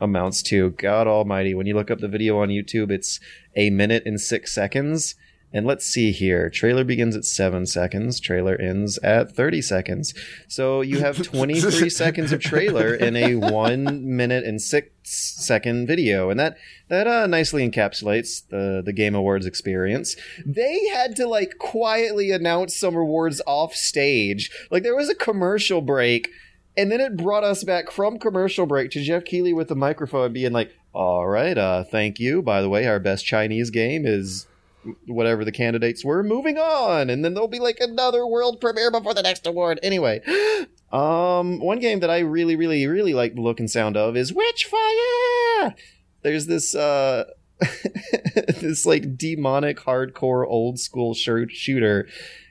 amounts 0.00 0.42
to. 0.42 0.70
God 0.70 1.08
Almighty! 1.08 1.54
When 1.54 1.66
you 1.66 1.74
look 1.74 1.90
up 1.90 1.98
the 1.98 2.06
video 2.06 2.38
on 2.38 2.48
YouTube, 2.48 2.92
it's 2.92 3.18
a 3.56 3.68
minute 3.70 4.04
and 4.06 4.20
six 4.20 4.54
seconds. 4.54 5.16
And 5.52 5.66
let's 5.66 5.86
see 5.86 6.12
here. 6.12 6.48
Trailer 6.50 6.84
begins 6.84 7.16
at 7.16 7.24
seven 7.24 7.66
seconds. 7.66 8.20
Trailer 8.20 8.54
ends 8.54 8.96
at 8.98 9.34
30 9.34 9.60
seconds. 9.60 10.14
So 10.46 10.82
you 10.82 11.00
have 11.00 11.20
23 11.22 11.90
seconds 11.90 12.30
of 12.30 12.40
trailer 12.40 12.94
in 12.94 13.16
a 13.16 13.34
one 13.34 14.16
minute 14.16 14.44
and 14.44 14.62
six 14.62 14.88
second 15.02 15.88
video. 15.88 16.30
And 16.30 16.38
that, 16.38 16.56
that 16.88 17.06
uh, 17.06 17.26
nicely 17.26 17.68
encapsulates 17.68 18.46
the, 18.48 18.82
the 18.84 18.92
Game 18.92 19.14
Awards 19.14 19.46
experience. 19.46 20.16
They 20.44 20.86
had 20.88 21.16
to 21.16 21.26
like 21.26 21.58
quietly 21.58 22.30
announce 22.30 22.76
some 22.76 22.94
awards 22.94 23.42
off 23.46 23.74
stage. 23.74 24.50
Like 24.70 24.82
there 24.82 24.96
was 24.96 25.08
a 25.08 25.14
commercial 25.14 25.80
break. 25.80 26.30
And 26.78 26.92
then 26.92 27.00
it 27.00 27.16
brought 27.16 27.42
us 27.42 27.64
back 27.64 27.90
from 27.90 28.18
commercial 28.18 28.66
break 28.66 28.90
to 28.90 29.02
Geoff 29.02 29.24
Keighley 29.24 29.54
with 29.54 29.68
the 29.68 29.74
microphone 29.74 30.34
being 30.34 30.52
like, 30.52 30.74
all 30.92 31.26
right, 31.26 31.56
uh, 31.56 31.84
thank 31.84 32.20
you. 32.20 32.42
By 32.42 32.60
the 32.60 32.68
way, 32.68 32.86
our 32.86 33.00
best 33.00 33.24
Chinese 33.24 33.70
game 33.70 34.04
is 34.04 34.46
whatever 35.06 35.44
the 35.44 35.52
candidates 35.52 36.04
were. 36.04 36.22
Moving 36.22 36.58
on, 36.58 37.10
and 37.10 37.24
then 37.24 37.34
there'll 37.34 37.48
be 37.48 37.58
like 37.58 37.80
another 37.80 38.26
world 38.26 38.60
premiere 38.60 38.90
before 38.90 39.14
the 39.14 39.22
next 39.22 39.46
award. 39.46 39.78
Anyway, 39.82 40.20
um, 40.92 41.60
one 41.60 41.80
game 41.80 42.00
that 42.00 42.10
I 42.10 42.20
really, 42.20 42.56
really, 42.56 42.86
really 42.86 43.14
like 43.14 43.34
the 43.34 43.40
look 43.40 43.60
and 43.60 43.70
sound 43.70 43.96
of 43.96 44.16
is 44.16 44.32
Witchfire. 44.32 45.74
There's 46.26 46.46
this 46.46 46.74
uh, 46.74 47.30
this 48.60 48.84
like 48.84 49.16
demonic, 49.16 49.78
hardcore, 49.78 50.44
old 50.44 50.80
school 50.80 51.14
shooter. 51.14 52.08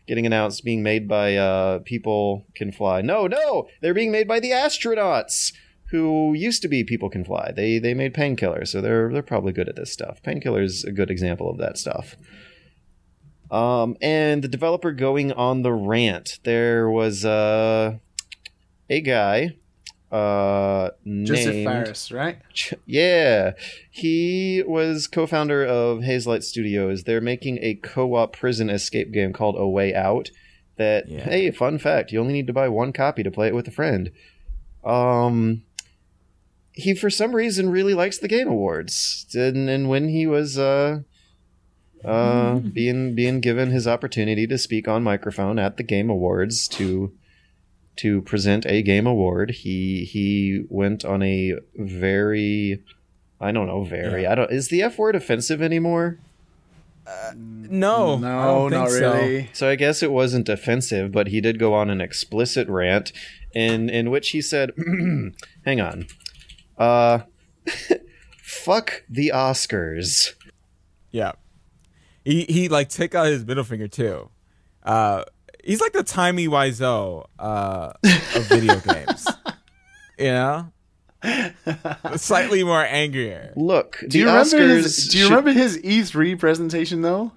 Getting 0.07 0.25
announced, 0.25 0.63
being 0.63 0.81
made 0.81 1.09
by 1.09 1.35
uh, 1.35 1.79
People 1.79 2.45
Can 2.55 2.71
Fly. 2.71 3.01
No, 3.01 3.27
no, 3.27 3.67
they're 3.81 3.93
being 3.93 4.13
made 4.13 4.29
by 4.29 4.39
the 4.39 4.51
astronauts 4.51 5.51
who 5.89 6.33
used 6.33 6.61
to 6.61 6.69
be 6.69 6.85
People 6.85 7.09
Can 7.09 7.25
Fly. 7.25 7.51
They 7.53 7.77
they 7.77 7.93
made 7.93 8.13
Painkiller, 8.13 8.63
so 8.63 8.79
they're 8.79 9.11
they're 9.11 9.21
probably 9.21 9.51
good 9.51 9.67
at 9.67 9.75
this 9.75 9.91
stuff. 9.91 10.23
Painkiller's 10.23 10.85
a 10.85 10.93
good 10.93 11.11
example 11.11 11.49
of 11.49 11.57
that 11.57 11.77
stuff. 11.77 12.15
Um, 13.51 13.97
and 14.01 14.41
the 14.41 14.47
developer 14.47 14.93
going 14.93 15.33
on 15.33 15.63
the 15.63 15.73
rant. 15.73 16.39
There 16.43 16.89
was 16.89 17.25
uh, 17.25 17.97
a 18.89 19.01
guy 19.01 19.57
uh, 20.11 20.91
Josef 21.23 21.53
named 21.55 21.65
Fares, 21.65 22.11
right? 22.11 22.37
Ch- 22.53 22.73
Yeah, 22.85 23.53
he 23.89 24.63
was 24.65 25.07
co-founder 25.07 25.65
of 25.65 25.99
Hazelight 25.99 26.43
Studios. 26.43 27.03
They're 27.03 27.21
making 27.21 27.59
a 27.61 27.75
co-op 27.75 28.33
prison 28.35 28.69
escape 28.69 29.11
game 29.11 29.33
called 29.33 29.55
A 29.57 29.67
Way 29.67 29.93
Out. 29.93 30.29
That 30.77 31.07
Yeah. 31.09 31.23
hey, 31.23 31.51
fun 31.51 31.77
fact, 31.79 32.11
you 32.11 32.19
only 32.19 32.33
need 32.33 32.47
to 32.47 32.53
buy 32.53 32.67
one 32.69 32.93
copy 32.93 33.23
to 33.23 33.31
play 33.31 33.47
it 33.47 33.55
with 33.55 33.67
a 33.67 33.71
friend. 33.71 34.11
Um, 34.83 35.63
he 36.73 36.93
for 36.93 37.09
some 37.09 37.33
reason 37.35 37.69
really 37.69 37.93
likes 37.93 38.17
the 38.19 38.27
Game 38.27 38.47
Awards, 38.49 39.25
and, 39.33 39.69
and 39.69 39.87
when 39.89 40.09
he 40.09 40.27
was 40.27 40.57
uh 40.59 40.99
uh 42.03 42.55
being 42.73 43.15
being 43.15 43.39
given 43.39 43.71
his 43.71 43.87
opportunity 43.87 44.45
to 44.47 44.57
speak 44.57 44.87
on 44.87 45.01
microphone 45.01 45.57
at 45.57 45.77
the 45.77 45.83
Game 45.83 46.09
Awards 46.09 46.67
to 46.69 47.13
to 47.97 48.21
present 48.21 48.65
a 48.65 48.81
game 48.81 49.07
award. 49.07 49.51
He 49.51 50.05
he 50.05 50.65
went 50.69 51.05
on 51.05 51.23
a 51.23 51.53
very 51.75 52.83
I 53.39 53.51
don't 53.51 53.67
know, 53.67 53.83
very. 53.83 54.25
I 54.25 54.35
don't 54.35 54.51
is 54.51 54.69
the 54.69 54.81
F 54.81 54.97
word 54.97 55.15
offensive 55.15 55.61
anymore? 55.61 56.19
No, 57.35 58.15
I 58.15 58.19
no, 58.19 58.69
don't 58.69 58.71
not 58.71 58.89
so. 58.89 59.13
really. 59.13 59.49
So 59.53 59.69
I 59.69 59.75
guess 59.75 60.01
it 60.01 60.11
wasn't 60.11 60.49
offensive, 60.49 61.11
but 61.11 61.27
he 61.27 61.41
did 61.41 61.59
go 61.59 61.73
on 61.73 61.89
an 61.89 62.01
explicit 62.01 62.67
rant 62.67 63.11
in 63.53 63.89
in 63.89 64.09
which 64.09 64.29
he 64.29 64.41
said, 64.41 64.71
"Hang 65.65 65.81
on. 65.81 66.07
Uh 66.77 67.19
fuck 68.41 69.03
the 69.09 69.31
Oscars." 69.33 70.33
Yeah. 71.11 71.33
He 72.23 72.45
he 72.45 72.69
like 72.69 72.89
took 72.89 73.13
out 73.13 73.27
his 73.27 73.45
middle 73.45 73.63
finger 73.63 73.87
too. 73.87 74.29
Uh 74.83 75.25
he's 75.65 75.81
like 75.81 75.93
the 75.93 76.03
Tommy 76.03 76.47
Wiseau 76.47 77.25
uh 77.39 77.91
of 78.03 78.45
video 78.47 78.79
games. 78.79 79.27
You 80.17 80.25
know? 80.25 80.71
Slightly 82.17 82.63
more 82.63 82.83
angrier. 82.85 83.51
Look, 83.55 83.97
Do 84.01 84.07
the 84.07 84.19
you 84.19 84.25
remember 84.27 84.57
his? 84.75 85.07
Do 85.07 85.17
you 85.17 85.23
should- 85.25 85.29
remember 85.31 85.51
his 85.51 85.77
E3 85.79 86.37
presentation 86.39 87.01
though? 87.01 87.31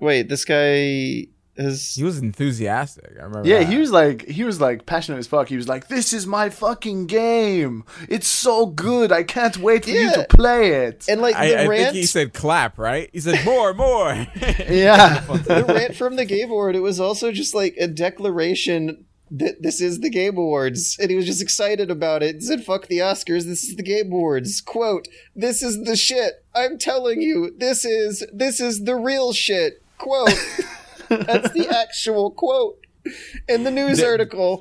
Wait, 0.00 0.28
this 0.28 0.44
guy 0.44 1.28
is 1.56 1.94
He 1.94 2.02
was 2.02 2.18
enthusiastic. 2.18 3.12
I 3.18 3.24
remember. 3.24 3.48
Yeah, 3.48 3.60
that. 3.60 3.68
he 3.68 3.78
was 3.78 3.90
like 3.90 4.26
he 4.26 4.44
was 4.44 4.60
like 4.60 4.86
passionate 4.86 5.18
as 5.18 5.26
fuck. 5.26 5.48
He 5.48 5.56
was 5.56 5.68
like, 5.68 5.88
"This 5.88 6.12
is 6.12 6.26
my 6.26 6.50
fucking 6.50 7.06
game. 7.06 7.84
It's 8.08 8.26
so 8.26 8.66
good. 8.66 9.12
I 9.12 9.22
can't 9.22 9.56
wait 9.58 9.84
for 9.84 9.90
you 9.90 10.12
to 10.12 10.26
play 10.28 10.86
it." 10.86 11.06
and 11.08 11.20
like 11.20 11.36
I, 11.36 11.48
the 11.48 11.60
I 11.62 11.66
rant 11.66 11.82
think 11.84 11.94
he 11.96 12.06
said 12.06 12.34
clap, 12.34 12.78
right? 12.78 13.10
He 13.12 13.20
said 13.20 13.44
more, 13.44 13.74
more. 13.74 14.12
yeah, 14.36 15.20
the 15.20 15.64
rant 15.68 15.96
from 15.96 16.16
the 16.16 16.24
Game 16.24 16.50
Award, 16.50 16.76
it 16.76 16.80
was 16.80 17.00
also 17.00 17.32
just 17.32 17.54
like 17.54 17.74
a 17.78 17.86
declaration 17.86 19.04
that 19.30 19.62
this 19.62 19.80
is 19.80 20.00
the 20.00 20.10
Game 20.10 20.36
Awards, 20.36 20.96
and 21.00 21.10
he 21.10 21.16
was 21.16 21.26
just 21.26 21.42
excited 21.42 21.90
about 21.90 22.22
it. 22.22 22.36
He 22.36 22.40
said, 22.42 22.64
"Fuck 22.64 22.86
the 22.86 22.98
Oscars, 22.98 23.44
this 23.44 23.64
is 23.64 23.76
the 23.76 23.82
Game 23.82 24.12
Awards." 24.12 24.60
Quote: 24.60 25.08
"This 25.34 25.62
is 25.62 25.84
the 25.84 25.96
shit. 25.96 26.44
I'm 26.54 26.78
telling 26.78 27.20
you, 27.20 27.54
this 27.56 27.84
is 27.84 28.26
this 28.32 28.60
is 28.60 28.84
the 28.84 28.96
real 28.96 29.32
shit." 29.32 29.82
Quote. 29.98 30.30
That's 31.08 31.52
the 31.52 31.68
actual 31.74 32.30
quote 32.30 32.84
in 33.48 33.64
the 33.64 33.70
news 33.70 34.02
article. 34.02 34.60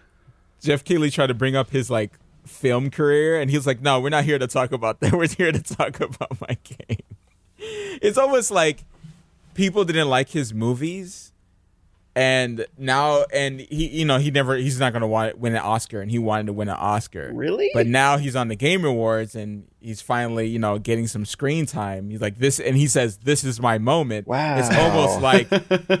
Geoff 0.62 0.84
Keighley 0.84 1.10
tried 1.10 1.26
to 1.28 1.34
bring 1.34 1.56
up 1.56 1.70
his 1.70 1.90
like 1.90 2.12
film 2.46 2.90
career, 2.90 3.40
and 3.40 3.50
he 3.50 3.56
was 3.56 3.66
like, 3.66 3.80
"No, 3.80 4.00
we're 4.00 4.10
not 4.10 4.24
here 4.24 4.38
to 4.38 4.46
talk 4.46 4.72
about 4.72 5.00
that. 5.00 5.12
We're 5.16 5.28
here 5.28 5.52
to 5.52 5.62
talk 5.62 6.00
about 6.00 6.40
my 6.40 6.56
game." 6.62 7.02
It's 7.58 8.18
almost 8.18 8.50
like 8.50 8.84
people 9.54 9.84
didn't 9.84 10.08
like 10.08 10.30
his 10.30 10.52
movies, 10.54 11.31
and 12.14 12.66
now, 12.76 13.24
and 13.32 13.60
he, 13.60 13.88
you 13.88 14.04
know, 14.04 14.18
he 14.18 14.30
never, 14.30 14.56
he's 14.56 14.78
not 14.78 14.92
gonna 14.92 15.06
want 15.06 15.38
win 15.38 15.54
an 15.54 15.62
Oscar, 15.62 16.02
and 16.02 16.10
he 16.10 16.18
wanted 16.18 16.46
to 16.46 16.52
win 16.52 16.68
an 16.68 16.76
Oscar. 16.78 17.30
Really? 17.32 17.70
But 17.72 17.86
now 17.86 18.18
he's 18.18 18.36
on 18.36 18.48
the 18.48 18.56
Game 18.56 18.84
Awards, 18.84 19.34
and 19.34 19.66
he's 19.80 20.02
finally, 20.02 20.46
you 20.46 20.58
know, 20.58 20.78
getting 20.78 21.06
some 21.06 21.24
screen 21.24 21.64
time. 21.64 22.10
He's 22.10 22.20
like 22.20 22.38
this, 22.38 22.60
and 22.60 22.76
he 22.76 22.86
says, 22.86 23.18
"This 23.18 23.44
is 23.44 23.60
my 23.60 23.78
moment." 23.78 24.26
Wow. 24.26 24.58
It's 24.58 24.70
almost 24.70 25.22
like, 25.22 25.48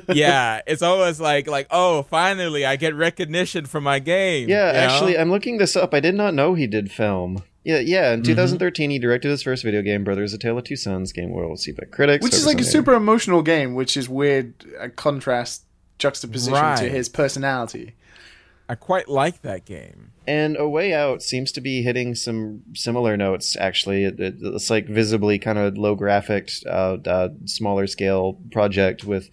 yeah, 0.14 0.60
it's 0.66 0.82
almost 0.82 1.18
like, 1.18 1.46
like, 1.46 1.66
oh, 1.70 2.02
finally, 2.02 2.66
I 2.66 2.76
get 2.76 2.94
recognition 2.94 3.64
for 3.64 3.80
my 3.80 3.98
game. 3.98 4.50
Yeah, 4.50 4.66
you 4.66 4.72
know? 4.72 4.78
actually, 4.78 5.18
I'm 5.18 5.30
looking 5.30 5.56
this 5.56 5.76
up. 5.76 5.94
I 5.94 6.00
did 6.00 6.14
not 6.14 6.34
know 6.34 6.52
he 6.54 6.66
did 6.66 6.92
film. 6.92 7.42
Yeah, 7.64 7.78
yeah. 7.78 8.12
Mm-hmm. 8.12 8.20
In 8.20 8.22
2013, 8.24 8.90
he 8.90 8.98
directed 8.98 9.30
his 9.30 9.42
first 9.42 9.64
video 9.64 9.80
game, 9.80 10.04
Brothers: 10.04 10.34
A 10.34 10.38
Tale 10.38 10.58
of 10.58 10.64
Two 10.64 10.76
Sons. 10.76 11.10
Game 11.12 11.30
well 11.30 11.48
received 11.48 11.78
by 11.78 11.86
critics, 11.86 12.22
which 12.22 12.34
is 12.34 12.44
like 12.44 12.60
a 12.60 12.64
super 12.64 12.92
emotional 12.92 13.40
game, 13.40 13.74
which 13.74 13.96
is 13.96 14.10
weird 14.10 14.52
uh, 14.78 14.88
contrast 14.94 15.64
juxtaposition 16.02 16.76
to 16.76 16.88
his 16.90 17.08
personality. 17.08 17.94
I 18.68 18.74
quite 18.74 19.08
like 19.08 19.42
that 19.42 19.64
game. 19.64 20.12
And 20.26 20.56
A 20.56 20.68
Way 20.68 20.94
Out 20.94 21.22
seems 21.22 21.52
to 21.52 21.60
be 21.60 21.82
hitting 21.82 22.14
some 22.14 22.62
similar 22.74 23.16
notes. 23.16 23.56
Actually, 23.56 24.04
it, 24.04 24.18
it- 24.20 24.36
it's 24.40 24.70
like 24.70 24.86
visibly 24.88 25.38
kind 25.38 25.58
of 25.58 25.76
low 25.76 25.94
graphic, 25.94 26.50
uh, 26.66 26.96
uh, 27.06 27.28
smaller 27.44 27.86
scale 27.86 28.38
project 28.50 29.04
with 29.04 29.28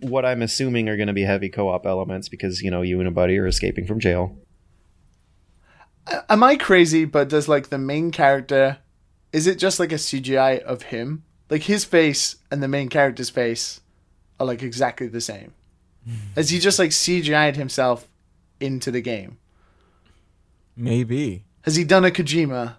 what 0.00 0.24
I'm 0.24 0.42
assuming 0.42 0.88
are 0.88 0.96
going 0.96 1.06
to 1.08 1.14
be 1.14 1.22
heavy 1.24 1.48
co-op 1.48 1.86
elements 1.86 2.28
because 2.28 2.60
you 2.60 2.70
know 2.70 2.82
you 2.82 2.98
and 3.00 3.08
a 3.08 3.10
buddy 3.10 3.38
are 3.38 3.46
escaping 3.46 3.86
from 3.86 4.00
jail. 4.00 4.36
Am 6.28 6.42
I 6.42 6.56
crazy? 6.56 7.04
But 7.04 7.28
does 7.28 7.48
like 7.48 7.68
the 7.68 7.78
main 7.78 8.10
character? 8.10 8.78
Is 9.32 9.46
it 9.46 9.58
just 9.58 9.78
like 9.80 9.92
a 9.92 9.96
CGI 9.96 10.60
of 10.60 10.82
him? 10.82 11.24
Like 11.50 11.62
his 11.62 11.84
face 11.84 12.36
and 12.50 12.62
the 12.62 12.68
main 12.68 12.88
character's 12.88 13.30
face 13.30 13.80
are 14.38 14.46
like 14.46 14.62
exactly 14.62 15.06
the 15.08 15.20
same. 15.20 15.54
Has 16.34 16.50
he 16.50 16.58
just 16.58 16.78
like 16.78 16.90
CGI'd 16.90 17.56
himself 17.56 18.08
into 18.60 18.90
the 18.90 19.00
game? 19.00 19.38
Maybe. 20.76 21.44
Has 21.62 21.76
he 21.76 21.84
done 21.84 22.04
a 22.04 22.10
Kojima 22.10 22.76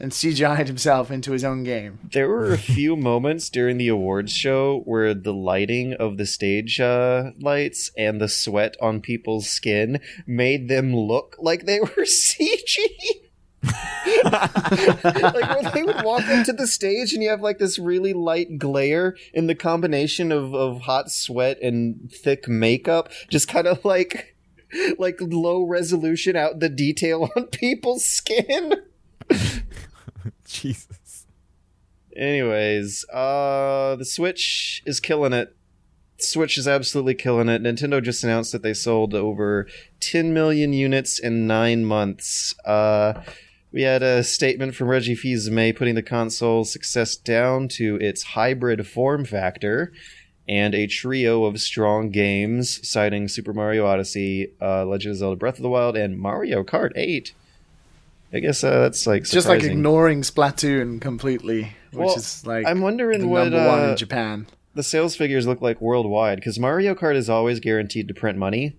and 0.00 0.10
CGI'd 0.10 0.66
himself 0.66 1.10
into 1.10 1.32
his 1.32 1.44
own 1.44 1.62
game? 1.62 1.98
There 2.12 2.28
were 2.28 2.52
a 2.52 2.58
few 2.58 2.96
moments 3.10 3.48
during 3.48 3.76
the 3.78 3.88
awards 3.88 4.32
show 4.32 4.80
where 4.86 5.14
the 5.14 5.34
lighting 5.34 5.94
of 5.94 6.16
the 6.16 6.26
stage 6.26 6.80
uh, 6.80 7.30
lights 7.38 7.90
and 7.96 8.20
the 8.20 8.28
sweat 8.28 8.76
on 8.80 9.00
people's 9.00 9.48
skin 9.48 10.00
made 10.26 10.68
them 10.68 10.94
look 10.96 11.36
like 11.38 11.66
they 11.66 11.80
were 11.80 11.86
CG. 12.04 12.76
like 14.24 15.62
when 15.62 15.72
they 15.74 15.82
would 15.82 16.02
walk 16.04 16.26
into 16.28 16.52
the 16.52 16.66
stage 16.66 17.12
and 17.12 17.22
you 17.22 17.28
have 17.28 17.40
like 17.40 17.58
this 17.58 17.78
really 17.78 18.12
light 18.12 18.58
glare 18.58 19.16
and 19.34 19.48
the 19.48 19.54
combination 19.54 20.32
of, 20.32 20.54
of 20.54 20.82
hot 20.82 21.10
sweat 21.10 21.60
and 21.62 22.10
thick 22.12 22.48
makeup 22.48 23.10
just 23.28 23.48
kind 23.48 23.66
of 23.66 23.84
like 23.84 24.34
like 24.98 25.18
low 25.20 25.62
resolution 25.62 26.36
out 26.36 26.60
the 26.60 26.68
detail 26.68 27.30
on 27.36 27.46
people's 27.46 28.04
skin. 28.04 28.74
Jesus. 30.44 31.26
Anyways, 32.16 33.04
uh 33.12 33.96
the 33.96 34.04
Switch 34.04 34.82
is 34.86 35.00
killing 35.00 35.32
it. 35.32 35.56
Switch 36.18 36.56
is 36.56 36.68
absolutely 36.68 37.14
killing 37.14 37.48
it. 37.48 37.62
Nintendo 37.62 38.02
just 38.02 38.22
announced 38.24 38.52
that 38.52 38.62
they 38.62 38.74
sold 38.74 39.14
over 39.14 39.66
10 40.00 40.32
million 40.32 40.72
units 40.72 41.18
in 41.18 41.46
9 41.46 41.84
months. 41.84 42.54
Uh 42.64 43.22
we 43.74 43.82
had 43.82 44.04
a 44.04 44.22
statement 44.22 44.76
from 44.76 44.86
Reggie 44.86 45.16
Fils-Aimé 45.16 45.74
putting 45.76 45.96
the 45.96 46.02
console's 46.02 46.70
success 46.70 47.16
down 47.16 47.66
to 47.70 47.96
its 47.96 48.22
hybrid 48.22 48.86
form 48.86 49.24
factor 49.24 49.92
and 50.48 50.76
a 50.76 50.86
trio 50.86 51.44
of 51.44 51.60
strong 51.60 52.10
games, 52.10 52.88
citing 52.88 53.26
Super 53.26 53.52
Mario 53.52 53.84
Odyssey, 53.84 54.52
uh, 54.62 54.84
Legend 54.86 55.12
of 55.12 55.18
Zelda: 55.18 55.36
Breath 55.36 55.56
of 55.56 55.62
the 55.62 55.68
Wild, 55.68 55.96
and 55.96 56.16
Mario 56.16 56.62
Kart 56.62 56.92
8. 56.94 57.32
I 58.32 58.38
guess 58.38 58.62
uh, 58.62 58.80
that's 58.82 59.08
like 59.08 59.24
Just 59.24 59.48
like 59.48 59.64
ignoring 59.64 60.22
Splatoon 60.22 61.00
completely, 61.00 61.72
which 61.92 62.06
Well, 62.06 62.14
is 62.16 62.46
like 62.46 62.66
I'm 62.68 62.80
wondering 62.80 63.28
what 63.28 63.48
number 63.48 63.66
one 63.66 63.80
uh, 63.80 63.88
in 63.90 63.96
Japan. 63.96 64.46
the 64.74 64.84
sales 64.84 65.16
figures 65.16 65.48
look 65.48 65.60
like 65.60 65.80
worldwide 65.80 66.36
because 66.36 66.60
Mario 66.60 66.94
Kart 66.94 67.16
is 67.16 67.28
always 67.28 67.58
guaranteed 67.58 68.06
to 68.06 68.14
print 68.14 68.38
money. 68.38 68.76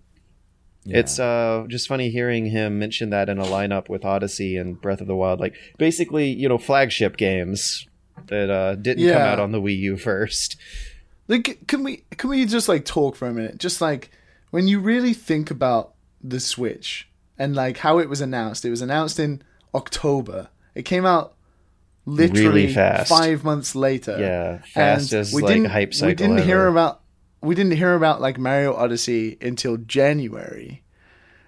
Yeah. 0.85 0.99
It's 0.99 1.19
uh, 1.19 1.65
just 1.67 1.87
funny 1.87 2.09
hearing 2.09 2.45
him 2.45 2.79
mention 2.79 3.09
that 3.09 3.27
in 3.27 3.39
a 3.39 3.43
lineup 3.43 3.89
with 3.89 4.05
Odyssey 4.05 4.55
and 4.55 4.79
Breath 4.79 5.01
of 5.01 5.07
the 5.07 5.15
Wild, 5.15 5.39
like 5.39 5.55
basically 5.77 6.29
you 6.29 6.47
know 6.47 6.57
flagship 6.57 7.17
games 7.17 7.87
that 8.27 8.49
uh, 8.49 8.75
didn't 8.75 9.07
come 9.11 9.21
out 9.21 9.39
on 9.39 9.51
the 9.51 9.61
Wii 9.61 9.77
U 9.79 9.97
first. 9.97 10.57
Like, 11.27 11.67
can 11.67 11.83
we 11.83 12.03
can 12.17 12.29
we 12.29 12.45
just 12.45 12.69
like 12.69 12.85
talk 12.85 13.15
for 13.15 13.27
a 13.27 13.33
minute? 13.33 13.57
Just 13.57 13.81
like 13.81 14.11
when 14.51 14.67
you 14.67 14.79
really 14.79 15.13
think 15.13 15.49
about 15.49 15.95
the 16.23 16.39
Switch 16.39 17.07
and 17.37 17.55
like 17.55 17.77
how 17.77 17.99
it 17.99 18.09
was 18.09 18.21
announced. 18.21 18.65
It 18.65 18.69
was 18.69 18.81
announced 18.81 19.19
in 19.19 19.41
October. 19.73 20.49
It 20.73 20.83
came 20.83 21.05
out 21.05 21.35
literally 22.05 22.67
Really 22.67 23.05
five 23.05 23.43
months 23.43 23.75
later. 23.75 24.17
Yeah, 24.19 24.59
fast 24.73 25.11
And 25.11 25.21
as 25.21 25.33
we 25.33 25.41
like 25.41 25.53
didn't, 25.53 25.71
hype 25.71 25.93
cycle. 25.93 26.09
We 26.09 26.15
didn't 26.15 26.43
hear 26.43 26.67
about 26.67 27.01
we 27.45 27.55
didn't 27.55 27.73
hear 27.77 27.93
about 27.93 28.19
like 28.21 28.37
Mario 28.37 28.73
Odyssey 28.73 29.37
until 29.41 29.77
January. 29.77 30.81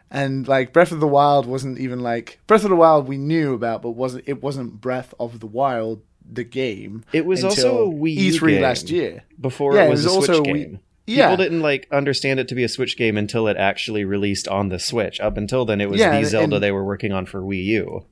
And 0.09 0.47
like 0.47 0.71
Breath 0.71 0.91
of 0.93 0.99
the 1.01 1.07
Wild 1.07 1.45
wasn't 1.45 1.79
even 1.79 1.99
like 1.99 2.39
Breath 2.47 2.63
of 2.63 2.69
the 2.69 2.75
Wild 2.77 3.07
we 3.07 3.17
knew 3.17 3.53
about, 3.53 3.81
but 3.81 3.91
wasn't 3.91 4.23
it 4.27 4.41
wasn't 4.41 4.79
Breath 4.79 5.13
of 5.19 5.39
the 5.41 5.47
Wild 5.47 6.01
the 6.29 6.43
game. 6.45 7.03
It 7.13 7.25
was 7.25 7.43
until 7.43 7.77
also 7.77 7.91
a 7.91 7.93
Wii 7.93 8.17
E3 8.17 8.61
last 8.61 8.89
year. 8.89 9.23
before 9.39 9.75
Yeah, 9.75 9.83
it 9.83 9.87
it 9.87 9.89
was, 9.91 10.05
was 10.05 10.13
a 10.13 10.15
also 10.17 10.33
Switch 10.33 10.39
a 10.39 10.41
Wii- 10.51 10.53
game. 10.63 10.79
Yeah. 11.07 11.29
People 11.29 11.43
didn't 11.45 11.61
like 11.61 11.87
understand 11.91 12.39
it 12.39 12.47
to 12.49 12.55
be 12.55 12.63
a 12.63 12.69
Switch 12.69 12.97
game 12.97 13.17
until 13.17 13.47
it 13.47 13.55
actually 13.57 14.03
released 14.05 14.47
on 14.47 14.69
the 14.69 14.79
Switch. 14.79 15.19
Up 15.21 15.37
until 15.37 15.63
then, 15.65 15.79
it 15.81 15.89
was 15.89 15.99
Yeah, 15.99 16.11
the 16.11 16.17
and- 16.19 16.27
Zelda 16.27 16.55
and- 16.55 16.63
they 16.63 16.71
were 16.71 16.83
working 16.85 17.11
on 17.13 17.25
for 17.25 17.41
Wii 17.41 17.63
U. 17.65 18.03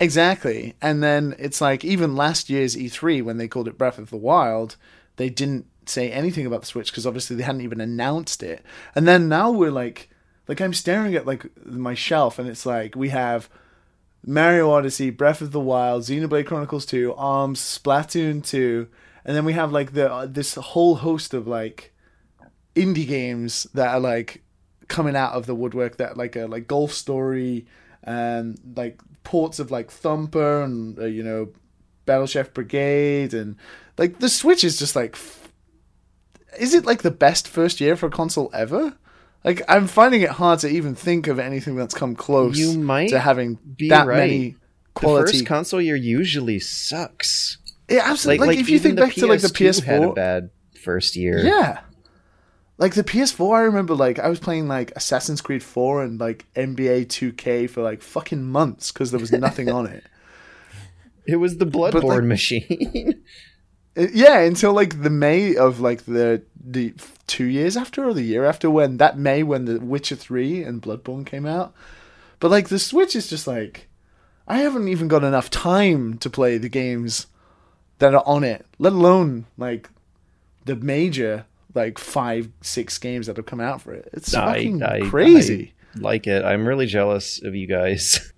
Exactly. 0.00 0.74
And 0.80 1.02
then 1.02 1.34
it's 1.38 1.60
like 1.60 1.84
even 1.84 2.14
last 2.16 2.48
year's 2.50 2.76
E3 2.76 3.22
when 3.22 3.36
they 3.38 3.48
called 3.48 3.68
it 3.68 3.76
Breath 3.78 3.98
of 3.98 4.10
the 4.10 4.16
Wild, 4.16 4.76
they 5.16 5.28
didn't 5.28 5.66
say 5.88 6.10
anything 6.10 6.46
about 6.46 6.60
the 6.60 6.66
Switch 6.66 6.90
because 6.90 7.06
obviously 7.06 7.36
they 7.36 7.42
hadn't 7.42 7.62
even 7.62 7.80
announced 7.80 8.42
it. 8.42 8.64
And 8.94 9.06
then 9.06 9.28
now 9.28 9.50
we're 9.50 9.70
like 9.70 10.10
like 10.46 10.60
I'm 10.60 10.74
staring 10.74 11.14
at 11.14 11.26
like 11.26 11.46
my 11.66 11.94
shelf 11.94 12.38
and 12.38 12.48
it's 12.48 12.66
like 12.66 12.96
we 12.96 13.10
have 13.10 13.48
Mario 14.24 14.70
Odyssey, 14.70 15.10
Breath 15.10 15.40
of 15.40 15.52
the 15.52 15.60
Wild, 15.60 16.02
Xenoblade 16.02 16.46
Chronicles 16.46 16.84
2, 16.86 17.14
ARMS, 17.14 17.60
Splatoon 17.60 18.44
2, 18.44 18.88
and 19.24 19.36
then 19.36 19.44
we 19.44 19.52
have 19.52 19.72
like 19.72 19.92
the 19.92 20.12
uh, 20.12 20.26
this 20.26 20.54
whole 20.54 20.96
host 20.96 21.34
of 21.34 21.46
like 21.46 21.94
indie 22.74 23.06
games 23.06 23.64
that 23.74 23.94
are 23.94 24.00
like 24.00 24.42
coming 24.88 25.14
out 25.14 25.34
of 25.34 25.46
the 25.46 25.54
woodwork 25.54 25.98
that 25.98 26.16
like 26.16 26.34
a 26.34 26.46
like 26.46 26.66
Golf 26.66 26.92
Story 26.92 27.66
and 28.02 28.58
like 28.76 29.00
ports 29.22 29.58
of 29.58 29.70
like 29.70 29.90
Thumper 29.90 30.62
and 30.62 30.98
uh, 30.98 31.04
you 31.04 31.22
know 31.22 31.50
Battle 32.06 32.26
Chef 32.26 32.54
Brigade 32.54 33.34
and 33.34 33.56
like 33.98 34.18
the 34.18 34.28
Switch 34.28 34.64
is 34.64 34.78
just 34.78 34.96
like 34.96 35.14
is 36.58 36.74
it 36.74 36.86
like 36.86 37.02
the 37.02 37.10
best 37.10 37.48
first 37.48 37.80
year 37.80 37.96
for 37.96 38.06
a 38.06 38.10
console 38.10 38.50
ever? 38.54 38.94
Like 39.44 39.62
I'm 39.68 39.86
finding 39.86 40.22
it 40.22 40.30
hard 40.30 40.58
to 40.60 40.68
even 40.68 40.94
think 40.94 41.26
of 41.26 41.38
anything 41.38 41.76
that's 41.76 41.94
come 41.94 42.14
close 42.16 42.58
You 42.58 42.78
might 42.78 43.10
to 43.10 43.20
having 43.20 43.54
be 43.54 43.88
that 43.88 44.06
right. 44.06 44.16
many 44.18 44.56
The 44.94 45.00
first 45.00 45.46
console 45.46 45.80
year 45.80 45.94
usually 45.96 46.58
sucks. 46.58 47.58
yeah, 47.88 48.02
absolutely. 48.04 48.48
Like, 48.48 48.58
if 48.58 48.68
you 48.68 48.78
think 48.78 48.96
back 48.96 49.14
to 49.14 49.26
like 49.26 49.40
the 49.40 49.48
PS4 49.48 49.84
had 49.84 50.02
a 50.02 50.12
bad 50.12 50.50
first 50.80 51.14
year. 51.16 51.38
Yeah. 51.44 51.80
Like 52.78 52.94
the 52.94 53.02
PS4, 53.04 53.56
I 53.56 53.60
remember 53.62 53.94
like 53.94 54.18
I 54.20 54.28
was 54.28 54.38
playing 54.38 54.68
like 54.68 54.92
Assassin's 54.96 55.40
Creed 55.40 55.62
4 55.64 56.02
and 56.04 56.20
like 56.20 56.46
NBA 56.54 57.06
2K 57.06 57.68
for 57.70 57.82
like 57.82 58.02
fucking 58.02 58.44
months 58.44 58.92
because 58.92 59.10
there 59.10 59.18
was 59.20 59.32
nothing 59.32 59.68
on 59.68 59.86
it. 59.86 60.04
It 61.30 61.36
was 61.36 61.58
the 61.58 61.66
Bloodborne 61.66 62.02
like- 62.04 62.24
machine. 62.24 63.22
Yeah, 64.12 64.40
until 64.40 64.72
like 64.72 65.02
the 65.02 65.10
May 65.10 65.56
of 65.56 65.80
like 65.80 66.04
the 66.04 66.42
the 66.64 66.94
two 67.26 67.44
years 67.46 67.76
after 67.76 68.04
or 68.04 68.14
the 68.14 68.22
year 68.22 68.44
after 68.44 68.70
when 68.70 68.98
that 68.98 69.18
May 69.18 69.42
when 69.42 69.64
the 69.64 69.78
Witcher 69.80 70.16
3 70.16 70.62
and 70.62 70.80
Bloodborne 70.82 71.26
came 71.26 71.46
out. 71.46 71.74
But 72.40 72.50
like 72.50 72.68
the 72.68 72.78
Switch 72.78 73.16
is 73.16 73.28
just 73.28 73.46
like 73.46 73.88
I 74.46 74.58
haven't 74.58 74.88
even 74.88 75.08
got 75.08 75.24
enough 75.24 75.50
time 75.50 76.16
to 76.18 76.30
play 76.30 76.58
the 76.58 76.68
games 76.68 77.26
that 77.98 78.14
are 78.14 78.22
on 78.24 78.44
it, 78.44 78.64
let 78.78 78.92
alone 78.92 79.46
like 79.56 79.90
the 80.64 80.76
major 80.76 81.46
like 81.74 81.98
five 81.98 82.48
six 82.62 82.98
games 82.98 83.26
that 83.26 83.36
have 83.36 83.46
come 83.46 83.60
out 83.60 83.82
for 83.82 83.92
it. 83.92 84.08
It's 84.12 84.32
I- 84.34 84.54
fucking 84.54 84.82
I- 84.82 85.00
crazy. 85.08 85.74
I 85.96 85.98
like 86.00 86.26
it. 86.26 86.44
I'm 86.44 86.66
really 86.68 86.86
jealous 86.86 87.42
of 87.42 87.54
you 87.56 87.66
guys. 87.66 88.32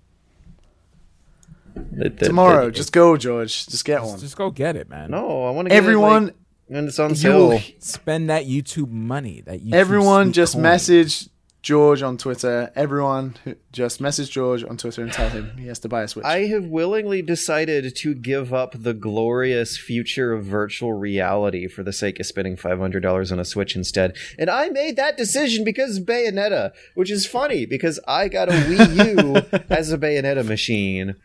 That- 1.75 2.17
that- 2.17 2.25
Tomorrow, 2.25 2.65
that- 2.65 2.75
just 2.75 2.91
go, 2.91 3.17
George. 3.17 3.65
Just 3.67 3.85
get 3.85 3.99
Just, 3.99 4.09
one. 4.11 4.19
just 4.19 4.35
go 4.37 4.49
get 4.51 4.75
it, 4.75 4.89
man. 4.89 5.11
no, 5.11 5.45
I 5.45 5.51
want 5.51 5.67
to 5.67 5.69
get 5.69 5.77
Everyone, 5.77 6.23
It, 6.29 6.35
like, 6.69 6.77
and 6.79 6.87
it's 6.87 6.99
on 6.99 7.09
you 7.11 7.15
sale. 7.15 7.47
will 7.49 7.61
Spend 7.79 8.29
that 8.29 8.45
YouTube 8.45 8.89
money. 8.91 9.41
That 9.45 9.59
YouTube 9.65 9.73
Everyone 9.73 10.31
just 10.33 10.53
coin. 10.53 10.61
message 10.63 11.27
George 11.61 12.01
on 12.01 12.17
Twitter. 12.17 12.71
Everyone 12.75 13.35
just 13.71 14.01
message 14.01 14.31
George 14.31 14.63
on 14.63 14.77
Twitter 14.77 15.03
and 15.03 15.11
tell 15.13 15.29
him 15.29 15.51
he 15.59 15.67
has 15.67 15.77
to 15.79 15.87
buy 15.89 16.01
a 16.01 16.07
Switch. 16.07 16.25
I 16.25 16.45
have 16.47 16.65
willingly 16.65 17.21
decided 17.21 17.95
to 17.97 18.15
give 18.15 18.51
up 18.51 18.73
the 18.81 18.95
glorious 18.95 19.77
future 19.77 20.33
of 20.33 20.43
virtual 20.43 20.93
reality 20.93 21.67
for 21.67 21.83
the 21.83 21.93
sake 21.93 22.19
of 22.19 22.25
spending 22.25 22.55
$500 22.57 23.31
on 23.31 23.39
a 23.39 23.45
Switch 23.45 23.75
instead. 23.75 24.15
And 24.39 24.49
I 24.49 24.69
made 24.69 24.95
that 24.95 25.17
decision 25.17 25.63
because 25.63 25.97
of 25.97 26.05
Bayonetta, 26.05 26.71
which 26.95 27.11
is 27.11 27.27
funny 27.27 27.67
because 27.67 27.99
I 28.07 28.27
got 28.27 28.49
a 28.49 28.53
Wii 28.53 29.53
U 29.53 29.59
as 29.69 29.91
a 29.91 29.99
Bayonetta 29.99 30.43
machine 30.43 31.15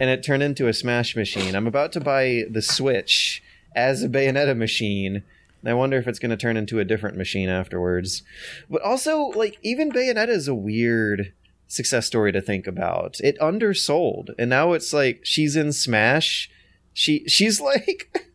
and 0.00 0.10
it 0.10 0.22
turned 0.22 0.42
into 0.42 0.68
a 0.68 0.72
Smash 0.72 1.16
machine. 1.16 1.54
I'm 1.54 1.66
about 1.66 1.92
to 1.92 2.00
buy 2.00 2.44
the 2.50 2.62
Switch 2.62 3.42
as 3.74 4.02
a 4.02 4.08
Bayonetta 4.08 4.56
machine. 4.56 5.22
And 5.62 5.70
I 5.70 5.74
wonder 5.74 5.96
if 5.96 6.06
it's 6.06 6.18
going 6.18 6.30
to 6.30 6.36
turn 6.36 6.56
into 6.56 6.78
a 6.78 6.84
different 6.84 7.16
machine 7.16 7.48
afterwards. 7.48 8.22
But 8.70 8.82
also, 8.82 9.26
like, 9.28 9.58
even 9.62 9.90
Bayonetta 9.90 10.28
is 10.28 10.48
a 10.48 10.54
weird 10.54 11.32
success 11.66 12.06
story 12.06 12.32
to 12.32 12.40
think 12.40 12.66
about. 12.66 13.20
It 13.20 13.38
undersold, 13.40 14.30
and 14.38 14.50
now 14.50 14.72
it's 14.72 14.92
like 14.92 15.20
she's 15.22 15.56
in 15.56 15.72
Smash. 15.72 16.50
She 16.92 17.24
she's 17.28 17.60
like 17.60 18.26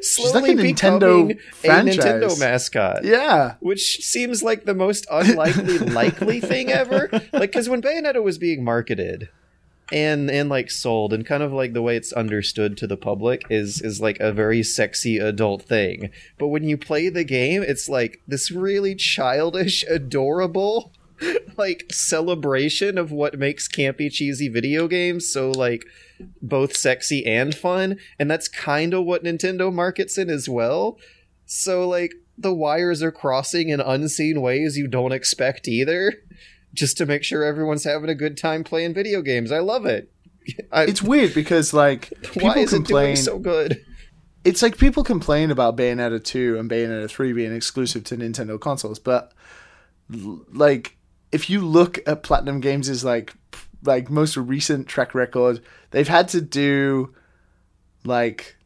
slowly 0.00 0.54
like 0.54 0.58
a 0.58 0.62
becoming 0.62 1.28
Nintendo 1.28 1.38
a. 1.64 1.68
Nintendo 1.68 2.40
mascot. 2.40 3.04
yeah. 3.04 3.54
Which 3.60 3.98
seems 4.04 4.42
like 4.42 4.64
the 4.64 4.74
most 4.74 5.06
unlikely 5.10 5.78
likely 5.78 6.40
thing 6.40 6.70
ever. 6.70 7.08
Like, 7.32 7.52
because 7.52 7.68
when 7.68 7.82
Bayonetta 7.82 8.22
was 8.22 8.38
being 8.38 8.64
marketed 8.64 9.28
and 9.92 10.30
and 10.30 10.48
like 10.48 10.70
sold, 10.70 11.12
and 11.12 11.24
kind 11.24 11.42
of 11.42 11.52
like 11.52 11.72
the 11.72 11.82
way 11.82 11.96
it's 11.96 12.12
understood 12.12 12.76
to 12.78 12.86
the 12.86 12.96
public 12.96 13.42
is 13.50 13.80
is 13.80 14.00
like 14.00 14.18
a 14.20 14.32
very 14.32 14.62
sexy 14.62 15.18
adult 15.18 15.62
thing. 15.62 16.10
But 16.38 16.48
when 16.48 16.64
you 16.64 16.76
play 16.76 17.08
the 17.08 17.24
game, 17.24 17.62
it's 17.62 17.88
like 17.88 18.20
this 18.26 18.50
really 18.50 18.94
childish, 18.94 19.84
adorable 19.88 20.92
like 21.56 21.86
celebration 21.90 22.96
of 22.96 23.10
what 23.10 23.38
makes 23.38 23.68
campy 23.68 24.10
cheesy 24.10 24.48
video 24.48 24.86
games 24.86 25.28
so 25.28 25.50
like 25.50 25.84
both 26.40 26.76
sexy 26.76 27.26
and 27.26 27.54
fun. 27.54 27.98
And 28.18 28.30
that's 28.30 28.48
kind 28.48 28.94
of 28.94 29.04
what 29.04 29.24
nintendo 29.24 29.72
markets 29.72 30.18
in 30.18 30.30
as 30.30 30.48
well. 30.48 30.98
So 31.46 31.88
like 31.88 32.14
the 32.36 32.54
wires 32.54 33.02
are 33.02 33.10
crossing 33.10 33.68
in 33.68 33.80
unseen 33.80 34.40
ways 34.40 34.78
you 34.78 34.86
don't 34.86 35.12
expect 35.12 35.66
either 35.66 36.14
just 36.74 36.96
to 36.98 37.06
make 37.06 37.24
sure 37.24 37.44
everyone's 37.44 37.84
having 37.84 38.10
a 38.10 38.14
good 38.14 38.36
time 38.36 38.64
playing 38.64 38.94
video 38.94 39.22
games. 39.22 39.50
I 39.52 39.60
love 39.60 39.86
it. 39.86 40.10
I, 40.72 40.84
It's 40.84 41.02
weird 41.02 41.34
because 41.34 41.72
like 41.72 42.12
people 42.22 42.48
why 42.48 42.58
is 42.58 42.72
it 42.72 42.76
complain. 42.76 43.14
doing 43.14 43.16
so 43.16 43.38
good? 43.38 43.84
It's 44.44 44.62
like 44.62 44.78
people 44.78 45.04
complain 45.04 45.50
about 45.50 45.76
Bayonetta 45.76 46.22
2 46.22 46.58
and 46.58 46.70
Bayonetta 46.70 47.10
3 47.10 47.32
being 47.32 47.54
exclusive 47.54 48.04
to 48.04 48.16
Nintendo 48.16 48.58
consoles, 48.58 48.98
but 48.98 49.32
like 50.08 50.96
if 51.32 51.50
you 51.50 51.60
look 51.60 51.98
at 52.06 52.22
Platinum 52.22 52.60
Games' 52.60 53.04
like 53.04 53.34
like 53.84 54.10
most 54.10 54.36
recent 54.36 54.88
track 54.88 55.14
record, 55.14 55.60
they've 55.90 56.08
had 56.08 56.28
to 56.28 56.40
do 56.40 57.14
like 58.04 58.56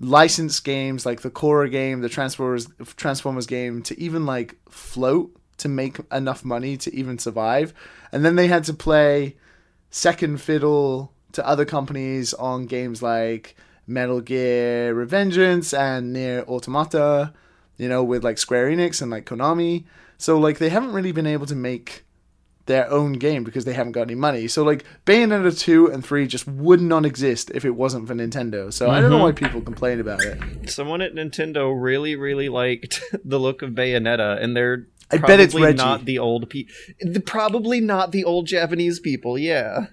licensed 0.00 0.64
games 0.64 1.04
like 1.04 1.20
the 1.20 1.30
Korra 1.30 1.70
game, 1.70 2.00
the 2.00 2.08
Transformers 2.08 2.68
Transformers 2.96 3.46
game 3.46 3.82
to 3.82 4.00
even 4.00 4.26
like 4.26 4.56
float 4.70 5.36
to 5.60 5.68
make 5.68 5.98
enough 6.12 6.44
money 6.44 6.76
to 6.78 6.94
even 6.94 7.18
survive, 7.18 7.72
and 8.12 8.24
then 8.24 8.36
they 8.36 8.48
had 8.48 8.64
to 8.64 8.74
play 8.74 9.36
second 9.90 10.40
fiddle 10.40 11.12
to 11.32 11.46
other 11.46 11.64
companies 11.64 12.34
on 12.34 12.66
games 12.66 13.02
like 13.02 13.56
Metal 13.86 14.20
Gear 14.20 14.94
Revengeance 14.94 15.76
and 15.76 16.12
Nier 16.12 16.44
Automata, 16.46 17.32
you 17.76 17.88
know, 17.88 18.02
with 18.04 18.24
like 18.24 18.38
Square 18.38 18.70
Enix 18.70 19.02
and 19.02 19.10
like 19.10 19.26
Konami. 19.26 19.84
So 20.18 20.38
like 20.38 20.58
they 20.58 20.68
haven't 20.68 20.92
really 20.92 21.12
been 21.12 21.26
able 21.26 21.46
to 21.46 21.56
make 21.56 22.04
their 22.66 22.88
own 22.90 23.14
game 23.14 23.42
because 23.42 23.64
they 23.64 23.72
haven't 23.72 23.92
got 23.92 24.02
any 24.02 24.14
money. 24.14 24.46
So 24.46 24.62
like 24.62 24.84
Bayonetta 25.04 25.58
2 25.58 25.86
and 25.86 26.04
3 26.04 26.26
just 26.26 26.46
would 26.46 26.80
not 26.80 27.04
exist 27.04 27.50
if 27.52 27.64
it 27.64 27.70
wasn't 27.70 28.06
for 28.06 28.14
Nintendo. 28.14 28.72
So 28.72 28.90
I 28.90 29.00
don't 29.00 29.10
know 29.10 29.16
mm-hmm. 29.16 29.24
why 29.24 29.32
people 29.32 29.60
complain 29.60 29.98
about 29.98 30.22
it. 30.22 30.70
Someone 30.70 31.00
at 31.02 31.14
Nintendo 31.14 31.74
really, 31.76 32.14
really 32.14 32.48
liked 32.48 33.02
the 33.24 33.40
look 33.40 33.62
of 33.62 33.70
Bayonetta, 33.70 34.42
and 34.42 34.56
they're 34.56 34.86
I 35.12 35.18
probably 35.18 35.26
bet 35.36 35.40
it's 35.40 35.54
Reggie. 35.54 35.76
not 35.76 36.04
the 36.04 36.18
old 36.18 36.48
people. 36.50 36.74
Probably 37.26 37.80
not 37.80 38.12
the 38.12 38.24
old 38.24 38.46
Japanese 38.46 39.00
people. 39.00 39.38
Yeah. 39.38 39.86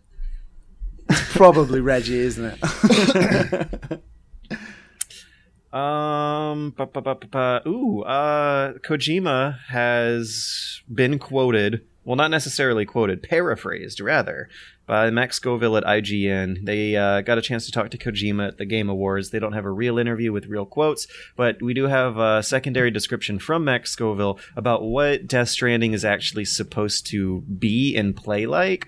it's 1.10 1.31
Probably 1.35 1.80
Reggie, 1.81 2.19
isn't 2.19 2.45
it? 2.61 4.02
Um. 5.73 6.73
ba- 6.77 6.88
ba- 6.88 7.02
ba- 7.02 7.61
Ooh. 7.68 8.02
Uh. 8.03 8.73
Kojima 8.80 9.60
has 9.68 10.81
been 10.91 11.19
quoted. 11.19 11.81
Well, 12.07 12.15
not 12.15 12.31
necessarily 12.31 12.85
quoted. 12.85 13.21
Paraphrased, 13.21 13.99
rather, 13.99 14.47
by 14.85 15.09
Max 15.09 15.35
Scoville 15.35 15.75
at 15.75 15.84
IGN. 15.84 16.63
They 16.63 16.95
uh, 16.95 17.19
got 17.19 17.38
a 17.38 17.41
chance 17.41 17.65
to 17.65 17.71
talk 17.73 17.89
to 17.89 17.97
Kojima 17.97 18.47
at 18.47 18.57
the 18.57 18.63
Game 18.63 18.88
Awards. 18.88 19.31
They 19.31 19.39
don't 19.39 19.51
have 19.51 19.65
a 19.65 19.71
real 19.71 19.97
interview 19.97 20.31
with 20.31 20.45
real 20.45 20.65
quotes, 20.65 21.05
but 21.35 21.61
we 21.61 21.73
do 21.73 21.88
have 21.88 22.15
a 22.15 22.41
secondary 22.41 22.91
description 22.91 23.39
from 23.39 23.65
Max 23.65 23.91
Scoville 23.91 24.39
about 24.55 24.84
what 24.84 25.27
Death 25.27 25.49
Stranding 25.49 25.91
is 25.91 26.05
actually 26.05 26.45
supposed 26.45 27.07
to 27.07 27.41
be 27.41 27.93
and 27.97 28.15
play 28.15 28.45
like. 28.45 28.88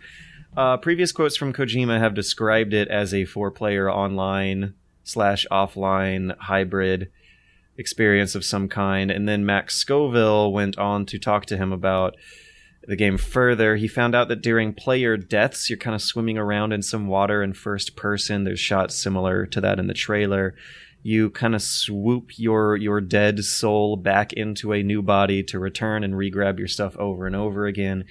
Uh, 0.55 0.77
previous 0.77 1.11
quotes 1.11 1.35
from 1.35 1.51
Kojima 1.51 1.99
have 1.99 2.15
described 2.15 2.73
it 2.73 2.87
as 2.87 3.13
a 3.13 3.25
four-player 3.25 3.91
online 3.91 4.75
slash 5.03 5.45
offline 5.51 6.37
hybrid 6.37 7.11
experience 7.77 8.33
of 8.33 8.45
some 8.45 8.69
kind. 8.69 9.11
And 9.11 9.27
then 9.27 9.45
Max 9.45 9.75
Scoville 9.75 10.53
went 10.53 10.77
on 10.77 11.05
to 11.07 11.19
talk 11.19 11.47
to 11.47 11.57
him 11.57 11.73
about 11.73 12.15
the 12.89 12.95
game 12.95 13.17
further. 13.17 13.75
He 13.75 13.87
found 13.87 14.15
out 14.15 14.29
that 14.29 14.41
during 14.41 14.73
player 14.73 15.15
deaths, 15.15 15.69
you're 15.69 15.77
kind 15.77 15.93
of 15.93 16.01
swimming 16.01 16.39
around 16.39 16.73
in 16.73 16.81
some 16.81 17.07
water 17.07 17.43
in 17.43 17.53
first 17.53 17.95
person. 17.95 18.43
There's 18.43 18.59
shots 18.59 18.95
similar 18.95 19.45
to 19.45 19.61
that 19.61 19.77
in 19.77 19.85
the 19.85 19.93
trailer. 19.93 20.55
You 21.03 21.29
kind 21.29 21.53
of 21.53 21.61
swoop 21.61 22.37
your 22.39 22.75
your 22.75 22.99
dead 22.99 23.45
soul 23.45 23.95
back 23.95 24.33
into 24.33 24.73
a 24.73 24.81
new 24.81 25.03
body 25.03 25.43
to 25.43 25.59
return 25.59 26.03
and 26.03 26.17
re-grab 26.17 26.57
your 26.57 26.67
stuff 26.67 26.97
over 26.97 27.27
and 27.27 27.35
over 27.35 27.67
again. 27.67 28.05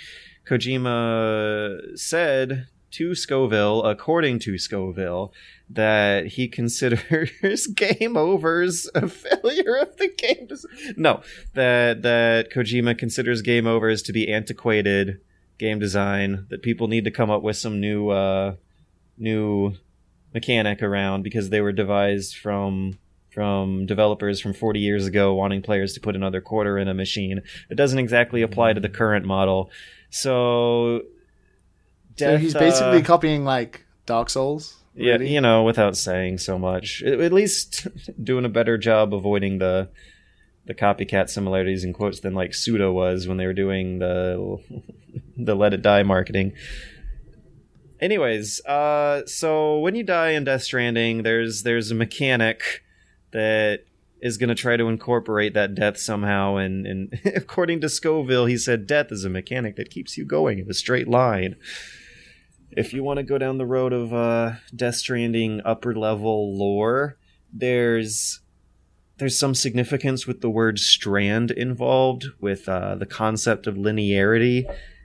Kojima 0.48 1.98
said 1.98 2.68
to 2.92 3.14
Scoville, 3.14 3.84
according 3.84 4.38
to 4.40 4.58
Scoville, 4.58 5.32
that 5.68 6.26
he 6.26 6.48
considers 6.48 7.66
game 7.74 8.16
overs 8.16 8.88
a 8.94 9.08
failure 9.08 9.76
of 9.76 9.96
the 9.96 10.08
game. 10.08 10.48
No, 10.96 11.22
that 11.54 12.02
that 12.02 12.50
Kojima 12.50 12.96
considers 12.96 13.42
game 13.42 13.66
overs 13.66 14.02
to 14.02 14.12
be 14.12 14.32
antiquated 14.32 15.20
game 15.58 15.78
design. 15.78 16.46
That 16.50 16.62
people 16.62 16.88
need 16.88 17.04
to 17.04 17.10
come 17.10 17.30
up 17.30 17.42
with 17.42 17.56
some 17.56 17.80
new 17.80 18.08
uh, 18.10 18.54
new 19.16 19.74
mechanic 20.32 20.82
around 20.82 21.22
because 21.22 21.50
they 21.50 21.60
were 21.60 21.72
devised 21.72 22.36
from 22.36 22.98
from 23.30 23.86
developers 23.86 24.40
from 24.40 24.52
40 24.52 24.80
years 24.80 25.06
ago 25.06 25.34
wanting 25.34 25.62
players 25.62 25.92
to 25.92 26.00
put 26.00 26.16
another 26.16 26.40
quarter 26.40 26.78
in 26.78 26.88
a 26.88 26.94
machine. 26.94 27.42
It 27.70 27.76
doesn't 27.76 27.98
exactly 27.98 28.42
apply 28.42 28.72
to 28.72 28.80
the 28.80 28.88
current 28.88 29.24
model. 29.24 29.70
So, 30.10 31.02
so 32.18 32.36
he's 32.36 32.54
basically 32.54 32.98
uh, 32.98 33.04
copying 33.04 33.44
like 33.44 33.84
Dark 34.06 34.30
Souls. 34.30 34.76
yeah, 34.94 35.12
really? 35.12 35.32
you 35.32 35.40
know, 35.40 35.62
without 35.62 35.96
saying 35.96 36.38
so 36.38 36.58
much, 36.58 37.02
at 37.02 37.20
at 37.20 37.32
least 37.32 37.86
doing 38.22 38.44
a 38.44 38.48
better 38.48 38.78
job 38.78 39.14
avoiding 39.14 39.58
the 39.58 39.88
the 40.66 40.74
copycat 40.74 41.30
similarities 41.30 41.82
in 41.82 41.94
quotes 41.94 42.20
than 42.20 42.34
like 42.34 42.54
Suda 42.54 42.92
was 42.92 43.26
when 43.26 43.38
they 43.38 43.46
were 43.46 43.54
doing 43.54 43.98
the 43.98 44.58
the 45.36 45.54
Let 45.54 45.74
It 45.74 45.82
Die 45.82 46.02
marketing. 46.02 46.52
Anyways, 48.00 48.64
uh, 48.64 49.26
so 49.26 49.78
when 49.80 49.96
you 49.96 50.04
die 50.04 50.30
in 50.30 50.44
Death 50.44 50.62
Stranding, 50.62 51.22
there's 51.22 51.62
there's 51.62 51.90
a 51.90 51.94
mechanic 51.94 52.84
that 53.32 53.84
is 54.20 54.36
going 54.36 54.48
to 54.48 54.54
try 54.54 54.76
to 54.76 54.88
incorporate 54.88 55.54
that 55.54 55.74
death 55.74 55.98
somehow. 55.98 56.56
And, 56.56 56.86
and 56.86 57.20
according 57.36 57.80
to 57.82 57.88
Scoville, 57.88 58.46
he 58.46 58.56
said 58.56 58.86
death 58.86 59.12
is 59.12 59.24
a 59.24 59.30
mechanic 59.30 59.76
that 59.76 59.90
keeps 59.90 60.16
you 60.16 60.24
going 60.24 60.58
in 60.58 60.70
a 60.70 60.74
straight 60.74 61.08
line 61.08 61.56
if 62.70 62.92
you 62.92 63.02
want 63.02 63.18
to 63.18 63.22
go 63.22 63.38
down 63.38 63.58
the 63.58 63.66
road 63.66 63.92
of 63.92 64.12
uh, 64.12 64.52
Death 64.74 64.96
Stranding 64.96 65.60
upper 65.64 65.94
level 65.94 66.56
lore, 66.56 67.16
there's 67.52 68.40
there's 69.18 69.38
some 69.38 69.54
significance 69.54 70.26
with 70.26 70.40
the 70.42 70.50
word 70.50 70.78
strand 70.78 71.50
involved 71.50 72.26
with 72.40 72.68
uh, 72.68 72.94
the 72.94 73.06
concept 73.06 73.66
of 73.66 73.74
linearity 73.74 74.64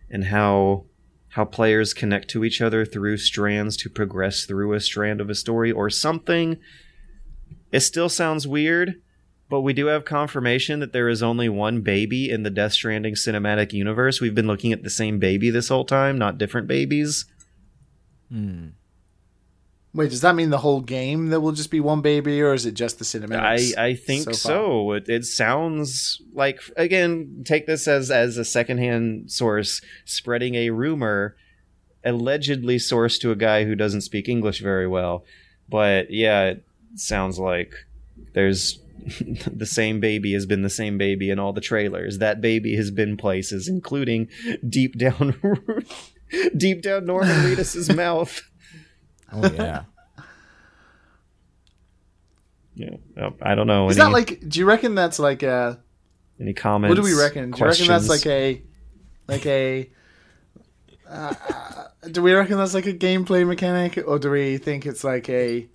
and 0.10 0.26
how 0.26 0.86
how 1.30 1.46
players 1.46 1.96
connect 1.96 2.30
to 2.30 2.44
each 2.44 2.62
other 2.62 2.86
through 2.86 3.18
strands 3.18 3.76
to 3.76 3.90
progress 3.90 4.46
through 4.46 4.74
a 4.74 4.80
strand 4.80 5.20
of 5.20 5.32
a 5.32 5.36
story 5.36 5.72
or 5.72 5.90
something. 5.90 6.58
It 7.72 7.80
still 7.80 8.10
sounds 8.10 8.48
weird, 8.48 9.02
but 9.50 9.62
we 9.62 9.74
do 9.74 9.88
have 9.88 10.06
confirmation 10.06 10.80
that 10.80 10.94
there 10.94 11.10
is 11.10 11.24
only 11.24 11.50
one 11.50 11.82
baby 11.82 12.30
in 12.30 12.44
the 12.44 12.52
Death 12.52 12.74
Stranding 12.74 13.16
cinematic 13.16 13.74
universe. 13.74 14.22
We've 14.22 14.36
been 14.36 14.46
looking 14.46 14.72
at 14.74 14.84
the 14.84 14.92
same 14.92 15.18
baby 15.18 15.50
this 15.50 15.70
whole 15.70 15.86
time, 15.86 16.20
not 16.20 16.38
different 16.38 16.68
babies. 16.68 17.26
Hmm. 18.34 18.68
Wait, 19.94 20.10
does 20.10 20.22
that 20.22 20.34
mean 20.34 20.50
the 20.50 20.58
whole 20.58 20.82
game 20.82 21.28
there 21.28 21.40
will 21.40 21.52
just 21.52 21.70
be 21.70 21.80
one 21.80 22.02
baby, 22.02 22.42
or 22.42 22.56
is 22.56 22.66
it 22.66 22.74
just 22.74 22.98
the 22.98 23.06
I, 23.06 23.58
cinematics? 23.58 23.78
I 23.78 23.94
think 23.94 24.24
so 24.24 24.32
so. 24.32 24.92
It, 24.94 25.08
it 25.08 25.26
sounds 25.26 26.20
like 26.34 26.60
again, 26.76 27.44
take 27.46 27.68
this 27.68 27.88
as 27.88 28.10
as 28.10 28.38
a 28.38 28.46
secondhand 28.46 29.32
source 29.32 29.82
spreading 30.04 30.56
a 30.56 30.72
rumor 30.72 31.36
allegedly 32.04 32.78
sourced 32.78 33.20
to 33.22 33.32
a 33.32 33.36
guy 33.36 33.66
who 33.66 33.76
doesn't 33.76 34.02
speak 34.02 34.28
English 34.28 34.62
very 34.62 34.88
well. 34.88 35.26
But 35.70 36.10
yeah, 36.10 36.46
it 36.46 36.64
sounds 36.96 37.38
like 37.38 37.74
there's 38.34 38.80
the 39.52 39.66
same 39.66 40.00
baby 40.00 40.34
has 40.34 40.48
been 40.48 40.64
the 40.64 40.70
same 40.72 40.98
baby 40.98 41.30
in 41.30 41.38
all 41.38 41.54
the 41.54 41.62
trailers. 41.62 42.18
That 42.18 42.42
baby 42.42 42.76
has 42.78 42.90
been 42.90 43.16
places, 43.16 43.68
including 43.68 44.28
deep 44.68 44.98
down 44.98 45.36
deep 46.58 46.82
down 46.82 47.06
Norman 47.06 47.44
Reedus's 47.44 47.94
mouth. 47.96 48.42
Oh 49.32 49.52
yeah. 49.52 49.84
Yeah, 52.76 52.96
oh, 53.22 53.34
I 53.42 53.54
don't 53.54 53.68
know. 53.68 53.90
Is 53.90 54.00
any, 54.00 54.06
that 54.06 54.14
like? 54.14 54.50
Do 54.50 54.60
you 54.60 54.66
reckon 54.66 54.96
that's 54.96 55.20
like 55.20 55.44
a? 55.44 55.80
any 56.40 56.54
comments? 56.54 56.90
What 56.90 56.96
do 56.96 57.08
we 57.08 57.20
reckon? 57.20 57.52
Do 57.52 57.60
you 57.60 57.66
reckon 57.66 57.88
that's 57.88 58.10
like 58.10 58.26
a, 58.26 58.62
like 59.28 59.46
a? 59.46 59.90
Uh, 61.08 61.34
uh, 61.50 61.88
do 62.12 62.24
we 62.24 62.34
reckon 62.34 62.58
that's 62.58 62.74
like 62.74 62.88
a 62.88 62.94
gameplay 62.94 63.48
mechanic, 63.48 64.04
or 64.08 64.18
do 64.18 64.32
we 64.32 64.58
think 64.58 64.88
it's 64.88 65.04
like 65.04 65.30
a? 65.30 65.68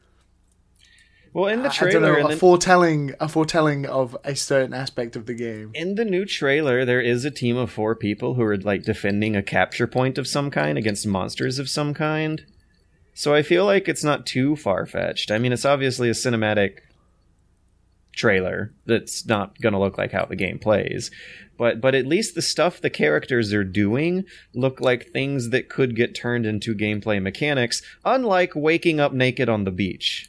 Well 1.33 1.47
in 1.47 1.63
the 1.63 1.69
trailer 1.69 2.21
know, 2.21 2.29
a 2.29 2.37
foretelling, 2.37 3.15
a 3.21 3.29
foretelling 3.29 3.87
of 3.87 4.17
a 4.25 4.35
certain 4.35 4.75
aspect 4.75 5.17
of 5.17 5.27
the 5.27 5.35
game. 5.35 5.71
in 5.75 5.95
the 5.95 6.05
new 6.05 6.25
trailer 6.25 6.85
there 6.85 7.01
is 7.01 7.25
a 7.25 7.31
team 7.31 7.57
of 7.57 7.71
four 7.71 7.95
people 7.95 8.35
who 8.35 8.43
are 8.43 8.57
like 8.57 8.83
defending 8.83 9.37
a 9.37 9.43
capture 9.43 9.87
point 9.87 10.19
of 10.19 10.27
some 10.27 10.51
kind 10.51 10.79
against 10.79 11.07
monsters 11.07 11.59
of 11.59 11.69
some 11.69 11.95
kind. 11.95 12.45
So 13.15 13.35
i 13.35 13.43
feel 13.43 13.65
like 13.65 13.89
it's 13.89 14.05
not 14.05 14.27
too 14.27 14.57
far-fetched. 14.57 15.31
I 15.31 15.39
mean 15.39 15.53
it's 15.53 15.65
obviously 15.65 16.09
a 16.09 16.13
cinematic 16.13 16.79
trailer 18.19 18.75
that's 18.85 19.27
not 19.27 19.59
going 19.61 19.73
to 19.73 19.79
look 19.79 19.97
like 19.97 20.13
how 20.13 20.25
the 20.27 20.37
game 20.37 20.59
plays. 20.59 21.11
But 21.57 21.81
but 21.81 21.95
at 21.95 22.07
least 22.07 22.35
the 22.35 22.43
stuff 22.43 22.81
the 22.81 22.91
characters 22.91 23.53
are 23.53 23.65
doing 23.65 24.25
look 24.55 24.81
like 24.81 25.09
things 25.09 25.51
that 25.51 25.69
could 25.69 25.97
get 25.97 26.15
turned 26.15 26.47
into 26.47 26.75
gameplay 26.75 27.23
mechanics 27.23 27.83
unlike 28.05 28.53
waking 28.55 29.01
up 29.01 29.13
naked 29.13 29.49
on 29.49 29.65
the 29.65 29.71
beach 29.71 30.29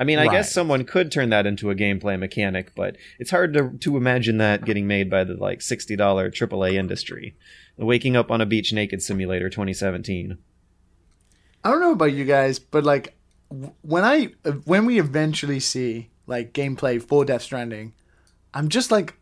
I 0.00 0.04
mean, 0.04 0.18
I 0.18 0.26
Right. 0.26 0.32
guess 0.32 0.52
someone 0.52 0.84
could 0.84 1.10
turn 1.10 1.30
that 1.30 1.44
into 1.44 1.70
a 1.70 1.74
gameplay 1.74 2.18
mechanic, 2.18 2.72
but 2.76 2.96
it's 3.18 3.30
hard 3.32 3.52
to 3.54 3.70
to 3.80 3.96
imagine 3.96 4.38
that 4.38 4.64
getting 4.64 4.86
made 4.86 5.10
by 5.10 5.24
the 5.24 5.34
like 5.34 5.60
sixty 5.60 5.96
dollar 5.96 6.30
AAA 6.30 6.74
industry. 6.74 7.34
Waking 7.76 8.16
up 8.16 8.30
on 8.30 8.40
a 8.40 8.46
beach 8.46 8.72
naked 8.72 9.02
simulator 9.02 9.48
2017. 9.50 10.38
I 11.64 11.70
don't 11.70 11.80
know 11.80 11.92
about 11.92 12.12
you 12.12 12.24
guys, 12.24 12.58
but 12.58 12.84
like 12.84 13.14
when 13.82 14.04
I 14.04 14.26
when 14.64 14.86
we 14.86 14.98
eventually 15.00 15.60
see 15.60 16.10
like 16.26 16.52
gameplay 16.52 17.02
for 17.02 17.24
Death 17.24 17.42
Stranding, 17.42 17.92
I'm 18.54 18.68
just 18.68 18.90
like 18.90 19.14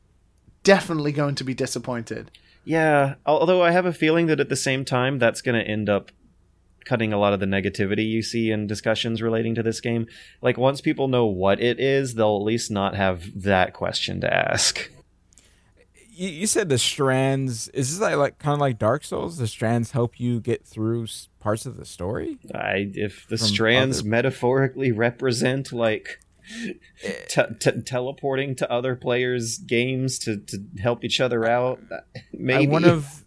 definitely 0.62 1.12
going 1.12 1.34
to 1.36 1.44
be 1.44 1.54
disappointed. 1.54 2.30
Yeah, 2.64 3.14
although 3.24 3.62
I 3.62 3.70
have 3.70 3.86
a 3.86 3.92
feeling 3.92 4.26
that 4.26 4.40
at 4.40 4.48
the 4.48 4.56
same 4.56 4.84
time 4.84 5.18
that's 5.18 5.40
going 5.40 5.54
to 5.54 5.66
end 5.70 5.88
up 5.88 6.10
cutting 6.86 7.12
a 7.12 7.18
lot 7.18 7.34
of 7.34 7.40
the 7.40 7.46
negativity 7.46 8.08
you 8.08 8.22
see 8.22 8.50
in 8.50 8.66
discussions 8.66 9.20
relating 9.20 9.54
to 9.56 9.62
this 9.62 9.80
game. 9.82 10.06
Like 10.40 10.56
once 10.56 10.80
people 10.80 11.08
know 11.08 11.26
what 11.26 11.60
it 11.60 11.78
is, 11.78 12.14
they'll 12.14 12.36
at 12.36 12.42
least 12.44 12.70
not 12.70 12.94
have 12.94 13.42
that 13.42 13.74
question 13.74 14.20
to 14.22 14.32
ask. 14.32 14.90
you, 16.12 16.28
you 16.30 16.46
said 16.46 16.68
the 16.70 16.78
strands. 16.78 17.68
Is 17.68 17.90
this 17.90 18.00
like, 18.00 18.16
like 18.16 18.38
kind 18.38 18.54
of 18.54 18.60
like 18.60 18.78
Dark 18.78 19.04
Souls? 19.04 19.36
The 19.36 19.46
strands 19.46 19.90
help 19.90 20.18
you 20.18 20.40
get 20.40 20.64
through 20.64 21.06
parts 21.40 21.66
of 21.66 21.76
the 21.76 21.84
story. 21.84 22.38
I, 22.54 22.90
if 22.94 23.26
the 23.28 23.36
From 23.36 23.46
strands 23.48 24.00
other- 24.00 24.08
metaphorically 24.08 24.92
represent 24.92 25.72
like 25.72 26.20
Eh. 27.02 27.10
te- 27.28 27.42
te- 27.58 27.80
teleporting 27.82 28.54
to 28.54 28.70
other 28.70 28.94
players' 28.94 29.58
games 29.58 30.16
to, 30.20 30.36
to 30.36 30.58
help 30.80 31.02
each 31.04 31.20
other 31.20 31.44
out, 31.44 31.80
maybe. 32.32 32.68
I 32.68 32.70
wonder 32.70 32.94
if 32.94 33.24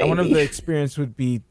I 0.00 0.04
wonder 0.04 0.24
if 0.24 0.30
the 0.32 0.40
experience 0.42 0.98
would 0.98 1.16
be 1.16 1.42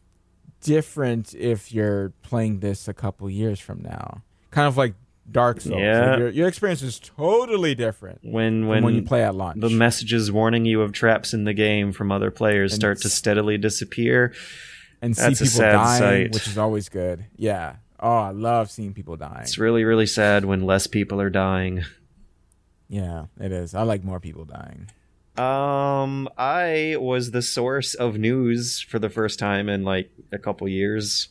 different 0.66 1.34
if 1.36 1.72
you're 1.72 2.12
playing 2.24 2.60
this 2.60 2.88
a 2.88 2.94
couple 2.94 3.30
years 3.30 3.60
from 3.60 3.82
now. 3.82 4.22
Kind 4.52 4.68
of 4.68 4.78
like 4.78 4.94
Dark 5.32 5.62
Souls. 5.62 5.74
Like, 5.74 5.82
Yeah. 5.82 6.18
your, 6.18 6.30
your 6.30 6.48
experience 6.48 6.82
is 6.82 7.00
totally 7.00 7.74
different 7.76 8.20
when 8.24 8.68
when 8.68 8.84
when 8.84 8.96
you 8.96 9.02
play 9.02 9.24
at 9.24 9.36
launch. 9.36 9.60
the 9.60 9.70
messages 9.70 10.32
warning 10.32 10.66
you 10.66 10.82
of 10.82 10.92
traps 10.92 11.34
in 11.34 11.44
the 11.46 11.54
game 11.54 11.92
from 11.92 12.12
other 12.12 12.32
players 12.32 12.74
And 12.74 12.80
start 12.82 13.00
to 13.02 13.10
steadily 13.10 13.58
disappear. 13.58 14.34
and 15.02 15.16
see 15.16 15.22
that's 15.24 15.42
a 15.42 15.44
people 15.46 15.58
sad 15.60 15.72
dying, 15.74 16.00
sight. 16.00 16.34
which 16.34 16.48
is 16.48 16.58
always 16.58 16.90
good. 16.90 17.26
Yeah. 17.38 17.78
Oh, 18.00 18.18
I 18.18 18.32
love 18.32 18.70
seeing 18.70 18.94
people 18.94 19.16
dying. 19.18 19.42
It's 19.42 19.58
really 19.58 19.84
really 19.84 20.06
sad 20.06 20.46
when 20.46 20.62
less 20.66 20.86
people 20.88 21.20
are 21.22 21.30
dying. 21.30 21.84
Yeah, 22.88 23.26
it 23.40 23.52
is. 23.52 23.74
I 23.74 23.82
like 23.82 24.04
more 24.04 24.20
people 24.20 24.46
dying. 24.46 24.90
Um, 25.38 26.30
I 26.38 26.96
was 26.98 27.32
the 27.32 27.42
source 27.42 27.94
of 27.94 28.18
news 28.18 28.80
for 28.80 29.00
the 29.00 29.10
first 29.10 29.38
time 29.38 29.68
in 29.68 29.84
like 29.84 30.10
a 30.32 30.38
couple 30.38 30.68
years. 30.68 31.28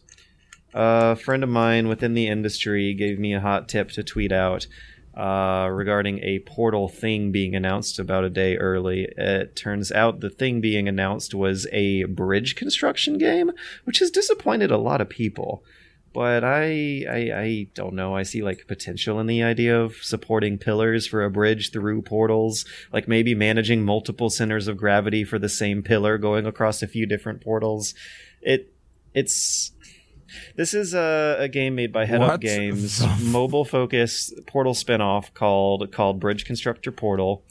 a 0.75 1.17
friend 1.17 1.43
of 1.43 1.49
mine 1.49 1.89
within 1.89 2.15
the 2.15 2.27
industry 2.27 2.93
gave 2.95 3.19
me 3.19 3.33
a 3.33 3.41
hot 3.41 3.69
tip 3.69 3.91
to 3.93 4.03
tweet 4.03 4.33
out 4.33 4.67
uh, 5.17 5.69
regarding 5.71 6.19
a 6.19 6.41
portal 6.41 6.89
thing 6.89 7.31
being 7.31 7.55
announced 7.55 7.99
about 7.99 8.25
a 8.25 8.31
day 8.31 8.57
early. 8.57 9.09
It 9.17 9.55
turns 9.57 9.93
out 9.93 10.21
the 10.21 10.31
thing 10.31 10.61
being 10.61 10.89
announced 10.89 11.35
was 11.35 11.67
a 11.73 12.05
bridge 12.05 12.57
construction 12.57 13.17
game, 13.17 13.53
which 13.85 14.01
has 14.01 14.11
disappointed 14.11 14.71
a 14.71 14.79
lot 14.79 15.01
of 15.01 15.09
people. 15.09 15.63
But 16.15 16.45
I, 16.45 17.05
I, 17.11 17.17
I 17.35 17.67
don't 17.75 17.95
know. 17.95 18.15
I 18.15 18.23
see 18.23 18.41
like 18.41 18.69
potential 18.69 19.19
in 19.19 19.27
the 19.27 19.43
idea 19.43 19.79
of 19.79 19.97
supporting 19.97 20.59
pillars 20.59 21.09
for 21.09 21.25
a 21.25 21.31
bridge 21.31 21.73
through 21.73 22.03
portals, 22.03 22.65
like 22.93 23.09
maybe 23.09 23.35
managing 23.35 23.85
multiple 23.85 24.31
centers 24.31 24.69
of 24.69 24.77
gravity 24.77 25.25
for 25.25 25.41
the 25.41 25.49
same 25.49 25.83
pillar 25.83 26.17
going 26.17 26.47
across 26.47 26.83
a 26.83 26.87
few 26.87 27.05
different 27.05 27.43
portals. 27.43 27.95
It, 28.41 28.73
it's 29.13 29.73
this 30.57 30.73
is 30.73 30.95
a, 30.95 31.37
a 31.41 31.49
game 31.49 31.75
made 31.75 31.93
by 31.93 32.07
Head 32.07 32.23
Up 32.23 32.41
Games, 32.41 33.03
mobile 33.23 33.65
focused 33.65 34.35
Portal 34.47 34.75
spinoff 34.75 35.35
called 35.35 35.91
called 35.91 36.21
Bridge 36.21 36.45
Constructor 36.45 36.93
Portal. 36.93 37.43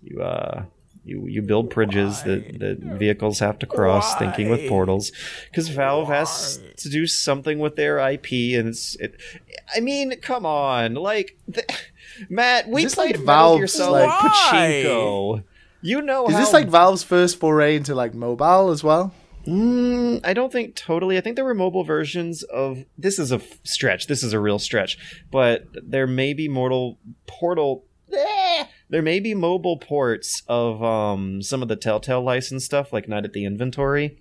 You 0.00 0.22
uh 0.22 0.66
you 1.06 1.26
you 1.26 1.40
build 1.42 1.70
bridges 1.70 2.22
that, 2.24 2.58
that 2.58 2.78
vehicles 2.80 3.38
have 3.38 3.58
to 3.60 3.66
cross, 3.66 4.14
thinking 4.16 4.50
with 4.50 4.68
portals, 4.68 5.12
because 5.50 5.68
Valve 5.68 6.08
has 6.08 6.60
to 6.78 6.88
do 6.88 7.06
something 7.06 7.58
with 7.58 7.76
their 7.76 7.98
IP, 7.98 8.32
and 8.58 8.68
it's 8.68 8.96
it. 8.96 9.20
I 9.74 9.80
mean, 9.80 10.18
come 10.20 10.44
on, 10.44 10.94
like 10.94 11.38
the, 11.46 11.64
Matt, 12.28 12.68
we 12.68 12.86
played 12.86 13.16
like 13.18 13.26
Metal 13.26 13.58
Gear 13.58 13.66
Valve's, 13.66 13.80
like- 13.80 14.10
Pachinko. 14.10 15.44
You 15.82 16.02
know 16.02 16.26
Is 16.26 16.34
how 16.34 16.40
this 16.40 16.52
like 16.52 16.68
Valve's 16.68 17.04
first 17.04 17.38
foray 17.38 17.76
into 17.76 17.94
like 17.94 18.12
mobile 18.12 18.70
as 18.70 18.82
well? 18.82 19.14
Mm, 19.46 20.20
I 20.24 20.32
don't 20.34 20.50
think 20.50 20.74
totally. 20.74 21.16
I 21.16 21.20
think 21.20 21.36
there 21.36 21.44
were 21.44 21.54
mobile 21.54 21.84
versions 21.84 22.42
of. 22.42 22.84
This 22.98 23.20
is 23.20 23.30
a 23.30 23.36
f- 23.36 23.60
stretch. 23.62 24.08
This 24.08 24.24
is 24.24 24.32
a 24.32 24.40
real 24.40 24.58
stretch. 24.58 24.98
But 25.30 25.66
there 25.72 26.08
may 26.08 26.32
be 26.32 26.48
mortal 26.48 26.98
portal. 27.28 27.84
Eh, 28.12 28.64
there 28.88 29.02
may 29.02 29.20
be 29.20 29.34
mobile 29.34 29.78
ports 29.78 30.42
of 30.48 30.82
um 30.82 31.42
some 31.42 31.62
of 31.62 31.68
the 31.68 31.76
Telltale 31.76 32.22
license 32.22 32.64
stuff, 32.64 32.92
like 32.92 33.08
Night 33.08 33.24
at 33.24 33.32
the 33.32 33.44
Inventory. 33.44 34.18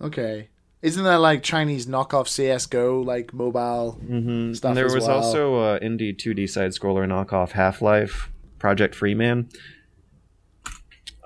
Okay. 0.00 0.48
Isn't 0.80 1.02
that 1.04 1.16
like 1.16 1.42
Chinese 1.42 1.86
knockoff 1.86 2.28
CS:GO 2.28 3.00
like 3.00 3.34
mobile? 3.34 3.98
Mm-hmm. 4.02 4.52
Stuff 4.54 4.74
there 4.76 4.86
as 4.86 4.94
was 4.94 5.08
well. 5.08 5.16
also 5.24 5.56
uh, 5.56 5.78
indie 5.80 6.14
2D 6.16 6.48
side 6.48 6.70
scroller 6.70 7.04
knockoff 7.06 7.50
Half 7.50 7.82
Life 7.82 8.30
Project 8.60 8.94
Freeman. 8.94 9.48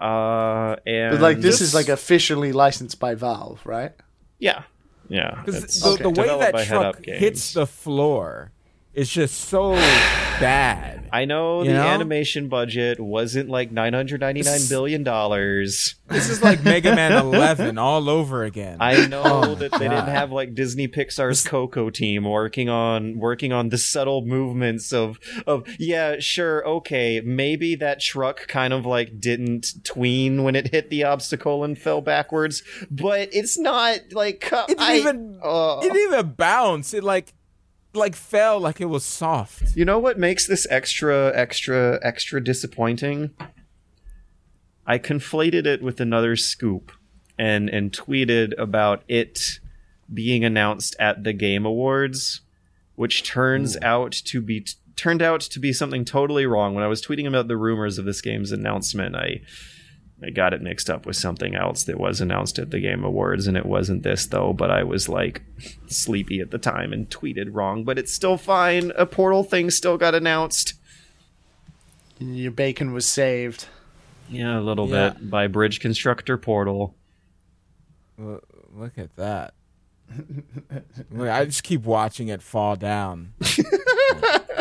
Uh, 0.01 0.77
and 0.87 1.13
But 1.13 1.21
like 1.21 1.41
this 1.41 1.61
is 1.61 1.75
like 1.75 1.89
officially 1.89 2.53
licensed 2.53 2.99
by 2.99 3.15
Valve, 3.15 3.61
right? 3.65 3.93
yeah, 4.39 4.63
yeah. 5.09 5.41
Because 5.45 5.63
It's 5.63 5.81
the, 5.83 5.97
the 5.97 6.09
way 6.09 6.15
developed 6.15 6.53
that 6.57 6.67
truck 6.67 7.05
hits 7.05 7.53
the 7.53 7.67
floor 7.67 8.53
is 8.95 9.09
just 9.11 9.41
so 9.49 9.73
bad. 10.41 11.01
I 11.13 11.27
know 11.27 11.61
You 11.63 11.69
the 11.69 11.75
know? 11.75 11.83
animation 11.87 12.49
budget 12.49 12.99
wasn't 12.99 13.51
like 13.51 13.71
nine 13.71 13.93
hundred 13.93 14.21
ninety 14.23 14.41
nine 14.43 14.55
This- 14.55 14.69
billion 14.69 15.03
dollars. 15.03 15.97
This 16.09 16.29
is 16.29 16.43
like 16.43 16.63
Mega 16.63 16.95
Man 16.95 17.13
11 17.25 17.79
all 17.79 18.09
over 18.11 18.45
again. 18.45 18.77
I 18.81 19.07
know 19.07 19.23
Oh, 19.25 19.55
that 19.55 19.73
they 19.73 19.79
didn't 19.89 20.09
have 20.09 20.31
like 20.31 20.55
Disney 20.55 20.87
Pixar's 20.89 21.47
Coco 21.47 21.89
team 21.91 22.25
working 22.25 22.69
on 22.69 23.19
working 23.19 23.53
on 23.53 23.69
the 23.71 23.79
subtle 23.79 24.23
movements 24.25 24.93
of 24.93 25.19
of 25.47 25.65
yeah, 25.79 26.17
sure, 26.19 26.67
okay, 26.67 27.21
maybe 27.25 27.75
that 27.77 28.01
truck 28.01 28.47
kind 28.49 28.73
of 28.75 28.85
like 28.87 29.21
didn't 29.21 29.85
tween 29.85 30.43
when 30.45 30.55
it 30.57 30.69
hit 30.73 30.91
the 30.91 31.05
obstacle 31.05 31.63
and 31.65 31.79
fell 31.79 32.01
backwards, 32.03 32.63
but 32.91 33.29
it's 33.33 33.59
not 33.59 33.99
like 34.13 34.49
It 34.69 34.79
I- 34.79 34.97
even 34.97 35.41
uh, 35.43 35.79
it 35.83 35.93
didn't 35.93 36.13
even 36.13 36.33
bounce. 36.35 36.93
It 36.95 37.05
like 37.05 37.33
like 37.95 38.15
fell 38.15 38.59
like 38.59 38.81
it 38.81 38.87
was 38.87 39.05
soft. 39.05 39.77
You 39.77 39.85
know 39.85 39.99
what 39.99 40.19
makes 40.19 40.47
this 40.47 40.67
extra, 40.71 41.33
extra, 41.35 41.99
extra 42.03 42.43
disappointing? 42.43 43.31
I 44.87 44.99
conflated 44.99 45.67
it 45.67 45.83
with 45.83 46.01
another 46.01 46.37
scoop 46.37 46.93
and 47.39 47.69
and 47.71 47.93
tweeted 47.93 48.53
about 48.59 49.03
it 49.09 49.61
being 50.13 50.45
announced 50.45 50.95
at 50.99 51.25
the 51.25 51.33
Game 51.33 51.65
Awards, 51.65 52.43
which 52.95 53.23
turns 53.23 53.77
out 53.83 54.13
to 54.13 54.41
be 54.41 54.67
turned 54.97 55.23
out 55.23 55.41
to 55.41 55.59
be 55.59 55.73
something 55.73 56.05
totally 56.05 56.47
wrong. 56.47 56.75
When 56.75 56.85
I 56.85 56.89
was 56.89 57.05
tweeting 57.05 57.27
about 57.27 57.49
the 57.49 57.57
rumors 57.57 57.99
of 57.99 58.05
this 58.05 58.21
game's 58.21 58.53
announcement, 58.53 59.17
I 59.17 59.41
I 60.25 60.31
got 60.31 60.53
it 60.55 60.63
mixed 60.63 60.89
up 60.91 61.07
with 61.07 61.17
something 61.17 61.55
else 61.55 61.85
that 61.85 61.99
was 61.99 62.21
announced 62.21 62.59
at 62.59 62.71
the 62.71 62.81
Game 62.81 63.05
Awards, 63.05 63.47
and 63.47 63.57
it 63.57 63.67
wasn't 63.67 64.03
this 64.03 64.27
though. 64.27 64.53
But 64.53 64.71
I 64.71 64.83
was 64.85 65.09
like 65.09 65.43
sleepy 65.89 66.41
at 66.41 66.51
the 66.51 66.59
time 66.59 66.93
and 66.93 67.09
tweeted 67.11 67.49
wrong, 67.51 67.85
but 67.85 67.99
it's 67.99 68.13
still 68.13 68.37
fine. 68.37 68.93
A 68.97 69.07
portal 69.07 69.45
thing 69.45 69.71
still 69.71 69.97
got 69.99 70.15
announced. 70.15 70.75
Your 72.19 72.53
bacon 72.53 72.93
was 72.93 73.07
saved. 73.07 73.67
Yeah, 74.29 74.59
a 74.59 74.63
little 74.63 74.89
Yeah. 74.89 75.11
bit 75.11 75.31
by 75.31 75.47
Bridge 75.49 75.81
Constructor 75.81 76.37
Portal. 76.39 76.95
Look, 78.19 78.45
look 78.75 78.99
at 78.99 79.15
that. 79.17 79.55
Look, 81.11 81.29
I 81.29 81.45
just 81.45 81.63
keep 81.63 81.83
watching 81.85 82.29
it 82.29 82.43
fall 82.43 82.77
down. 82.77 83.33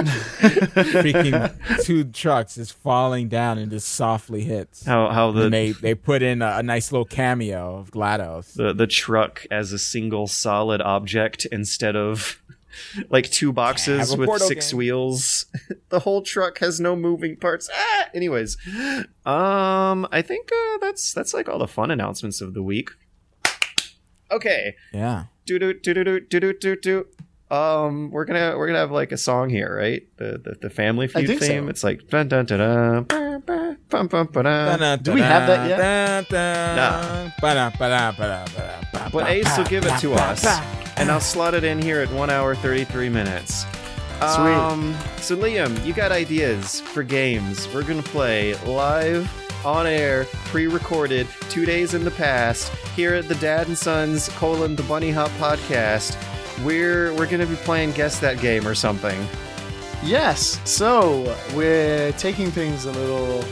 Freaking 0.02 1.84
two 1.84 2.03
trucks 2.06 2.57
is 2.57 2.72
falling 2.72 3.28
down 3.28 3.57
and 3.57 3.72
just 3.72 3.90
softly 3.90 4.44
hits. 4.44 4.86
How 4.86 5.10
how 5.10 5.32
the 5.32 5.44
and 5.45 5.53
they 5.53 5.72
they 5.72 5.95
put 5.95 6.22
in 6.22 6.41
a, 6.41 6.57
a 6.57 6.64
nice 6.64 6.91
little 6.91 7.06
cameo 7.06 7.78
of 7.78 7.91
GLaDOS. 7.91 8.53
the 8.53 8.73
the 8.73 8.88
truck 8.88 9.45
as 9.52 9.72
a 9.72 9.80
single 9.80 10.28
solid 10.28 10.82
object 10.82 11.45
instead 11.52 11.95
of 11.95 12.41
like 13.10 13.30
two 13.30 13.52
boxes 13.52 14.10
Have 14.11 14.19
a 14.19 14.22
with 14.26 14.41
six 14.41 14.72
game. 14.72 14.78
wheels. 14.80 15.45
the 15.90 15.99
whole 15.99 16.22
truck 16.22 16.60
has 16.60 16.80
no 16.80 16.95
moving 16.95 17.36
parts. 17.36 17.69
Ah! 17.73 18.10
Anyways, 18.14 18.57
um, 19.26 20.07
I 20.11 20.22
think 20.26 20.49
uh, 20.52 20.78
that's 20.80 21.14
that's 21.14 21.34
like 21.34 21.49
all 21.49 21.60
the 21.60 21.68
fun 21.68 21.91
announcements 21.91 22.41
of 22.41 22.53
the 22.53 22.64
week. 22.64 22.91
Okay. 24.31 24.75
Yeah. 24.93 25.25
Do 25.45 25.59
do 25.59 25.73
do 25.73 25.93
do 25.93 26.19
do 26.19 26.39
do 26.39 26.53
do 26.53 26.75
do. 26.75 27.05
Um, 27.55 28.11
we're 28.11 28.23
gonna 28.25 28.57
we're 28.57 28.67
gonna 28.67 28.79
have 28.79 28.91
like 28.91 29.11
a 29.11 29.17
song 29.17 29.49
here, 29.49 29.75
right? 29.75 30.03
The 30.17 30.39
the, 30.43 30.55
the 30.61 30.69
Family 30.69 31.07
Feud 31.07 31.27
theme. 31.39 31.65
So. 31.65 31.69
It's 31.69 31.83
like 31.83 32.07
dun 32.07 32.29
dun 32.29 32.45
dun 32.45 32.59
dun. 33.07 33.77
Bum, 33.89 34.07
bum, 34.07 34.27
ba-da. 34.31 34.95
Do 34.95 35.11
we 35.11 35.19
have 35.19 35.47
that 35.47 35.67
yet? 35.67 36.31
No. 36.31 36.37
Nah. 36.37 37.31
But 39.11 39.27
Ace 39.27 39.57
will 39.57 39.65
give 39.65 39.85
it 39.85 39.99
to 39.99 40.13
us, 40.13 40.45
and 40.95 41.11
I'll 41.11 41.19
slot 41.19 41.53
it 41.53 41.65
in 41.65 41.81
here 41.81 41.99
at 41.99 42.09
one 42.11 42.29
hour 42.29 42.55
thirty 42.55 42.85
three 42.85 43.09
minutes. 43.09 43.65
Sweet. 44.19 44.53
Um, 44.53 44.95
so 45.17 45.35
Liam, 45.35 45.83
you 45.83 45.93
got 45.93 46.11
ideas 46.11 46.79
for 46.79 47.03
games 47.03 47.67
we're 47.73 47.83
gonna 47.83 48.03
play 48.03 48.53
live 48.65 49.29
on 49.65 49.85
air, 49.88 50.25
pre-recorded, 50.45 51.27
two 51.49 51.65
days 51.65 51.93
in 51.93 52.03
the 52.03 52.11
past, 52.11 52.71
here 52.95 53.13
at 53.13 53.27
the 53.27 53.35
Dad 53.35 53.67
and 53.67 53.77
Sons 53.77 54.29
colon 54.29 54.75
the 54.75 54.83
Bunny 54.83 55.11
Hop 55.11 55.29
podcast. 55.31 56.17
We're 56.63 57.13
we're 57.15 57.27
gonna 57.27 57.45
be 57.45 57.55
playing 57.55 57.91
guess 57.91 58.19
that 58.19 58.39
game 58.39 58.67
or 58.67 58.75
something. 58.75 59.19
Yes. 60.03 60.59
So 60.69 61.35
we're 61.55 62.11
taking 62.13 62.51
things 62.51 62.85
a 62.85 62.91
little 62.91 63.43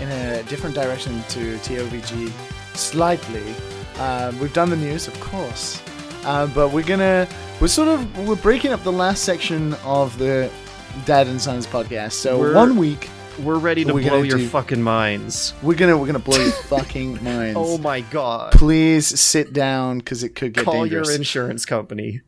in 0.00 0.08
a 0.10 0.42
different 0.44 0.74
direction 0.74 1.22
to 1.30 1.56
TOVG 1.58 2.30
slightly. 2.74 3.54
Um, 3.98 4.38
we've 4.38 4.52
done 4.52 4.70
the 4.70 4.76
news, 4.76 5.08
of 5.08 5.18
course, 5.20 5.82
uh, 6.24 6.46
but 6.48 6.70
we're 6.70 6.84
gonna 6.84 7.28
we're 7.60 7.66
sort 7.68 7.88
of 7.88 8.26
we're 8.28 8.36
breaking 8.36 8.72
up 8.72 8.82
the 8.84 8.92
last 8.92 9.24
section 9.24 9.74
of 9.84 10.16
the 10.18 10.50
Dad 11.04 11.26
and 11.26 11.40
Sons 11.40 11.66
podcast. 11.66 12.12
So 12.12 12.38
We're- 12.38 12.54
one 12.54 12.76
week 12.76 13.10
We're 13.42 13.58
ready 13.58 13.84
to 13.84 13.94
We're 13.94 14.02
blow 14.02 14.22
your 14.22 14.38
do- 14.38 14.48
fucking 14.48 14.82
minds. 14.82 15.54
We're 15.62 15.74
gonna 15.76 15.96
we're 15.96 16.06
gonna 16.06 16.18
blow 16.18 16.38
your 16.38 16.50
fucking 16.68 17.22
minds. 17.22 17.56
Oh 17.58 17.78
my 17.78 18.00
god. 18.00 18.52
Please 18.52 19.06
sit 19.20 19.52
down 19.52 19.98
because 19.98 20.22
it 20.22 20.30
could 20.34 20.52
get 20.54 20.64
Call 20.64 20.82
dangerous. 20.82 21.08
your 21.08 21.16
insurance 21.16 21.64
company. 21.64 22.22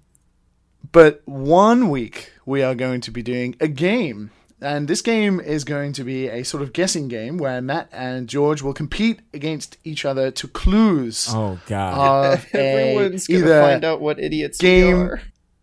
But 0.92 1.22
one 1.26 1.88
week 1.88 2.32
we 2.46 2.62
are 2.62 2.74
going 2.74 3.00
to 3.02 3.10
be 3.10 3.22
doing 3.22 3.56
a 3.60 3.68
game. 3.68 4.30
And 4.62 4.88
this 4.88 5.00
game 5.00 5.40
is 5.40 5.64
going 5.64 5.94
to 5.94 6.04
be 6.04 6.28
a 6.28 6.42
sort 6.42 6.62
of 6.62 6.72
guessing 6.74 7.08
game 7.08 7.38
where 7.38 7.62
Matt 7.62 7.88
and 7.92 8.28
George 8.28 8.60
will 8.60 8.74
compete 8.74 9.20
against 9.32 9.78
each 9.84 10.04
other 10.04 10.30
to 10.32 10.48
clues 10.48 11.28
Oh 11.30 11.58
God. 11.66 12.34
of 12.34 12.46
a, 12.54 12.58
Everyone's 12.60 13.26
gonna 13.26 13.46
find 13.46 13.84
out 13.84 14.00
what 14.00 14.20
idiots 14.20 14.58
game- 14.58 14.96
we 14.96 15.02
are. 15.02 15.22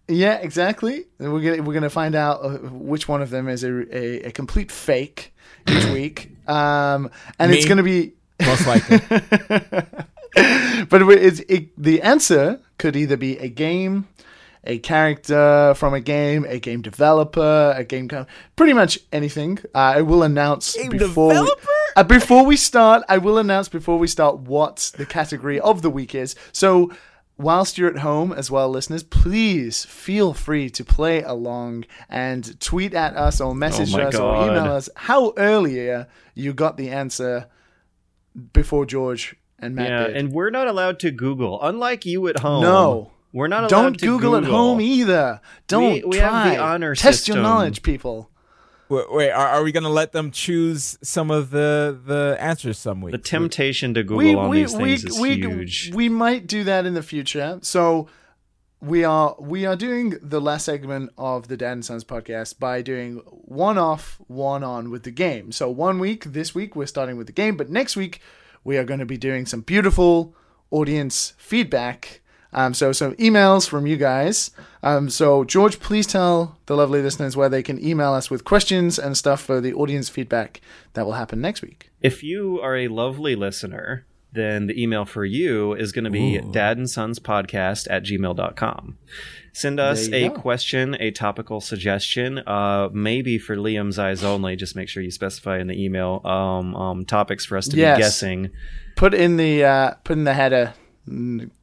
Yeah, 0.09 0.35
exactly. 0.37 1.05
And 1.19 1.31
we're 1.33 1.41
gonna 1.41 1.63
we're 1.63 1.73
gonna 1.73 1.89
find 1.89 2.15
out 2.15 2.43
uh, 2.43 2.49
which 2.69 3.07
one 3.09 3.21
of 3.21 3.29
them 3.29 3.47
is 3.49 3.63
a, 3.65 3.95
a, 3.95 4.21
a 4.27 4.31
complete 4.31 4.71
fake 4.71 5.33
each 5.69 5.85
week. 5.85 6.31
Um, 6.47 7.09
and 7.39 7.53
it's 7.53 7.65
gonna 7.65 7.83
be 7.83 8.13
Most 8.45 8.67
likely. 8.67 8.99
but 10.89 11.01
it's 11.01 11.39
it, 11.41 11.81
the 11.81 12.01
answer 12.01 12.59
could 12.77 12.95
either 12.95 13.17
be 13.17 13.37
a 13.39 13.49
game, 13.49 14.07
a 14.63 14.77
character 14.77 15.73
from 15.75 15.93
a 15.95 15.99
game, 15.99 16.45
a 16.47 16.59
game 16.59 16.81
developer, 16.81 17.73
a 17.75 17.83
game, 17.83 18.07
co- 18.07 18.27
pretty 18.55 18.73
much 18.73 18.99
anything. 19.11 19.57
Uh, 19.73 19.95
I 19.97 20.01
will 20.01 20.21
announce 20.21 20.75
Game 20.75 20.91
before 20.91 21.41
we, 21.41 21.55
uh, 21.95 22.03
before 22.03 22.45
we 22.45 22.57
start. 22.57 23.03
I 23.09 23.17
will 23.17 23.39
announce 23.39 23.69
before 23.69 23.97
we 23.97 24.07
start 24.07 24.37
what 24.39 24.91
the 24.97 25.05
category 25.05 25.59
of 25.59 25.81
the 25.81 25.89
week 25.89 26.13
is. 26.13 26.35
So. 26.51 26.91
Whilst 27.39 27.77
you're 27.77 27.89
at 27.91 27.99
home 27.99 28.33
as 28.33 28.49
well, 28.49 28.67
listeners, 28.69 29.03
please 29.03 29.85
feel 29.85 30.33
free 30.33 30.69
to 30.71 30.83
play 30.83 31.21
along 31.21 31.85
and 32.09 32.59
tweet 32.59 32.95
at 32.95 33.15
us 33.15 33.39
or 33.39 33.53
message 33.53 33.93
Oh 33.93 33.99
us 34.01 34.15
God. 34.17 34.23
or 34.23 34.47
email 34.51 34.71
us 34.73 34.89
how 34.95 35.33
earlier 35.37 36.07
you 36.33 36.53
got 36.53 36.77
the 36.77 36.89
answer 36.89 37.47
before 38.53 38.85
George 38.85 39.35
and 39.59 39.75
Matt 39.75 39.89
Yeah, 39.89 40.07
did. 40.07 40.17
and 40.17 40.31
we're 40.31 40.49
not 40.49 40.67
allowed 40.67 40.99
to 40.99 41.11
Google. 41.11 41.61
Unlike 41.61 42.05
you 42.07 42.27
at 42.27 42.39
home. 42.39 42.61
No. 42.63 43.11
We're 43.33 43.47
not 43.47 43.59
allowed 43.65 43.69
Don't 43.69 43.99
to 43.99 44.05
Google, 44.05 44.35
at 44.35 44.45
home 44.45 44.81
either. 44.81 45.41
Don't 45.67 46.07
we 46.07 46.17
have 46.17 46.29
try. 46.31 46.49
the 46.55 46.57
honor 46.61 46.95
Test 46.95 47.27
your 47.27 47.37
knowledge, 47.37 47.83
people. 47.83 48.31
Wait, 48.89 49.11
wait 49.11 49.31
are, 49.31 49.47
are 49.47 49.63
we 49.63 49.71
gonna 49.71 49.89
let 49.89 50.11
them 50.11 50.31
choose 50.31 50.97
some 51.01 51.31
of 51.31 51.49
the 51.49 51.97
the 52.05 52.37
answers 52.39 52.77
some 52.77 53.01
week? 53.01 53.11
The 53.11 53.17
temptation 53.17 53.93
to 53.93 54.03
Google 54.03 54.17
We 54.17 54.35
on 54.35 54.49
we 54.49 54.61
these 54.61 54.75
we 54.75 54.97
things 54.97 55.03
is 55.05 55.19
we, 55.19 55.35
huge. 55.35 55.93
we 55.93 56.09
might 56.09 56.47
do 56.47 56.63
that 56.63 56.85
in 56.85 56.93
the 56.93 57.03
future. 57.03 57.59
So 57.61 58.07
we 58.79 59.03
are 59.03 59.35
we 59.39 59.65
are 59.65 59.75
doing 59.75 60.15
the 60.21 60.39
last 60.39 60.65
segment 60.65 61.11
of 61.17 61.47
the 61.47 61.57
Dad 61.57 61.71
and 61.73 61.85
Sons 61.85 62.03
podcast 62.03 62.59
by 62.59 62.81
doing 62.81 63.17
one 63.29 63.77
off, 63.77 64.19
one 64.27 64.63
on 64.63 64.91
with 64.91 65.03
the 65.03 65.11
game. 65.11 65.51
So 65.51 65.69
one 65.69 65.99
week 65.99 66.25
this 66.25 66.53
week 66.53 66.75
we're 66.75 66.85
starting 66.85 67.17
with 67.17 67.27
the 67.27 67.33
game, 67.33 67.57
but 67.57 67.69
next 67.69 67.95
week 67.95 68.21
we 68.63 68.77
are 68.77 68.83
going 68.83 68.99
to 68.99 69.05
be 69.05 69.17
doing 69.17 69.45
some 69.45 69.61
beautiful 69.61 70.35
audience 70.71 71.33
feedback. 71.37 72.21
Um, 72.53 72.73
so 72.73 72.91
some 72.91 73.13
emails 73.15 73.67
from 73.67 73.87
you 73.87 73.97
guys. 73.97 74.51
Um, 74.87 75.09
so 75.09 75.43
George, 75.43 75.79
please 75.79 76.07
tell 76.07 76.57
the 76.67 76.75
lovely 76.77 77.01
listeners 77.01 77.35
where 77.35 77.49
they 77.49 77.61
can 77.63 77.83
email 77.83 78.13
us 78.13 78.29
with 78.29 78.43
questions 78.45 78.97
and 78.97 79.17
stuff 79.17 79.41
for 79.41 79.59
the 79.59 79.73
audience 79.73 80.07
feedback 80.09 80.61
that 80.93 81.05
will 81.05 81.13
happen 81.13 81.41
next 81.41 81.61
week. 81.61 81.89
If 82.01 82.23
you 82.23 82.59
are 82.61 82.75
a 82.77 82.87
lovely 82.87 83.35
listener, 83.35 84.05
then 84.31 84.67
the 84.67 84.81
email 84.81 85.03
for 85.05 85.25
you 85.25 85.73
is 85.73 85.91
going 85.91 86.05
to 86.05 86.11
be 86.11 86.39
dad 86.51 86.77
and 86.77 86.89
sons 86.89 87.19
podcast 87.19 87.87
at 87.89 88.03
gmail.com. 88.03 88.97
Send 89.53 89.79
us 89.79 90.07
a 90.09 90.29
go. 90.29 90.35
question, 90.35 90.95
a 90.99 91.09
topical 91.11 91.59
suggestion, 91.61 92.37
uh, 92.39 92.89
maybe 92.93 93.39
for 93.39 93.55
Liam's 93.55 93.97
eyes 93.97 94.23
only. 94.23 94.55
Just 94.55 94.75
make 94.75 94.87
sure 94.87 95.01
you 95.01 95.09
specify 95.09 95.57
in 95.59 95.65
the 95.67 95.83
email 95.83 96.21
um, 96.23 96.75
um, 96.75 97.05
topics 97.05 97.43
for 97.45 97.57
us 97.57 97.67
to 97.69 97.75
Yes. 97.77 97.97
be 97.97 98.01
guessing. 98.03 98.49
Put 98.95 99.13
in 99.15 99.37
the 99.37 99.63
uh, 99.63 99.91
put 100.03 100.13
in 100.17 100.25
the 100.25 100.33
header 100.33 100.73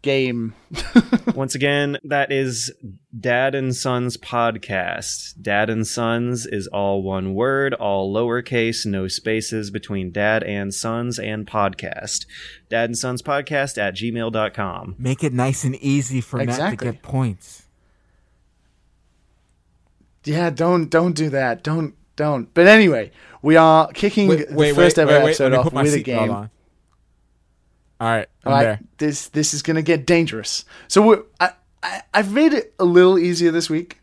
game. 0.03 0.55
Once 1.35 1.55
again, 1.55 1.99
that 2.05 2.33
is 2.33 2.73
Dad 3.19 3.55
and 3.55 3.75
Sons 3.75 4.17
podcast. 4.17 5.41
Dad 5.41 5.71
and 5.71 5.87
Sons 5.87 6.47
is 6.47 6.67
all 6.69 7.03
one 7.03 7.35
word, 7.35 7.75
all 7.75 8.13
lowercase, 8.13 8.87
no 8.87 9.09
spaces 9.09 9.71
between 9.71 10.11
dad 10.11 10.43
and 10.43 10.73
sons 10.73 11.19
and 11.19 11.47
podcast. 11.47 12.27
Dad 12.69 12.91
and 12.91 12.99
Sons 12.99 13.23
podcast 13.23 13.79
at 13.79 13.95
gmail.com. 13.95 14.95
Make 14.99 15.23
it 15.23 15.33
nice 15.33 15.65
and 15.65 15.77
easy 15.77 16.21
for 16.21 16.43
Matt 16.45 16.79
to 16.79 16.85
get 16.85 17.03
points. 17.03 17.63
Yeah, 20.25 20.51
don't 20.51 20.89
don't 20.89 21.15
do 21.15 21.29
that. 21.31 21.63
Don't 21.63 21.95
don't. 22.17 22.53
But 22.55 22.67
anyway, 22.67 23.11
we 23.43 23.57
are 23.57 23.89
kicking 23.89 24.29
the 24.29 24.73
first 24.75 24.99
ever 24.99 25.13
episode 25.13 25.53
let 25.53 25.61
off 25.61 25.73
with 25.73 25.95
a 25.95 25.99
seatbelt 25.99 26.05
game. 26.05 26.51
On. 28.01 28.07
All 28.07 28.13
right, 28.17 28.29
I'm 28.45 28.53
All 28.53 28.59
right, 28.59 28.65
there. 28.65 28.81
this 28.99 29.29
this 29.29 29.55
is 29.55 29.63
gonna 29.63 29.83
get 29.83 30.07
dangerous. 30.07 30.65
So 30.89 31.03
we're, 31.03 31.23
I, 31.41 31.51
I 31.83 32.03
I've 32.13 32.33
made 32.33 32.53
it 32.53 32.75
a 32.79 32.85
little 32.85 33.19
easier 33.19 33.51
this 33.51 33.69
week. 33.71 34.01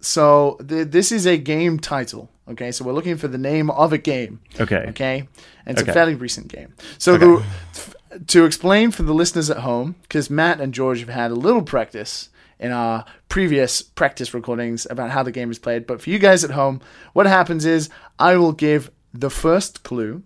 So 0.00 0.58
th- 0.68 0.88
this 0.88 1.10
is 1.12 1.26
a 1.26 1.36
game 1.38 1.78
title. 1.78 2.30
Okay, 2.46 2.72
so 2.72 2.84
we're 2.84 2.92
looking 2.92 3.16
for 3.16 3.28
the 3.28 3.38
name 3.38 3.70
of 3.70 3.92
a 3.92 3.98
game. 3.98 4.40
Okay. 4.60 4.84
Okay, 4.88 5.28
and 5.64 5.76
it's 5.78 5.82
Okay. 5.82 5.90
a 5.90 5.94
fairly 5.94 6.14
recent 6.14 6.48
game. 6.48 6.74
So 6.98 7.16
the, 7.16 7.42
f- 7.74 7.94
to 8.26 8.44
explain 8.44 8.90
for 8.90 9.02
the 9.02 9.14
listeners 9.14 9.48
at 9.48 9.58
home, 9.58 9.94
because 10.02 10.28
Matt 10.28 10.60
and 10.60 10.74
George 10.74 11.00
have 11.00 11.08
had 11.08 11.30
a 11.30 11.34
little 11.34 11.62
practice 11.62 12.28
in 12.60 12.70
our 12.70 13.04
previous 13.30 13.80
practice 13.82 14.34
recordings 14.34 14.86
about 14.90 15.10
how 15.10 15.22
the 15.22 15.32
game 15.32 15.50
is 15.50 15.58
played, 15.58 15.86
but 15.86 16.00
for 16.02 16.10
you 16.10 16.18
guys 16.18 16.44
at 16.44 16.50
home, 16.50 16.80
what 17.14 17.26
happens 17.26 17.64
is 17.64 17.88
I 18.18 18.36
will 18.36 18.52
give 18.52 18.90
the 19.14 19.30
first 19.30 19.82
clue. 19.82 20.22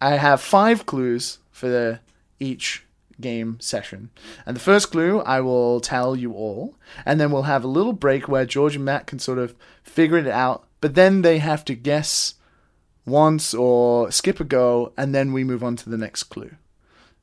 I 0.00 0.16
have 0.16 0.40
five 0.40 0.84
clues 0.84 1.38
for 1.54 1.68
the, 1.68 2.00
each 2.40 2.84
game 3.20 3.58
session. 3.60 4.10
And 4.44 4.56
the 4.56 4.60
first 4.60 4.90
clue 4.90 5.20
I 5.20 5.40
will 5.40 5.80
tell 5.80 6.16
you 6.16 6.32
all, 6.32 6.74
and 7.06 7.20
then 7.20 7.30
we'll 7.30 7.42
have 7.42 7.64
a 7.64 7.68
little 7.68 7.92
break 7.92 8.28
where 8.28 8.44
George 8.44 8.74
and 8.74 8.84
Matt 8.84 9.06
can 9.06 9.20
sort 9.20 9.38
of 9.38 9.54
figure 9.84 10.18
it 10.18 10.26
out, 10.26 10.66
but 10.80 10.96
then 10.96 11.22
they 11.22 11.38
have 11.38 11.64
to 11.66 11.74
guess 11.74 12.34
once 13.06 13.54
or 13.54 14.10
skip 14.10 14.40
a 14.40 14.44
go, 14.44 14.92
and 14.96 15.14
then 15.14 15.32
we 15.32 15.44
move 15.44 15.62
on 15.62 15.76
to 15.76 15.88
the 15.88 15.96
next 15.96 16.24
clue. 16.24 16.56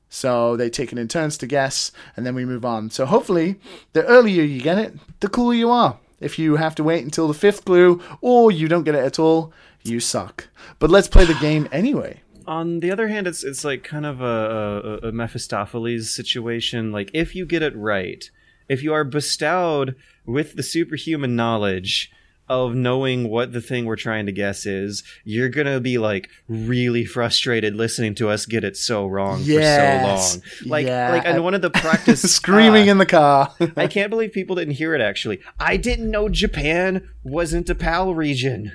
So 0.07 0.55
they 0.55 0.69
take 0.69 0.91
it 0.91 0.97
in 0.97 1.07
turns 1.07 1.37
to 1.37 1.47
guess, 1.47 1.91
and 2.15 2.25
then 2.25 2.35
we 2.35 2.45
move 2.45 2.63
on. 2.63 2.89
So 2.89 3.05
hopefully, 3.05 3.59
the 3.91 4.05
earlier 4.05 4.43
you 4.43 4.61
get 4.61 4.77
it, 4.77 4.95
the 5.19 5.29
cooler 5.29 5.53
you 5.53 5.69
are. 5.69 5.99
If 6.21 6.39
you 6.39 6.55
have 6.55 6.75
to 6.75 6.83
wait 6.83 7.03
until 7.03 7.27
the 7.27 7.33
fifth 7.33 7.65
clue, 7.65 8.01
or 8.21 8.51
you 8.51 8.67
don't 8.67 8.83
get 8.83 8.95
it 8.95 9.03
at 9.03 9.19
all, 9.19 9.51
you 9.83 9.99
suck. 9.99 10.47
But 10.79 10.89
let's 10.89 11.07
play 11.07 11.25
the 11.25 11.33
game 11.35 11.67
anyway. 11.71 12.20
On 12.47 12.79
the 12.79 12.91
other 12.91 13.07
hand, 13.07 13.27
it's 13.27 13.43
it's 13.43 13.63
like 13.63 13.83
kind 13.83 14.05
of 14.05 14.21
a, 14.21 14.99
a, 15.03 15.07
a 15.09 15.11
Mephistopheles 15.11 16.13
situation. 16.13 16.91
Like 16.91 17.11
if 17.13 17.35
you 17.35 17.45
get 17.45 17.61
it 17.61 17.75
right, 17.75 18.29
if 18.69 18.83
you 18.83 18.93
are 18.93 19.03
bestowed 19.03 19.95
with 20.25 20.55
the 20.55 20.63
superhuman 20.63 21.35
knowledge 21.35 22.11
of 22.49 22.75
knowing 22.75 23.29
what 23.29 23.53
the 23.53 23.61
thing 23.61 23.85
we're 23.85 23.95
trying 23.95 24.25
to 24.25 24.31
guess 24.31 24.65
is, 24.65 25.03
you're 25.23 25.47
gonna 25.47 25.79
be 25.79 25.97
like 25.97 26.29
really 26.49 27.05
frustrated 27.05 27.75
listening 27.75 28.13
to 28.13 28.27
us 28.29 28.45
get 28.45 28.63
it 28.65 28.75
so 28.75 29.07
wrong 29.07 29.39
Yes. 29.43 30.35
for 30.35 30.41
so 30.41 30.67
long. 30.67 30.69
Like 30.69 30.85
Yeah. 30.85 31.11
like 31.11 31.25
and 31.25 31.43
one 31.45 31.53
of 31.53 31.61
the 31.61 31.69
practice 31.85 32.21
Screaming 32.29 32.89
uh, 32.89 32.91
in 32.91 32.97
the 32.97 33.05
car. 33.05 33.53
I 33.77 33.87
can't 33.87 34.09
believe 34.09 34.33
people 34.33 34.57
didn't 34.57 34.73
hear 34.73 34.93
it 34.93 34.99
actually. 34.99 35.39
I 35.61 35.77
didn't 35.77 36.11
know 36.11 36.27
Japan 36.27 37.07
wasn't 37.23 37.69
a 37.69 37.75
PAL 37.75 38.15
region. 38.15 38.73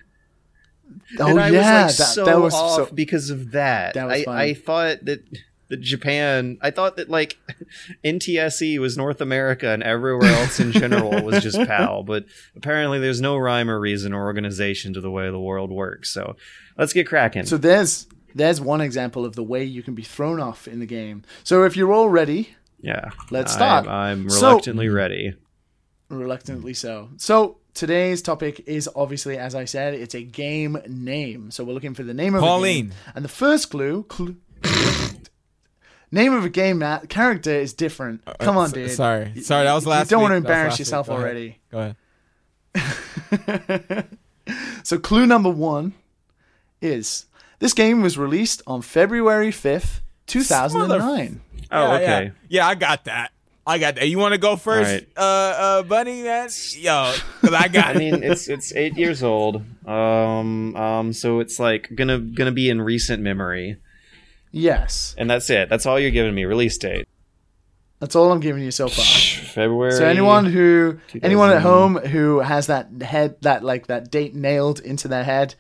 Oh 1.19 1.29
and 1.29 1.41
I 1.41 1.51
yeah, 1.51 1.85
was 1.87 1.99
like 1.99 2.07
that, 2.09 2.13
so 2.15 2.25
that 2.25 2.41
was 2.41 2.55
off 2.55 2.89
so. 2.89 2.95
because 2.95 3.31
of 3.31 3.53
that. 3.53 3.95
That 3.95 4.11
I. 4.11 4.25
I 4.29 4.55
thought 4.55 5.05
that 5.05 5.21
that 5.69 5.81
Japan, 5.81 6.59
I 6.63 6.71
thought 6.71 6.97
that 6.97 7.09
like 7.09 7.39
NTSC 8.05 8.79
was 8.79 8.97
North 8.97 9.21
America 9.21 9.69
and 9.71 9.83
everywhere 9.83 10.31
else 10.31 10.61
in 10.61 10.73
general 10.73 11.23
was 11.25 11.43
just 11.43 11.59
PAL. 11.59 12.03
But 12.05 12.25
apparently, 12.57 12.99
there's 13.01 13.21
no 13.21 13.37
rhyme 13.37 13.69
or 13.71 13.79
reason 13.81 14.13
or 14.13 14.25
organization 14.25 14.93
to 14.95 15.01
the 15.01 15.11
way 15.11 15.31
the 15.31 15.41
world 15.41 15.71
works. 15.71 16.11
So 16.11 16.37
let's 16.79 16.93
get 16.93 17.07
cracking. 17.07 17.47
So 17.47 17.57
there's 17.57 18.07
there's 18.35 18.61
one 18.61 18.81
example 18.81 19.25
of 19.25 19.35
the 19.35 19.43
way 19.43 19.65
you 19.65 19.83
can 19.83 19.95
be 19.95 20.03
thrown 20.03 20.41
off 20.41 20.69
in 20.69 20.79
the 20.79 20.87
game. 20.87 21.23
So 21.43 21.65
if 21.65 21.77
you're 21.77 21.93
all 21.93 22.09
ready, 22.09 22.55
yeah, 22.81 23.11
Let's 23.31 23.53
start. 23.53 23.87
I'm, 23.87 24.25
I'm 24.25 24.31
So- 24.31 24.49
reluctantly 24.51 24.89
ready. 24.89 25.35
reluctantly 26.09 26.75
so. 26.75 27.09
So 27.17 27.59
today's 27.77 28.23
topic 28.23 28.65
is 28.67 28.89
obviously, 28.97 29.39
as 29.39 29.55
I 29.55 29.65
said, 29.67 29.95
it's 29.95 30.15
a 30.15 30.23
game 30.23 30.79
name. 30.89 31.51
So 31.53 31.63
we're 31.63 31.75
looking 31.75 31.95
for 31.95 32.03
the 32.03 32.15
name 32.15 32.35
of 32.35 32.41
Pauline. 32.41 32.87
a 32.87 32.89
game. 32.89 32.93
And 33.15 33.25
the 33.25 33.29
first 33.29 33.71
clue, 33.71 34.03
clue 34.05 34.37
name 36.11 36.33
of 36.33 36.45
a 36.45 36.49
game, 36.49 36.79
Matt, 36.79 37.09
character 37.09 37.51
is 37.51 37.73
different. 37.73 38.23
Uh, 38.27 38.31
uh, 38.41 38.45
Come 38.45 38.57
on, 38.57 38.67
S- 38.67 38.73
dude. 38.73 38.91
Sorry, 38.91 39.41
sorry. 39.43 39.65
That 39.65 39.75
was 39.75 39.85
You 39.85 39.91
last. 39.91 40.11
don't 40.11 40.21
week. 40.21 40.31
want 40.31 40.33
to 40.33 40.37
embarrass 40.37 40.79
yourself 40.79 41.09
week. 41.09 41.17
Go 41.19 41.23
ahead. 41.23 41.31
already. 41.33 41.59
Go 41.71 41.79
ahead. 42.75 44.09
So 44.85 44.99
clue 45.01 45.27
number 45.27 45.51
one 45.51 45.95
is 46.81 47.27
this 47.59 47.73
game 47.73 48.03
was 48.03 48.17
released 48.17 48.63
on 48.65 48.81
February 48.81 49.51
5th, 49.51 50.01
2009. 50.29 51.41
Oh, 51.73 51.81
Yeah, 51.89 51.95
okay. 51.95 52.05
Yeah. 52.25 52.31
Yeah, 52.49 52.69
I 52.69 52.75
got 52.77 53.05
that. 53.07 53.33
I 53.67 53.79
got 53.79 53.97
that. 53.97 54.09
You 54.09 54.19
want 54.19 54.33
to 54.33 54.39
go 54.39 54.57
first, 54.57 54.91
right. 54.91 55.09
uh, 55.17 55.21
uh, 55.21 55.83
Bunny? 55.83 56.23
Man, 56.23 56.49
yo, 56.75 57.13
because 57.41 57.55
I 57.55 57.69
got 57.69 57.87
I 57.97 57.99
mean, 57.99 58.23
it's 58.23 58.49
it's 58.49 58.73
eight 58.75 58.97
years 58.97 59.23
old. 59.23 59.63
Um, 59.87 60.77
um, 60.77 61.13
so 61.13 61.41
it's 61.41 61.59
like 61.59 61.91
gonna 61.95 62.19
gonna 62.19 62.53
be 62.53 62.71
in 62.71 62.81
recent 62.81 63.23
memory, 63.23 63.77
Yes, 64.53 65.15
and 65.19 65.29
that's 65.29 65.51
it. 65.51 65.69
That's 65.69 65.87
all 65.87 65.99
you're 65.99 66.11
giving 66.11 66.35
me. 66.35 66.45
Release 66.45 66.79
date 66.79 67.09
that's 68.01 68.15
all 68.15 68.31
I'm 68.31 68.41
giving 68.41 68.63
you 68.63 68.71
so 68.71 68.89
far. 68.89 69.05
February. 69.05 69.93
So 69.93 70.05
anyone 70.05 70.45
who, 70.45 70.99
anyone 71.23 71.51
at 71.51 71.63
home 71.63 71.97
who 71.97 72.41
has 72.41 72.67
that 72.67 72.89
head, 73.01 73.37
that 73.41 73.65
like 73.65 73.87
that 73.87 74.11
date 74.11 74.35
nailed 74.35 74.81
into 74.81 75.09
their 75.09 75.25
head, 75.25 75.55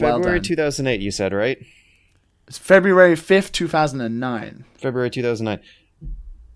well 0.00 0.16
February 0.16 0.38
done. 0.38 0.44
2008. 0.44 1.00
You 1.00 1.10
said 1.10 1.32
right? 1.34 1.58
It's 2.48 2.56
February 2.56 3.14
fifth, 3.16 3.52
two 3.52 3.68
thousand 3.68 4.00
and 4.00 4.18
nine. 4.18 4.64
February 4.78 5.10
2009. 5.10 5.64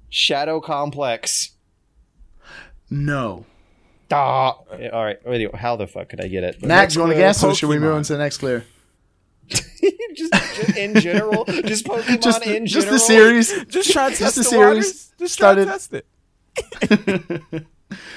Shadow 0.08 0.60
Complex. 0.60 1.50
No, 2.90 3.44
Ah. 4.10 4.50
All 4.92 5.04
right. 5.04 5.18
Wait, 5.26 5.52
how 5.56 5.74
the 5.76 5.86
fuck 5.88 6.08
could 6.08 6.20
I 6.20 6.28
get 6.28 6.44
it? 6.44 6.62
Matt, 6.62 6.90
do 6.90 6.94
you 6.94 7.00
want 7.00 7.12
to 7.12 7.18
guess, 7.18 7.42
or 7.42 7.54
should 7.54 7.68
we 7.68 7.78
move 7.78 7.94
on 7.94 8.02
to 8.04 8.12
the 8.12 8.18
next 8.20 8.38
clue? 8.38 8.62
just, 9.48 10.32
just 10.32 10.76
in 10.76 10.94
general, 11.00 11.44
just 11.44 11.84
Pokemon 11.86 12.22
Just, 12.22 12.46
in 12.46 12.62
the, 12.62 12.68
just 12.68 12.88
the 12.88 12.98
series. 12.98 13.64
Just 13.66 13.90
try 13.92 14.10
to 14.10 14.16
Just 14.16 14.20
test 14.20 14.36
the 14.36 14.42
the, 14.42 14.48
series 14.48 14.76
waters. 14.76 15.12
Just 15.18 15.38
try 15.38 15.54
to 15.54 15.78
started- 15.78 16.04
test 16.90 17.42
it. 17.52 17.66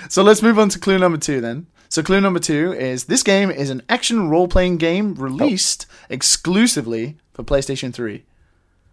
So 0.10 0.24
let's 0.24 0.41
move 0.41 0.57
on 0.57 0.70
to 0.70 0.80
clue 0.80 0.98
number 0.98 1.20
two 1.20 1.41
then. 1.41 1.68
So 1.90 2.02
clue 2.02 2.20
number 2.20 2.40
two 2.40 2.74
is 2.74 3.06
this 3.06 3.22
game 3.22 3.52
is 3.52 3.70
an 3.70 3.84
action 3.88 4.28
role-playing 4.28 4.78
game 4.78 5.14
released 5.14 5.86
exclusively 6.10 7.18
for 7.34 7.44
PlayStation 7.44 7.94
3. 7.94 8.24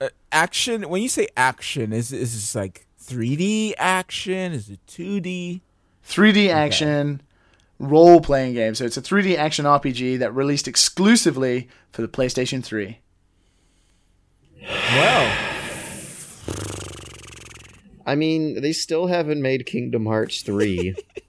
Uh, 0.01 0.09
action. 0.32 0.89
When 0.89 1.02
you 1.02 1.09
say 1.09 1.28
action, 1.36 1.93
is 1.93 2.12
is 2.12 2.35
this 2.35 2.55
like 2.55 2.86
3D 3.02 3.74
action? 3.78 4.52
Is 4.52 4.68
it 4.68 4.81
2D? 4.86 5.60
3D 6.06 6.48
action 6.48 7.23
role-playing 7.78 8.55
game. 8.55 8.74
So 8.74 8.85
it's 8.85 8.97
a 8.97 9.02
3D 9.02 9.36
action 9.36 9.64
RPG 9.64 10.18
that 10.20 10.35
released 10.35 10.68
exclusively 10.68 11.68
for 11.93 12.02
the 12.02 12.09
PlayStation 12.09 12.64
3. 12.64 13.01
Well, 14.62 15.36
I 18.06 18.14
mean, 18.14 18.62
they 18.62 18.73
still 18.73 19.09
haven't 19.09 19.43
made 19.43 19.66
Kingdom 19.66 20.06
Hearts 20.06 20.43
3. 20.43 20.94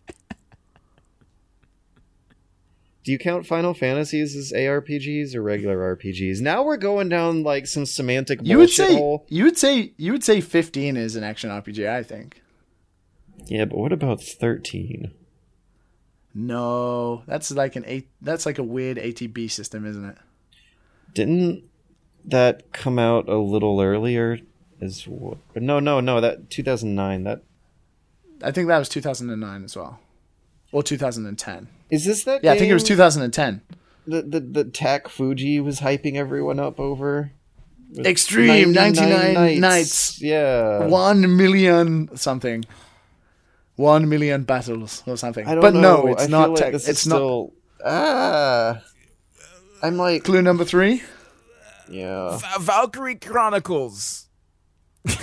Do 3.07 3.13
you 3.13 3.17
count 3.17 3.45
Final 3.47 3.73
Fantasies 3.73 4.35
as 4.35 4.51
ARPGs 4.51 5.33
or 5.33 5.41
regular 5.41 5.95
RPGs? 5.95 6.41
Now 6.41 6.61
we're 6.63 6.75
going 6.75 7.07
down 7.07 7.41
like 7.41 7.65
some 7.65 7.85
semantic 7.85 8.41
You 8.43 8.57
would 8.57 8.69
say 8.69 8.95
hole. 8.95 9.25
you 9.29 9.45
would 9.45 9.57
say 9.57 9.93
you 9.95 10.11
would 10.11 10.25
say 10.25 10.41
15 10.41 10.97
is 10.97 11.15
an 11.15 11.23
action 11.23 11.49
RPG, 11.49 11.87
I 11.89 12.03
think. 12.03 12.41
Yeah, 13.45 13.63
but 13.63 13.77
what 13.77 13.93
about 13.93 14.21
13? 14.21 15.13
No, 16.35 17.23
that's 17.27 17.49
like 17.49 17.77
an 17.77 17.85
eight 17.87 18.09
that's 18.21 18.45
like 18.45 18.57
a 18.57 18.63
weird 18.63 18.97
ATB 18.97 19.49
system, 19.51 19.85
isn't 19.85 20.03
it? 20.03 20.17
Didn't 21.13 21.63
that 22.25 22.73
come 22.73 22.99
out 22.99 23.29
a 23.29 23.37
little 23.37 23.79
earlier? 23.79 24.39
As 24.81 25.03
w- 25.03 25.37
no, 25.55 25.79
no, 25.79 26.01
no. 26.01 26.19
That 26.19 26.49
2009. 26.49 27.23
That 27.23 27.41
I 28.43 28.51
think 28.51 28.67
that 28.67 28.79
was 28.79 28.89
2009 28.89 29.63
as 29.63 29.77
well. 29.77 29.97
Or 30.73 30.83
2010. 30.83 31.69
Is 31.89 32.05
this 32.05 32.23
that? 32.25 32.43
Yeah, 32.43 32.51
I 32.53 32.57
think 32.57 32.69
it 32.69 32.73
was 32.73 32.83
2010. 32.83 33.61
The 34.07 34.21
the 34.21 34.39
the 34.39 34.63
Tak 34.65 35.07
Fuji 35.09 35.59
was 35.59 35.79
hyping 35.81 36.15
everyone 36.15 36.59
up 36.59 36.79
over. 36.79 37.31
Extreme 37.97 38.73
99 38.73 39.59
nights. 39.61 40.21
Yeah. 40.21 40.87
one 40.87 41.37
million 41.37 42.09
something. 42.17 42.65
One 43.77 44.09
million 44.09 44.43
battles 44.43 45.03
or 45.07 45.15
something. 45.17 45.47
I 45.47 45.53
don't 45.53 45.61
but 45.61 45.73
know. 45.73 46.01
no, 46.03 46.07
it's 46.07 46.23
I 46.23 46.27
not. 46.27 46.43
Feel 46.45 46.51
like 46.53 46.59
tech- 46.63 46.73
it's 46.73 47.05
not. 47.07 47.15
still. 47.15 47.53
Ah. 47.85 48.81
I'm 49.81 49.95
like, 49.97 50.23
Clue 50.23 50.41
number 50.41 50.65
three. 50.65 51.03
yeah. 51.89 52.37
Va- 52.37 52.59
Valkyria 52.59 53.15
Chronicles. 53.15 54.25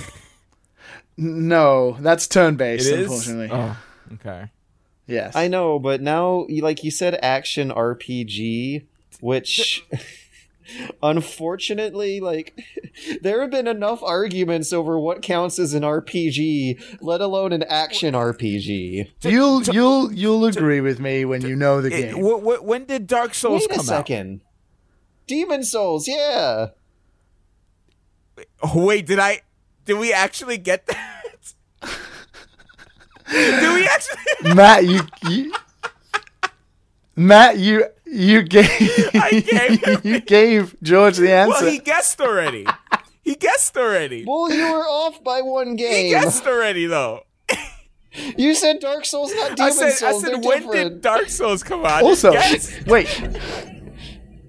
No, 1.17 1.97
that's 2.01 2.27
turn 2.27 2.57
based. 2.57 2.91
Unfortunately, 2.91 3.49
Oh, 3.53 3.77
okay. 4.15 4.51
Yes. 5.07 5.35
I 5.37 5.49
know, 5.49 5.79
but 5.79 6.01
now, 6.01 6.47
like 6.49 6.83
you 6.85 6.91
said, 6.91 7.19
action 7.23 7.71
RPG, 7.71 8.85
which. 9.21 9.85
Unfortunately, 11.03 12.21
like 12.21 12.59
there 13.21 13.43
have 13.43 13.51
been 13.51 13.67
enough 13.69 14.03
arguments 14.03 14.73
over 14.73 14.99
what 14.99 15.21
counts 15.21 15.59
as 15.59 15.75
an 15.75 15.83
RPG, 15.83 16.99
let 17.03 17.21
alone 17.21 17.53
an 17.53 17.63
action 17.65 18.15
RPG. 18.15 19.11
You'll 19.21 19.63
you'll 19.65 20.11
you'll 20.13 20.47
agree 20.47 20.81
with 20.81 21.01
me 21.01 21.27
when 21.27 21.43
you 21.43 21.55
know 21.55 21.83
the 21.83 21.89
It- 21.95 22.15
game. 22.15 22.25
wh- 22.25 22.41
wh- 22.41 22.65
when 22.65 22.87
did 22.87 23.07
Dark 23.07 23.35
Souls 23.35 23.61
Wait 23.69 23.73
a 23.73 23.75
come 23.75 23.81
out? 23.81 23.85
second. 23.85 24.41
Demon 25.27 25.65
Souls, 25.65 26.09
yeah. 26.09 26.69
Oh, 28.63 28.85
wait, 28.87 29.07
did 29.07 29.19
I? 29.19 29.41
Did 29.85 29.99
we 29.99 30.13
actually 30.15 30.57
get 30.57 30.87
that? 30.87 31.11
Did 33.31 33.75
we 33.75 33.87
actually? 33.87 34.55
Matt, 34.55 34.85
you, 34.85 35.01
you 35.29 35.53
Matt, 37.17 37.59
you 37.59 37.85
you 38.07 38.43
gave 38.43 38.69
I 39.15 39.41
gave 39.81 40.05
you 40.05 40.21
gave 40.21 40.77
George 40.83 41.17
the 41.17 41.33
answer. 41.33 41.65
Well, 41.65 41.73
he 41.73 41.79
guessed 41.79 42.21
already. 42.21 42.67
He 43.23 43.35
guessed 43.37 43.77
already. 43.77 44.25
Well, 44.27 44.53
you 44.53 44.71
were 44.73 44.85
off 44.85 45.23
by 45.25 45.41
one 45.41 45.77
game. 45.77 46.05
He 46.07 46.11
guessed 46.11 46.47
already, 46.47 46.87
though. 46.87 47.23
You 48.37 48.55
said 48.55 48.79
Dark 48.81 49.05
Souls, 49.07 49.33
not 49.35 49.53
I 49.53 49.55
Demon 49.55 49.73
said, 49.73 49.87
I 49.87 49.91
Souls. 50.13 50.23
said, 50.23 50.33
They're 50.35 50.39
when 50.41 50.59
different. 50.63 50.93
did 50.95 51.01
Dark 51.01 51.29
Souls 51.29 51.63
come 51.65 51.85
out? 51.85 52.03
also, 52.05 52.33
Yes. 52.33 52.85
wait, 52.87 53.09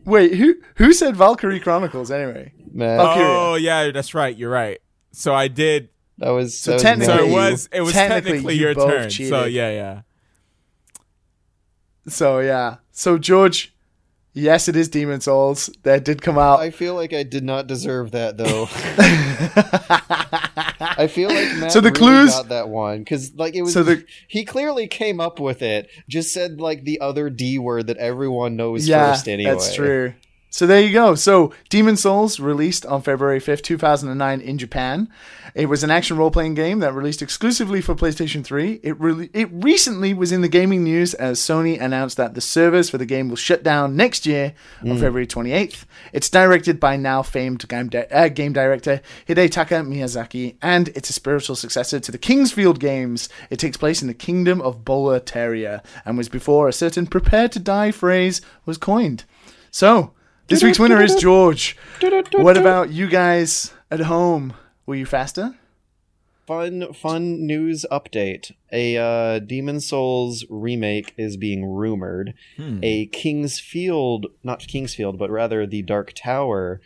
wait, 0.05 0.35
who 0.35 0.55
who 0.75 0.93
said 0.93 1.15
Valkyria 1.15 1.59
Chronicles 1.59 2.11
anyway? 2.11 2.51
Man, 2.71 2.97
Valkyria. 2.97 3.27
Oh 3.27 3.55
yeah, 3.55 3.89
that's 3.91 4.13
right. 4.13 4.35
You're 4.37 4.51
right. 4.51 4.79
So 5.13 5.33
I 5.33 5.47
did. 5.47 5.89
That 6.19 6.29
was 6.29 6.57
So 6.59 6.77
that 6.77 6.97
was 6.97 7.05
So 7.07 7.17
it 7.17 7.31
was. 7.31 7.69
It 7.71 7.81
was 7.81 7.93
Technically, 7.93 8.31
technically, 8.31 8.53
you 8.55 8.61
your 8.61 8.75
both 8.75 8.89
turn. 8.89 9.09
So 9.09 9.15
cheated. 9.15 9.53
yeah, 9.53 9.69
yeah. 9.71 10.01
So 12.07 12.39
yeah, 12.39 12.75
so 12.91 13.17
George, 13.17 13.73
yes, 14.33 14.67
it 14.67 14.75
is 14.75 14.87
Demon 14.89 15.21
Souls 15.21 15.69
that 15.83 16.05
did 16.05 16.21
come 16.21 16.37
out. 16.37 16.59
I 16.59 16.69
feel 16.69 16.93
like 16.93 17.13
I 17.13 17.23
did 17.23 17.43
not 17.43 17.65
deserve 17.67 18.11
that 18.11 18.37
though. 18.37 18.67
I 20.97 21.07
feel 21.07 21.29
like 21.29 21.55
Matt 21.57 21.71
So 21.71 21.81
the 21.81 21.89
really 21.89 21.99
clues- 21.99 22.31
got 22.31 22.49
that 22.49 22.69
one 22.69 22.99
because 22.99 23.33
like 23.35 23.55
it 23.55 23.63
was. 23.63 23.73
So 23.73 23.81
the- 23.83 24.05
he 24.27 24.45
clearly 24.45 24.87
came 24.87 25.19
up 25.19 25.39
with 25.39 25.61
it. 25.63 25.89
Just 26.07 26.31
said 26.31 26.61
like 26.61 26.83
the 26.83 27.01
other 27.01 27.29
D 27.29 27.57
word 27.57 27.87
that 27.87 27.97
everyone 27.97 28.55
knows 28.55 28.87
yeah, 28.87 29.11
first. 29.11 29.27
Anyway, 29.27 29.49
that's 29.51 29.73
true. 29.73 30.13
So 30.55 30.65
there 30.65 30.79
you 30.79 30.93
go. 30.93 31.15
So 31.15 31.51
Demon 31.67 31.97
Souls 31.97 32.39
released 32.39 32.85
on 32.85 33.01
February 33.01 33.41
5th, 33.41 33.61
2009 33.61 34.39
in 34.39 34.57
Japan. 34.57 35.09
It 35.53 35.65
was 35.65 35.83
an 35.83 35.91
action 35.91 36.15
role-playing 36.15 36.53
game 36.53 36.79
that 36.79 36.93
released 36.93 37.21
exclusively 37.21 37.81
for 37.81 37.93
PlayStation 37.93 38.41
3. 38.41 38.79
It 38.81 38.97
really 38.97 39.29
it 39.33 39.49
recently 39.51 40.13
was 40.13 40.31
in 40.31 40.39
the 40.39 40.47
gaming 40.47 40.85
news 40.85 41.13
as 41.13 41.41
Sony 41.41 41.77
announced 41.77 42.15
that 42.15 42.35
the 42.35 42.39
servers 42.39 42.89
for 42.89 42.97
the 42.97 43.05
game 43.05 43.27
will 43.27 43.35
shut 43.35 43.63
down 43.63 43.97
next 43.97 44.25
year 44.25 44.53
Hmm. 44.79 44.91
on 44.91 44.97
February 44.97 45.27
28th. 45.27 45.83
It's 46.13 46.29
directed 46.29 46.79
by 46.79 46.95
now 46.95 47.21
famed 47.21 47.67
game, 47.67 47.89
di- 47.89 48.07
uh, 48.09 48.29
game 48.29 48.53
director 48.53 49.01
Hidetaka 49.27 49.85
Miyazaki 49.85 50.55
and 50.61 50.87
it's 50.95 51.09
a 51.09 51.13
spiritual 51.13 51.57
successor 51.57 51.99
to 51.99 52.13
the 52.13 52.17
King's 52.17 52.53
Field 52.53 52.79
games. 52.79 53.27
It 53.49 53.59
takes 53.59 53.75
place 53.75 54.01
in 54.01 54.07
the 54.07 54.13
kingdom 54.13 54.61
of 54.61 54.85
Boletaria 54.85 55.83
and 56.05 56.17
was 56.17 56.29
before 56.29 56.69
a 56.69 56.73
certain 56.73 57.07
prepare 57.07 57.49
to 57.49 57.59
die 57.59 57.91
phrase 57.91 58.39
was 58.65 58.77
coined. 58.77 59.25
So, 59.69 60.13
this 60.47 60.63
week's 60.63 60.79
winner 60.79 61.01
is 61.01 61.15
George. 61.15 61.75
What 62.43 62.57
about 62.57 62.89
you 62.91 63.07
guys 63.07 63.73
at 63.89 64.01
home? 64.01 64.53
Were 64.85 64.95
you 64.95 65.05
faster? 65.05 65.55
Fun, 66.45 66.93
fun 66.93 67.47
news 67.47 67.85
update. 67.91 68.51
A 68.71 68.97
uh, 68.97 69.39
Demon 69.39 69.79
Souls 69.79 70.45
remake 70.49 71.13
is 71.17 71.37
being 71.37 71.65
rumored. 71.65 72.35
A 72.83 73.07
King's 73.07 73.59
Field, 73.59 74.27
not 74.43 74.59
King's 74.67 74.93
Field, 74.93 75.17
but 75.17 75.31
rather 75.31 75.65
the 75.65 75.81
Dark 75.81 76.13
Tower, 76.13 76.81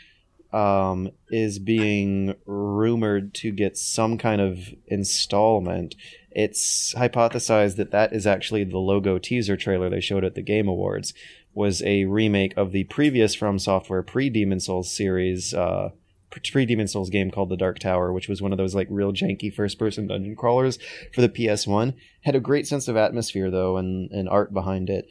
um, 0.54 1.12
is 1.30 1.60
being 1.60 2.36
rumored 2.46 3.34
to 3.36 3.52
get 3.52 3.78
some 3.78 4.18
kind 4.18 4.40
of 4.40 4.74
installment. 4.88 5.96
It's 6.32 6.94
hypothesized 6.94 7.76
that 7.76 7.92
that 7.92 8.14
is 8.14 8.26
actually 8.26 8.64
the 8.64 8.78
logo 8.78 9.18
teaser 9.18 9.58
trailer 9.58 9.90
they 9.90 10.00
showed 10.00 10.24
at 10.24 10.36
the 10.36 10.42
Game 10.42 10.68
Awards. 10.70 11.14
Was 11.54 11.82
a 11.84 12.06
remake 12.06 12.56
of 12.56 12.72
the 12.72 12.84
previous 12.86 13.36
From 13.36 13.60
Software 13.60 14.04
pre 14.04 14.30
Demon 14.30 14.60
Souls 14.60 14.92
series. 14.92 15.54
Uh, 15.54 15.90
pre 16.30 16.66
Demon 16.66 16.88
Souls 16.88 17.10
game 17.10 17.32
called 17.32 17.50
The 17.50 17.58
Dark 17.58 17.80
Tower, 17.80 18.14
which 18.14 18.30
was 18.30 18.42
one 18.42 18.52
of 18.52 18.58
those 18.58 18.76
like 18.76 18.88
real 18.90 19.12
janky 19.12 19.54
first 19.54 19.80
person 19.80 20.08
dungeon 20.08 20.36
crawlers 20.36 20.78
for 21.14 21.22
the 21.22 21.30
PS1. 21.30 21.94
Had 22.22 22.36
a 22.36 22.40
great 22.40 22.68
sense 22.68 22.88
of 22.88 22.96
atmosphere 22.96 23.50
though 23.50 23.78
and, 23.78 24.12
and 24.12 24.30
art 24.30 24.54
behind 24.54 24.90
it. 24.90 25.08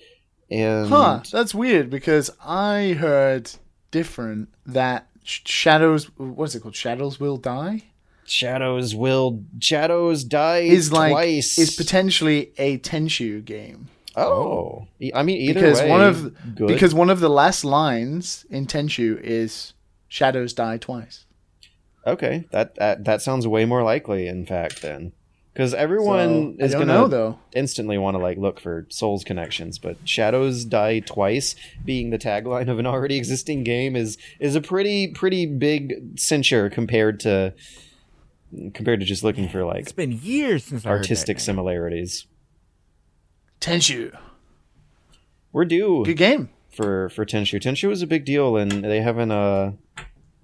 And 0.51 0.89
Huh, 0.89 1.23
that's 1.31 1.55
weird 1.55 1.90
because 1.90 2.31
I 2.43 2.97
heard 2.98 3.51
different 3.90 4.48
that 4.65 5.09
Shadows, 5.24 6.05
what's 6.16 6.55
it 6.55 6.60
called? 6.60 6.74
Shadows 6.74 7.20
Will 7.20 7.36
Die? 7.36 7.82
Shadows 8.24 8.94
will 8.94 9.43
Shadows 9.59 10.24
die 10.24 10.59
Is 10.60 10.93
like, 10.93 11.12
twice. 11.12 11.59
is 11.59 11.74
potentially 11.77 12.52
a 12.59 12.78
Tenchu 12.78 13.44
game. 13.44 13.89
Oh, 14.16 14.86
I 15.14 15.22
mean, 15.22 15.40
either 15.40 15.55
because 15.55 15.80
way, 15.80 15.89
one 15.90 16.02
of 16.02 16.55
good. 16.56 16.68
because 16.68 16.94
one 16.94 17.10
of 17.10 17.20
the 17.20 17.28
last 17.28 17.64
lines 17.64 18.44
in 18.51 18.66
Tenchu 18.66 19.20
is 19.22 19.74
"Shadows 20.09 20.52
die 20.52 20.78
twice." 20.78 21.24
okay, 22.06 22.47
that, 22.52 22.74
that 22.76 23.05
that 23.05 23.22
sounds 23.22 23.47
way 23.47 23.64
more 23.64 23.82
likely. 23.82 24.26
In 24.28 24.47
fact, 24.47 24.80
then, 24.82 25.12
because 25.52 25.74
everyone 25.74 26.56
So, 26.59 26.64
is 26.64 26.72
gonna 26.72 26.86
know 26.86 27.06
though. 27.06 27.39
instantly 27.55 27.98
want 27.98 28.14
to 28.16 28.18
like 28.22 28.39
look 28.39 28.59
for 28.60 28.86
souls 28.89 29.24
connections, 29.24 29.78
but 29.78 29.97
shadows 30.09 30.64
die 30.64 31.01
twice 31.01 31.55
being 31.85 32.10
the 32.10 32.18
tagline 32.18 32.68
of 32.70 32.78
an 32.78 32.86
already 32.86 33.16
existing 33.16 33.62
game 33.62 33.94
is 33.94 34.16
is 34.40 34.56
a 34.56 34.60
pretty 34.62 35.09
pretty 35.09 35.44
big 35.47 36.18
censure 36.18 36.70
compared 36.70 37.20
to 37.20 37.52
compared 38.72 39.01
to 39.01 39.06
just 39.06 39.22
looking 39.22 39.48
for 39.48 39.64
like 39.64 39.80
It's 39.82 39.93
been 39.93 40.12
years 40.12 40.64
since 40.64 40.86
I 40.86 40.89
heard 40.89 40.94
that 40.94 40.98
artistic 41.02 41.36
name. 41.36 41.40
similarities. 41.44 42.26
Tenchu, 43.60 44.16
We're 45.52 45.64
due 45.64 46.05
good 46.05 46.16
game. 46.16 46.48
for 46.70 47.09
for 47.10 47.24
Tenchu. 47.24 47.60
Tenchu 47.60 47.89
was 47.89 48.02
a 48.02 48.06
big 48.06 48.24
deal, 48.24 48.56
and 48.56 48.85
they 48.85 49.01
haven't 49.01 49.30
uh 49.30 49.72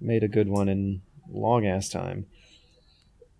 made 0.01 0.23
a 0.23 0.27
good 0.27 0.49
one 0.49 0.67
in 0.69 1.01
long 1.31 1.65
ass 1.65 1.89
time. 1.89 2.25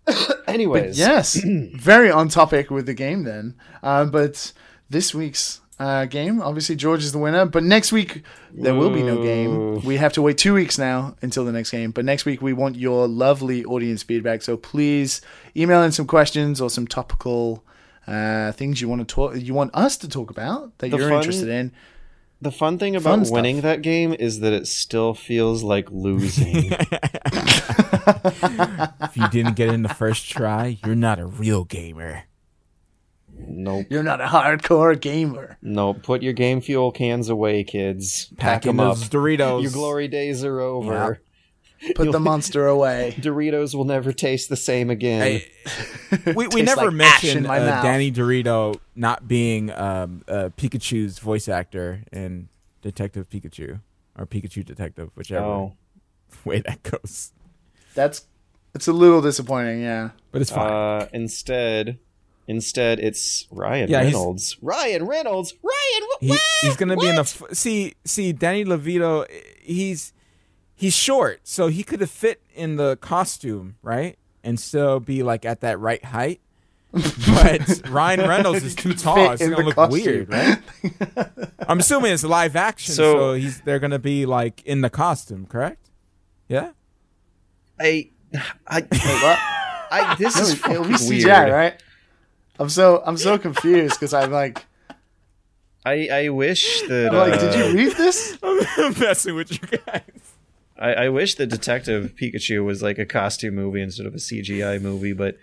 Anyways, 0.46 0.98
Yes, 0.98 1.38
very 1.74 2.10
on 2.10 2.28
topic 2.28 2.70
with 2.70 2.86
the 2.86 2.94
game 2.94 3.24
then. 3.24 3.54
Uh, 3.82 4.04
but 4.04 4.52
this 4.88 5.14
week's 5.14 5.60
uh, 5.78 6.06
game, 6.06 6.40
obviously 6.40 6.74
George 6.76 7.02
is 7.04 7.12
the 7.12 7.18
winner. 7.18 7.44
But 7.44 7.62
next 7.64 7.92
week 7.92 8.22
there 8.54 8.74
will 8.74 8.90
be 8.90 9.02
no 9.02 9.22
game. 9.22 9.82
We 9.82 9.96
have 9.98 10.12
to 10.14 10.22
wait 10.22 10.38
two 10.38 10.54
weeks 10.54 10.78
now 10.78 11.16
until 11.20 11.44
the 11.44 11.52
next 11.52 11.70
game. 11.70 11.90
But 11.90 12.04
next 12.06 12.24
week 12.24 12.40
we 12.40 12.52
want 12.54 12.76
your 12.76 13.06
lovely 13.06 13.64
audience 13.64 14.02
feedback. 14.02 14.42
So 14.42 14.56
please 14.56 15.20
email 15.54 15.82
in 15.82 15.92
some 15.92 16.06
questions 16.06 16.60
or 16.60 16.70
some 16.70 16.86
topical 16.86 17.62
uh, 18.06 18.52
things 18.52 18.80
you 18.80 18.88
want 18.88 19.06
to 19.08 19.14
talk, 19.14 19.36
you 19.36 19.54
want 19.54 19.70
us 19.74 19.96
to 19.98 20.08
talk 20.08 20.30
about 20.30 20.76
that 20.78 20.90
The 20.90 20.96
you're 20.98 21.08
fun- 21.08 21.18
interested 21.18 21.48
in. 21.48 21.72
the 22.40 22.50
fun 22.52 22.78
thing 22.78 22.94
about 22.96 23.26
stuff. 23.26 23.34
winning 23.34 23.60
that 23.62 23.82
game 23.82 24.12
is 24.12 24.40
that 24.40 24.52
it 24.52 24.66
still 24.66 25.14
feels 25.14 25.62
like 25.62 25.90
losing. 25.90 26.72
If 28.08 29.16
you 29.16 29.28
didn't 29.28 29.54
get 29.56 29.68
in 29.70 29.82
the 29.82 29.88
first 29.88 30.28
try, 30.30 30.78
you're 30.84 30.94
not 30.94 31.18
a 31.18 31.26
real 31.26 31.64
gamer. 31.64 32.24
nope. 33.38 33.86
You're 33.90 34.02
not 34.02 34.20
a 34.20 34.26
hardcore 34.26 34.98
gamer. 35.00 35.58
Nope. 35.62 36.02
Put 36.02 36.22
your 36.22 36.32
game 36.32 36.60
fuel 36.60 36.92
cans 36.92 37.28
away, 37.28 37.64
kids. 37.64 38.26
Pack 38.36 38.38
Pack 38.38 38.62
them 38.62 38.80
up. 38.80 38.96
those 38.96 39.08
Doritos. 39.08 39.62
Your 39.62 39.70
glory 39.72 40.08
days 40.08 40.44
are 40.44 40.60
over. 40.60 41.20
Put 41.94 42.12
the 42.12 42.20
monster 42.20 42.66
away. 42.66 43.14
Doritos 43.18 43.74
will 43.74 43.84
never 43.84 44.12
taste 44.12 44.48
the 44.48 44.56
same 44.56 44.90
again. 44.90 45.22
Hey, 45.22 46.32
we 46.34 46.48
we 46.48 46.62
never 46.62 46.86
like 46.86 46.94
mentioned 46.94 47.46
my 47.46 47.58
uh. 47.58 47.82
Danny 47.82 48.10
Dorito 48.10 48.78
not 48.94 49.28
being 49.28 49.70
um, 49.70 50.22
uh, 50.28 50.50
Pikachu's 50.56 51.18
voice 51.18 51.48
actor 51.48 52.02
in 52.12 52.48
Detective 52.82 53.28
Pikachu 53.28 53.80
or 54.18 54.26
Pikachu 54.26 54.64
Detective, 54.64 55.10
whichever 55.14 55.44
oh. 55.44 55.76
way 56.44 56.60
that 56.60 56.82
goes. 56.82 57.32
That's 57.94 58.26
it's 58.74 58.88
a 58.88 58.92
little 58.92 59.22
disappointing. 59.22 59.82
Yeah. 59.82 60.10
But 60.32 60.42
it's 60.42 60.50
fine. 60.50 60.70
Uh, 60.70 61.08
instead, 61.12 61.98
instead, 62.46 63.00
it's 63.00 63.46
Ryan 63.50 63.90
Yeah, 63.90 64.02
he's- 64.02 64.14
Reynolds. 64.14 64.56
Ryan 64.62 65.06
Reynolds. 65.06 65.54
Ryan. 65.62 66.08
wh- 66.08 66.20
he, 66.20 66.28
what? 66.28 66.40
he's 66.62 66.76
gonna 66.76 66.96
be 66.96 67.08
in 67.08 67.16
the 67.16 67.22
f- 67.22 67.42
see 67.52 67.94
see 68.04 68.32
Danny 68.32 68.64
DeVito. 68.64 69.26
He's 69.62 70.12
he's 70.76 70.94
short, 70.94 71.40
so 71.44 71.66
he 71.68 71.82
could 71.82 72.00
have 72.00 72.10
fit 72.10 72.40
in 72.54 72.76
the 72.76 72.96
costume, 72.98 73.76
right, 73.82 74.16
and 74.44 74.60
still 74.60 75.00
be 75.00 75.22
like 75.24 75.44
at 75.44 75.60
that 75.62 75.78
right 75.80 76.04
height. 76.04 76.40
But 76.92 77.82
Ryan 77.90 78.28
Reynolds 78.28 78.62
is 78.62 78.74
too 78.84 78.94
tall. 78.94 79.16
fit 79.16 79.32
It's 79.32 79.42
in 79.42 79.50
gonna 79.50 79.64
look 79.66 79.74
costume. 79.74 80.04
weird, 80.04 80.28
right? 80.32 80.58
I'm 81.68 81.80
assuming 81.80 82.12
it's 82.12 82.22
live 82.24 82.56
action, 82.56 82.94
so, 82.94 83.12
So- 83.14 83.32
he's 83.34 83.60
they're 83.62 83.78
gonna 83.80 83.98
be 83.98 84.24
like 84.26 84.62
in 84.64 84.80
the 84.82 84.90
costume, 84.90 85.46
correct? 85.46 85.90
Yeah. 86.48 86.70
I, 87.80 88.10
I, 88.66 88.80
Wait, 88.80 88.88
what? 89.02 89.38
I, 89.90 90.16
this 90.18 90.38
is 90.38 90.52
It'll 90.52 90.62
fucking 90.62 90.82
be 90.84 90.88
weird. 90.88 91.26
CGI, 91.26 91.52
right? 91.52 91.82
I'm 92.58 92.68
so 92.70 93.02
I'm 93.04 93.16
so 93.18 93.36
confused 93.36 93.94
because 94.00 94.14
I'm 94.14 94.32
like, 94.32 94.64
I, 95.84 96.08
I 96.10 96.28
wish 96.30 96.82
that. 96.88 97.10
I'm 97.12 97.30
like, 97.30 97.34
uh, 97.34 97.50
did 97.50 97.54
you 97.54 97.76
read 97.88 97.96
this? 97.96 98.38
I'm 98.42 98.98
messing 98.98 99.34
with 99.34 99.52
you 99.52 99.78
guys. 99.78 100.00
I, 100.78 100.92
I 100.92 101.08
wish 101.08 101.36
the 101.36 101.46
Detective 101.46 102.14
Pikachu 102.20 102.64
was 102.64 102.82
like 102.82 102.98
a 102.98 103.06
costume 103.06 103.54
movie 103.54 103.80
instead 103.80 104.06
of 104.06 104.14
a 104.14 104.18
CGI 104.18 104.80
movie, 104.80 105.12
but 105.12 105.36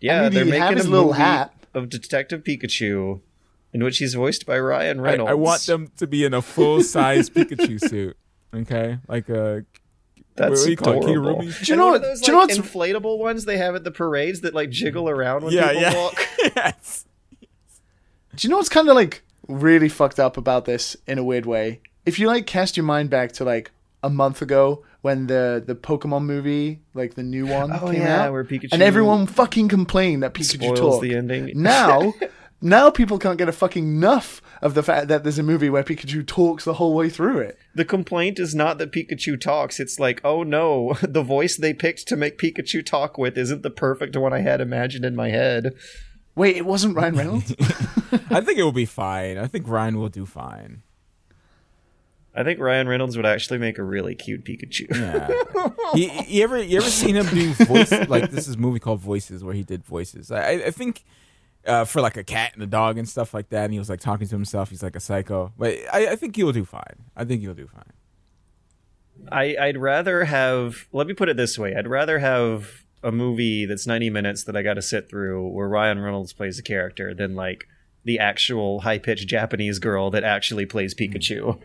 yeah, 0.00 0.20
I 0.20 0.22
mean, 0.24 0.32
they're 0.32 0.44
making 0.44 0.80
a 0.80 0.88
little 0.88 1.06
movie 1.08 1.18
hat. 1.18 1.54
of 1.74 1.88
Detective 1.88 2.42
Pikachu, 2.42 3.20
in 3.72 3.84
which 3.84 3.98
he's 3.98 4.14
voiced 4.14 4.46
by 4.46 4.58
Ryan 4.58 5.00
Reynolds. 5.00 5.30
I 5.30 5.34
want 5.34 5.62
them 5.62 5.92
to 5.98 6.06
be 6.06 6.24
in 6.24 6.34
a 6.34 6.42
full 6.42 6.82
size 6.82 7.30
Pikachu 7.30 7.80
suit. 7.80 8.16
Okay, 8.52 8.98
like 9.06 9.28
a 9.28 9.64
That's 10.34 10.50
what 10.50 10.64
do 10.64 10.70
you 10.70 10.76
call 10.76 11.06
it, 11.06 11.10
adorable. 11.10 11.42
Do 11.42 11.52
you 11.64 11.76
know 11.76 11.86
what- 11.88 12.02
Those, 12.02 12.20
do 12.20 12.32
you 12.32 12.36
know 12.36 12.40
like, 12.44 12.56
what's- 12.56 12.68
inflatable 12.68 13.18
ones 13.18 13.44
they 13.44 13.58
have 13.58 13.74
at 13.74 13.84
the 13.84 13.92
parades 13.92 14.40
that 14.40 14.54
like 14.54 14.70
jiggle 14.70 15.04
mm. 15.04 15.12
around 15.12 15.44
when 15.44 15.52
yeah, 15.52 15.68
people 15.68 15.82
yeah. 15.82 15.94
walk? 15.94 16.28
yes. 16.56 17.06
Do 18.34 18.46
you 18.46 18.50
know 18.50 18.56
what's 18.56 18.68
kind 18.68 18.88
of 18.88 18.96
like 18.96 19.22
really 19.46 19.88
fucked 19.88 20.18
up 20.18 20.36
about 20.36 20.64
this 20.64 20.96
in 21.06 21.18
a 21.18 21.24
weird 21.24 21.46
way? 21.46 21.80
If 22.06 22.18
you 22.18 22.26
like 22.26 22.46
cast 22.46 22.76
your 22.76 22.84
mind 22.84 23.10
back 23.10 23.32
to 23.32 23.44
like 23.44 23.70
a 24.02 24.10
month 24.10 24.42
ago 24.42 24.84
when 25.02 25.26
the 25.26 25.62
the 25.64 25.74
Pokemon 25.74 26.24
movie, 26.24 26.80
like 26.94 27.14
the 27.14 27.22
new 27.22 27.46
one, 27.46 27.72
Oh, 27.72 27.90
came 27.90 28.02
yeah, 28.02 28.24
out, 28.24 28.32
where 28.32 28.44
Pikachu 28.44 28.72
and 28.72 28.82
everyone 28.82 29.26
fucking 29.26 29.68
complained 29.68 30.22
that 30.22 30.34
Pikachu 30.34 30.76
Spoils 30.76 31.00
the 31.00 31.14
ending. 31.14 31.52
Now, 31.54 32.12
now 32.60 32.90
people 32.90 33.18
can't 33.18 33.38
get 33.38 33.48
a 33.48 33.52
fucking 33.52 33.86
enough 33.86 34.42
of 34.60 34.74
the 34.74 34.82
fact 34.82 35.08
that 35.08 35.22
there's 35.22 35.38
a 35.38 35.42
movie 35.42 35.70
where 35.70 35.82
Pikachu 35.82 36.26
talks 36.26 36.64
the 36.64 36.74
whole 36.74 36.94
way 36.94 37.08
through 37.08 37.38
it. 37.38 37.58
The 37.74 37.84
complaint 37.84 38.38
is 38.38 38.54
not 38.54 38.78
that 38.78 38.92
Pikachu 38.92 39.40
talks. 39.40 39.80
It's 39.80 39.98
like, 39.98 40.20
oh 40.24 40.42
no, 40.42 40.94
the 41.02 41.22
voice 41.22 41.56
they 41.56 41.72
picked 41.72 42.06
to 42.08 42.16
make 42.16 42.38
Pikachu 42.38 42.84
talk 42.84 43.16
with 43.16 43.38
isn't 43.38 43.62
the 43.62 43.70
perfect 43.70 44.16
one 44.16 44.32
I 44.32 44.40
had 44.40 44.60
imagined 44.60 45.04
in 45.04 45.16
my 45.16 45.30
head. 45.30 45.74
Wait, 46.36 46.56
it 46.56 46.64
wasn't 46.66 46.94
Ryan 46.96 47.16
Reynolds? 47.16 47.54
I 48.30 48.40
think 48.40 48.58
it 48.58 48.62
will 48.62 48.72
be 48.72 48.86
fine. 48.86 49.36
I 49.36 49.46
think 49.46 49.66
Ryan 49.68 49.98
will 49.98 50.08
do 50.08 50.24
fine. 50.26 50.82
I 52.34 52.44
think 52.44 52.60
Ryan 52.60 52.88
Reynolds 52.88 53.16
would 53.16 53.26
actually 53.26 53.58
make 53.58 53.78
a 53.78 53.82
really 53.82 54.14
cute 54.14 54.44
Pikachu. 54.44 54.86
Yeah. 54.94 55.68
you, 55.94 56.10
you 56.26 56.44
ever 56.44 56.62
you 56.62 56.78
ever 56.78 56.88
seen 56.88 57.16
him 57.16 57.26
do 57.26 57.52
voice 57.64 57.90
like 58.08 58.30
this 58.30 58.46
is 58.46 58.54
a 58.54 58.58
movie 58.58 58.78
called 58.78 59.00
Voices 59.00 59.42
where 59.42 59.54
he 59.54 59.64
did 59.64 59.84
voices. 59.84 60.30
I, 60.30 60.50
I 60.52 60.70
think 60.70 61.04
uh, 61.66 61.84
for 61.84 62.00
like 62.00 62.16
a 62.16 62.24
cat 62.24 62.52
and 62.54 62.62
a 62.62 62.66
dog 62.66 62.98
and 62.98 63.08
stuff 63.08 63.34
like 63.34 63.48
that, 63.50 63.64
and 63.64 63.72
he 63.72 63.78
was 63.78 63.90
like 63.90 64.00
talking 64.00 64.28
to 64.28 64.34
himself. 64.34 64.70
He's 64.70 64.82
like 64.82 64.96
a 64.96 65.00
psycho, 65.00 65.52
but 65.58 65.76
I, 65.92 66.12
I 66.12 66.16
think 66.16 66.36
he'll 66.36 66.52
do 66.52 66.64
fine. 66.64 67.04
I 67.16 67.24
think 67.24 67.40
he'll 67.40 67.54
do 67.54 67.66
fine. 67.66 67.92
I, 69.30 69.56
I'd 69.60 69.76
rather 69.76 70.24
have. 70.24 70.88
Let 70.92 71.06
me 71.06 71.14
put 71.14 71.28
it 71.28 71.36
this 71.36 71.58
way: 71.58 71.74
I'd 71.74 71.88
rather 71.88 72.20
have 72.20 72.84
a 73.02 73.10
movie 73.10 73.66
that's 73.66 73.86
ninety 73.86 74.08
minutes 74.08 74.44
that 74.44 74.56
I 74.56 74.62
got 74.62 74.74
to 74.74 74.82
sit 74.82 75.10
through 75.10 75.48
where 75.48 75.68
Ryan 75.68 75.98
Reynolds 75.98 76.32
plays 76.32 76.58
a 76.58 76.62
character 76.62 77.12
than 77.12 77.34
like 77.34 77.64
the 78.04 78.18
actual 78.18 78.80
high 78.80 78.98
pitched 78.98 79.28
Japanese 79.28 79.78
girl 79.78 80.10
that 80.10 80.24
actually 80.24 80.64
plays 80.64 80.94
Pikachu. 80.94 81.60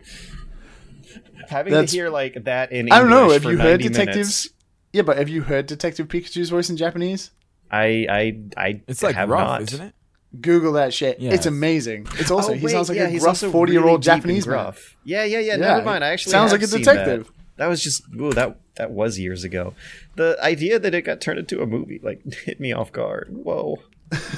Having 1.48 1.72
That's- 1.72 1.90
to 1.90 1.96
hear 1.96 2.10
like 2.10 2.44
that 2.44 2.72
in 2.72 2.90
I 2.92 2.98
don't 3.00 3.10
know. 3.10 3.22
English 3.24 3.32
Have 3.34 3.42
for 3.44 3.50
you 3.52 3.58
heard 3.58 3.80
detectives? 3.80 4.14
minutes, 4.16 4.48
Yeah, 4.92 5.02
but 5.02 5.18
have 5.18 5.28
you 5.28 5.42
heard 5.42 5.66
Detective 5.66 6.08
Pikachu's 6.08 6.50
voice 6.50 6.70
in 6.70 6.76
Japanese? 6.76 7.30
I 7.70 8.06
I 8.08 8.38
I 8.56 8.80
It's 8.88 9.02
like 9.02 9.14
have 9.16 9.28
rough, 9.28 9.40
not. 9.48 9.62
isn't 9.62 9.86
it? 9.88 9.94
Google 10.40 10.72
that 10.74 10.92
shit. 10.92 11.18
Yeah, 11.20 11.28
it's 11.30 11.40
it's- 11.40 11.46
amazing. 11.46 12.06
It's 12.18 12.30
oh, 12.30 12.36
also 12.36 12.52
Oh, 12.52 12.54
he 12.54 12.68
sounds 12.68 12.88
like 12.88 12.96
yeah, 12.98 13.04
a 13.06 13.08
he's 13.10 13.22
rough 13.22 13.38
forty 13.40 13.72
year 13.72 13.80
old 13.80 13.88
really 13.88 13.98
deep 14.00 14.12
and 14.12 14.22
Japanese 14.22 14.46
man. 14.46 14.52
gruff. 14.56 14.96
Yeah, 15.04 15.24
yeah, 15.24 15.38
yeah. 15.38 15.52
Yeah, 15.52 15.56
Never 15.56 15.82
mind. 15.84 16.04
I 16.04 16.08
actually 16.08 16.32
sounds 16.32 16.52
have 16.52 16.60
like 16.60 16.68
a 16.68 16.72
detective. 16.72 17.26
That. 17.26 17.32
That 17.56 17.66
was 17.68 17.82
just 17.82 18.02
ooh, 18.20 18.32
that 18.34 18.58
that 18.74 18.90
was 18.90 19.18
years 19.18 19.44
ago. 19.44 19.72
The 20.16 20.36
idea 20.42 20.78
that 20.78 20.94
it 20.94 21.02
got 21.02 21.20
turned 21.22 21.38
into 21.38 21.62
a 21.62 21.66
movie 21.66 22.00
like 22.02 22.22
hit 22.44 22.60
me 22.60 22.72
off 22.72 22.92
guard. 22.92 23.28
Whoa. 23.30 23.78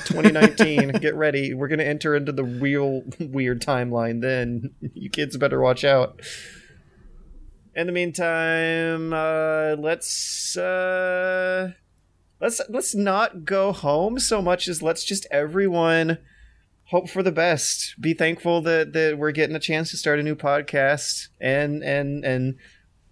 2019, 0.06 0.88
get 1.00 1.14
ready. 1.14 1.52
We're 1.52 1.68
going 1.68 1.78
to 1.80 1.86
enter 1.86 2.14
into 2.16 2.32
the 2.32 2.44
real 2.44 3.02
weird 3.20 3.60
timeline 3.60 4.20
then. 4.22 4.70
You 4.94 5.10
kids 5.10 5.36
better 5.36 5.60
watch 5.60 5.84
out. 5.84 6.20
In 7.78 7.86
the 7.86 7.92
meantime, 7.92 9.12
uh 9.12 9.76
let's 9.78 10.56
uh 10.56 11.70
let's 12.40 12.60
let's 12.68 12.92
not 12.92 13.44
go 13.44 13.70
home 13.70 14.18
so 14.18 14.42
much 14.42 14.66
as 14.66 14.82
let's 14.82 15.04
just 15.04 15.28
everyone 15.30 16.18
hope 16.86 17.08
for 17.08 17.22
the 17.22 17.30
best. 17.30 17.94
Be 18.00 18.14
thankful 18.14 18.62
that 18.62 18.94
that 18.94 19.16
we're 19.16 19.30
getting 19.30 19.54
a 19.54 19.60
chance 19.60 19.92
to 19.92 19.96
start 19.96 20.18
a 20.18 20.24
new 20.24 20.34
podcast 20.34 21.28
and 21.40 21.84
and 21.84 22.24
and 22.24 22.56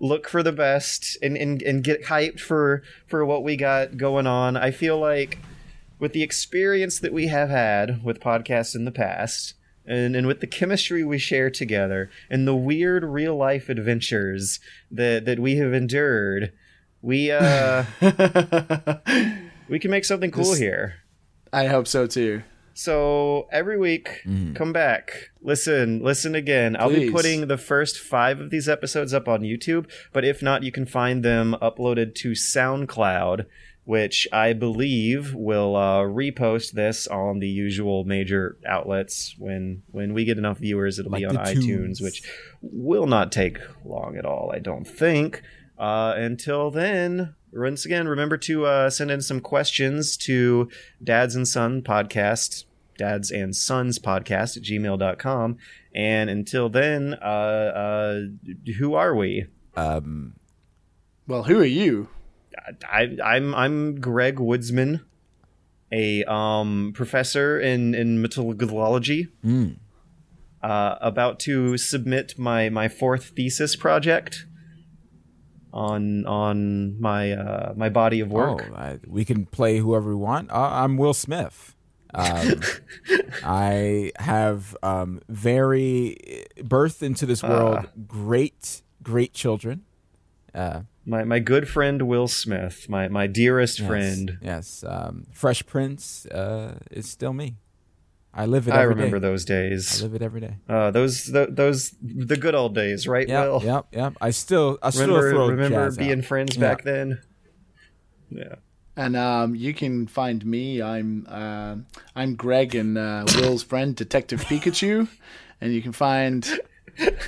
look 0.01 0.29
for 0.29 0.43
the 0.43 0.51
best 0.51 1.17
and 1.23 1.37
and, 1.37 1.63
and 1.63 1.85
get 1.85 2.07
hyped 2.07 2.41
for 2.41 2.83
for 3.07 3.25
what 3.25 3.45
we 3.45 3.57
got 3.57 3.97
going 3.97 4.27
on. 4.27 4.57
I 4.57 4.73
feel 4.73 4.99
like 4.99 5.39
with 6.01 6.13
the 6.13 6.25
experience 6.25 6.99
that 6.99 7.13
we 7.13 7.29
have 7.29 7.51
had 7.51 8.03
with 8.03 8.19
podcasts 8.19 8.75
in 8.75 8.85
the 8.85 8.91
past 8.91 9.55
and, 9.87 10.17
and 10.17 10.27
with 10.27 10.41
the 10.41 10.47
chemistry 10.47 11.05
we 11.05 11.19
share 11.19 11.51
together 11.51 12.11
and 12.31 12.47
the 12.47 12.55
weird 12.55 13.05
real 13.05 13.37
life 13.37 13.69
adventures 13.69 14.61
that 14.91 15.25
that 15.25 15.39
we 15.39 15.57
have 15.57 15.73
endured, 15.73 16.53
we 17.03 17.31
uh 17.31 17.85
we 19.69 19.79
can 19.79 19.91
make 19.91 20.05
something 20.05 20.31
cool 20.31 20.45
This- 20.45 20.59
here. 20.59 20.95
I 21.53 21.67
hope 21.67 21.87
so 21.87 22.07
too. 22.07 22.43
So 22.79 23.49
every 23.51 23.79
week, 23.79 24.23
come 24.55 24.71
back, 24.75 25.31
listen, 25.41 26.03
listen 26.03 26.35
again. 26.35 26.77
I'll 26.79 26.91
be 26.91 27.11
putting 27.11 27.47
the 27.47 27.57
first 27.57 27.99
five 27.99 28.39
of 28.39 28.51
these 28.51 28.69
episodes 28.69 29.15
up 29.15 29.29
on 29.29 29.41
YouTube, 29.41 29.91
but 30.13 30.27
if 30.27 30.43
not, 30.43 30.63
you 30.63 30.71
can 30.71 30.85
find 30.85 31.23
them 31.25 31.57
uploaded 31.63 32.15
to 32.17 32.33
SoundCloud, 32.33 33.47
which 33.87 34.27
I 34.33 34.53
believe 34.53 35.33
will 35.33 35.77
uh, 35.77 36.01
repost 36.03 36.73
this 36.73 37.07
on 37.07 37.39
the 37.39 37.49
usual 37.49 38.03
major 38.05 38.59
outlets 38.67 39.37
when 39.39 39.85
when 39.93 40.13
we 40.13 40.25
get 40.25 40.39
enough 40.39 40.59
viewers. 40.59 40.99
It'll 40.99 41.13
be 41.13 41.25
on 41.25 41.37
iTunes, 41.37 41.65
tunes. 41.65 42.01
which 42.01 42.23
will 42.61 43.07
not 43.07 43.31
take 43.31 43.59
long 43.85 44.17
at 44.17 44.27
all, 44.27 44.51
I 44.53 44.59
don't 44.59 44.87
think. 44.87 45.41
Uh, 45.79 46.15
until 46.17 46.71
then, 46.73 47.35
once 47.53 47.85
again, 47.85 48.09
remember 48.09 48.37
to 48.39 48.67
uh, 48.67 48.91
send 48.91 49.11
in 49.11 49.23
some 49.23 49.41
questions 49.41 50.17
to 50.17 50.69
dads 51.03 51.37
and 51.37 51.47
son 51.47 51.81
podcast, 51.81 52.65
dads 52.99 53.31
and 53.31 53.55
sons 53.55 54.01
podcast 54.01 54.57
at 54.57 54.65
gmail.com. 54.65 55.59
And 55.95 56.29
until 56.29 56.69
then, 56.69 57.15
uh, 57.23 57.25
uh, 57.25 58.21
who 58.79 58.95
are 58.95 59.15
we? 59.15 59.47
Um, 59.77 60.35
Well, 61.29 61.45
who 61.45 61.61
are 61.61 61.65
you? 61.65 62.09
I, 62.91 63.17
I'm 63.25 63.55
I'm 63.55 64.01
Greg 64.01 64.39
Woodsman, 64.41 65.05
a 65.93 66.25
um, 66.25 66.93
professor 66.95 67.59
in 67.61 67.95
in 67.95 68.21
metallurgy. 68.21 69.29
mm, 69.45 69.77
uh, 70.63 70.97
about 71.01 71.39
to 71.41 71.77
submit 71.77 72.39
my 72.39 72.69
my 72.71 72.89
fourth 72.89 73.33
thesis 73.37 73.77
project 73.77 74.47
on 75.73 76.25
on 76.27 77.01
my 77.01 77.33
uh, 77.33 77.73
my 77.77 77.89
body 77.89 78.21
of 78.21 78.31
work. 78.31 78.65
Oh, 78.71 78.75
I, 78.75 78.99
we 79.07 79.25
can 79.25 79.47
play 79.47 79.79
whoever 79.79 80.09
we 80.11 80.15
want. 80.17 80.51
Uh, 80.51 80.71
I'm 80.73 80.97
Will 80.97 81.15
Smith. 81.15 81.75
Um, 82.15 82.61
I 83.45 84.13
have 84.19 84.75
um, 84.83 85.21
very 85.29 86.17
birthed 86.59 87.03
into 87.03 87.27
this 87.27 87.43
world 87.43 87.79
Ah. 87.81 87.87
great, 88.07 88.83
great 89.03 89.35
children. 89.35 89.83
Uh, 90.57 90.81
My 91.05 91.23
my 91.25 91.39
good 91.39 91.69
friend 91.69 92.03
Will 92.09 92.27
Smith, 92.29 92.89
my 92.89 93.09
my 93.09 93.27
dearest 93.29 93.79
yes, 93.79 93.89
friend. 93.89 94.39
Yes, 94.43 94.83
um, 94.85 95.27
Fresh 95.33 95.67
Prince 95.67 96.27
uh, 96.27 96.79
is 96.91 97.09
still 97.09 97.33
me. 97.33 97.57
I 98.35 98.45
live 98.47 98.67
it. 98.69 98.73
I 98.75 98.83
every 98.83 98.95
day. 98.95 98.99
remember 99.01 99.19
those 99.21 99.45
days. 99.45 100.01
I 100.01 100.05
live 100.07 100.15
it 100.15 100.23
every 100.23 100.41
day. 100.41 100.57
Uh, 100.69 100.91
those 100.91 101.25
th- 101.31 101.51
those 101.53 101.95
the 102.03 102.37
good 102.37 102.55
old 102.55 102.75
days, 102.75 103.07
right? 103.07 103.29
Yep, 103.29 103.45
Will 103.47 103.63
yep, 103.65 103.87
yep. 103.93 104.13
I 104.21 104.31
still, 104.31 104.79
I 104.83 104.91
still 104.91 105.07
remember 105.09 105.31
throw 105.31 105.49
remember 105.49 105.85
jazz 105.87 105.97
being 105.97 106.19
out. 106.19 106.25
friends 106.25 106.57
Yeah. 106.57 106.61
back 106.69 106.83
then. 106.85 107.19
Yeah. 108.31 108.55
And 108.97 109.15
um, 109.17 109.55
you 109.55 109.75
can 109.75 110.07
find 110.07 110.45
me. 110.45 110.81
I'm 110.83 111.27
uh, 111.29 111.77
I'm 112.15 112.35
Greg 112.35 112.75
and 112.75 112.97
uh, 112.99 113.25
Will's 113.37 113.63
friend, 113.63 113.95
Detective 113.95 114.41
Pikachu, 114.45 115.07
and 115.61 115.73
you 115.73 115.83
can 115.83 115.93
find 115.93 116.49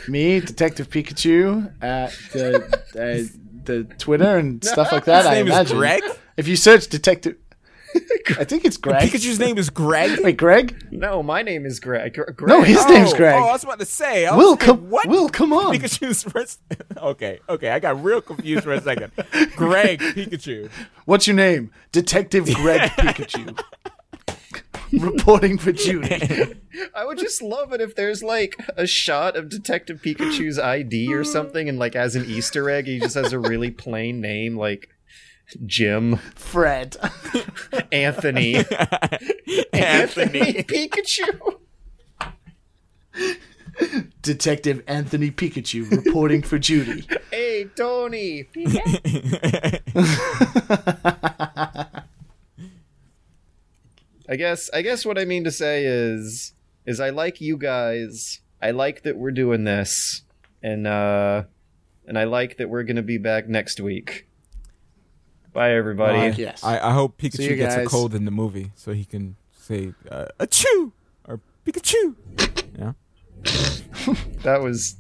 me, 0.09 0.41
Detective 0.41 0.89
Pikachu, 0.91 1.73
at 1.83 2.13
the 2.33 2.57
uh, 2.95 3.41
the 3.65 3.85
Twitter 3.99 4.37
and 4.39 4.65
stuff 4.65 4.93
like 4.93 5.05
that. 5.05 5.19
His 5.19 5.27
I 5.27 5.35
name 5.35 5.47
is 5.49 5.53
imagine. 5.53 5.77
Greg? 5.79 6.03
If 6.37 6.49
you 6.49 6.57
search 6.57 6.89
Detective, 6.89 7.37
I 8.39 8.45
think 8.45 8.65
it's 8.65 8.77
Greg. 8.77 9.11
Pikachu's 9.11 9.39
name 9.39 9.59
is 9.59 9.71
Greg. 9.71 10.21
Wait, 10.23 10.37
Greg? 10.37 10.87
No, 10.91 11.23
my 11.23 11.43
name 11.43 11.65
is 11.67 11.81
Greg. 11.81 12.15
Greg. 12.15 12.49
No, 12.49 12.63
his 12.63 12.85
name's 12.87 13.13
Oh, 13.13 13.17
Greg. 13.17 13.35
Oh, 13.35 13.47
I 13.49 13.53
was 13.53 13.65
about 13.65 13.79
to 13.81 13.85
say. 13.87 14.27
I 14.27 14.37
Will, 14.37 14.57
come, 14.57 14.89
what? 14.91 15.07
Will, 15.09 15.29
come 15.29 15.53
on. 15.53 15.75
Pikachu's 15.75 16.23
first. 16.23 16.61
okay, 16.97 17.41
okay. 17.49 17.71
I 17.71 17.79
got 17.79 18.03
real 18.03 18.21
confused 18.21 18.65
for 18.65 18.73
a 18.73 18.81
second. 18.81 19.13
Greg 19.57 20.01
Pikachu. 20.01 20.71
What's 21.07 21.27
your 21.27 21.37
name? 21.37 21.71
Detective 21.93 22.45
Greg 22.55 22.91
Pikachu. 22.93 23.59
Reporting 24.99 25.59
for 25.59 25.73
Judy. 25.73 26.55
I 26.95 27.05
would 27.05 27.19
just 27.19 27.43
love 27.43 27.73
it 27.73 27.81
if 27.81 27.95
there's 27.95 28.23
like 28.23 28.57
a 28.77 28.87
shot 28.87 29.37
of 29.37 29.49
Detective 29.49 30.01
Pikachu's 30.01 30.59
ID 30.59 31.13
or 31.13 31.23
mm. 31.23 31.27
something, 31.27 31.69
and 31.69 31.79
like 31.79 31.95
as 31.95 32.17
an 32.17 32.25
Easter 32.25 32.71
egg, 32.71 32.87
he 32.87 32.99
just 32.99 33.15
has 33.15 33.33
a 33.33 33.39
really 33.39 33.71
plain 33.71 34.21
name 34.21 34.57
like 34.57 34.89
Jim 35.67 36.17
Fred. 36.35 36.97
Anthony 37.93 38.57
Anthony. 39.73 40.65
Pikachu. 40.65 41.59
Detective 44.23 44.83
Anthony 44.87 45.31
Pikachu 45.31 45.91
reporting 45.91 46.43
for 46.43 46.59
Judy. 46.59 47.07
Hey 47.31 47.67
Tony. 47.77 48.49
I 54.29 54.37
guess 54.37 54.69
I 54.75 54.83
guess 54.83 55.07
what 55.07 55.19
I 55.19 55.25
mean 55.25 55.45
to 55.45 55.51
say 55.51 55.85
is 55.85 56.53
is 56.87 57.01
I 57.01 57.11
like 57.11 57.41
you 57.41 57.57
guys. 57.57 58.41
I 58.61 58.73
like 58.73 59.03
that 59.03 59.17
we're 59.17 59.31
doing 59.31 59.65
this, 59.65 60.23
and 60.63 60.87
uh, 60.87 61.45
and 62.07 62.19
I 62.19 62.25
like 62.25 62.59
that 62.59 62.69
we're 62.69 62.83
gonna 62.83 63.03
be 63.03 63.19
back 63.19 63.49
next 63.49 63.81
week. 63.81 64.27
Bye, 65.53 65.73
everybody. 65.75 66.19
I, 66.19 66.29
Yes. 66.29 66.63
I, 66.63 66.79
I 66.79 66.93
hope 66.93 67.19
Pikachu 67.19 67.57
gets 67.57 67.75
a 67.75 67.87
cold 67.87 68.15
in 68.15 68.25
the 68.27 68.31
movie 68.31 68.73
so 68.75 68.93
he 68.93 69.05
can 69.05 69.37
say 69.53 69.95
uh, 70.11 70.27
"achoo" 70.39 70.93
or 71.27 71.41
"Pikachu." 71.67 72.15
Yeah. 72.79 72.93
That 74.43 74.63
was 74.63 74.97